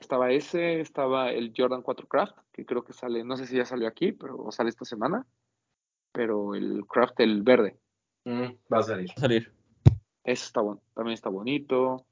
Estaba 0.00 0.30
ese, 0.30 0.80
estaba 0.80 1.30
el 1.30 1.52
Jordan 1.54 1.82
4 1.82 2.08
Craft, 2.08 2.38
que 2.52 2.64
creo 2.64 2.84
que 2.84 2.94
sale, 2.94 3.22
no 3.22 3.36
sé 3.36 3.44
si 3.44 3.56
ya 3.56 3.66
salió 3.66 3.86
aquí, 3.86 4.12
pero 4.12 4.50
sale 4.50 4.70
esta 4.70 4.86
semana. 4.86 5.26
Pero 6.18 6.56
el 6.56 6.84
Craft, 6.84 7.20
el 7.20 7.42
verde, 7.44 7.78
Mm, 8.24 8.56
va 8.72 8.78
a 8.78 8.82
salir. 8.82 9.08
Va 9.10 9.14
a 9.14 9.20
salir. 9.20 9.52
ese 10.24 10.44
está 10.46 10.60
bueno, 10.60 10.82
también 10.94 11.14
está 11.14 11.28
bonito. 11.30 12.04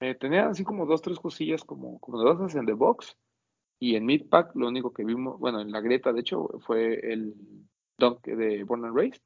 Eh, 0.00 0.14
tenía 0.14 0.48
así 0.48 0.64
como 0.64 0.86
dos, 0.86 1.02
tres 1.02 1.20
cosillas 1.20 1.62
como, 1.62 1.98
como 2.00 2.16
novedosas 2.16 2.54
en 2.56 2.64
The 2.64 2.72
Box. 2.72 3.18
Y 3.78 3.96
en 3.96 4.06
Midpack, 4.06 4.56
lo 4.56 4.68
único 4.68 4.94
que 4.94 5.04
vimos, 5.04 5.38
bueno, 5.38 5.60
en 5.60 5.70
la 5.70 5.82
Greta, 5.82 6.12
de 6.14 6.20
hecho, 6.20 6.48
fue 6.60 6.94
el 7.12 7.34
Dunk 7.98 8.22
de 8.24 8.64
Born 8.64 8.86
and 8.86 8.96
Raised, 8.96 9.22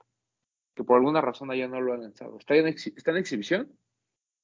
que 0.75 0.83
por 0.83 0.97
alguna 0.97 1.21
razón 1.21 1.51
allá 1.53 1.69
no 1.69 1.81
lo 1.81 1.93
han 1.95 2.03
lanzado. 2.03 2.37
Está 2.39 2.57
en, 2.57 2.67
exhi- 2.67 2.93
está 2.97 3.13
en 3.13 3.19
exhibición, 3.19 3.71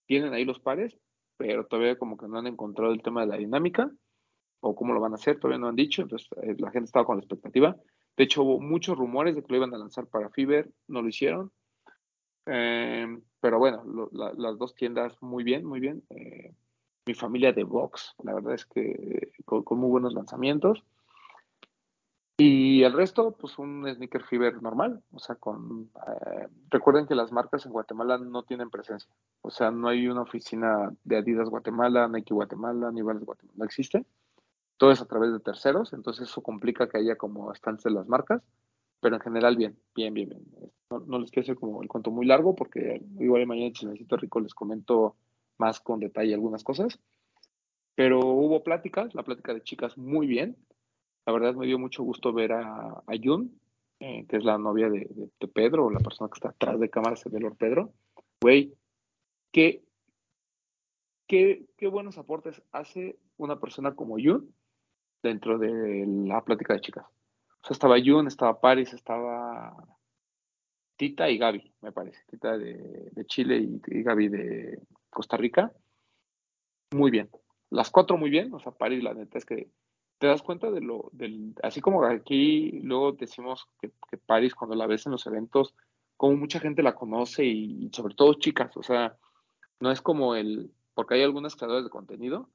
tienen 0.06 0.32
ahí 0.34 0.44
los 0.44 0.60
pares, 0.60 0.96
pero 1.36 1.66
todavía 1.66 1.98
como 1.98 2.16
que 2.16 2.28
no 2.28 2.38
han 2.38 2.46
encontrado 2.46 2.92
el 2.92 3.02
tema 3.02 3.22
de 3.22 3.26
la 3.26 3.36
dinámica 3.38 3.90
o 4.60 4.76
cómo 4.76 4.94
lo 4.94 5.00
van 5.00 5.12
a 5.12 5.16
hacer, 5.16 5.40
todavía 5.40 5.58
no 5.58 5.66
han 5.68 5.74
dicho, 5.76 6.02
entonces 6.02 6.28
eh, 6.42 6.54
la 6.58 6.70
gente 6.70 6.84
estaba 6.86 7.04
con 7.04 7.16
la 7.16 7.22
expectativa. 7.22 7.76
De 8.16 8.24
hecho, 8.24 8.42
hubo 8.42 8.60
muchos 8.60 8.96
rumores 8.96 9.34
de 9.34 9.42
que 9.42 9.48
lo 9.50 9.56
iban 9.56 9.74
a 9.74 9.78
lanzar 9.78 10.06
para 10.06 10.30
Fiverr, 10.30 10.70
no 10.88 11.02
lo 11.02 11.08
hicieron. 11.08 11.50
Eh, 12.46 13.18
pero 13.40 13.58
bueno, 13.58 14.08
las 14.12 14.58
dos 14.58 14.74
tiendas 14.74 15.20
muy 15.20 15.44
bien, 15.44 15.64
muy 15.64 15.80
bien. 15.80 16.02
Eh, 16.10 16.54
mi 17.06 17.14
familia 17.14 17.52
de 17.52 17.64
box, 17.64 18.14
la 18.22 18.34
verdad 18.34 18.54
es 18.54 18.64
que 18.64 18.80
eh, 18.80 19.32
con, 19.44 19.78
muy 19.78 19.90
buenos 19.90 20.14
lanzamientos. 20.14 20.82
Y 22.36 22.82
el 22.82 22.92
resto, 22.92 23.32
pues 23.32 23.58
un 23.58 23.86
sneaker 23.88 24.24
fever 24.24 24.60
normal, 24.60 25.02
o 25.12 25.20
sea, 25.20 25.36
con... 25.36 25.90
eh, 26.06 26.48
recuerden 26.68 27.06
que 27.06 27.14
las 27.14 27.30
marcas 27.30 27.64
en 27.64 27.72
Guatemala 27.72 28.18
no 28.18 28.42
tienen 28.42 28.70
presencia, 28.70 29.08
o 29.40 29.50
sea, 29.50 29.70
no 29.70 29.86
hay 29.86 30.08
una 30.08 30.22
oficina 30.22 30.92
de 31.04 31.18
Adidas 31.18 31.48
Guatemala, 31.48 32.08
Nike 32.08 32.34
Guatemala, 32.34 32.90
ni 32.90 33.02
Vans 33.02 33.24
Guatemala, 33.24 33.54
no 33.56 33.64
existe. 33.64 34.04
Todo 34.76 34.90
es 34.90 35.00
a 35.00 35.06
través 35.06 35.32
de 35.32 35.40
terceros, 35.40 35.92
entonces 35.92 36.28
eso 36.28 36.42
complica 36.42 36.88
que 36.88 36.98
haya 36.98 37.16
como 37.16 37.52
estantes 37.52 37.84
de 37.84 37.90
las 37.92 38.08
marcas, 38.08 38.42
pero 39.00 39.16
en 39.16 39.22
general 39.22 39.56
bien, 39.56 39.78
bien, 39.94 40.14
bien, 40.14 40.28
bien. 40.28 40.44
No, 41.06 41.18
les 41.18 41.30
quiero 41.30 41.44
hacer 41.44 41.56
como 41.56 41.82
el 41.82 41.88
cuento 41.88 42.10
muy 42.10 42.26
largo, 42.26 42.54
porque 42.54 43.02
igual 43.18 43.46
mañana 43.46 43.66
en 43.68 43.72
Chismecito 43.72 44.16
Rico 44.16 44.40
les 44.40 44.54
comento 44.54 45.16
más 45.58 45.80
con 45.80 46.00
detalle 46.00 46.34
algunas 46.34 46.64
cosas. 46.64 46.98
Pero 47.94 48.18
hubo 48.20 48.64
pláticas, 48.64 49.14
la 49.14 49.22
plática 49.22 49.54
de 49.54 49.62
chicas 49.62 49.96
muy 49.96 50.26
bien. 50.26 50.56
La 51.26 51.32
verdad 51.32 51.54
me 51.54 51.66
dio 51.66 51.78
mucho 51.78 52.02
gusto 52.02 52.32
ver 52.32 52.52
a, 52.52 52.88
a 52.90 53.12
Jun, 53.22 53.58
eh, 54.00 54.26
que 54.28 54.36
es 54.36 54.44
la 54.44 54.58
novia 54.58 54.90
de, 54.90 55.06
de- 55.10 55.48
Pedro, 55.48 55.90
la 55.90 56.00
persona 56.00 56.28
que 56.28 56.34
está 56.38 56.48
atrás 56.48 56.80
de 56.80 56.90
cámaras 56.90 57.22
de 57.24 57.40
Lord 57.40 57.56
Pedro. 57.56 57.92
Güey, 58.40 58.74
qué, 59.52 59.84
qué, 61.26 61.66
qué 61.76 61.86
buenos 61.86 62.18
aportes 62.18 62.60
hace 62.72 63.16
una 63.36 63.60
persona 63.60 63.94
como 63.94 64.16
Jun 64.16 64.52
dentro 65.28 65.58
de 65.58 66.04
la 66.06 66.44
plática 66.44 66.74
de 66.74 66.80
chicas. 66.80 67.06
O 67.06 67.66
sea, 67.66 67.74
estaba 67.74 67.96
Jun, 67.98 68.26
estaba 68.26 68.60
Paris, 68.60 68.92
estaba 68.92 69.74
Tita 70.96 71.28
y 71.30 71.38
Gaby, 71.38 71.74
me 71.80 71.92
parece. 71.92 72.22
Tita 72.30 72.56
de, 72.56 73.10
Chile 73.26 73.56
y, 73.58 74.02
Gaby 74.02 74.28
de 74.28 74.78
Costa 75.10 75.36
Rica. 75.36 75.72
Muy 76.92 77.10
bien. 77.10 77.30
Las 77.70 77.90
cuatro 77.90 78.16
muy 78.16 78.30
bien. 78.30 78.52
O 78.54 78.60
sea, 78.60 78.72
Paris, 78.72 79.02
la 79.02 79.14
neta 79.14 79.38
es 79.38 79.44
que 79.44 79.70
te 80.18 80.26
das 80.26 80.42
cuenta 80.42 80.70
de 80.70 80.80
lo, 80.80 81.08
del, 81.12 81.54
así 81.62 81.80
como 81.80 82.04
aquí 82.04 82.80
luego 82.82 83.12
decimos 83.12 83.68
que, 83.80 83.90
Paris 84.18 84.54
cuando 84.54 84.76
la 84.76 84.86
ves 84.86 85.06
en 85.06 85.12
los 85.12 85.26
eventos, 85.26 85.74
como 86.16 86.36
mucha 86.36 86.60
gente 86.60 86.82
la 86.82 86.94
conoce 86.94 87.44
y, 87.44 87.86
y 87.86 87.90
sobre 87.92 88.14
todo 88.14 88.34
chicas, 88.34 88.76
o 88.76 88.82
sea, 88.82 89.18
no 89.80 89.90
es 89.90 90.00
como 90.00 90.36
el, 90.36 90.70
porque 90.94 91.14
hay 91.14 91.22
algunas 91.22 91.56
creadoras 91.56 91.84
de 91.84 91.90
contenido 91.90 92.48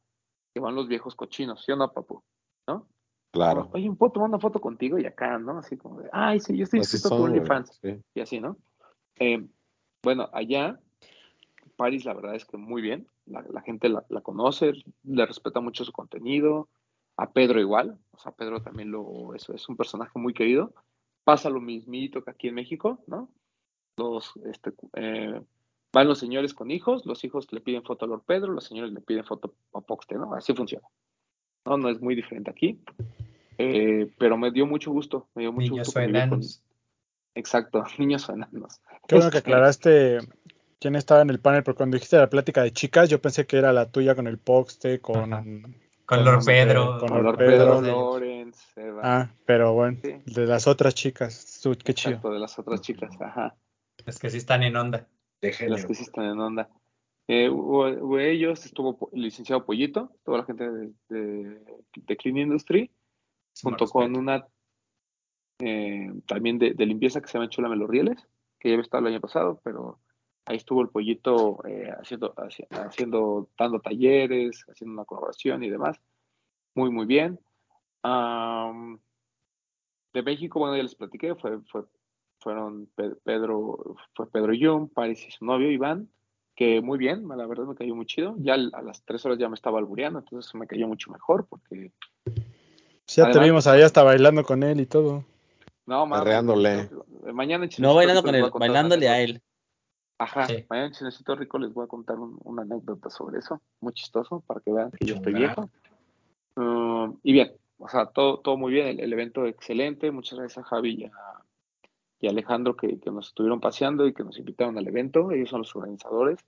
que 0.53 0.61
van 0.61 0.75
los 0.75 0.87
viejos 0.87 1.15
cochinos, 1.15 1.63
¿sí 1.65 1.71
o 1.71 1.75
no, 1.75 1.91
papu? 1.91 2.23
¿No? 2.69 2.85
Claro. 3.31 3.67
Oye, 3.73 3.91
¿puedo 3.91 4.11
tomar 4.11 4.29
una 4.29 4.37
foto 4.37 4.61
contigo? 4.61 4.99
Y 4.99 5.05
acá, 5.07 5.39
¿no? 5.39 5.57
Así 5.57 5.75
como 5.75 6.01
de, 6.01 6.09
ay, 6.13 6.39
sí, 6.39 6.55
yo 6.55 6.65
estoy 6.65 6.79
inscrito 6.79 7.09
güey. 7.09 7.23
OnlyFans. 7.23 7.79
Sí. 7.81 7.99
Y 8.13 8.21
así, 8.21 8.39
¿no? 8.39 8.57
Eh, 9.19 9.43
bueno, 10.03 10.29
allá, 10.33 10.79
Paris, 11.75 12.05
la 12.05 12.13
verdad 12.13 12.35
es 12.35 12.45
que 12.45 12.57
muy 12.57 12.83
bien. 12.83 13.07
La, 13.25 13.41
la 13.51 13.61
gente 13.61 13.89
la, 13.89 14.05
la 14.09 14.21
conoce, 14.21 14.73
le 15.03 15.25
respeta 15.25 15.61
mucho 15.61 15.83
su 15.83 15.91
contenido. 15.91 16.69
A 17.17 17.31
Pedro 17.31 17.59
igual. 17.59 17.97
O 18.11 18.19
sea, 18.19 18.33
Pedro 18.33 18.61
también 18.61 18.91
lo, 18.91 19.33
es, 19.33 19.49
es 19.49 19.67
un 19.67 19.75
personaje 19.75 20.19
muy 20.19 20.33
querido. 20.33 20.73
Pasa 21.23 21.49
lo 21.49 21.59
mismito 21.59 22.23
que 22.23 22.29
aquí 22.29 22.49
en 22.49 22.55
México, 22.55 22.99
¿no? 23.07 23.29
Los, 23.97 24.33
este, 24.45 24.73
eh, 24.93 25.41
Van 25.91 26.07
los 26.07 26.19
señores 26.19 26.53
con 26.53 26.69
hijos, 26.69 27.05
los 27.07 27.23
hijos 27.23 27.51
le 27.51 27.61
piden 27.61 27.83
foto 27.83 28.05
a 28.05 28.07
Lord 28.07 28.21
Pedro, 28.25 28.53
los 28.53 28.65
señores 28.65 28.93
le 28.93 29.01
piden 29.01 29.25
foto 29.25 29.55
a 29.73 29.81
Poxte, 29.81 30.15
¿no? 30.15 30.35
Así 30.35 30.53
funciona. 30.53 30.87
No, 31.65 31.77
no 31.77 31.89
es 31.89 31.99
muy 32.01 32.15
diferente 32.15 32.49
aquí. 32.51 32.79
Eh, 33.57 34.09
pero 34.17 34.37
me 34.37 34.51
dio 34.51 34.65
mucho 34.65 34.91
gusto, 34.91 35.27
me 35.35 35.41
dio 35.43 35.51
mucho 35.51 35.71
Niños 35.71 35.87
gusto 35.87 35.99
con- 35.99 36.09
enanos. 36.09 36.63
Exacto, 37.35 37.83
niños 37.99 38.27
o 38.29 38.33
enanos. 38.33 38.81
Qué 39.07 39.15
bueno 39.15 39.29
que 39.31 39.37
Este, 39.39 39.49
aclaraste 39.51 40.17
quién 40.79 40.95
estaba 40.95 41.21
en 41.21 41.29
el 41.29 41.39
panel, 41.39 41.63
porque 41.63 41.77
cuando 41.77 41.95
dijiste 41.95 42.17
la 42.17 42.29
plática 42.29 42.63
de 42.63 42.71
chicas, 42.71 43.09
yo 43.09 43.21
pensé 43.21 43.45
que 43.45 43.57
era 43.57 43.73
la 43.73 43.91
tuya 43.91 44.15
con 44.15 44.27
el 44.27 44.37
Poxte, 44.37 44.99
con... 44.99 45.33
Ajá. 45.33 45.43
Con 46.05 46.25
Lord 46.25 46.37
con, 46.37 46.45
Pedro. 46.45 46.97
con 46.99 47.09
Con 47.09 47.23
Lord 47.23 47.37
Pedro. 47.37 48.17
Eva. 48.75 49.01
Ah, 49.03 49.29
pero 49.45 49.73
bueno, 49.73 49.99
Sí. 50.01 50.15
de 50.25 50.45
las 50.47 50.65
otras 50.67 50.95
chicas, 50.95 51.61
qué 51.83 51.93
chido. 51.93 52.11
Exacto, 52.15 52.31
de 52.31 52.39
las 52.39 52.57
otras 52.57 52.81
chicas, 52.81 53.11
ajá. 53.21 53.55
Es 54.07 54.17
que 54.17 54.29
sí 54.31 54.37
están 54.37 54.63
en 54.63 54.75
onda. 54.75 55.05
De 55.41 55.53
Las 55.67 55.85
que 55.85 55.93
sí 55.93 56.01
están 56.03 56.25
en 56.25 56.39
onda. 56.39 56.67
Eh, 57.31 57.47
hubo, 57.47 57.87
hubo 57.87 58.17
ellos, 58.17 58.65
estuvo 58.65 59.07
el 59.13 59.21
licenciado 59.21 59.63
Pollito, 59.63 60.11
toda 60.23 60.39
la 60.39 60.45
gente 60.45 60.67
de, 60.67 60.91
de- 61.09 61.83
de 61.93 62.17
Clean 62.17 62.37
Industry, 62.37 62.89
junto 63.61 63.85
con 63.91 64.17
una 64.17 64.47
eh, 65.59 66.11
también 66.25 66.57
de, 66.57 66.73
de 66.73 66.85
limpieza 66.87 67.21
que 67.21 67.27
se 67.27 67.37
llama 67.37 67.49
Chula 67.49 67.69
Melorrieles, 67.69 68.27
que 68.57 68.69
ya 68.69 68.73
había 68.73 68.83
estado 68.83 69.05
el 69.05 69.13
año 69.13 69.21
pasado, 69.21 69.61
pero 69.63 69.99
ahí 70.45 70.57
estuvo 70.57 70.81
el 70.81 70.89
Pollito 70.89 71.59
eh, 71.67 71.91
haciendo, 72.01 72.33
haci- 72.35 72.65
haciendo, 72.71 73.47
dando 73.57 73.79
talleres, 73.79 74.65
haciendo 74.67 74.93
una 74.93 75.05
colaboración 75.05 75.63
y 75.63 75.69
demás. 75.69 76.01
Muy, 76.73 76.89
muy 76.89 77.05
bien. 77.05 77.39
De 80.13 80.23
México, 80.23 80.59
bueno, 80.59 80.75
ya 80.75 80.83
les 80.83 80.95
platiqué, 80.95 81.35
fue, 81.35 81.59
fue, 81.71 81.83
fueron 82.39 82.87
Pe- 82.95 83.15
Pedro, 83.23 83.95
fue 84.15 84.29
Pedro 84.31 84.53
Young, 84.53 84.89
Paris 84.91 85.23
y 85.27 85.31
su 85.31 85.45
novio 85.45 85.69
Iván, 85.69 86.09
que 86.59 86.81
muy 86.81 86.97
bien, 86.97 87.25
la 87.25 87.47
verdad 87.47 87.63
me 87.63 87.73
cayó 87.73 87.95
muy 87.95 88.05
chido. 88.05 88.35
Ya 88.39 88.55
a 88.55 88.81
las 88.81 89.01
tres 89.05 89.25
horas 89.25 89.39
ya 89.39 89.47
me 89.47 89.55
estaba 89.55 89.79
albureando, 89.79 90.19
entonces 90.19 90.53
me 90.55 90.67
cayó 90.67 90.89
mucho 90.89 91.09
mejor 91.09 91.47
porque 91.47 91.93
Sí, 93.05 93.21
ya 93.21 93.31
te 93.31 93.39
vimos 93.39 93.65
ahí 93.65 93.81
hasta 93.81 94.03
bailando 94.03 94.43
con 94.43 94.61
él 94.63 94.81
y 94.81 94.85
todo. 94.85 95.23
no 95.85 96.05
Mañana 96.05 97.63
en 97.63 97.69
No 97.79 97.95
bailando 97.95 98.23
con 98.23 98.35
él, 98.35 98.43
a 98.43 98.49
bailándole 98.49 99.07
a 99.07 99.21
él. 99.21 99.41
Ajá, 100.17 100.47
Sí. 100.47 100.65
mañana 100.69 100.87
en 100.87 100.91
Chismecito 100.91 101.33
Rico 101.37 101.57
les 101.59 101.73
voy 101.73 101.85
a 101.85 101.87
contar 101.87 102.19
un- 102.19 102.37
una 102.43 102.63
anécdota 102.63 103.09
sobre 103.09 103.39
eso, 103.39 103.61
muy 103.79 103.93
chistoso, 103.93 104.43
para 104.45 104.59
que 104.59 104.73
vean 104.73 104.91
que 104.91 105.05
yo 105.05 105.15
estoy 105.15 105.31
viejo. 105.31 105.69
Um, 106.57 107.17
y 107.23 107.31
bien, 107.31 107.53
o 107.77 107.87
sea, 107.87 108.07
todo, 108.07 108.41
todo 108.41 108.57
muy 108.57 108.73
bien, 108.73 108.87
el, 108.87 108.99
el 108.99 109.13
evento 109.13 109.45
excelente, 109.45 110.11
muchas 110.11 110.37
gracias 110.39 110.65
a 110.65 110.67
Javi 110.67 111.03
y 111.03 111.05
a, 111.05 111.11
y 112.19 112.27
Alejandro 112.27 112.75
que, 112.75 112.99
que 112.99 113.11
nos 113.11 113.27
estuvieron 113.27 113.59
paseando 113.59 114.05
y 114.05 114.13
que 114.13 114.23
nos 114.23 114.37
invitaron 114.37 114.77
al 114.77 114.87
evento, 114.87 115.31
ellos 115.31 115.49
son 115.49 115.59
los 115.59 115.75
organizadores. 115.75 116.39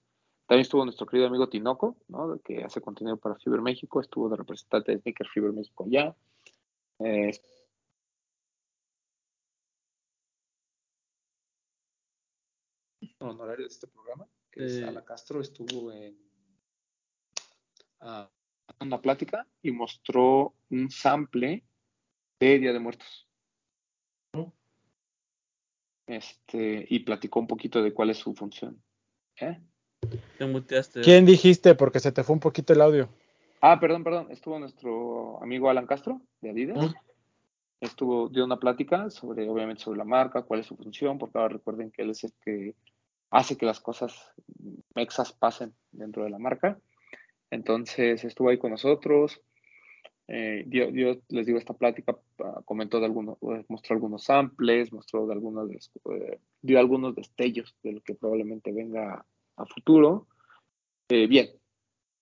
También 0.46 0.64
estuvo 0.64 0.84
nuestro 0.84 1.08
querido 1.08 1.28
amigo 1.28 1.48
Tinoco, 1.48 1.96
¿no? 2.10 2.38
que 2.44 2.64
hace 2.64 2.82
contenido 2.82 3.18
para 3.18 3.36
Fiber 3.36 3.62
México, 3.62 4.02
estuvo 4.02 4.28
de 4.28 4.36
representante 4.36 4.92
de 4.92 5.00
Sneaker 5.00 5.28
Fiber 5.28 5.54
México 5.54 5.86
allá. 5.86 6.16
Eh, 7.00 7.32
honorario 13.20 13.66
de 13.66 13.72
este 13.72 13.88
programa, 13.88 14.28
que 14.52 14.66
es 14.66 14.74
Sí. 14.74 14.84
Ana 14.84 15.06
Castro, 15.06 15.42
estuvo 15.42 15.92
en 15.92 16.18
ah, 18.02 18.30
una 18.80 19.02
plática 19.02 19.48
y 19.62 19.72
mostró 19.72 20.56
un 20.70 20.90
sample 20.90 21.64
de 22.40 22.60
Día 22.60 22.74
de 22.74 22.80
Muertos. 22.80 23.31
Este, 26.12 26.86
y 26.90 27.00
platicó 27.00 27.40
un 27.40 27.48
poquito 27.48 27.82
de 27.82 27.94
cuál 27.94 28.10
es 28.10 28.18
su 28.18 28.34
función. 28.34 28.84
¿Eh? 29.40 29.58
Te 30.38 30.46
muteaste. 30.46 31.00
¿Quién 31.00 31.26
dijiste? 31.26 31.74
Porque 31.74 32.02
se 32.02 32.12
te 32.12 32.26
fue 32.26 32.34
un 32.34 32.42
poquito 32.42 32.74
el 32.74 32.82
audio. 32.82 33.08
Ah, 33.62 33.80
perdón, 33.80 34.04
perdón. 34.04 34.28
Estuvo 34.30 34.60
nuestro 34.60 35.42
amigo 35.42 35.70
Alan 35.70 35.88
Castro 35.88 36.22
de 36.42 36.50
Adidas. 36.50 36.94
Estuvo, 37.80 38.28
dio 38.28 38.44
una 38.44 38.60
plática 38.60 39.10
sobre, 39.10 39.48
obviamente, 39.48 39.84
sobre 39.84 40.00
la 40.00 40.04
marca, 40.04 40.42
cuál 40.42 40.60
es 40.60 40.66
su 40.66 40.76
función, 40.76 41.18
porque 41.18 41.38
ahora 41.38 41.54
recuerden 41.54 41.92
que 41.92 42.02
él 42.02 42.10
es 42.10 42.26
el 42.26 42.34
que 42.44 42.76
hace 43.30 43.56
que 43.56 43.66
las 43.66 43.80
cosas 43.80 44.34
mexas 44.94 45.32
pasen 45.32 45.74
dentro 45.94 46.26
de 46.26 46.30
la 46.30 46.40
marca. 46.40 46.78
Entonces 47.52 48.26
estuvo 48.26 48.50
ahí 48.50 48.58
con 48.58 48.72
nosotros, 48.72 49.40
eh, 50.28 50.64
dio, 50.66 50.92
dio, 50.92 51.22
les 51.30 51.46
digo, 51.46 51.58
esta 51.58 51.74
plática, 51.74 52.18
ah, 52.40 52.62
comentó 52.66 53.00
de 53.00 53.06
algunos, 53.06 53.38
eh, 53.42 53.66
mostró 53.68 53.96
algunos 53.96 54.24
samples, 54.24 54.94
mostró 54.94 55.28
de 55.28 55.34
algunos, 55.34 55.92
eh, 56.12 56.40
dio 56.62 56.80
algunos 56.80 57.16
destellos 57.16 57.76
de 57.84 57.94
lo 57.94 58.02
que 58.02 58.16
probablemente 58.16 58.72
venga 58.72 59.26
a 59.58 59.66
futuro. 59.66 60.28
Eh, 61.10 61.28
bien, 61.28 61.50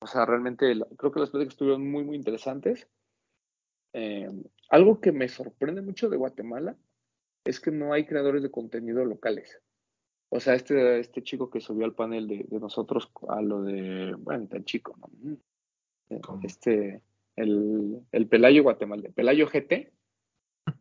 o 0.01 0.07
sea, 0.07 0.25
realmente 0.25 0.73
creo 0.97 1.11
que 1.11 1.19
las 1.19 1.29
pláticas 1.29 1.53
estuvieron 1.53 1.89
muy, 1.89 2.03
muy 2.03 2.15
interesantes. 2.15 2.87
Eh, 3.93 4.29
algo 4.69 5.01
que 5.01 5.11
me 5.11 5.27
sorprende 5.27 5.81
mucho 5.81 6.09
de 6.09 6.17
Guatemala 6.17 6.77
es 7.43 7.59
que 7.59 7.71
no 7.71 7.93
hay 7.93 8.05
creadores 8.05 8.41
de 8.41 8.51
contenido 8.51 9.03
locales. 9.05 9.61
O 10.29 10.39
sea, 10.39 10.53
este, 10.53 10.99
este 10.99 11.23
chico 11.23 11.49
que 11.49 11.59
subió 11.59 11.85
al 11.85 11.95
panel 11.95 12.27
de, 12.27 12.45
de 12.47 12.59
nosotros 12.59 13.11
a 13.27 13.41
lo 13.41 13.63
de, 13.63 14.13
bueno, 14.15 14.47
tan 14.47 14.63
chico, 14.63 14.95
¿no? 14.97 15.37
¿Cómo? 16.21 16.41
Este, 16.43 17.01
el, 17.39 18.01
el 18.11 18.27
Pelayo 18.27 18.63
Guatemala, 18.63 19.09
Pelayo 19.15 19.47
GT, 19.47 19.91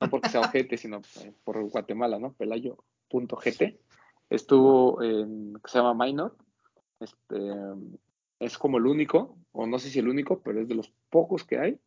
no 0.00 0.10
porque 0.10 0.28
sea 0.28 0.40
ojete, 0.52 0.76
sino 0.76 1.00
eh, 1.22 1.32
por 1.44 1.62
Guatemala, 1.70 2.18
¿no? 2.18 2.32
Pelayo.gt, 2.34 3.78
estuvo 4.30 5.02
en, 5.02 5.54
que 5.54 5.70
se 5.70 5.78
llama 5.78 6.06
Minor, 6.06 6.36
este, 7.00 7.38
es 8.40 8.58
como 8.58 8.78
el 8.78 8.86
único, 8.86 9.38
o 9.52 9.66
no 9.66 9.78
sé 9.78 9.90
si 9.90 10.00
el 10.00 10.08
único, 10.08 10.40
pero 10.42 10.60
es 10.60 10.68
de 10.68 10.74
los 10.74 10.92
pocos 11.10 11.44
que 11.44 11.58
hay, 11.58 11.78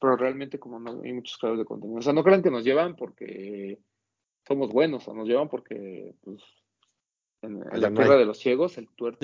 pero 0.00 0.16
realmente 0.16 0.58
como 0.58 0.78
no 0.78 1.02
hay 1.02 1.12
muchos 1.12 1.38
creadores 1.38 1.60
de 1.60 1.66
contenido. 1.66 1.98
O 1.98 2.02
sea, 2.02 2.12
no 2.12 2.24
crean 2.24 2.42
que 2.42 2.50
nos 2.50 2.64
llevan 2.64 2.96
porque 2.96 3.78
somos 4.46 4.70
buenos, 4.72 5.06
o 5.08 5.14
nos 5.14 5.28
llevan 5.28 5.48
porque, 5.48 6.14
pues, 6.22 6.42
en, 7.42 7.60
la 7.60 7.92
tierra 7.92 8.16
de 8.16 8.24
los 8.24 8.38
ciegos, 8.38 8.76
el 8.76 8.88
tuerto. 8.88 9.18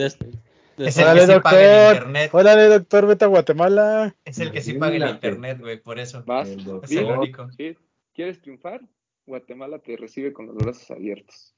Es 0.86 0.96
el 0.98 1.04
Órale, 1.04 1.20
que 1.20 1.26
sí 1.34 1.40
paga 1.40 1.60
el 1.60 1.66
doctor. 1.68 1.94
internet. 1.96 2.30
Órale, 2.34 2.64
doctor, 2.68 3.06
vete 3.06 3.24
a 3.24 3.28
Guatemala. 3.28 4.16
Es 4.24 4.38
el 4.38 4.52
que 4.52 4.60
sí 4.60 4.74
paga 4.74 4.96
el 4.96 5.08
internet, 5.08 5.58
güey, 5.60 5.80
por 5.80 5.98
eso. 5.98 6.22
Vas, 6.24 6.48
El. 6.48 6.80
Es 6.82 6.90
el 6.92 7.04
único. 7.06 7.50
sí. 7.52 7.76
¿Quieres 8.14 8.40
triunfar? 8.42 8.80
Guatemala 9.26 9.78
te 9.78 9.96
recibe 9.96 10.32
con 10.32 10.46
los 10.46 10.56
brazos 10.56 10.90
abiertos. 10.90 11.54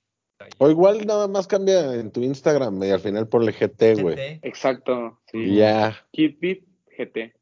O 0.59 0.69
igual 0.69 1.07
nada 1.07 1.27
más 1.29 1.47
cambia 1.47 1.95
en 1.95 2.11
tu 2.11 2.21
Instagram 2.23 2.83
y 2.83 2.91
al 2.91 3.01
final 3.01 3.29
ponle 3.29 3.53
GT, 3.53 4.01
güey. 4.03 4.15
GT. 4.17 4.41
Exacto, 4.47 5.21
sí. 5.31 5.39
Y 5.39 5.57
ya. 5.57 5.97
Kidbit 6.13 6.65
GT. 6.97 7.33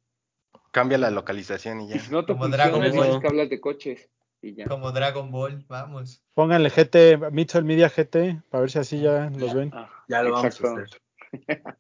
Cambia 0.71 0.97
la 0.99 1.11
localización 1.11 1.81
y 1.83 1.87
Y 1.87 1.95
ya. 1.95 1.99
si 2.01 2.11
no 2.13 2.25
te 2.25 2.33
Como 2.33 2.49
Dragon 2.49 2.81
Ball. 2.95 3.21
que 3.21 3.27
hablas 3.27 3.51
de 3.51 3.61
coches 3.61 4.09
y 4.41 4.55
ya. 4.55 4.67
Como 4.67 4.93
Dragon 4.93 5.31
Ball, 5.31 5.65
vamos. 5.69 6.23
Pónganle 6.35 6.71
GT, 6.71 7.31
Mitchell 7.33 7.65
Media 7.65 7.89
GT, 7.91 8.43
para 8.51 8.63
ver 8.63 8.71
si 8.71 8.79
así 8.79 9.01
ya 9.01 9.31
los 9.37 9.53
ven. 9.55 9.71
Ah, 9.75 9.91
Ya 10.09 10.23
lo 10.23 10.37
exacto. 10.37 10.63
vamos 10.65 10.81
a 10.81 10.85
hacer. 10.85 11.01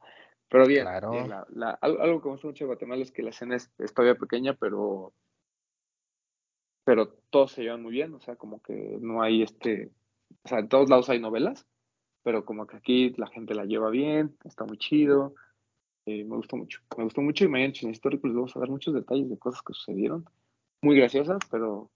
Pero 0.49 0.67
bien, 0.67 0.83
Claro. 0.85 1.11
bien, 1.13 1.29
la- 1.31 1.47
la- 1.51 1.79
algo, 1.81 2.21
que 2.21 2.29
me 2.29 2.33
gusta 2.33 2.47
mucho 2.49 2.65
de 2.65 2.67
Guatemala 2.67 3.03
es 3.03 3.11
que 3.11 3.23
la 3.23 3.31
escena 3.31 3.57
es, 3.57 3.71
es 3.79 3.95
todavía 3.95 4.19
pequeña, 4.19 4.55
pero 4.55 5.13
pero 6.85 7.09
todos 7.31 7.53
se 7.53 7.63
llevan 7.63 7.83
muy 7.83 7.93
bien, 7.93 8.13
o 8.15 8.21
sea, 8.21 8.37
como 8.37 8.61
que 8.61 8.99
no 9.01 9.23
hay 9.23 9.43
este, 9.43 9.93
o 10.45 10.49
sea, 10.49 10.59
en 10.59 10.69
todos 10.69 10.91
lados 10.91 11.09
hay 11.09 11.21
novelas, 11.21 11.67
pero 12.23 12.45
como 12.45 12.67
que 12.67 12.77
aquí 12.77 13.11
la 13.17 13.29
gente 13.29 13.55
la 13.55 13.65
lleva 13.65 13.89
bien, 13.89 14.37
está 14.45 14.65
muy 14.65 14.79
chido, 14.79 15.35
eh, 16.07 16.25
me 16.25 16.37
gustó 16.37 16.57
mucho, 16.57 16.81
me 16.99 17.05
gustó 17.05 17.21
mucho 17.21 17.45
y 17.45 17.49
mañana 17.49 17.73
en 17.81 17.91
Histórico 17.91 18.27
les 18.27 18.35
vamos 18.35 18.57
a 18.57 18.61
dar 18.61 18.69
muchos 18.69 18.95
detalles 18.95 19.31
de 19.31 19.39
cosas 19.39 19.63
que 19.63 19.73
sucedieron, 19.75 20.25
muy 20.83 20.97
graciosas, 20.97 21.39
pero 21.51 21.91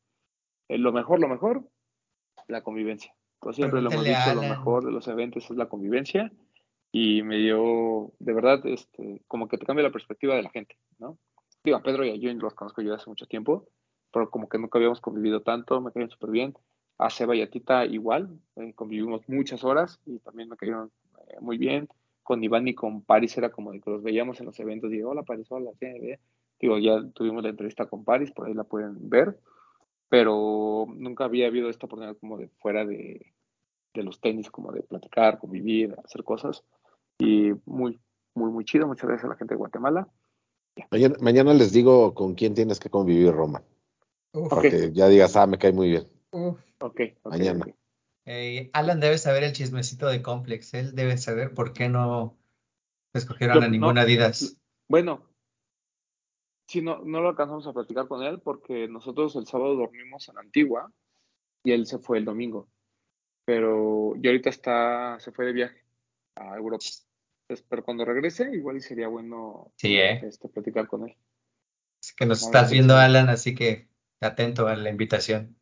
eh, 0.69 0.79
lo 0.79 0.93
mejor, 0.93 1.19
lo 1.21 1.29
mejor, 1.29 1.69
la 2.47 2.63
convivencia. 2.63 3.13
Pues 3.41 3.57
siempre 3.57 3.83
lo 3.83 3.91
hemos 3.91 4.05
dicho, 4.05 4.35
lo 4.35 4.43
mejor 4.43 4.85
de 4.85 4.93
los 4.93 5.09
eventos 5.09 5.51
es 5.51 5.57
la 5.57 5.69
convivencia 5.69 6.33
y 6.99 7.23
me 7.23 7.37
dio, 7.37 8.15
de 8.21 8.33
verdad, 8.33 8.65
este, 8.65 9.21
como 9.29 9.49
que 9.49 9.59
te 9.59 9.67
cambia 9.67 9.83
la 9.83 9.93
perspectiva 9.93 10.35
de 10.35 10.43
la 10.43 10.49
gente, 10.49 10.79
¿no? 10.99 11.19
Digo, 11.63 11.77
a 11.77 11.83
Pedro 11.83 12.07
y 12.07 12.09
a 12.09 12.15
Jun 12.15 12.39
los 12.39 12.55
conozco 12.55 12.81
yo 12.81 12.95
hace 12.95 13.11
mucho 13.11 13.27
tiempo, 13.27 13.69
pero 14.11 14.31
como 14.31 14.49
que 14.49 14.57
nunca 14.57 14.79
habíamos 14.79 15.03
convivido 15.03 15.43
tanto, 15.43 15.79
me 15.83 15.93
cayeron 15.93 16.09
súper 16.09 16.31
bien. 16.31 16.55
A 16.97 17.11
Seba 17.11 17.37
y 17.37 17.43
a 17.43 17.51
Tita 17.51 17.85
igual, 17.85 18.41
eh, 18.57 18.73
convivimos 18.73 19.29
muchas 19.29 19.63
horas 19.63 20.01
y 20.07 20.21
también 20.21 20.49
me 20.49 20.57
cayeron 20.57 20.91
eh, 21.29 21.37
muy 21.41 21.59
bien. 21.59 21.87
Con 22.23 22.43
Iván 22.43 22.67
y 22.67 22.75
con 22.75 23.03
Paris 23.03 23.37
era 23.37 23.51
como 23.51 23.73
de 23.73 23.83
que 23.83 23.91
los 23.91 24.03
veíamos 24.03 24.41
en 24.41 24.47
los 24.47 24.59
eventos 24.59 24.91
y 24.91 25.03
hola 25.03 25.23
Paris, 25.23 25.49
hola, 25.51 25.73
sí, 25.79 25.85
eh". 25.85 26.19
Digo, 26.59 26.79
ya 26.79 27.07
tuvimos 27.13 27.43
la 27.43 27.51
entrevista 27.51 27.85
con 27.85 28.05
Paris, 28.05 28.31
por 28.31 28.47
ahí 28.47 28.55
la 28.55 28.65
pueden 28.65 29.11
ver, 29.11 29.39
pero 30.09 30.87
nunca 30.97 31.25
había 31.27 31.49
habido 31.49 31.69
esta 31.69 31.85
oportunidad 31.85 32.17
como 32.17 32.39
de 32.39 32.49
fuera 32.49 32.87
de, 32.87 33.35
de 33.93 34.03
los 34.03 34.19
tenis, 34.19 34.51
como 34.51 34.73
de 34.73 34.83
platicar, 34.83 35.39
convivir, 35.39 35.95
hacer 36.03 36.25
cosas. 36.25 36.65
Y 37.19 37.53
muy, 37.65 37.99
muy, 38.35 38.51
muy 38.51 38.65
chido. 38.65 38.87
Muchas 38.87 39.09
gracias 39.09 39.25
a 39.25 39.29
la 39.29 39.37
gente 39.37 39.55
de 39.55 39.59
Guatemala. 39.59 40.09
Mañana, 40.91 41.17
mañana 41.21 41.55
les 41.55 41.73
digo 41.73 42.15
con 42.15 42.35
quién 42.35 42.55
tienes 42.55 42.79
que 42.79 42.91
convivir, 42.91 43.33
Roma. 43.33 43.63
Uf, 44.33 44.51
Para 44.51 44.63
que 44.63 44.93
ya 44.93 45.09
digas, 45.09 45.35
ah, 45.37 45.47
me 45.47 45.59
cae 45.59 45.73
muy 45.73 45.89
bien. 45.89 46.07
uf. 46.31 46.59
Ok, 46.79 47.01
ok. 47.23 47.33
Mañana. 47.33 47.67
Eh, 48.27 48.71
Alan 48.75 49.01
debe 49.01 49.17
saber 49.17 49.45
el 49.45 49.53
chismecito 49.53 50.09
de 50.09 50.21
Complex. 50.21 50.75
Él 50.75 50.95
debe 50.95 51.17
saber 51.17 51.55
por 51.55 51.73
qué 51.73 51.89
no 51.89 52.37
escogieron 53.15 53.61
Yo- 53.61 53.63
a 53.63 53.69
ninguna 53.69 53.95
no, 53.95 54.01
Adidas. 54.01 54.59
Bueno, 54.89 55.23
sí, 56.69 56.83
no, 56.83 57.03
no 57.05 57.23
lo 57.23 57.31
alcanzamos 57.31 57.67
a 57.67 57.73
platicar 57.73 58.09
con 58.09 58.23
él 58.23 58.41
porque 58.41 58.89
nosotros 58.89 59.35
el 59.37 59.47
sábado 59.47 59.75
dormimos 59.77 60.29
en 60.29 60.39
Antigua 60.39 60.93
y 61.65 61.73
él 61.73 61.87
se 61.87 61.99
fue 61.99 62.19
el 62.19 62.25
domingo. 62.25 62.69
Pero 63.47 64.15
y 64.21 64.27
ahorita 64.27 64.51
está, 64.51 65.19
se 65.21 65.33
fue 65.33 65.47
de 65.47 65.53
viaje 65.53 65.85
a 66.35 66.57
Europa. 66.57 66.85
Entonces, 67.49 67.65
pero 67.69 67.85
cuando 67.85 68.05
regrese, 68.05 68.51
igual 68.53 68.79
y 68.79 68.81
sería 68.81 69.07
bueno 69.07 69.73
Sí, 69.77 69.97
¿eh? 69.97 70.21
este, 70.27 70.49
platicar 70.49 70.89
con 70.89 71.09
él. 71.09 71.17
Es 72.03 72.13
que 72.13 72.27
nos 72.27 72.43
estás 72.43 72.73
viendo. 72.73 72.97
Alan, 72.97 73.29
así 73.29 73.55
que 73.55 73.89
atento 74.21 74.67
a 74.67 74.75
la 74.75 74.91
invitación. 74.91 75.57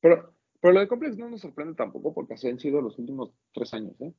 Pero, 0.00 0.34
pero 0.60 0.74
lo 0.74 0.80
de 0.80 0.88
Complex 0.88 1.16
no 1.16 1.28
nos 1.28 1.40
sorprende 1.40 1.74
tampoco 1.74 2.12
porque 2.12 2.34
así 2.34 2.48
han 2.48 2.58
sido 2.58 2.80
los 2.80 2.98
últimos 2.98 3.32
tres 3.52 3.72
años, 3.74 4.00
¿eh? 4.00 4.12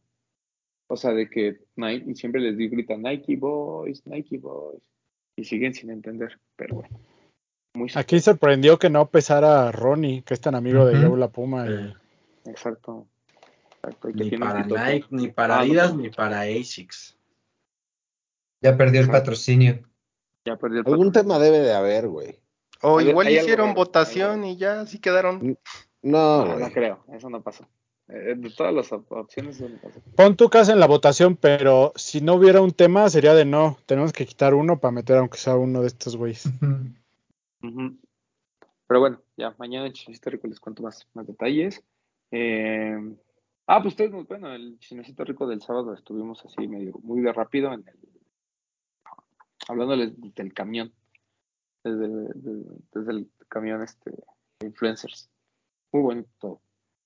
O 0.87 0.95
sea, 0.95 1.11
de 1.11 1.29
que 1.29 1.59
Nike, 1.75 2.11
y 2.11 2.15
siempre 2.15 2.41
les 2.41 2.57
digo, 2.57 2.71
gritan 2.71 3.01
Nike 3.01 3.35
Boys, 3.35 4.05
Nike 4.07 4.37
Boys, 4.37 4.81
y 5.35 5.43
siguen 5.43 5.73
sin 5.73 5.91
entender, 5.91 6.39
pero 6.55 6.75
bueno. 6.75 6.99
Muy 7.75 7.91
Aquí 7.93 8.19
sorprendió 8.19 8.79
que 8.79 8.89
no 8.89 9.09
pesara 9.09 9.71
Ronnie, 9.71 10.23
que 10.23 10.33
es 10.33 10.41
tan 10.41 10.55
amigo 10.55 10.85
de. 10.85 10.97
Joe 11.05 11.19
La 11.19 11.27
Puma. 11.27 11.67
y- 11.67 12.49
Exacto. 12.49 13.07
Exacto, 13.81 14.09
y 14.09 14.13
que 14.13 14.23
Ni 14.25 14.37
para. 14.37 14.63
Nike, 14.63 15.07
ni 15.11 15.27
para 15.29 15.55
Ah, 15.57 15.59
Adidas, 15.61 15.95
ni 15.95 16.09
para 16.09 16.41
ASICS. 16.41 17.17
Ya 18.61 18.75
perdió 18.77 19.01
el 19.01 19.09
patrocinio. 19.09 19.79
Ya 20.45 20.57
perdió 20.57 20.81
el 20.81 20.87
Algún 20.87 21.07
patrocinio. 21.07 21.11
tema 21.37 21.39
debe 21.39 21.59
de 21.59 21.73
haber, 21.73 22.07
güey. 22.09 22.39
O 22.81 22.99
Hay- 22.99 23.09
igual 23.09 23.27
algo 23.27 23.39
hicieron 23.39 23.73
votación 23.73 24.43
y 24.43 24.57
ya 24.57 24.81
así 24.81 24.99
quedaron. 24.99 25.57
No, 26.01 26.45
No, 26.45 26.59
no 26.59 26.71
creo, 26.71 27.03
eso 27.13 27.29
no 27.29 27.41
pasó. 27.41 27.67
Eh, 28.09 28.35
de 28.37 28.49
todas 28.49 28.73
las 28.73 28.91
op- 28.91 29.11
opciones, 29.11 29.57
eso 29.57 29.69
no 29.69 29.77
pasó. 29.77 30.01
Pon 30.15 30.35
tu 30.35 30.49
casa 30.49 30.71
en 30.73 30.79
la 30.79 30.87
votación, 30.87 31.35
pero 31.35 31.93
si 31.95 32.21
no 32.21 32.35
hubiera 32.35 32.59
un 32.61 32.71
tema, 32.71 33.09
sería 33.09 33.33
de 33.33 33.45
no. 33.45 33.77
Tenemos 33.85 34.11
que 34.13 34.25
quitar 34.25 34.53
uno 34.55 34.79
para 34.79 34.91
meter 34.91 35.17
aunque 35.17 35.37
sea 35.37 35.55
uno 35.55 35.81
de 35.81 35.87
estos 35.87 36.15
güeyes. 36.17 36.49
Pero 38.87 38.99
bueno, 38.99 39.21
ya, 39.37 39.53
mañana 39.59 39.85
en 39.87 39.93
Chismecito 39.93 40.29
Rico 40.31 40.47
les 40.47 40.59
cuento 40.59 40.81
más, 40.81 41.07
más 41.13 41.27
detalles. 41.27 41.83
Eh, 42.31 42.97
ah, 43.69 43.81
pues 43.81 43.93
ustedes, 43.93 44.11
bueno, 44.27 44.53
el 44.53 44.77
Chismecito 44.79 45.23
Rico 45.23 45.47
del 45.47 45.61
sábado 45.61 45.93
estuvimos 45.93 46.43
así 46.45 46.67
medio, 46.67 46.93
muy 47.03 47.21
de 47.21 47.31
rápido 47.31 47.71
en 47.73 47.87
el, 47.87 47.99
hablándoles 49.67 50.13
del 50.35 50.53
camión, 50.53 50.91
desde, 51.83 52.07
desde- 52.07 52.65
desde 52.93 53.11
el 53.11 53.29
camión 53.47 53.81
este, 53.83 54.11
de 54.59 54.67
influencers. 54.67 55.29
Muy 55.91 56.01
bonito 56.03 56.29
todo. 56.39 56.61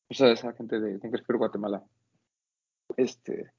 O 0.09 0.13
sea, 0.13 0.31
esa 0.31 0.53
gente 0.53 0.79
de 0.79 0.99
Thinkerspear 0.99 1.37
Guatemala. 1.37 1.83
Este, 2.97 3.51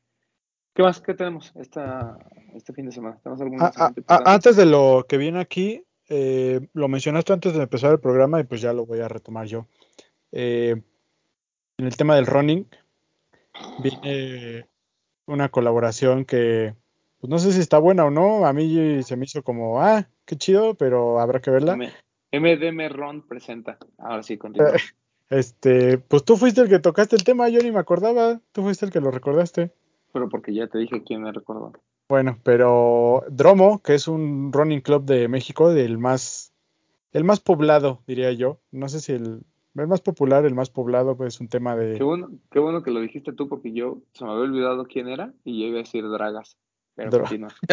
¿qué 0.74 0.82
más? 0.82 1.00
¿Qué 1.00 1.14
tenemos 1.14 1.52
esta, 1.56 2.18
este 2.54 2.72
fin 2.72 2.86
de 2.86 2.92
semana? 2.92 3.18
¿Tenemos 3.22 3.40
algún 3.40 3.62
Ah, 3.62 3.72
ah, 4.08 4.22
antes 4.26 4.56
de 4.56 4.66
lo 4.66 5.06
que 5.08 5.16
viene 5.16 5.40
aquí, 5.40 5.84
eh, 6.08 6.68
lo 6.74 6.88
mencionaste 6.88 7.32
antes 7.32 7.54
de 7.54 7.62
empezar 7.62 7.92
el 7.92 8.00
programa 8.00 8.40
y 8.40 8.44
pues 8.44 8.60
ya 8.60 8.72
lo 8.72 8.86
voy 8.86 9.00
a 9.00 9.08
retomar 9.08 9.46
yo. 9.46 9.66
Eh, 10.32 10.80
en 11.78 11.86
el 11.86 11.96
tema 11.96 12.14
del 12.16 12.26
running, 12.26 12.66
viene 13.82 14.66
una 15.26 15.48
colaboración 15.48 16.24
que, 16.24 16.74
pues 17.20 17.30
no 17.30 17.38
sé 17.38 17.52
si 17.52 17.60
está 17.60 17.78
buena 17.78 18.04
o 18.04 18.10
no. 18.10 18.46
A 18.46 18.52
mí 18.52 19.02
se 19.02 19.16
me 19.16 19.24
hizo 19.24 19.42
como, 19.42 19.80
ah, 19.80 20.08
qué 20.24 20.36
chido, 20.36 20.74
pero 20.74 21.20
habrá 21.20 21.40
que 21.40 21.50
verla. 21.50 21.76
MDM 22.32 22.88
Ron 22.88 23.26
presenta. 23.26 23.78
Ahora 23.98 24.22
sí, 24.22 24.36
continúa. 24.38 24.72
Este, 25.30 25.96
pues 25.96 26.22
tú 26.22 26.36
fuiste 26.36 26.60
el 26.60 26.68
que 26.68 26.78
tocaste 26.78 27.16
el 27.16 27.24
tema, 27.24 27.48
yo 27.48 27.60
ni 27.62 27.72
me 27.72 27.80
acordaba. 27.80 28.40
Tú 28.52 28.62
fuiste 28.62 28.84
el 28.84 28.92
que 28.92 29.00
lo 29.00 29.10
recordaste. 29.10 29.72
Pero 30.12 30.28
porque 30.28 30.54
ya 30.54 30.66
te 30.66 30.78
dije 30.78 31.02
quién 31.02 31.22
me 31.22 31.32
recordó. 31.32 31.72
Bueno, 32.08 32.38
pero 32.44 33.24
Dromo, 33.30 33.82
que 33.82 33.94
es 33.94 34.06
un 34.06 34.52
running 34.52 34.82
club 34.82 35.04
de 35.06 35.26
México, 35.28 35.72
del 35.72 35.96
más, 35.96 36.52
el 37.10 37.24
más 37.24 37.40
poblado, 37.40 38.02
diría 38.06 38.32
yo. 38.32 38.60
No 38.70 38.88
sé 38.88 39.00
si 39.00 39.12
el, 39.12 39.40
el 39.76 39.88
más 39.88 40.00
popular, 40.00 40.44
el 40.44 40.54
más 40.54 40.70
poblado, 40.70 41.16
pues 41.16 41.34
es 41.34 41.40
un 41.40 41.48
tema 41.48 41.74
de. 41.76 41.96
Qué 41.98 42.04
bueno, 42.04 42.30
qué 42.50 42.58
bueno 42.58 42.82
que 42.82 42.90
lo 42.90 43.00
dijiste 43.00 43.32
tú 43.32 43.48
porque 43.48 43.72
yo 43.72 43.98
se 44.12 44.24
me 44.24 44.30
había 44.30 44.44
olvidado 44.44 44.86
quién 44.86 45.08
era 45.08 45.32
y 45.44 45.60
yo 45.60 45.66
iba 45.68 45.78
a 45.78 45.82
decir 45.82 46.08
Dragas. 46.08 46.56
Pero 46.94 47.10
continúa. 47.10 47.48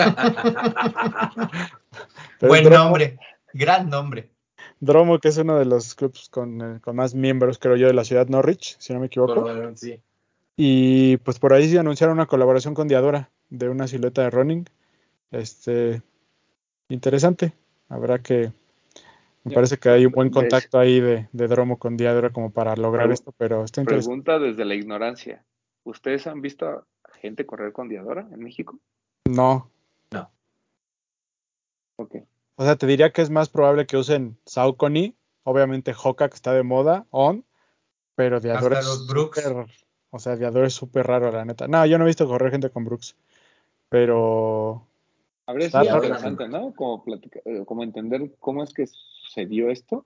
pero 2.40 2.50
Buen 2.50 2.64
Dromo- 2.66 2.84
nombre, 2.86 3.20
gran 3.54 3.90
nombre. 3.90 4.32
Dromo, 4.80 5.20
que 5.20 5.28
es 5.28 5.38
uno 5.38 5.58
de 5.58 5.66
los 5.66 5.94
clubs 5.94 6.28
con, 6.30 6.62
eh, 6.62 6.80
con 6.82 6.96
más 6.96 7.14
miembros, 7.14 7.60
creo 7.60 7.76
yo, 7.76 7.86
de 7.88 7.94
la 7.94 8.04
ciudad 8.04 8.28
Norwich, 8.28 8.78
si 8.80 8.94
no 8.94 9.00
me 9.00 9.06
equivoco. 9.08 9.48
Sí. 9.76 10.02
Y 10.58 11.18
pues 11.18 11.38
por 11.40 11.54
ahí 11.54 11.70
sí 11.70 11.78
anunciaron 11.78 12.18
una 12.18 12.26
colaboración 12.26 12.74
con 12.74 12.88
Diadora 12.88 13.30
de 13.50 13.70
una 13.70 13.88
silueta 13.88 14.24
de 14.24 14.30
running. 14.32 14.66
Este, 15.30 16.02
interesante. 16.90 17.54
Habrá 17.90 18.20
que. 18.20 18.52
Me 19.44 19.54
parece 19.54 19.78
que 19.78 19.90
hay 19.90 20.06
un 20.06 20.12
buen 20.12 20.30
contacto 20.30 20.78
ahí 20.78 21.00
de, 21.00 21.28
de 21.32 21.48
Dromo 21.48 21.80
con 21.80 21.98
Diadora 21.98 22.30
como 22.32 22.52
para 22.52 22.76
lograr 22.76 23.12
esto, 23.12 23.34
pero 23.38 23.64
está 23.64 23.82
interesante. 23.82 24.22
Pregunta 24.24 24.40
desde 24.40 24.66
la 24.66 24.76
ignorancia. 24.76 25.44
¿Ustedes 25.84 26.28
han 26.28 26.42
visto 26.42 26.68
a 26.68 26.86
gente 27.20 27.46
correr 27.46 27.74
con 27.74 27.90
Diadora 27.90 28.28
en 28.32 28.40
México? 28.40 28.80
No. 29.26 29.72
Ok. 31.96 32.16
O 32.56 32.64
sea, 32.64 32.76
te 32.76 32.88
diría 32.88 33.12
que 33.12 33.22
es 33.22 33.30
más 33.30 33.50
probable 33.50 33.86
que 33.86 33.98
usen 33.98 34.38
Saucony, 34.46 35.16
obviamente 35.44 35.94
Hoka 36.04 36.30
que 36.30 36.36
está 36.36 36.54
de 36.54 36.64
moda, 36.64 37.06
On, 37.10 37.44
pero 38.16 38.40
Diadora 38.40 38.80
Hasta 38.80 38.92
es 38.92 39.00
los 39.00 39.08
Brooks. 39.08 39.42
súper- 39.42 39.66
o 40.12 40.20
sea, 40.20 40.36
Diadora 40.36 40.68
es 40.68 40.74
súper 40.74 41.08
raro, 41.08 41.32
la 41.32 41.46
neta. 41.46 41.68
No, 41.68 41.86
yo 41.86 41.98
no 41.98 42.04
he 42.04 42.08
visto 42.08 42.28
correr 42.28 42.52
gente 42.52 42.70
con 42.70 42.86
Brooks, 42.86 43.16
pero 43.90 44.86
Habría 45.48 45.68
Está 45.68 45.84
sido 45.84 45.96
interesante, 45.98 46.48
¿no? 46.48 46.74
Como, 46.74 47.04
eh, 47.46 47.66
como 47.66 47.84
entender 47.84 48.32
cómo 48.40 48.64
es 48.64 48.74
que 48.74 48.86
sucedió 49.32 49.70
esto, 49.70 50.06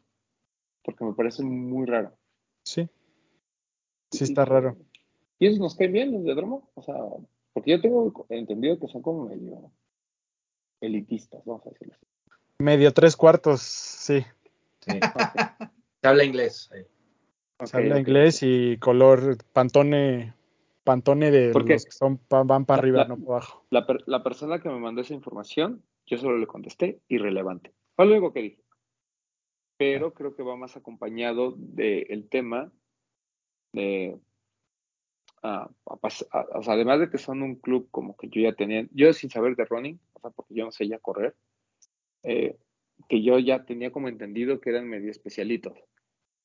porque 0.84 1.04
me 1.04 1.14
parece 1.14 1.44
muy 1.44 1.86
raro. 1.88 2.16
sí, 2.64 2.88
sí 4.12 4.24
está 4.24 4.46
raro. 4.46 4.78
¿Y 5.40 5.48
esos 5.48 5.60
nos 5.60 5.76
caen 5.76 5.92
bien 5.94 6.12
los 6.14 6.24
de 6.24 6.36
Dromo? 6.36 6.70
O 6.76 6.82
sea, 6.84 6.96
porque 7.54 7.72
yo 7.72 7.82
tengo 7.82 8.26
entendido 8.30 8.80
que 8.80 8.88
son 8.88 9.02
como 9.02 9.26
medio 9.28 9.72
elitistas, 10.80 11.44
vamos 11.46 11.66
a 11.66 11.70
decirlo 11.72 11.94
así. 11.96 12.06
Medio 12.60 12.94
tres 12.94 13.18
cuartos, 13.18 13.62
sí. 13.62 14.24
Sí. 14.82 14.92
Se 16.02 16.08
habla 16.08 16.24
inglés. 16.24 16.70
Se 17.64 17.78
habla 17.78 18.00
inglés 18.00 18.42
y 18.44 18.78
color 18.78 19.38
pantone, 19.54 20.34
pantone 20.84 21.32
de 21.32 21.52
¿Por 21.52 21.66
qué? 21.66 21.74
los 21.74 21.86
que 21.86 21.92
son, 21.92 22.20
van 22.30 22.66
para 22.66 22.78
La- 22.78 22.82
arriba, 22.84 22.98
la- 23.00 23.08
no 23.08 23.18
para 23.18 23.28
abajo. 23.38 23.66
La, 23.72 23.88
per- 23.88 24.04
la 24.06 24.22
persona 24.24 24.60
que 24.62 24.70
me 24.70 24.78
mandó 24.80 25.02
esa 25.02 25.16
información, 25.16 25.82
yo 26.06 26.18
solo 26.20 26.38
le 26.38 26.46
contesté 26.48 27.02
irrelevante. 27.08 27.74
Fue 27.96 28.06
lo 28.06 28.12
único 28.12 28.32
que 28.32 28.42
dije. 28.42 28.62
Pero 29.78 30.14
creo 30.14 30.36
que 30.36 30.44
va 30.44 30.56
más 30.58 30.76
acompañado 30.76 31.54
del 31.58 32.28
tema 32.30 32.72
de. 33.74 34.18
ah, 35.44 35.70
además 36.68 37.00
de 37.00 37.10
que 37.10 37.18
son 37.18 37.42
un 37.42 37.56
club 37.56 37.88
como 37.92 38.16
que 38.18 38.30
yo 38.30 38.42
ya 38.42 38.54
tenía, 38.54 38.88
yo 38.92 39.14
sin 39.14 39.30
saber 39.30 39.56
de 39.56 39.66
running, 39.66 40.00
o 40.14 40.20
sea, 40.20 40.30
porque 40.32 40.56
yo 40.56 40.66
no 40.66 40.72
sé 40.72 40.88
ya 40.88 41.00
correr, 41.00 41.36
eh, 42.24 42.58
que 43.10 43.24
yo 43.24 43.40
ya 43.40 43.66
tenía 43.66 43.92
como 43.92 44.10
entendido 44.10 44.62
que 44.62 44.72
eran 44.72 44.88
medio 44.90 45.12
especialitos. 45.12 45.78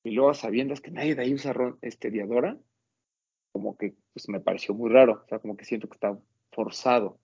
Y 0.05 0.13
luego 0.13 0.35
sabiendo 0.35 0.75
que 0.77 0.91
nadie 0.93 1.15
de 1.17 1.23
ahí 1.23 1.35
usa 1.35 1.53
ron- 1.53 1.79
este 1.83 2.11
Diadora, 2.11 2.59
como 3.53 3.77
que 3.79 3.95
pues, 4.15 4.29
me 4.29 4.41
pareció 4.41 4.75
muy 4.75 4.91
raro, 4.91 5.23
o 5.25 5.29
sea, 5.29 5.39
como 5.41 5.57
que 5.57 5.65
siento 5.67 5.89
que 5.89 5.97
está 5.97 6.19
forzado. 6.53 7.21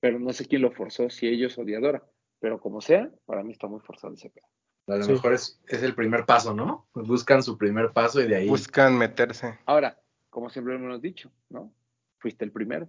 Pero 0.00 0.18
no 0.18 0.32
sé 0.34 0.46
quién 0.46 0.62
lo 0.62 0.70
forzó, 0.72 1.08
si 1.10 1.26
ellos 1.28 1.56
o 1.58 1.64
Diadora. 1.64 2.04
Pero 2.40 2.60
como 2.60 2.80
sea, 2.82 3.10
para 3.24 3.42
mí 3.42 3.52
está 3.52 3.68
muy 3.68 3.80
forzado 3.80 4.14
ese 4.14 4.30
pedo. 4.30 4.46
A 4.88 4.96
lo 4.96 5.04
Sí. 5.04 5.12
mejor 5.12 5.32
es, 5.34 5.60
es 5.68 5.82
el 5.82 5.94
primer 5.94 6.26
paso, 6.26 6.54
¿no? 6.54 6.86
Buscan 6.94 7.42
su 7.42 7.56
primer 7.56 7.92
paso 7.92 8.20
y 8.20 8.28
de 8.28 8.36
ahí. 8.36 8.48
Buscan 8.48 8.96
meterse. 8.98 9.58
Ahora, 9.64 9.98
como 10.28 10.50
siempre 10.50 10.74
hemos 10.74 11.00
dicho, 11.00 11.30
¿no? 11.50 11.72
Fuiste 12.18 12.44
el 12.44 12.50
primero. 12.52 12.88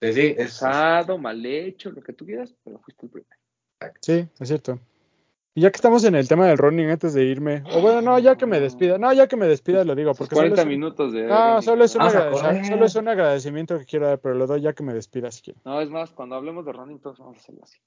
Sí, 0.00 0.12
sí, 0.12 0.34
es, 0.36 0.60
mal 1.20 1.44
hecho, 1.46 1.90
lo 1.90 2.02
que 2.02 2.12
tú 2.12 2.26
quieras, 2.26 2.54
pero 2.64 2.78
fuiste 2.80 3.06
el 3.06 3.12
primero. 3.12 3.36
Sí, 4.00 4.28
es 4.38 4.48
cierto. 4.48 4.78
Y 5.54 5.60
ya 5.62 5.70
que 5.70 5.76
estamos 5.76 6.02
en 6.04 6.14
el 6.14 6.26
tema 6.28 6.46
del 6.46 6.56
running, 6.58 6.88
antes 6.90 7.12
de 7.14 7.24
irme, 7.24 7.62
o 7.74 7.80
bueno, 7.80 8.00
no, 8.00 8.18
ya 8.18 8.36
que 8.36 8.46
me 8.46 8.58
despida, 8.58 8.96
no, 8.98 9.12
ya 9.12 9.26
que 9.28 9.36
me 9.36 9.46
despida 9.46 9.84
lo 9.84 9.94
digo, 9.94 10.14
porque 10.14 10.34
solo 10.34 10.48
40 10.48 10.62
es, 10.62 10.64
un- 10.64 10.68
minutos 10.70 11.12
de. 11.12 11.26
no, 11.26 11.60
solo 11.60 11.84
es, 11.84 11.94
un 11.94 11.98
Vamos 12.00 12.14
a 12.14 12.30
agradeci- 12.30 12.40
correr. 12.40 12.64
solo 12.66 12.84
es 12.86 12.94
un 12.94 13.08
agradecimiento 13.08 13.78
que 13.78 13.84
quiero 13.84 14.06
dar, 14.06 14.18
pero 14.18 14.34
lo 14.34 14.46
doy 14.46 14.62
ya 14.62 14.72
que 14.72 14.82
me 14.82 14.94
despida 14.94 15.30
si 15.30 15.42
quieren. 15.42 15.60
No, 15.64 15.80
es 15.80 15.90
más, 15.90 16.10
cuando 16.10 16.36
hablemos 16.36 16.64
de 16.64 16.72
running, 16.72 17.00
todos 17.00 17.18
vamos 17.18 17.36
a 17.36 17.40
hacerlo 17.40 17.60
así. 17.64 17.78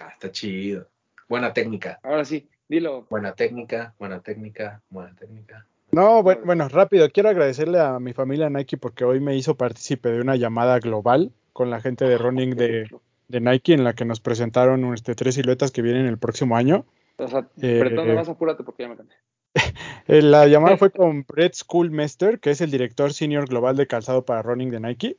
Ah, 0.00 0.10
está 0.12 0.30
chido. 0.30 0.88
Buena 1.28 1.52
técnica. 1.52 1.98
Ahora 2.02 2.24
sí, 2.24 2.48
dilo. 2.68 3.06
Buena 3.10 3.34
técnica, 3.34 3.94
buena 3.98 4.20
técnica, 4.20 4.82
buena 4.90 5.14
técnica. 5.14 5.66
No, 5.92 6.22
bueno, 6.22 6.40
bueno, 6.44 6.68
rápido, 6.68 7.10
quiero 7.10 7.28
agradecerle 7.28 7.78
a 7.78 7.98
mi 7.98 8.14
familia 8.14 8.48
Nike 8.48 8.78
porque 8.78 9.04
hoy 9.04 9.20
me 9.20 9.36
hizo 9.36 9.56
partícipe 9.56 10.08
de 10.08 10.20
una 10.22 10.36
llamada 10.36 10.78
global 10.78 11.32
con 11.52 11.68
la 11.68 11.80
gente 11.82 12.06
de 12.06 12.16
running 12.16 12.56
de, 12.56 12.90
de 13.28 13.40
Nike 13.40 13.74
en 13.74 13.84
la 13.84 13.92
que 13.92 14.06
nos 14.06 14.20
presentaron 14.20 14.94
este, 14.94 15.14
tres 15.14 15.34
siluetas 15.34 15.70
que 15.70 15.82
vienen 15.82 16.06
el 16.06 16.18
próximo 16.18 16.56
año. 16.56 16.86
O 17.18 17.28
sea, 17.28 17.46
Eh, 17.60 17.82
apúrate 18.26 18.64
porque 18.64 18.84
ya 18.84 18.88
me 18.88 18.96
cansé. 18.96 19.14
Eh, 20.08 20.22
La 20.22 20.46
llamada 20.46 20.76
fue 20.78 20.90
con 20.90 21.24
Brett 21.28 21.54
Schoolmester, 21.54 22.40
que 22.40 22.50
es 22.50 22.60
el 22.60 22.70
director 22.70 23.12
senior 23.12 23.46
global 23.46 23.76
de 23.76 23.86
calzado 23.86 24.24
para 24.24 24.42
running 24.42 24.70
de 24.70 24.80
Nike, 24.80 25.16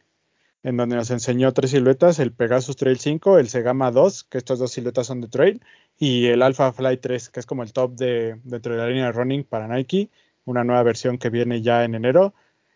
en 0.63 0.77
donde 0.77 0.95
nos 0.95 1.11
enseñó 1.11 1.53
tres 1.53 1.71
siluetas, 1.71 2.19
el 2.19 2.31
Pegasus 2.31 2.75
Trail 2.77 2.97
5, 2.99 3.37
el 3.39 3.49
Segama 3.49 3.91
2, 3.91 4.23
que 4.23 4.37
estas 4.37 4.59
dos 4.59 4.71
siluetas 4.71 5.07
son 5.07 5.21
de 5.21 5.27
trail, 5.27 5.61
y 5.97 6.27
el 6.27 6.41
Alpha 6.41 6.71
Fly 6.73 6.97
3, 6.97 7.29
que 7.29 7.39
es 7.41 7.45
como 7.45 7.63
el 7.63 7.73
top 7.73 7.93
de, 7.95 8.39
dentro 8.43 8.73
de 8.73 8.79
la 8.79 8.87
línea 8.87 9.05
de 9.07 9.11
running 9.11 9.43
para 9.43 9.67
Nike, 9.67 10.09
una 10.45 10.63
nueva 10.63 10.83
versión 10.83 11.17
que 11.17 11.29
viene 11.29 11.61
ya 11.61 11.83
en 11.83 11.95
enero, 11.95 12.33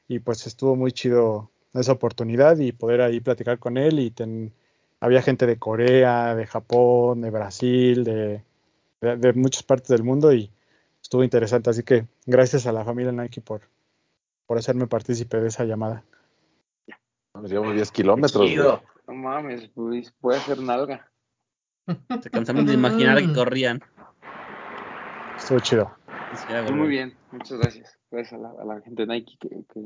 y 0.08 0.20
pues 0.20 0.46
estuvo 0.48 0.76
muy 0.76 0.92
chido 0.92 1.50
esa 1.74 1.94
oportunidad 1.94 2.58
y 2.60 2.72
poder 2.72 3.02
ahí 3.02 3.20
platicar 3.22 3.60
con 3.60 3.78
él, 3.78 4.00
y 4.00 4.12
ten- 4.12 4.54
había 5.00 5.22
gente 5.22 5.46
de 5.46 5.58
Corea, 5.58 6.36
de 6.36 6.46
Japón, 6.48 7.22
de 7.22 7.30
Brasil, 7.30 8.04
de, 8.04 8.44
de- 9.02 9.34
muchas 9.34 9.64
partes 9.64 9.90
del 9.90 10.04
mundo, 10.04 10.34
y 10.34 10.52
estuvo 11.02 11.24
interesante, 11.24 11.70
así 11.70 11.84
que 11.84 12.06
gracias 12.26 12.68
a 12.68 12.72
la 12.74 12.84
familia 12.86 13.12
Nike 13.12 13.42
por, 13.42 13.62
por 14.48 14.58
hacerme 14.58 14.88
partícipe 14.88 15.40
de 15.42 15.50
esa 15.50 15.66
llamada. 15.66 16.04
Nos 17.42 17.52
llevamos 17.52 17.76
10 17.76 17.92
kilómetros, 17.92 18.42
güey. 18.42 18.52
Chido. 18.52 18.82
No 19.08 19.14
mames, 19.14 19.70
pues, 19.74 20.12
puede 20.20 20.38
hacer 20.38 20.60
nalga. 20.60 21.10
Se 22.22 22.30
cansaron 22.30 22.66
de 22.66 22.74
imaginar 22.74 23.18
que 23.18 23.34
corrían. 23.34 23.82
Estuvo 25.38 25.60
chido. 25.60 25.92
Sí, 26.36 26.46
Pues 26.50 26.72
muy 26.72 26.88
bien, 26.90 27.16
muchas 27.32 27.58
gracias. 27.58 27.98
Gracias 28.12 28.34
a 28.34 28.44
la, 28.44 28.50
a 28.62 28.66
la 28.66 28.82
gente 28.82 29.06
de 29.06 29.14
Nike 29.14 29.38
que, 29.40 29.50
que 29.74 29.82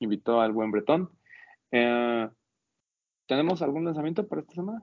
invitó 0.00 0.40
al 0.40 0.52
buen 0.52 0.72
Bretón. 0.72 1.10
Eh, 1.70 2.28
¿Tenemos 3.26 3.62
algún 3.62 3.84
lanzamiento 3.84 4.26
para 4.26 4.40
esta 4.42 4.54
semana? 4.54 4.82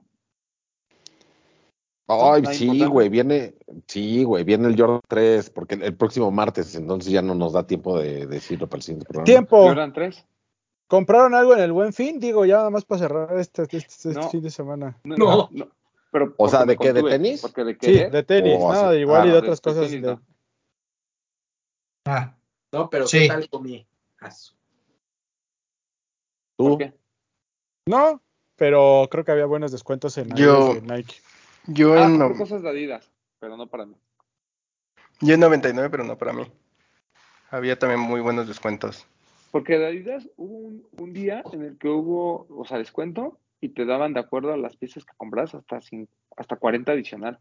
Ay, 2.08 2.44
sí, 2.46 2.64
importante. 2.64 2.92
güey, 2.92 3.08
viene, 3.08 3.54
sí, 3.86 4.24
güey, 4.24 4.44
viene 4.44 4.68
el 4.68 4.78
Jordan 4.78 5.00
3, 5.08 5.50
porque 5.50 5.76
el, 5.76 5.82
el 5.82 5.96
próximo 5.96 6.30
martes, 6.30 6.74
entonces 6.74 7.12
ya 7.12 7.22
no 7.22 7.34
nos 7.34 7.52
da 7.52 7.66
tiempo 7.66 7.98
de 7.98 8.26
decirlo 8.26 8.68
para 8.68 8.78
el 8.78 8.82
siguiente 8.82 9.06
programa. 9.06 9.24
Tiempo. 9.24 9.62
Jordan 9.68 9.92
3. 9.92 10.26
¿Compraron 10.92 11.34
algo 11.34 11.54
en 11.54 11.60
el 11.60 11.72
buen 11.72 11.94
fin? 11.94 12.20
Digo, 12.20 12.44
ya 12.44 12.56
nada 12.58 12.68
más 12.68 12.84
para 12.84 12.98
cerrar 12.98 13.38
este, 13.38 13.62
este- 13.62 13.78
este 13.78 14.08
No. 14.10 14.28
fin 14.28 14.42
de 14.42 14.50
semana. 14.50 14.94
No. 15.04 15.48
Pero 16.10 16.34
O 16.36 16.46
sea, 16.50 16.66
¿de 16.66 16.76
qué, 16.76 16.92
de 16.92 17.02
tenis? 17.02 17.40
Porque 17.40 17.64
de 17.64 17.72
Sí, 17.72 17.78
qué 17.80 18.10
de 18.10 18.22
tenis, 18.22 18.58
O 18.60 18.70
nada, 18.70 18.90
así- 18.90 18.98
igual 18.98 19.22
ah, 19.22 19.24
y 19.24 19.28
de 19.28 19.32
de- 19.32 19.38
otras 19.38 19.62
de 19.62 19.70
cosas. 19.70 19.86
tenis, 19.88 20.02
de- 20.02 20.08
no. 20.12 20.20
Ah, 22.04 22.34
No, 22.72 22.90
pero 22.90 23.06
Sí. 23.06 23.20
¿qué 23.20 23.28
tal 23.28 23.48
comí? 23.48 23.86
Asu. 24.20 24.52
¿Tú? 26.58 26.68
¿Por 26.68 26.78
qué? 26.78 26.92
No, 27.86 28.20
pero 28.56 29.08
creo 29.10 29.24
que 29.24 29.32
había 29.32 29.46
buenos 29.46 29.72
descuentos 29.72 30.18
en 30.18 30.28
Yo- 30.36 30.74
Nike. 30.82 31.14
Yo 31.68 31.94
Ah, 31.94 32.04
en, 32.04 32.18
no- 32.18 32.34
cosas 32.36 32.60
de 32.62 32.68
Adidas, 32.68 33.10
pero 33.38 33.56
no 33.56 33.66
para 33.66 33.86
mí. 33.86 33.96
yo 35.22 35.32
en 35.34 35.40
99, 35.40 35.88
pero 35.88 36.04
no 36.04 36.18
para 36.18 36.34
mí. 36.34 36.44
Había 37.50 37.78
también 37.78 38.00
muy 38.00 38.20
buenos 38.20 38.46
descuentos. 38.46 39.06
Porque 39.52 39.78
de 39.78 39.86
Adidas 39.86 40.28
hubo 40.36 40.56
un, 40.58 40.86
un 40.98 41.12
día 41.12 41.44
en 41.52 41.62
el 41.62 41.78
que 41.78 41.88
hubo, 41.88 42.46
o 42.48 42.64
sea, 42.64 42.78
descuento 42.78 43.38
y 43.60 43.68
te 43.68 43.84
daban 43.84 44.12
de 44.14 44.18
acuerdo 44.20 44.52
a 44.52 44.56
las 44.56 44.76
piezas 44.76 45.04
que 45.04 45.12
compras 45.16 45.54
hasta, 45.54 45.76
cin- 45.80 46.08
hasta 46.36 46.56
40 46.56 46.90
adicional. 46.90 47.38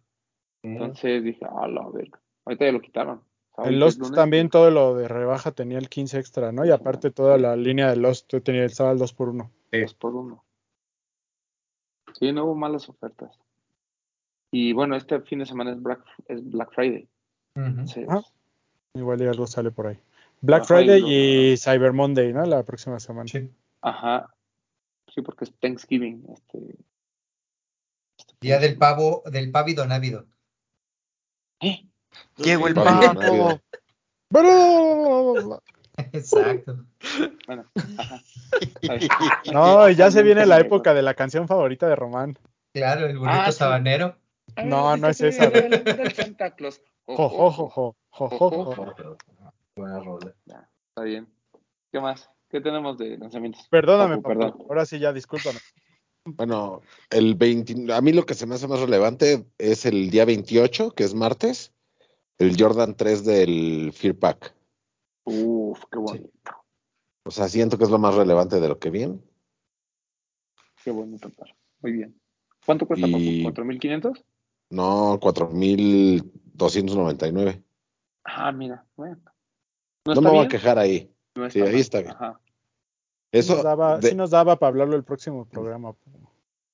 Entonces 0.61 1.23
dije, 1.23 1.43
a 1.45 1.67
la 1.67 1.87
verga. 1.89 2.21
Ahorita 2.45 2.65
ya 2.65 2.71
lo 2.71 2.81
quitaron. 2.81 3.23
Es 3.63 3.71
Lost 3.73 3.99
lunes, 3.99 4.15
también 4.15 4.49
todo 4.49 4.69
lo 4.71 4.93
de 4.95 5.07
rebaja 5.07 5.51
tenía 5.51 5.77
el 5.79 5.89
15 5.89 6.19
extra, 6.19 6.51
¿no? 6.51 6.63
Y 6.65 6.69
aparte 6.69 7.09
toda 7.11 7.37
la 7.39 7.55
línea 7.55 7.89
de 7.89 7.95
Lost 7.95 8.31
tenía 8.43 8.65
estaba 8.65 8.91
el 8.91 8.99
2 8.99 9.13
por 9.13 9.29
1 9.29 9.49
dos 9.71 9.93
por 9.95 10.15
uno. 10.15 10.43
Sí, 12.13 12.31
no 12.31 12.45
hubo 12.45 12.55
malas 12.55 12.87
ofertas. 12.89 13.39
Y 14.51 14.73
bueno, 14.73 14.95
este 14.95 15.19
fin 15.21 15.39
de 15.39 15.45
semana 15.45 15.71
es 15.71 15.81
Black, 15.81 16.03
es 16.27 16.43
Black 16.49 16.71
Friday. 16.73 17.07
ujú. 17.55 17.65
Entonces, 17.65 18.05
Ah. 18.09 18.21
Igual 18.93 19.21
y 19.21 19.25
algo 19.27 19.47
sale 19.47 19.71
por 19.71 19.87
ahí. 19.87 19.97
Black 20.41 20.63
Ajá, 20.63 20.81
y 20.81 20.85
Friday 20.85 21.03
y 21.53 21.57
Cyber 21.57 21.93
Monday, 21.93 22.33
¿no? 22.33 22.45
La 22.45 22.63
próxima 22.63 22.99
semana. 22.99 23.27
Sí. 23.27 23.49
ajá. 23.81 24.33
Sí, 25.13 25.21
porque 25.21 25.43
es 25.45 25.53
Thanksgiving. 25.59 26.23
Este, 26.33 26.57
este 28.17 28.33
Día 28.39 28.59
de 28.59 28.69
del 28.69 28.77
pavo, 28.77 29.23
del 29.25 29.51
pávido 29.51 29.85
návido. 29.85 30.25
¿Eh? 31.61 31.85
Llegó 32.37 32.67
el 32.67 32.73
Papi, 32.73 33.17
pavo. 33.17 33.59
Exacto. 36.13 36.85
Bueno, 37.45 37.69
ajá. 37.97 38.21
No, 39.53 39.89
ya 39.89 40.11
se 40.11 40.23
viene 40.23 40.45
la 40.45 40.59
época 40.59 40.93
de 40.93 41.01
la 41.01 41.13
canción 41.13 41.47
favorita 41.47 41.87
de 41.87 41.95
Román. 41.95 42.37
Claro, 42.73 43.05
el 43.05 43.17
burrito 43.17 43.37
Ah, 43.37 43.51
sí. 43.51 43.57
sabanero. 43.57 44.15
No, 44.65 44.97
no 44.97 45.07
es 45.09 45.21
esa, 45.21 45.51
Santa 46.15 46.55
Claus. 46.55 46.81
Jo, 47.05 47.29
jo, 47.29 47.51
jo, 47.51 47.69
jo, 47.69 47.95
jo, 48.09 48.29
jo, 48.29 48.75
jo. 48.75 49.17
Buena 49.75 49.99
rola. 49.99 50.33
Está 50.45 51.03
bien. 51.03 51.27
¿Qué 51.91 51.99
más? 51.99 52.29
¿Qué 52.49 52.61
tenemos 52.61 52.97
de 52.97 53.17
lanzamientos? 53.17 53.67
Perdóname, 53.69 54.17
Papu, 54.17 54.27
perdón. 54.27 54.55
Ahora 54.67 54.85
sí 54.85 54.99
ya, 54.99 55.13
discúlpame. 55.13 55.59
Bueno, 56.25 56.81
el 57.09 57.35
20, 57.35 57.91
a 57.93 58.01
mí 58.01 58.11
lo 58.13 58.25
que 58.25 58.33
se 58.35 58.45
me 58.45 58.55
hace 58.55 58.67
más 58.67 58.79
relevante 58.79 59.45
es 59.57 59.85
el 59.85 60.09
día 60.11 60.25
28, 60.25 60.91
que 60.91 61.03
es 61.03 61.13
martes, 61.15 61.73
el 62.37 62.55
Jordan 62.61 62.95
3 62.95 63.25
del 63.25 63.91
Fear 63.93 64.15
Pack. 64.15 64.53
Uf, 65.23 65.79
qué 65.91 65.97
bonito. 65.97 66.31
O 67.23 67.31
sea, 67.31 67.47
siento 67.47 67.77
que 67.77 67.85
es 67.85 67.89
lo 67.89 67.99
más 67.99 68.15
relevante 68.15 68.59
de 68.59 68.67
lo 68.67 68.77
que 68.79 68.89
viene. 68.89 69.19
Qué 70.83 70.91
bonito, 70.91 71.29
par. 71.29 71.55
Muy 71.81 71.93
bien. 71.93 72.19
¿Cuánto 72.65 72.85
cuesta, 72.85 73.07
Y- 73.07 73.43
papu? 73.43 73.61
¿4.500? 73.61 74.23
No, 74.69 75.19
4.299. 75.19 77.63
Ah, 78.23 78.51
mira. 78.51 78.85
Bueno. 78.95 79.19
No, 80.05 80.21
me 80.21 80.29
voy 80.29 80.45
a 80.45 80.47
quejar 80.47 80.79
ahí. 80.79 81.11
no 81.35 81.49
Sí, 81.49 81.61
ahí 81.61 81.79
está 81.79 81.99
bien. 81.99 82.11
Ajá. 82.11 82.39
Eso, 83.31 83.55
nos 83.55 83.63
daba, 83.63 83.97
de- 83.99 84.09
sí 84.09 84.15
nos 84.15 84.29
daba 84.31 84.57
para 84.57 84.69
hablarlo 84.69 84.95
el 84.95 85.03
próximo 85.03 85.45
programa. 85.45 85.95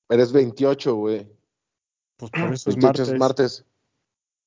pero 0.08 0.22
es 0.22 0.32
28, 0.32 0.94
güey. 0.96 1.28
Pues 2.16 2.30
por 2.32 2.52
eso 2.52 2.70
es 2.70 2.76
28 2.76 2.82
martes. 2.86 3.08
es 3.08 3.18
martes. 3.18 3.64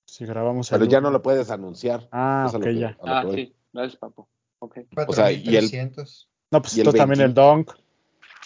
Si 0.06 0.26
grabamos 0.26 0.70
Pero 0.70 0.86
ya 0.86 0.99
no 0.99 1.10
lo 1.12 1.22
puedes 1.22 1.49
anunciar. 1.52 2.10
Ah, 2.12 2.45
Es 2.48 2.56
a 2.56 2.58
lo 2.58 2.64
ok, 2.66 2.72
que- 2.72 2.80
ya. 2.80 2.98
Ah, 3.02 3.24
sí. 3.34 3.56
Gracias, 3.72 3.95
papu. 3.98 4.28
Ok. 4.60 4.80
O 5.08 5.14
sea, 5.14 5.32
y 5.32 5.56
el- 5.56 5.70
4.300. 5.70 6.28
No, 6.52 6.62
pues 6.62 6.76
Y 6.76 6.82
el 6.82 6.88
también 6.88 7.08
20. 7.20 7.24
el 7.24 7.34
Donk. 7.34 7.72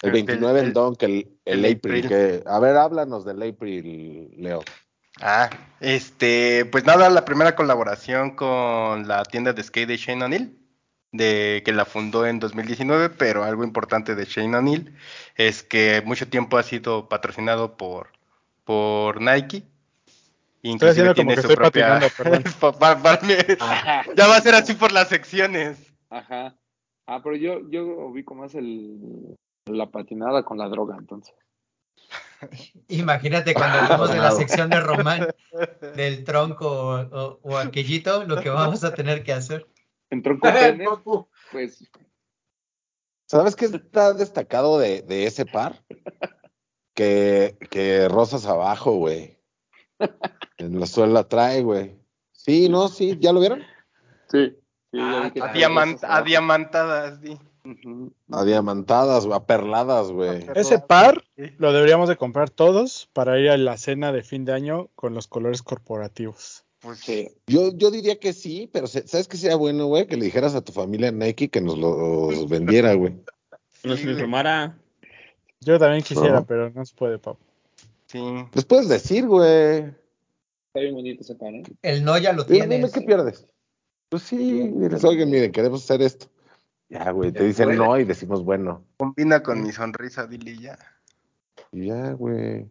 El 0.02 0.12
29 0.12 0.60
el, 0.60 0.66
el- 0.66 0.72
Donk, 0.72 1.02
el, 1.02 1.10
el, 1.44 1.64
el 1.64 1.76
April. 1.76 2.04
April. 2.04 2.08
Que, 2.08 2.42
a 2.46 2.60
ver, 2.60 2.76
háblanos 2.76 3.24
del 3.24 3.42
April, 3.42 4.30
Leo. 4.36 4.60
Ah, 5.20 5.48
este, 5.80 6.64
pues 6.66 6.84
nada, 6.84 7.08
la 7.10 7.24
primera 7.24 7.54
colaboración 7.56 8.32
con 8.36 9.08
la 9.08 9.24
tienda 9.24 9.52
de 9.52 9.62
skate 9.62 9.88
de 9.88 9.96
Shane 9.96 10.24
O'Neill, 10.24 10.58
de 11.12 11.62
que 11.64 11.72
la 11.72 11.84
fundó 11.86 12.26
en 12.26 12.38
2019, 12.38 13.10
pero 13.10 13.44
algo 13.44 13.64
importante 13.64 14.14
de 14.14 14.24
Shane 14.26 14.56
O'Neill 14.56 14.94
es 15.36 15.62
que 15.62 16.02
mucho 16.04 16.28
tiempo 16.28 16.58
ha 16.58 16.62
sido 16.62 17.08
patrocinado 17.08 17.76
por, 17.76 18.10
por 18.64 19.20
Nike. 19.20 19.62
Estoy 20.62 20.88
haciendo 20.90 21.14
como 21.14 21.28
que 21.34 21.40
estoy 21.40 21.56
patinando, 21.56 22.08
perdón. 22.16 22.42
Pa- 22.60 22.72
pa- 22.72 23.02
para 23.02 23.22
mí- 23.22 23.34
ya 24.16 24.26
va 24.26 24.36
a 24.36 24.40
ser 24.40 24.54
así 24.54 24.74
por 24.74 24.92
las 24.92 25.08
secciones. 25.08 25.78
Ajá. 26.10 26.54
Ah, 27.06 27.20
pero 27.22 27.36
yo, 27.36 27.60
yo 27.70 27.84
ubico 27.84 28.34
más 28.34 28.54
el, 28.56 29.36
la 29.66 29.86
patinada 29.86 30.42
con 30.44 30.58
la 30.58 30.68
droga, 30.68 30.96
entonces. 30.98 31.34
Imagínate 32.88 33.54
cuando 33.54 33.78
hablamos 33.78 34.10
de 34.12 34.18
la 34.18 34.30
sección 34.32 34.70
de 34.70 34.80
Román, 34.80 35.28
del 35.96 36.24
tronco 36.24 36.68
o, 36.68 37.00
o- 37.00 37.40
o 37.42 37.56
aquellito, 37.58 38.24
lo 38.24 38.40
que 38.40 38.50
vamos 38.50 38.84
a 38.84 38.94
tener 38.94 39.22
que 39.22 39.32
hacer. 39.32 39.66
Entró 40.10 40.38
con 40.38 40.52
pene, 40.52 40.86
pues 41.52 41.90
¿Sabes 43.28 43.56
qué 43.56 43.64
está 43.66 44.12
destacado 44.12 44.78
de, 44.78 45.02
de 45.02 45.26
ese 45.26 45.46
par? 45.46 45.82
Que, 46.94 47.56
que 47.70 48.08
rosas 48.08 48.46
abajo, 48.46 48.92
güey. 48.92 49.36
En 50.58 50.78
la 50.78 50.86
suela 50.86 51.24
trae, 51.28 51.62
güey. 51.62 51.98
Sí, 52.32 52.68
no, 52.68 52.88
sí, 52.88 53.18
¿ya 53.20 53.32
lo 53.32 53.40
vieron? 53.40 53.62
sí. 54.28 54.56
sí 54.92 54.98
Ah, 55.00 55.12
ya 55.12 55.20
vi 55.22 55.30
que 55.32 55.40
está 57.72 57.82
trae 57.82 58.46
Diamant- 58.46 58.86
cosas 58.86 59.24
abajo. 59.24 59.24
Adiamantadas, 59.24 59.24
sí. 59.24 59.28
Ujú. 59.28 59.36
Adiamantadas, 59.40 60.12
güey. 60.12 60.46
Ese 60.54 60.78
par 60.78 61.24
lo 61.58 61.72
deberíamos 61.72 62.08
de 62.08 62.16
comprar 62.16 62.50
todos 62.50 63.08
para 63.12 63.38
ir 63.38 63.50
a 63.50 63.56
la 63.56 63.76
cena 63.76 64.12
de 64.12 64.22
fin 64.22 64.44
de 64.44 64.52
año 64.52 64.88
con 64.94 65.14
los 65.14 65.26
colores 65.28 65.62
corporativos. 65.62 66.64
Pues 66.80 66.98
Sí. 67.00 67.28
Yo, 67.46 67.72
yo 67.74 67.90
diría 67.90 68.18
que 68.20 68.32
sí, 68.32 68.68
pero 68.72 68.86
se- 68.86 69.06
¿sabes 69.08 69.26
qué 69.28 69.36
sería 69.36 69.56
bueno, 69.56 69.86
güey? 69.86 70.06
Que 70.06 70.16
le 70.16 70.26
dijeras 70.26 70.54
a 70.54 70.60
tu 70.62 70.72
familia 70.72 71.10
Nike 71.10 71.48
que 71.48 71.60
nos 71.60 71.78
los 71.78 72.48
vendiera, 72.48 72.94
güey. 72.94 73.14
Nos 73.82 74.00
informara. 74.02 74.78
Yo 75.60 75.78
también 75.78 76.02
quisiera, 76.02 76.40
No. 76.40 76.46
pero 76.46 76.70
no 76.70 76.84
se 76.84 76.94
puede, 76.94 77.18
papu. 77.18 77.40
Sí. 78.06 78.20
Les 78.52 78.64
puedes 78.64 78.88
decir, 78.88 79.26
güey. 79.26 79.78
Está 80.68 80.80
bien 80.80 80.94
bonito 80.94 81.22
ese 81.22 81.34
pan, 81.34 81.56
¿eh? 81.56 81.62
El 81.82 82.04
no 82.04 82.16
ya 82.18 82.32
lo 82.34 82.44
tienes. 82.44 82.68
dime, 82.68 82.90
¿qué 82.92 83.00
pierdes? 83.00 83.46
Pues 84.08 84.22
sí, 84.22 84.36
diles, 84.36 85.02
oigan, 85.02 85.30
miren, 85.30 85.50
queremos 85.50 85.82
hacer 85.82 86.02
esto. 86.02 86.26
Ya, 86.88 87.10
güey, 87.10 87.32
te 87.32 87.44
dicen 87.44 87.66
puede. 87.66 87.78
no 87.78 87.98
y 87.98 88.04
decimos 88.04 88.44
bueno. 88.44 88.84
Combina 88.96 89.42
con 89.42 89.62
mi 89.62 89.72
sonrisa, 89.72 90.26
dile 90.26 90.56
ya. 90.58 90.78
Y 91.72 91.86
ya, 91.86 92.12
güey. 92.12 92.62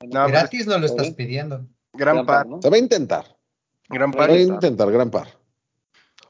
No, 0.00 0.22
pues, 0.22 0.32
Gratis 0.32 0.66
no 0.66 0.78
lo 0.78 0.86
está 0.86 1.02
estás 1.02 1.16
bien. 1.16 1.28
pidiendo. 1.28 1.66
gran 1.92 2.24
par, 2.26 2.46
¿no? 2.46 2.60
Se 2.62 2.70
va 2.70 2.76
a 2.76 2.78
intentar. 2.78 3.24
gran 3.88 4.12
Se 4.12 4.18
va 4.18 4.26
par. 4.26 4.34
a 4.36 4.40
intentar, 4.40 4.90
gran 4.90 5.10
par. 5.10 5.28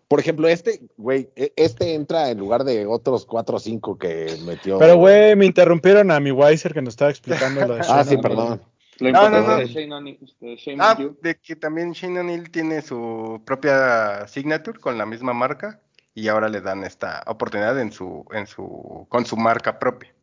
Por 0.08 0.20
ejemplo, 0.20 0.46
este, 0.48 0.88
güey, 0.96 1.30
e- 1.34 1.52
este 1.56 1.94
entra 1.94 2.30
en 2.30 2.38
lugar 2.38 2.62
de 2.62 2.86
otros 2.86 3.26
cuatro 3.26 3.56
o 3.56 3.60
cinco 3.60 3.98
que 3.98 4.36
metió. 4.46 4.78
Pero, 4.78 4.96
güey, 4.96 5.34
me 5.34 5.46
interrumpieron 5.46 6.10
a 6.12 6.20
mi 6.20 6.30
Weiser 6.30 6.72
que 6.72 6.82
nos 6.82 6.92
estaba 6.94 7.10
explicando 7.10 7.66
lo 7.66 7.74
de 7.74 7.80
Ah, 7.88 8.04
sí, 8.04 8.16
perdón. 8.16 8.60
La 8.98 9.10
No, 9.12 9.28
no, 9.30 9.40
no. 9.46 9.56
de 9.56 9.66
Shane 9.66 9.92
O'Neill, 9.94 10.34
de 10.40 10.56
Shane 10.56 10.78
Ah, 10.80 10.96
de 11.22 11.34
que 11.36 11.56
también 11.56 11.92
Shane 11.92 12.20
O'Neill 12.20 12.50
tiene 12.50 12.82
su 12.82 13.42
propia 13.44 14.26
signature 14.28 14.78
con 14.80 14.96
la 14.96 15.04
misma 15.06 15.32
marca 15.34 15.80
y 16.16 16.28
ahora 16.28 16.48
le 16.48 16.62
dan 16.62 16.82
esta 16.82 17.22
oportunidad 17.26 17.78
en 17.78 17.92
su, 17.92 18.24
en 18.32 18.46
su, 18.46 19.06
con 19.10 19.26
su 19.26 19.36
marca 19.36 19.78
propia. 19.78 20.14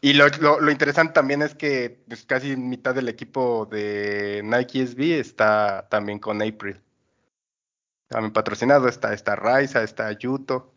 Y 0.00 0.12
lo, 0.14 0.26
lo- 0.40 0.60
lo 0.60 0.70
interesante 0.72 1.12
también 1.12 1.40
es 1.40 1.54
que 1.54 2.02
pues, 2.08 2.26
casi 2.26 2.56
mitad 2.56 2.94
del 2.96 3.08
equipo 3.08 3.64
de 3.70 4.42
Nike 4.44 4.82
SB 4.82 5.20
está 5.20 5.86
también 5.88 6.18
con 6.18 6.42
April. 6.42 6.82
También 8.08 8.32
patrocinado, 8.32 8.88
está, 8.88 9.14
está 9.14 9.36
Raiza, 9.36 9.82
está 9.84 10.10
Yuto. 10.12 10.74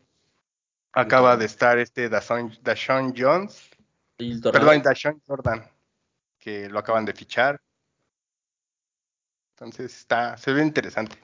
Acaba 0.93 1.35
de 1.39 1.45
estar 1.45 1.79
este 1.79 2.07
Dashawn, 2.07 2.57
Dashawn 2.61 3.13
Jones, 3.17 3.69
perdón, 4.51 4.83
Dashawn 4.83 5.21
Jordan, 5.25 5.63
que 6.37 6.69
lo 6.69 6.77
acaban 6.77 7.05
de 7.05 7.13
fichar. 7.13 7.59
Entonces 9.55 9.97
está, 9.97 10.37
se 10.37 10.53
ve 10.53 10.61
interesante. 10.63 11.15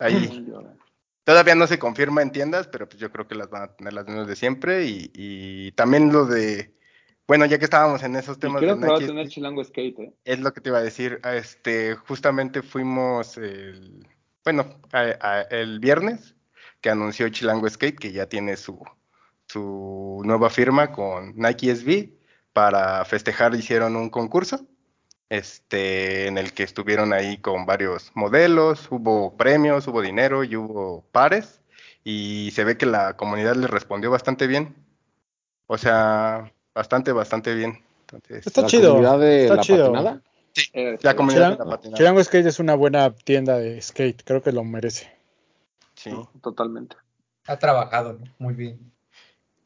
Ahí 0.00 0.14
todavía 1.24 1.54
no 1.54 1.66
se 1.66 1.78
confirma 1.78 2.22
en 2.22 2.32
tiendas, 2.32 2.68
pero 2.68 2.88
pues 2.88 3.00
yo 3.00 3.10
creo 3.10 3.26
que 3.26 3.34
las 3.34 3.50
van 3.50 3.62
a 3.62 3.76
tener 3.76 3.92
las 3.92 4.06
mismas 4.06 4.26
de 4.28 4.36
siempre. 4.36 4.84
Y, 4.86 5.10
y 5.14 5.72
también 5.72 6.12
lo 6.12 6.26
de, 6.26 6.74
bueno, 7.26 7.46
ya 7.46 7.58
que 7.58 7.64
estábamos 7.64 8.02
en 8.02 8.16
esos 8.16 8.38
Y 8.38 8.40
temas 8.40 8.60
creo 8.60 8.76
de 8.76 8.80
que 8.82 8.86
va 8.88 8.96
a 8.96 9.00
Nike, 9.00 9.06
tener 9.08 9.28
Chilango 9.28 9.64
Skate, 9.64 9.98
¿eh? 10.00 10.14
es 10.24 10.40
lo 10.40 10.52
que 10.52 10.60
te 10.60 10.68
iba 10.70 10.78
a 10.78 10.82
decir. 10.82 11.20
Este, 11.24 11.94
justamente 11.96 12.62
fuimos 12.62 13.36
el, 13.38 14.06
bueno, 14.44 14.80
a- 14.92 15.16
a- 15.20 15.42
el 15.42 15.80
viernes 15.80 16.34
que 16.80 16.90
anunció 16.90 17.28
Chilango 17.30 17.68
Skate 17.68 17.98
que 17.98 18.12
ya 18.12 18.28
tiene 18.28 18.56
su, 18.56 18.78
su 19.48 20.22
nueva 20.24 20.50
firma 20.50 20.92
con 20.92 21.34
Nike 21.36 21.70
SB. 21.74 22.12
Para 22.52 23.04
festejar 23.04 23.54
hicieron 23.56 23.96
un 23.96 24.10
concurso 24.10 24.66
este, 25.28 26.26
en 26.28 26.38
el 26.38 26.52
que 26.52 26.62
estuvieron 26.62 27.12
ahí 27.12 27.38
con 27.38 27.66
varios 27.66 28.10
modelos, 28.14 28.88
hubo 28.90 29.36
premios, 29.36 29.86
hubo 29.88 30.02
dinero 30.02 30.44
y 30.44 30.56
hubo 30.56 31.04
pares, 31.12 31.60
y 32.04 32.50
se 32.52 32.64
ve 32.64 32.76
que 32.76 32.86
la 32.86 33.16
comunidad 33.16 33.56
les 33.56 33.70
respondió 33.70 34.10
bastante 34.10 34.46
bien. 34.46 34.74
O 35.66 35.78
sea, 35.78 36.52
bastante, 36.74 37.12
bastante 37.12 37.54
bien. 37.54 37.82
Entonces, 38.02 38.46
Está 38.46 38.62
La 38.62 38.66
chido. 38.68 38.88
comunidad 38.90 39.18
de 39.18 39.42
Está 39.44 39.54
la 39.56 39.62
chido. 39.62 39.92
patinada. 39.92 40.22
Eh, 40.72 40.98
la 41.02 41.16
comunidad 41.16 41.50
de 41.52 41.64
la 41.64 41.70
patinada. 41.70 41.96
Chilango 41.96 42.22
Skate 42.22 42.46
es 42.46 42.58
una 42.60 42.74
buena 42.74 43.10
tienda 43.14 43.58
de 43.58 43.80
skate, 43.80 44.22
creo 44.24 44.42
que 44.42 44.52
lo 44.52 44.62
merece. 44.62 45.10
Sí. 45.94 46.10
Totalmente. 46.42 46.96
Ha 47.46 47.58
trabajado, 47.58 48.12
¿no? 48.14 48.24
Muy 48.38 48.54
bien. 48.54 48.92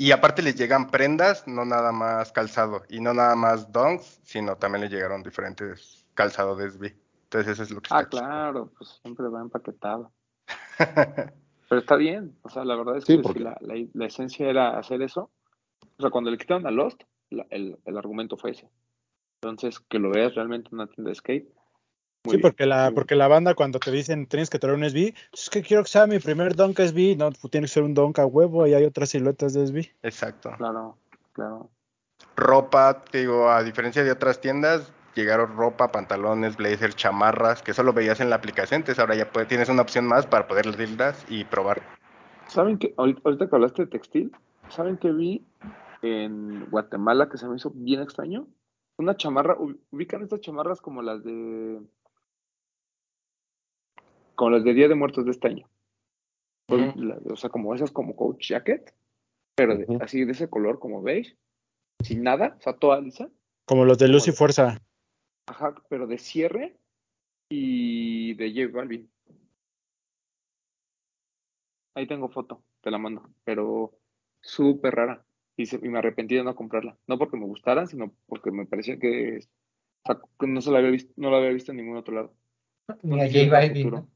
Y 0.00 0.12
aparte 0.12 0.42
les 0.42 0.54
llegan 0.54 0.90
prendas, 0.90 1.46
no 1.48 1.64
nada 1.64 1.90
más 1.90 2.30
calzado, 2.30 2.84
y 2.88 3.00
no 3.00 3.12
nada 3.12 3.34
más 3.34 3.72
donks, 3.72 4.20
sino 4.22 4.56
también 4.56 4.82
les 4.82 4.92
llegaron 4.92 5.24
diferentes 5.24 6.06
calzados 6.14 6.56
de 6.58 6.66
SB. 6.68 6.96
Entonces 7.24 7.52
eso 7.52 7.62
es 7.64 7.70
lo 7.72 7.80
que 7.82 7.88
Ah, 7.90 8.02
está 8.02 8.08
claro, 8.10 8.70
pues 8.78 9.00
siempre 9.02 9.26
va 9.28 9.40
empaquetado. 9.40 10.12
Pero 11.68 11.80
está 11.80 11.96
bien, 11.96 12.38
o 12.42 12.48
sea, 12.48 12.64
la 12.64 12.76
verdad 12.76 12.96
es 12.96 13.04
Sí, 13.04 13.20
que 13.20 13.28
si 13.32 13.38
la, 13.40 13.58
la- 13.60 13.86
la 13.92 14.06
esencia 14.06 14.48
era 14.48 14.78
hacer 14.78 15.02
eso, 15.02 15.30
o 15.98 16.00
sea, 16.02 16.10
cuando 16.10 16.30
le 16.30 16.38
quitaron 16.38 16.66
a 16.66 16.70
Lost, 16.70 17.02
la- 17.30 17.46
el, 17.50 17.76
el 17.84 17.98
argumento 17.98 18.36
fue 18.36 18.52
ese. 18.52 18.70
Entonces, 19.42 19.80
que 19.80 19.98
lo 19.98 20.10
veas 20.10 20.34
realmente 20.34 20.68
en 20.70 20.76
una 20.76 20.86
tienda 20.86 21.10
de 21.10 21.14
skate. 21.16 21.48
Muy 22.24 22.32
Sí, 22.32 22.36
bien, 22.38 22.42
porque 22.42 22.66
la, 22.66 22.82
bien. 22.84 22.94
porque 22.94 23.14
la 23.14 23.28
banda 23.28 23.54
cuando 23.54 23.78
te 23.78 23.90
dicen 23.90 24.26
tienes 24.26 24.50
que 24.50 24.58
traer 24.58 24.76
un 24.76 24.84
SB, 24.84 25.14
es 25.32 25.50
que 25.50 25.62
quiero 25.62 25.82
que 25.82 25.88
sea 25.90 26.06
mi 26.06 26.18
primer 26.18 26.54
donk 26.56 26.78
SB, 26.78 27.16
no, 27.16 27.30
pues 27.30 27.50
tiene 27.50 27.66
que 27.66 27.72
ser 27.72 27.82
un 27.82 27.94
donk 27.94 28.18
a 28.18 28.26
huevo 28.26 28.66
y 28.66 28.74
hay 28.74 28.84
otras 28.84 29.10
siluetas 29.10 29.54
de 29.54 29.64
SB. 29.64 29.90
Exacto. 30.02 30.52
Claro, 30.56 30.96
claro. 31.32 31.70
Ropa, 32.36 33.02
te 33.04 33.18
digo, 33.18 33.48
a 33.50 33.62
diferencia 33.62 34.04
de 34.04 34.10
otras 34.12 34.40
tiendas, 34.40 34.92
llegaron 35.14 35.56
ropa, 35.56 35.90
pantalones, 35.90 36.56
blazer, 36.56 36.94
chamarras, 36.94 37.62
que 37.62 37.74
solo 37.74 37.92
veías 37.92 38.20
en 38.20 38.30
la 38.30 38.36
aplicación, 38.36 38.80
entonces 38.80 39.00
ahora 39.00 39.16
ya 39.16 39.30
tienes 39.46 39.68
una 39.68 39.82
opción 39.82 40.06
más 40.06 40.26
para 40.26 40.46
poder 40.46 40.66
irlas 40.66 41.24
y 41.28 41.44
probar. 41.44 41.82
¿Saben 42.48 42.78
que 42.78 42.94
ahorita, 42.96 43.48
que 43.48 43.54
hablaste 43.54 43.84
de 43.84 43.90
textil, 43.90 44.32
¿saben 44.70 44.96
que 44.96 45.12
vi 45.12 45.44
en 46.02 46.60
Guatemala 46.70 47.28
que 47.28 47.36
se 47.38 47.48
me 47.48 47.56
hizo 47.56 47.70
bien 47.74 48.00
extraño? 48.00 48.46
Una 48.96 49.16
chamarra, 49.16 49.54
ub- 49.58 49.78
ubican 49.90 50.22
estas 50.22 50.40
chamarras 50.40 50.80
como 50.80 51.02
las 51.02 51.22
de 51.24 51.80
como 54.38 54.52
las 54.52 54.62
de 54.62 54.72
Día 54.72 54.86
de 54.86 54.94
Muertos 54.94 55.24
de 55.24 55.32
este 55.32 55.48
año. 55.48 55.68
Pues, 56.66 56.94
la- 56.94 57.18
o 57.28 57.34
sea, 57.34 57.50
como 57.50 57.74
esas 57.74 57.90
como 57.90 58.14
coach 58.14 58.50
jacket, 58.50 58.94
pero 59.56 59.76
de- 59.76 59.98
así 60.00 60.24
de 60.24 60.30
ese 60.30 60.48
color 60.48 60.78
como 60.78 61.02
beige, 61.02 61.36
sin 62.04 62.22
nada, 62.22 62.54
o 62.56 62.62
sea, 62.62 62.74
toda 62.74 63.00
lisa, 63.00 63.28
Como 63.64 63.84
los 63.84 63.98
de 63.98 64.06
Como 64.06 64.12
Luz 64.14 64.28
y 64.28 64.32
Fuerza. 64.32 64.80
ajá, 65.46 65.74
pero 65.90 66.06
de 66.06 66.18
cierre 66.18 66.76
y 67.50 68.34
de 68.34 68.50
J 68.54 68.72
Balvin. 68.78 69.10
Ahí 71.94 72.06
tengo 72.06 72.28
foto, 72.28 72.62
te 72.80 72.92
la 72.92 72.98
mando, 72.98 73.28
pero 73.44 73.92
súper 74.40 74.94
rara. 74.94 75.24
Y, 75.56 75.66
se- 75.66 75.80
y 75.82 75.88
me 75.88 75.98
arrepentí 75.98 76.36
de 76.36 76.44
no 76.44 76.54
comprarla. 76.54 76.96
No 77.08 77.18
porque 77.18 77.36
me 77.36 77.44
gustaran, 77.44 77.88
sino 77.88 78.14
porque 78.26 78.52
me 78.52 78.66
parecía 78.66 79.00
que, 79.00 79.38
o 79.38 80.12
sea, 80.12 80.20
que 80.38 80.46
no 80.46 80.60
se 80.60 80.70
la 80.70 80.78
había 80.78 80.90
visto, 80.92 81.12
no 81.16 81.30
la 81.32 81.38
había 81.38 81.50
visto 81.50 81.72
en 81.72 81.78
ningún 81.78 81.96
otro 81.96 82.14
lado. 82.14 82.34
No 83.02 83.16
Ni 83.16 83.20
a 83.22 83.26
sé 83.26 83.32
si 83.32 83.48
J 83.48 83.52
Balvin. 83.52 84.08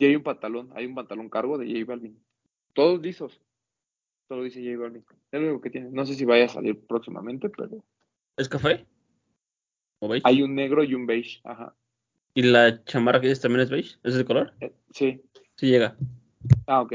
Y 0.00 0.06
hay 0.06 0.16
un 0.16 0.22
pantalón, 0.22 0.70
hay 0.74 0.86
un 0.86 0.94
pantalón 0.94 1.28
cargo 1.28 1.58
de 1.58 1.66
J 1.66 1.84
Balvin. 1.84 2.18
Todos 2.72 3.02
lisos. 3.02 3.38
Solo 4.28 4.44
dice 4.44 4.64
J 4.64 4.80
Balvin. 4.80 5.04
Es 5.30 5.40
lo 5.40 5.46
único 5.48 5.60
que 5.60 5.68
tiene. 5.68 5.90
No 5.90 6.06
sé 6.06 6.14
si 6.14 6.24
vaya 6.24 6.46
a 6.46 6.48
salir 6.48 6.80
próximamente, 6.86 7.50
pero 7.50 7.84
¿Es 8.38 8.48
café? 8.48 8.86
¿O 9.98 10.08
beige? 10.08 10.22
hay 10.26 10.40
un 10.42 10.54
negro 10.54 10.82
y 10.84 10.94
un 10.94 11.04
beige. 11.06 11.40
Ajá. 11.44 11.76
¿Y 12.32 12.44
la 12.44 12.82
chamarra 12.84 13.20
que 13.20 13.26
dices 13.26 13.42
también 13.42 13.60
es 13.60 13.68
beige? 13.68 13.98
¿Es 14.02 14.14
de 14.14 14.24
color? 14.24 14.54
Eh, 14.60 14.72
sí. 14.90 15.22
Sí 15.56 15.66
llega. 15.66 15.98
Ah, 16.66 16.80
ok. 16.80 16.94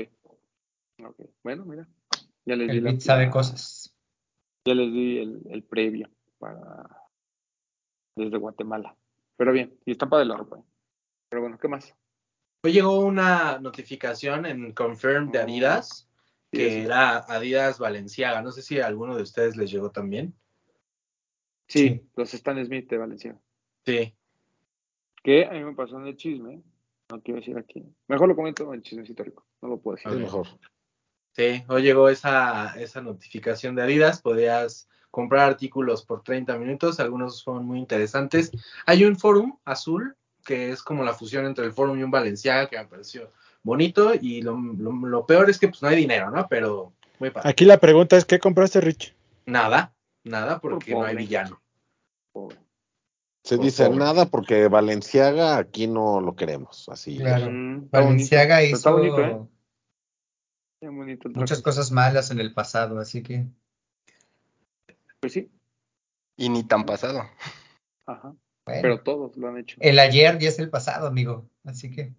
Ok. 1.03 1.21
Bueno, 1.43 1.63
mira. 1.65 1.87
Ya 2.45 2.55
les 2.55 2.71
di 2.71 2.77
El 2.77 2.83
la, 2.85 2.89
Beat 2.89 3.01
sabe 3.01 3.25
la- 3.25 3.31
cosas. 3.31 3.93
Ya 4.65 4.73
les 4.73 4.91
di 4.91 5.19
el, 5.19 5.41
el 5.51 5.61
previo 5.63 6.09
para 6.39 6.89
desde 8.15 8.37
Guatemala. 8.37 8.95
Pero 9.37 9.51
bien, 9.51 9.77
y 9.85 9.91
está 9.91 10.09
padre 10.09 10.25
la 10.25 10.37
ropa. 10.37 10.57
¿eh? 10.57 10.63
Pero 11.29 11.41
bueno, 11.43 11.59
¿qué 11.59 11.67
más? 11.67 11.95
Hoy 12.65 12.73
llegó 12.73 12.97
una 13.01 13.59
notificación 13.59 14.47
en 14.47 14.71
Confirm 14.73 15.29
de 15.31 15.37
Adidas 15.37 16.09
que 16.51 16.67
sí. 16.71 16.75
era 16.79 17.17
Adidas 17.19 17.77
Valenciaga. 17.77 18.41
No 18.41 18.51
sé 18.51 18.63
si 18.63 18.79
a 18.79 18.87
alguno 18.87 19.15
de 19.15 19.21
ustedes 19.21 19.55
les 19.55 19.69
llegó 19.69 19.91
también. 19.91 20.33
Sí, 21.67 22.01
los 22.15 22.33
Stan 22.33 22.65
Smith 22.65 22.89
de 22.89 22.97
Valencia. 22.97 23.39
Sí. 23.85 24.15
Que 25.23 25.45
a 25.45 25.51
mí 25.51 25.63
me 25.63 25.75
pasó 25.75 25.99
en 25.99 26.07
el 26.07 26.17
chisme. 26.17 26.63
No 27.11 27.21
quiero 27.21 27.39
decir 27.39 27.55
aquí. 27.55 27.85
Mejor 28.07 28.29
lo 28.29 28.35
comento 28.35 28.63
en 28.69 28.79
el 28.79 28.81
chismecito 28.81 29.23
rico. 29.23 29.45
No 29.61 29.69
lo 29.69 29.77
puedo 29.77 29.97
decir. 29.97 30.09
Es 30.09 30.15
Ok. 30.17 30.21
mejor. 30.23 30.47
Sí, 31.33 31.63
hoy 31.67 31.83
llegó 31.83 32.09
esa, 32.09 32.73
esa 32.81 32.99
notificación 32.99 33.75
de 33.75 33.83
Adidas. 33.83 34.23
Podías 34.23 34.89
comprar 35.11 35.47
artículos 35.47 36.03
por 36.03 36.23
30 36.23 36.57
minutos. 36.57 36.99
Algunos 36.99 37.43
fueron 37.43 37.67
muy 37.67 37.77
interesantes. 37.77 38.49
Hay 38.87 39.05
un 39.05 39.19
forum 39.19 39.55
azul 39.65 40.15
que 40.45 40.69
es 40.71 40.81
como 40.83 41.03
la 41.03 41.13
fusión 41.13 41.45
entre 41.45 41.65
el 41.65 41.73
forum 41.73 41.99
y 41.99 42.03
un 42.03 42.11
Valenciaga 42.11 42.69
que 42.69 42.77
me 42.77 42.85
pareció 42.85 43.31
bonito. 43.63 44.13
Y 44.13 44.41
lo, 44.41 44.55
lo- 44.57 44.91
lo 44.93 45.25
peor 45.25 45.49
es 45.49 45.59
que 45.59 45.67
pues 45.67 45.81
no 45.81 45.89
hay 45.89 45.97
dinero, 45.97 46.31
¿no? 46.31 46.47
Pero 46.47 46.93
muy 47.19 47.31
padre. 47.31 47.49
Aquí 47.49 47.65
la 47.65 47.79
pregunta 47.79 48.15
es, 48.15 48.23
¿qué 48.25 48.39
compraste, 48.39 48.79
Rich? 48.79 49.13
Nada, 49.45 49.93
nada, 50.23 50.59
porque 50.59 50.93
no 50.93 51.03
hay 51.03 51.15
villano. 51.15 51.61
Pobre. 52.31 52.57
Se 53.43 53.57
Por 53.57 53.65
dice 53.65 53.89
nada 53.89 54.25
porque 54.25 54.67
Valenciaga 54.69 55.57
aquí 55.57 55.87
no 55.87 56.19
lo 56.21 56.35
queremos. 56.35 56.87
Así. 56.89 57.17
Claro. 57.17 57.51
Mm, 57.51 57.73
bonito. 57.75 57.89
Valenciaga 57.91 58.61
Está 58.61 58.77
hizo 58.89 58.91
bonito, 58.93 59.19
¿eh? 59.21 60.87
Bonito 60.87 61.27
el 61.27 61.35
muchas 61.35 61.61
cosas 61.63 61.91
malas 61.91 62.29
en 62.31 62.39
el 62.39 62.53
pasado, 62.53 62.99
así 62.99 63.23
que 63.23 63.45
Pues 65.19 65.33
sí. 65.33 65.51
Y 66.37 66.49
ni 66.49 66.63
tan 66.63 66.85
pasado. 66.85 67.23
Ajá. 68.05 68.35
Bueno. 68.65 68.81
Pero 68.81 69.01
todos 69.01 69.37
lo 69.37 69.47
han 69.47 69.57
hecho. 69.57 69.77
El 69.79 69.99
ayer 69.99 70.37
ya 70.39 70.49
es 70.49 70.59
el 70.59 70.69
pasado, 70.69 71.07
amigo. 71.07 71.47
Así 71.63 71.91
que 71.91 72.13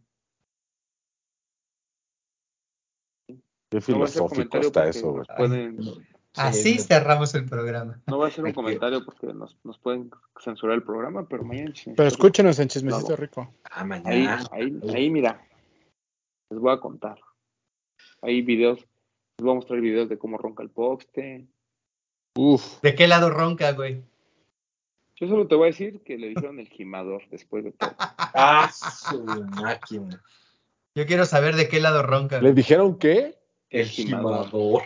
Qué 3.71 3.81
filosófico 3.81 4.29
comentario 4.29 4.69
está 4.69 4.89
eso, 4.89 5.11
güey. 5.13 5.25
pueden, 5.37 5.79
así 6.37 6.79
cerramos 6.79 7.35
el 7.35 7.47
programa. 7.47 8.01
no 8.07 8.19
voy 8.19 8.27
a 8.27 8.29
hacer 8.29 8.45
un 8.45 8.53
comentario 8.53 9.05
porque 9.05 9.27
nos, 9.27 9.57
nos 9.65 9.77
pueden 9.79 10.11
censurar 10.41 10.77
el 10.77 10.85
programa, 10.85 11.27
pero 11.29 11.43
mañana 11.43 11.73
Pero 11.97 12.09
escúchenos 12.09 12.59
en 12.61 12.69
Chismecito 12.69 13.11
No. 13.11 13.17
Rico. 13.17 13.55
Ah, 13.65 13.81
Ahí, 13.81 13.87
mañana. 13.87 14.45
ahí, 14.53 14.81
ahí, 14.95 15.11
mira. 15.11 15.45
Les 16.49 16.61
voy 16.61 16.73
a 16.73 16.79
contar. 16.79 17.19
Hay 18.23 18.41
videos, 18.43 18.79
les 18.79 19.45
voy 19.45 19.51
a 19.51 19.55
mostrar 19.57 19.81
videos 19.81 20.09
de 20.09 20.17
cómo 20.17 20.39
ronca 20.39 20.63
el 20.63 20.71
poste. 20.71 21.49
Uf. 22.37 22.81
¿De 22.83 22.95
qué 22.95 23.09
lado 23.09 23.31
ronca, 23.31 23.73
güey? 23.73 24.01
Yo 25.19 25.29
solo 25.29 25.47
te 25.49 25.55
voy 25.55 25.65
a 25.65 25.73
decir 25.73 26.03
que 26.03 26.19
le 26.19 26.29
dijeron 26.29 26.61
el 26.61 26.69
gimador 26.69 27.23
después 27.31 27.65
de 27.65 27.73
todo. 27.73 27.91
Ah, 28.39 28.71
su 28.71 29.25
máquina. 29.63 30.23
Yo 30.95 31.07
quiero 31.07 31.25
saber 31.25 31.57
de 31.57 31.69
qué 31.69 31.81
lado 31.81 32.03
ronca. 32.03 32.39
¿Le 32.43 32.53
dijeron 32.53 32.99
qué? 32.99 33.39
El 33.71 33.87
gimador. 33.87 34.47
gimador. 34.51 34.83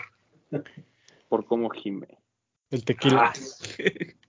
Por 1.28 1.44
cómo 1.47 1.69
gime. 1.70 2.07
El 2.70 2.85
tequila. 2.85 3.32
Ah, 3.32 3.32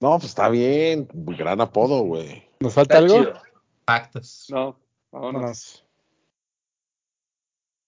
No, 0.00 0.18
pues 0.18 0.30
está 0.30 0.48
bien. 0.48 1.06
Gran 1.12 1.60
apodo, 1.60 2.02
güey. 2.02 2.42
¿Nos 2.58 2.74
falta 2.74 2.98
está 2.98 3.14
algo? 3.14 3.30
chido. 3.30 3.42
Pactos. 3.84 4.46
No, 4.50 4.76
vámonos. 5.12 5.34
Vámonos. 5.40 5.86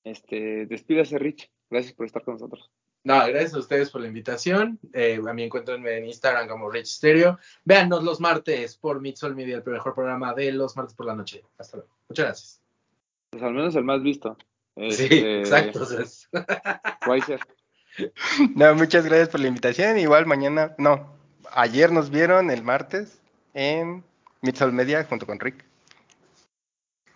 Este, 0.04 0.66
despídase, 0.66 1.18
Rich. 1.18 1.50
Gracias 1.68 1.92
por 1.94 2.06
estar 2.06 2.22
con 2.22 2.34
nosotros. 2.34 2.70
No, 3.04 3.18
gracias 3.26 3.52
a 3.54 3.58
ustedes 3.58 3.90
por 3.90 4.00
la 4.00 4.08
invitación. 4.08 4.78
Eh, 4.94 5.20
a 5.28 5.32
mí 5.34 5.42
encuentrenme 5.42 5.98
en 5.98 6.06
Instagram 6.06 6.48
como 6.48 6.70
Rich 6.70 6.86
Stereo. 6.86 7.38
Véanos 7.64 8.02
los 8.02 8.18
martes 8.18 8.76
por 8.78 9.00
Midsol 9.02 9.36
Media, 9.36 9.62
el 9.64 9.72
mejor 9.72 9.94
programa 9.94 10.32
de 10.32 10.50
los 10.52 10.74
martes 10.74 10.94
por 10.94 11.04
la 11.06 11.14
noche. 11.14 11.44
Hasta 11.58 11.76
luego. 11.76 11.92
Muchas 12.08 12.24
gracias. 12.24 12.60
Pues 13.30 13.42
al 13.42 13.52
menos 13.52 13.76
el 13.76 13.84
más 13.84 14.02
visto. 14.02 14.38
Sí, 14.76 15.04
Este, 15.04 15.38
exacto. 15.40 15.86
No, 18.56 18.74
muchas 18.74 19.04
gracias 19.04 19.28
por 19.28 19.38
la 19.38 19.46
invitación. 19.46 19.98
Igual 19.98 20.26
mañana, 20.26 20.74
no, 20.78 21.14
ayer 21.52 21.92
nos 21.92 22.10
vieron 22.10 22.50
el 22.50 22.64
martes 22.64 23.20
en 23.52 24.02
Midsol 24.40 24.72
Media 24.72 25.04
junto 25.04 25.26
con 25.26 25.38
Rick. 25.38 25.64
Ya 27.06 27.12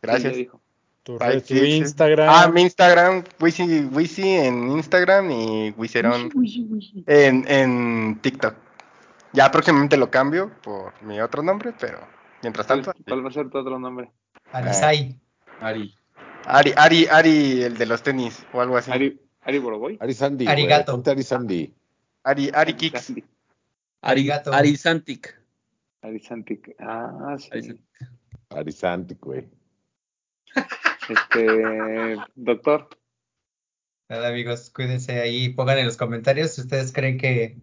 Gracias. 0.00 0.36
dijo. 0.36 0.60
Tu, 1.02 1.18
red. 1.18 1.42
Instagram. 1.50 2.28
Ah, 2.30 2.48
mi 2.48 2.62
Instagram, 2.62 3.24
Wisi, 3.40 3.86
Wisi 3.92 4.22
en 4.22 4.70
Instagram 4.70 5.30
y 5.30 5.70
Wiserón 5.76 6.30
en, 7.06 7.44
en 7.48 8.20
TikTok. 8.20 8.54
Ya 9.32 9.50
próximamente 9.50 9.96
lo 9.96 10.10
cambio 10.10 10.52
por 10.62 10.92
mi 11.02 11.20
otro 11.20 11.42
nombre, 11.42 11.72
pero 11.78 11.98
mientras 12.42 12.66
¿Cuál, 12.66 12.82
tanto, 12.82 13.02
cuál 13.08 13.24
va 13.24 13.30
a 13.30 13.32
ser 13.32 13.50
tu 13.50 13.58
otro 13.58 13.78
nombre? 13.78 14.12
Arisai. 14.52 15.18
Ari. 15.60 15.94
Ari, 16.44 16.72
Ari, 16.76 17.06
Ari, 17.06 17.62
el 17.62 17.78
de 17.78 17.86
los 17.86 18.02
tenis 18.02 18.46
o 18.52 18.60
algo 18.60 18.76
así. 18.76 18.92
Ari, 18.92 19.06
Ari, 19.06 19.20
Ari 19.40 19.58
Boroboy. 19.58 19.98
Ari 20.00 20.14
Sandy. 20.14 20.46
Arigato. 20.46 20.92
Ponte 20.92 21.10
Ari 21.10 21.22
Sandy. 21.22 21.74
Ari, 22.22 22.74
Kicks. 22.74 23.10
Ari, 23.10 23.24
Arigato. 24.02 24.52
Arisantic. 24.52 25.34
Ari 26.02 26.20
Santic. 26.20 26.76
Ah, 26.78 27.36
sí. 27.38 27.48
Arisantic. 27.50 27.80
Ari 28.50 28.72
Sandy, 28.72 29.16
güey. 29.20 29.48
Este, 31.08 32.16
doctor. 32.34 32.88
Nada, 34.08 34.28
amigos, 34.28 34.70
cuídense 34.70 35.20
ahí. 35.20 35.48
Pongan 35.50 35.78
en 35.78 35.86
los 35.86 35.96
comentarios 35.96 36.52
si 36.52 36.60
ustedes 36.62 36.92
creen 36.92 37.18
que 37.18 37.60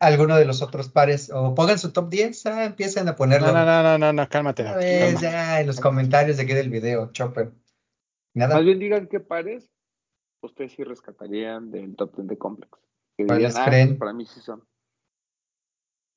alguno 0.00 0.36
de 0.36 0.44
los 0.44 0.62
otros 0.62 0.88
pares, 0.88 1.30
o 1.32 1.54
pongan 1.54 1.78
su 1.78 1.92
top 1.92 2.08
10, 2.08 2.46
ah, 2.46 2.64
empiecen 2.64 3.08
a 3.08 3.16
ponerlo. 3.16 3.48
No, 3.48 3.52
no, 3.52 3.64
no, 3.64 3.82
no, 3.82 3.98
no, 3.98 4.12
no, 4.12 4.28
cálmate. 4.28 4.64
Cálmate. 4.64 5.16
ya 5.20 5.60
en 5.60 5.66
los 5.66 5.80
comentarios 5.80 6.36
de 6.36 6.42
aquí 6.44 6.54
del 6.54 6.70
video, 6.70 7.10
Chopper. 7.12 7.52
Nada, 8.34 8.56
Más 8.56 8.64
bien 8.64 8.78
digan 8.78 9.06
qué 9.08 9.20
pares 9.20 9.70
ustedes 10.42 10.72
sí 10.72 10.84
rescatarían 10.84 11.70
del 11.70 11.96
top 11.96 12.16
10 12.16 12.28
de 12.28 12.38
Complex. 12.38 12.78
Que 13.16 13.26
¿Cuáles 13.26 13.54
dirían, 13.54 13.62
ah, 13.62 13.70
creen? 13.70 13.88
pues 13.88 13.98
para 13.98 14.12
mí 14.12 14.26
sí 14.26 14.40
son. 14.40 14.64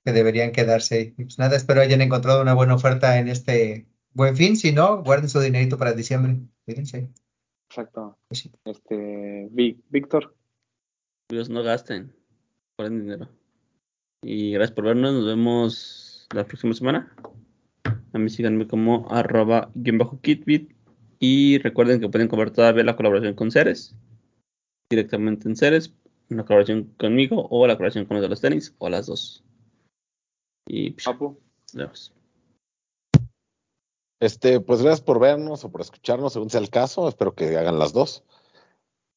que 0.05 0.11
deberían 0.11 0.51
quedarse 0.51 0.95
ahí. 0.95 1.15
Y 1.17 1.23
Pues 1.23 1.39
nada, 1.39 1.55
espero 1.55 1.81
hayan 1.81 2.01
encontrado 2.01 2.41
una 2.41 2.53
buena 2.53 2.75
oferta 2.75 3.17
en 3.17 3.27
este 3.27 3.87
buen 4.13 4.35
fin. 4.35 4.57
Si 4.57 4.71
no, 4.71 5.03
guarden 5.03 5.29
su 5.29 5.39
dinerito 5.39 5.77
para 5.77 5.93
diciembre. 5.93 6.37
Fíjense. 6.65 7.11
Exacto. 7.69 8.17
Sí. 8.31 8.51
Este, 8.65 9.47
Víctor. 9.89 10.35
Dios 11.29 11.49
no 11.49 11.63
gasten. 11.63 12.13
Ponen 12.75 13.01
dinero. 13.01 13.29
Y 14.21 14.51
gracias 14.51 14.75
por 14.75 14.85
vernos. 14.85 15.13
Nos 15.13 15.25
vemos 15.25 16.27
la 16.33 16.45
próxima 16.45 16.73
semana. 16.73 17.15
A 18.13 18.17
mí 18.19 18.29
síganme 18.29 18.67
como 18.67 19.09
arroba 19.09 19.71
guion 19.73 19.97
bajo 19.97 20.19
kitbit. 20.21 20.75
Y 21.19 21.59
recuerden 21.59 22.01
que 22.01 22.09
pueden 22.09 22.27
comprar 22.27 22.51
todavía 22.51 22.83
la 22.83 22.95
colaboración 22.95 23.35
con 23.35 23.51
Ceres. 23.51 23.95
Directamente 24.89 25.47
en 25.47 25.55
Ceres. 25.55 25.93
Una 26.29 26.43
colaboración 26.43 26.93
conmigo 26.97 27.47
o 27.49 27.67
la 27.67 27.75
colaboración 27.75 28.05
con 28.05 28.15
los 28.15 28.23
de 28.23 28.29
los 28.29 28.41
tenis. 28.41 28.75
O 28.79 28.89
las 28.89 29.07
dos. 29.07 29.43
Y 30.67 30.91
pues, 30.91 31.07
nos 31.07 31.37
vemos. 31.73 32.13
Este, 34.21 34.59
pues 34.59 34.83
gracias 34.83 35.01
por 35.01 35.19
vernos 35.19 35.65
o 35.65 35.71
por 35.71 35.81
escucharnos, 35.81 36.33
según 36.33 36.51
sea 36.51 36.61
el 36.61 36.69
caso. 36.69 37.09
Espero 37.09 37.33
que 37.33 37.57
hagan 37.57 37.79
las 37.79 37.91
dos. 37.91 38.23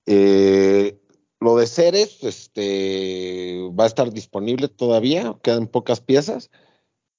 Eh, 0.06 0.98
lo 1.40 1.56
de 1.56 1.66
Ceres, 1.66 2.24
este, 2.24 3.60
va 3.78 3.84
a 3.84 3.86
estar 3.86 4.10
disponible 4.10 4.68
todavía, 4.68 5.38
quedan 5.42 5.68
pocas 5.68 6.00
piezas. 6.00 6.50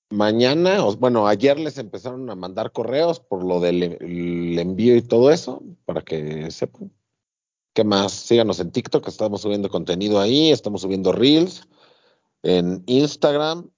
Mañana, 0.09 0.83
bueno, 0.97 1.27
ayer 1.27 1.59
les 1.59 1.77
empezaron 1.77 2.27
a 2.31 2.35
mandar 2.35 2.71
correos 2.71 3.19
por 3.19 3.43
lo 3.43 3.59
del 3.59 3.83
el 3.83 4.57
envío 4.57 4.95
y 4.95 5.03
todo 5.03 5.29
eso, 5.31 5.61
para 5.85 6.01
que 6.01 6.49
sepan. 6.49 6.91
¿Qué 7.73 7.83
más? 7.83 8.13
Síganos 8.13 8.59
en 8.59 8.71
TikTok, 8.71 9.07
estamos 9.07 9.41
subiendo 9.41 9.69
contenido 9.69 10.19
ahí, 10.19 10.49
estamos 10.49 10.81
subiendo 10.81 11.11
Reels, 11.11 11.67
en 12.41 12.83
Instagram, 12.87 13.69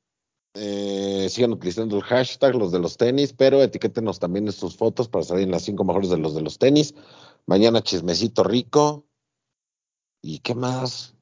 eh, 0.57 1.27
sigan 1.29 1.51
utilizando 1.53 1.95
el 1.97 2.03
hashtag 2.03 2.55
los 2.55 2.71
de 2.71 2.79
los 2.79 2.97
tenis, 2.97 3.33
pero 3.33 3.61
etiquétenos 3.61 4.19
también 4.19 4.47
en 4.47 4.53
sus 4.53 4.75
fotos 4.75 5.07
para 5.07 5.23
salir 5.23 5.43
en 5.43 5.51
las 5.51 5.63
cinco 5.63 5.83
mejores 5.83 6.09
de 6.09 6.17
los 6.17 6.35
de 6.35 6.41
los 6.41 6.57
tenis. 6.57 6.95
Mañana 7.45 7.81
chismecito 7.81 8.43
rico. 8.43 9.05
¿Y 10.21 10.39
qué 10.39 10.55
más? 10.55 11.15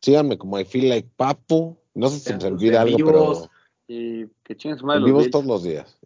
Síganme 0.00 0.38
como 0.38 0.58
I 0.58 0.64
feel 0.64 0.88
like 0.88 1.08
Papu. 1.16 1.76
No 1.94 2.08
sé 2.08 2.18
si 2.18 2.24
se 2.24 2.36
me 2.36 2.44
olvida 2.44 2.82
algo, 2.82 2.96
vivos. 2.96 3.48
pero 3.48 3.50
Y 3.88 4.26
que 4.44 4.74
madre 4.82 5.00
los 5.00 5.06
vivos 5.06 5.30
todos 5.30 5.46
los 5.46 5.62
días. 5.62 5.98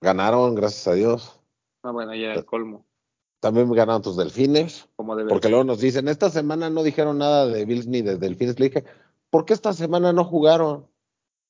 Ganaron, 0.00 0.54
gracias 0.54 0.86
a 0.88 0.94
Dios. 0.94 1.40
Ah, 1.82 1.90
bueno, 1.92 2.14
ya 2.14 2.34
el 2.34 2.44
colmo. 2.44 2.84
También 3.40 3.70
ganaron 3.72 4.02
tus 4.02 4.16
delfines, 4.16 4.88
Como 4.96 5.16
debe 5.16 5.28
porque 5.28 5.44
ser. 5.44 5.50
luego 5.50 5.64
nos 5.64 5.78
dicen, 5.78 6.08
esta 6.08 6.30
semana 6.30 6.70
no 6.70 6.82
dijeron 6.82 7.18
nada 7.18 7.46
de 7.46 7.64
Bills 7.64 7.86
ni 7.86 8.00
de 8.02 8.16
delfines. 8.16 8.58
Le 8.58 8.68
dije, 8.68 8.84
¿por 9.30 9.44
qué 9.44 9.52
esta 9.52 9.72
semana 9.72 10.12
no 10.12 10.24
jugaron? 10.24 10.86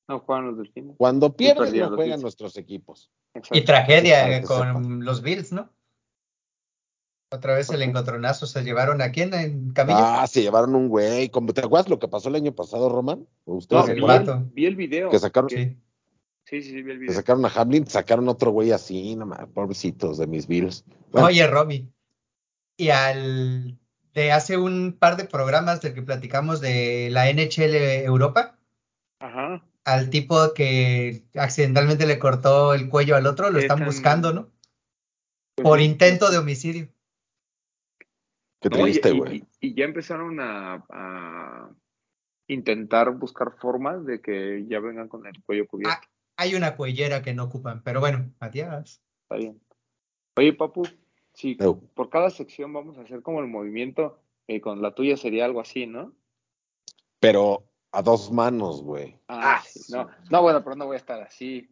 No 0.07 0.19
juegan 0.19 0.47
los 0.47 0.57
delfines. 0.57 0.95
Cuando 0.97 1.35
pierden, 1.35 1.77
no 1.77 1.87
juegan 1.89 2.05
Bills. 2.11 2.21
nuestros 2.21 2.57
equipos. 2.57 3.11
Exacto. 3.33 3.57
Y 3.57 3.65
tragedia 3.65 4.27
que 4.41 4.45
con 4.45 4.67
sepan. 4.67 5.05
los 5.05 5.21
Bills, 5.21 5.51
¿no? 5.51 5.69
Otra 7.31 7.55
vez 7.55 7.67
¿Por 7.67 7.75
el 7.77 7.81
encontronazo 7.81 8.45
se 8.45 8.63
llevaron 8.63 9.01
a 9.01 9.11
quién 9.11 9.33
en 9.33 9.71
Camilla. 9.73 10.21
Ah, 10.21 10.27
se 10.27 10.41
llevaron 10.43 10.75
un 10.75 10.87
güey. 10.89 11.29
¿Te 11.29 11.61
acuerdas 11.61 11.89
lo 11.89 11.99
que 11.99 12.07
pasó 12.07 12.29
el 12.29 12.35
año 12.35 12.53
pasado, 12.53 12.87
Román? 12.87 13.27
¿O 13.45 13.55
ustedes 13.55 13.87
No, 13.97 14.07
vi, 14.07 14.13
el, 14.13 14.43
vi 14.53 14.65
el 14.67 14.75
video. 14.75 15.09
Que 15.09 15.19
sacaron, 15.19 15.49
Sí. 15.49 15.75
Sí, 16.47 16.61
sí, 16.61 16.69
sí, 16.69 16.83
vi 16.83 16.91
el 16.91 16.97
que 16.97 17.01
video. 17.05 17.15
sacaron 17.15 17.43
a 17.45 17.49
Hamlin, 17.49 17.87
sacaron 17.87 18.29
otro 18.29 18.51
güey 18.51 18.71
así, 18.71 19.15
no 19.15 19.25
mames, 19.25 19.47
pobrecitos 19.47 20.19
de 20.19 20.27
mis 20.27 20.45
Bills. 20.45 20.85
Bueno, 21.11 21.27
Oye, 21.27 21.47
Romy. 21.47 21.91
Y 22.77 22.89
al 22.89 23.79
de 24.13 24.31
hace 24.31 24.55
un 24.57 24.95
par 24.97 25.17
de 25.17 25.25
programas 25.25 25.81
del 25.81 25.95
que 25.95 26.03
platicamos 26.03 26.61
de 26.61 27.09
la 27.11 27.27
NHL 27.33 27.73
Europa, 28.05 28.59
Ajá. 29.19 29.65
Al 29.85 30.09
tipo 30.09 30.53
que 30.53 31.23
accidentalmente 31.35 32.05
le 32.05 32.19
cortó 32.19 32.73
el 32.73 32.89
cuello 32.89 33.15
al 33.15 33.27
otro, 33.27 33.49
lo 33.49 33.59
¿Qué 33.59 33.61
están 33.65 33.77
tan- 33.79 33.87
buscando, 33.87 34.33
¿no? 34.33 34.49
Pues 35.55 35.63
Por 35.63 35.79
intento 35.79 36.29
de 36.31 36.37
homicidio. 36.39 36.89
qué 38.59 38.69
No, 38.69 38.77
triste, 38.83 39.11
y, 39.13 39.17
güey. 39.19 39.35
y- 39.61 39.67
y 39.69 39.75
ya 39.75 39.85
empezaron 39.85 40.39
a, 40.39 40.83
a 40.89 41.69
intentar 42.47 43.11
buscar 43.11 43.53
formas 43.59 44.05
de 44.05 44.21
que 44.21 44.65
ya 44.67 44.79
vengan 44.79 45.07
con 45.07 45.25
el 45.27 45.41
cuello 45.43 45.67
cubierto. 45.67 45.95
Ah, 45.95 46.01
hay 46.37 46.55
una 46.55 46.75
cuellera 46.75 47.21
que 47.21 47.33
no 47.33 47.43
ocupan, 47.45 47.81
pero 47.83 47.99
bueno, 47.99 48.31
adiós. 48.39 49.01
Está 49.23 49.35
bien. 49.37 49.61
Oye, 50.37 50.53
Papu, 50.53 50.83
si 51.33 51.57
Eu. 51.59 51.79
por 51.93 52.09
cada 52.09 52.29
sección 52.29 52.73
vamos 52.73 52.97
a 52.97 53.01
hacer 53.01 53.21
como 53.21 53.39
el 53.39 53.47
movimiento, 53.47 54.19
eh, 54.47 54.59
con 54.61 54.81
la 54.81 54.93
tuya 54.93 55.15
sería 55.15 55.45
algo 55.45 55.61
así, 55.61 55.85
¿no? 55.87 56.13
Pero 57.19 57.63
a 57.95 58.01
dos 58.01 58.31
manos, 58.31 58.81
güey. 58.83 59.17
Ah, 59.27 59.57
Ah, 59.57 59.63
sí. 59.67 59.91
No, 59.93 60.09
no, 60.29 60.41
bueno, 60.41 60.63
pero 60.63 60.75
no 60.75 60.85
voy 60.85 60.95
a 60.95 60.97
estar 60.97 61.21
así. 61.21 61.69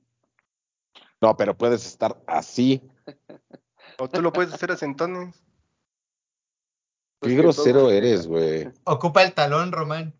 No, 1.21 1.35
pero 1.37 1.57
puedes 1.57 1.85
estar 1.85 2.21
así. 2.27 2.81
O 3.99 4.09
tú 4.09 4.23
lo 4.23 4.33
puedes 4.33 4.51
hacer 4.51 4.71
a 4.71 4.75
centones. 4.75 5.43
Pues 7.19 7.29
Qué 7.31 7.35
que 7.35 7.41
grosero 7.43 7.91
eres, 7.91 8.25
güey. 8.25 8.67
Ocupa 8.85 9.21
el 9.21 9.33
talón, 9.33 9.71
Román. 9.71 10.15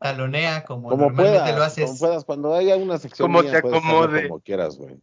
Talonea 0.00 0.64
como, 0.64 0.88
Como 0.88 1.04
normalmente 1.06 1.40
puedas, 1.42 1.56
lo 1.58 1.62
haces. 1.64 1.86
como 1.86 1.98
puedas. 1.98 2.24
Cuando 2.24 2.52
haya 2.54 2.76
una 2.76 2.98
sección 2.98 3.28
Como 3.28 3.42
mía, 3.42 3.52
te 3.52 3.58
acomode. 3.58 4.28
como 4.28 4.40
quieras, 4.40 4.76
güey. 4.76 5.00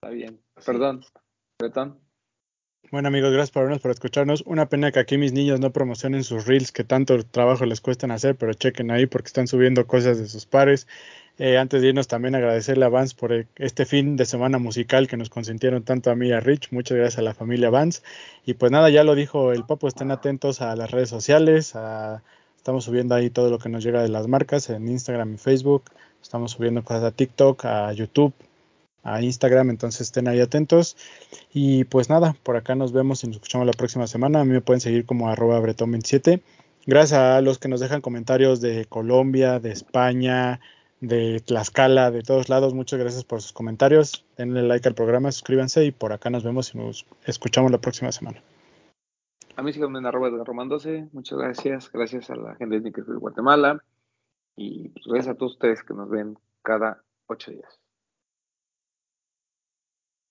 Está 0.00 0.14
bien. 0.14 0.40
Perdón. 0.64 1.04
Bretón. 1.58 2.00
Bueno 2.90 3.08
amigos, 3.08 3.32
gracias 3.32 3.50
por 3.50 3.64
vernos, 3.64 3.80
por 3.82 3.90
escucharnos. 3.90 4.42
Una 4.46 4.68
pena 4.70 4.90
que 4.92 4.98
aquí 4.98 5.18
mis 5.18 5.32
niños 5.32 5.60
no 5.60 5.72
promocionen 5.72 6.24
sus 6.24 6.46
reels 6.46 6.72
que 6.72 6.84
tanto 6.84 7.22
trabajo 7.22 7.66
les 7.66 7.82
cuestan 7.82 8.10
hacer, 8.10 8.36
pero 8.36 8.54
chequen 8.54 8.90
ahí 8.90 9.04
porque 9.06 9.26
están 9.26 9.46
subiendo 9.46 9.86
cosas 9.86 10.18
de 10.18 10.26
sus 10.26 10.46
pares. 10.46 10.86
Eh, 11.38 11.58
antes 11.58 11.82
de 11.82 11.88
irnos 11.88 12.08
también 12.08 12.34
agradecerle 12.34 12.86
a 12.86 12.88
Vance 12.88 13.14
por 13.14 13.46
este 13.56 13.84
fin 13.84 14.16
de 14.16 14.24
semana 14.24 14.58
musical 14.58 15.06
que 15.06 15.18
nos 15.18 15.28
consintieron 15.28 15.82
tanto 15.84 16.10
a 16.10 16.14
mí 16.16 16.28
y 16.28 16.32
a 16.32 16.40
Rich. 16.40 16.68
Muchas 16.72 16.96
gracias 16.96 17.18
a 17.18 17.22
la 17.22 17.34
familia 17.34 17.68
Vance. 17.70 18.02
Y 18.46 18.54
pues 18.54 18.72
nada, 18.72 18.88
ya 18.90 19.04
lo 19.04 19.14
dijo 19.14 19.52
el 19.52 19.64
Papo, 19.64 19.86
estén 19.86 20.10
atentos 20.10 20.62
a 20.62 20.74
las 20.74 20.90
redes 20.90 21.10
sociales. 21.10 21.76
a- 21.76 22.22
estamos 22.56 22.84
subiendo 22.84 23.14
ahí 23.14 23.30
todo 23.30 23.50
lo 23.50 23.58
que 23.58 23.68
nos 23.68 23.84
llega 23.84 24.02
de 24.02 24.08
las 24.08 24.26
marcas 24.28 24.68
en 24.70 24.88
Instagram 24.88 25.34
y 25.34 25.38
Facebook. 25.38 25.84
Estamos 26.22 26.52
subiendo 26.52 26.82
cosas 26.84 27.04
a 27.04 27.10
TikTok, 27.12 27.64
a 27.66 27.92
YouTube. 27.92 28.32
A 29.02 29.22
Instagram, 29.22 29.70
entonces 29.70 30.02
estén 30.02 30.28
ahí 30.28 30.40
atentos. 30.40 30.96
Y 31.52 31.84
pues 31.84 32.08
nada, 32.08 32.36
por 32.42 32.56
acá 32.56 32.74
nos 32.74 32.92
vemos 32.92 33.24
y 33.24 33.28
nos 33.28 33.36
escuchamos 33.36 33.66
la 33.66 33.72
próxima 33.72 34.06
semana. 34.06 34.40
A 34.40 34.44
mí 34.44 34.52
me 34.52 34.60
pueden 34.60 34.80
seguir 34.80 35.06
como 35.06 35.28
arroba 35.28 35.60
bretón27. 35.60 36.42
Gracias 36.86 37.18
a 37.18 37.40
los 37.40 37.58
que 37.58 37.68
nos 37.68 37.80
dejan 37.80 38.00
comentarios 38.00 38.60
de 38.60 38.86
Colombia, 38.86 39.60
de 39.60 39.72
España, 39.72 40.60
de 41.00 41.40
Tlaxcala, 41.40 42.10
de 42.10 42.22
todos 42.22 42.48
lados. 42.48 42.74
Muchas 42.74 42.98
gracias 42.98 43.24
por 43.24 43.42
sus 43.42 43.52
comentarios. 43.52 44.24
Denle 44.36 44.62
like 44.62 44.88
al 44.88 44.94
programa, 44.94 45.30
suscríbanse 45.32 45.84
y 45.84 45.90
por 45.92 46.12
acá 46.12 46.30
nos 46.30 46.44
vemos 46.44 46.74
y 46.74 46.78
nos 46.78 47.06
escuchamos 47.24 47.70
la 47.70 47.78
próxima 47.78 48.10
semana. 48.12 48.42
A 49.56 49.62
mí 49.62 49.72
síganme 49.72 49.98
en 49.98 50.06
arroba 50.06 50.30
de 50.30 50.44
Román 50.44 50.68
12. 50.68 51.08
Muchas 51.12 51.38
gracias. 51.38 51.90
Gracias 51.92 52.30
a 52.30 52.36
la 52.36 52.54
gente 52.54 52.80
de 52.80 52.90
Guatemala. 52.90 53.82
Y 54.56 54.88
pues, 54.90 55.06
gracias 55.06 55.34
a 55.34 55.38
todos 55.38 55.52
ustedes 55.52 55.82
que 55.82 55.94
nos 55.94 56.08
ven 56.08 56.38
cada 56.62 57.02
ocho 57.26 57.50
días. 57.50 57.80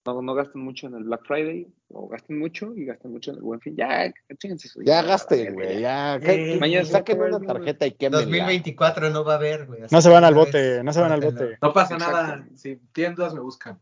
No, 0.07 0.21
no 0.21 0.33
gasten 0.35 0.61
mucho 0.61 0.87
en 0.87 0.95
el 0.95 1.03
Black 1.03 1.25
Friday, 1.25 1.67
o 1.89 2.07
gasten 2.07 2.39
mucho 2.39 2.73
y 2.73 2.85
gasten 2.85 3.11
mucho 3.11 3.31
en 3.31 3.37
el 3.37 3.43
Buen 3.43 3.59
Fin. 3.59 3.75
Ya, 3.75 4.09
chingense 4.37 4.69
su 4.69 4.81
Ya 4.81 5.01
gasten, 5.01 5.53
güey, 5.53 5.81
ya. 5.81 6.15
Eh, 6.15 6.57
mañana 6.61 6.85
que 6.85 6.91
saquen 6.91 7.17
se 7.17 7.21
va 7.21 7.27
a 7.27 7.37
una 7.37 7.45
tarjeta 7.45 7.85
y 7.85 7.91
quémenla. 7.91 8.21
2024 8.21 9.09
no 9.09 9.25
va 9.25 9.33
a 9.33 9.35
haber, 9.35 9.65
güey. 9.65 9.81
No 9.91 10.01
se 10.01 10.07
van 10.09 10.23
al 10.23 10.33
bote, 10.33 10.81
no 10.81 10.93
se 10.93 11.01
van 11.01 11.11
al 11.11 11.19
bote. 11.19 11.57
No 11.61 11.73
pasa 11.73 11.95
Exacto. 11.95 12.15
nada. 12.15 12.47
Si 12.55 12.77
tienen 12.93 13.15
dudas, 13.15 13.33
me 13.33 13.41
buscan. 13.41 13.81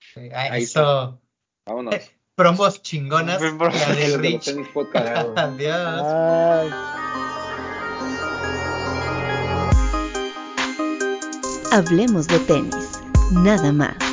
Sí, 0.00 0.30
ah, 0.32 0.48
Ahí 0.52 0.62
eso. 0.62 1.20
Vámonos. 1.66 1.94
Promos 2.34 2.80
chingonas. 2.82 3.38
Ven, 3.42 3.58
La 3.58 3.68
bro. 3.68 3.70
de 3.70 3.78
Los 3.78 3.96
de 3.98 4.08
los 4.08 4.20
Rich. 4.22 4.48
Adiós. 5.36 6.02
Bye. 6.02 6.72
Hablemos 11.70 12.26
de 12.28 12.38
tenis, 12.40 13.02
nada 13.32 13.72
más. 13.72 14.05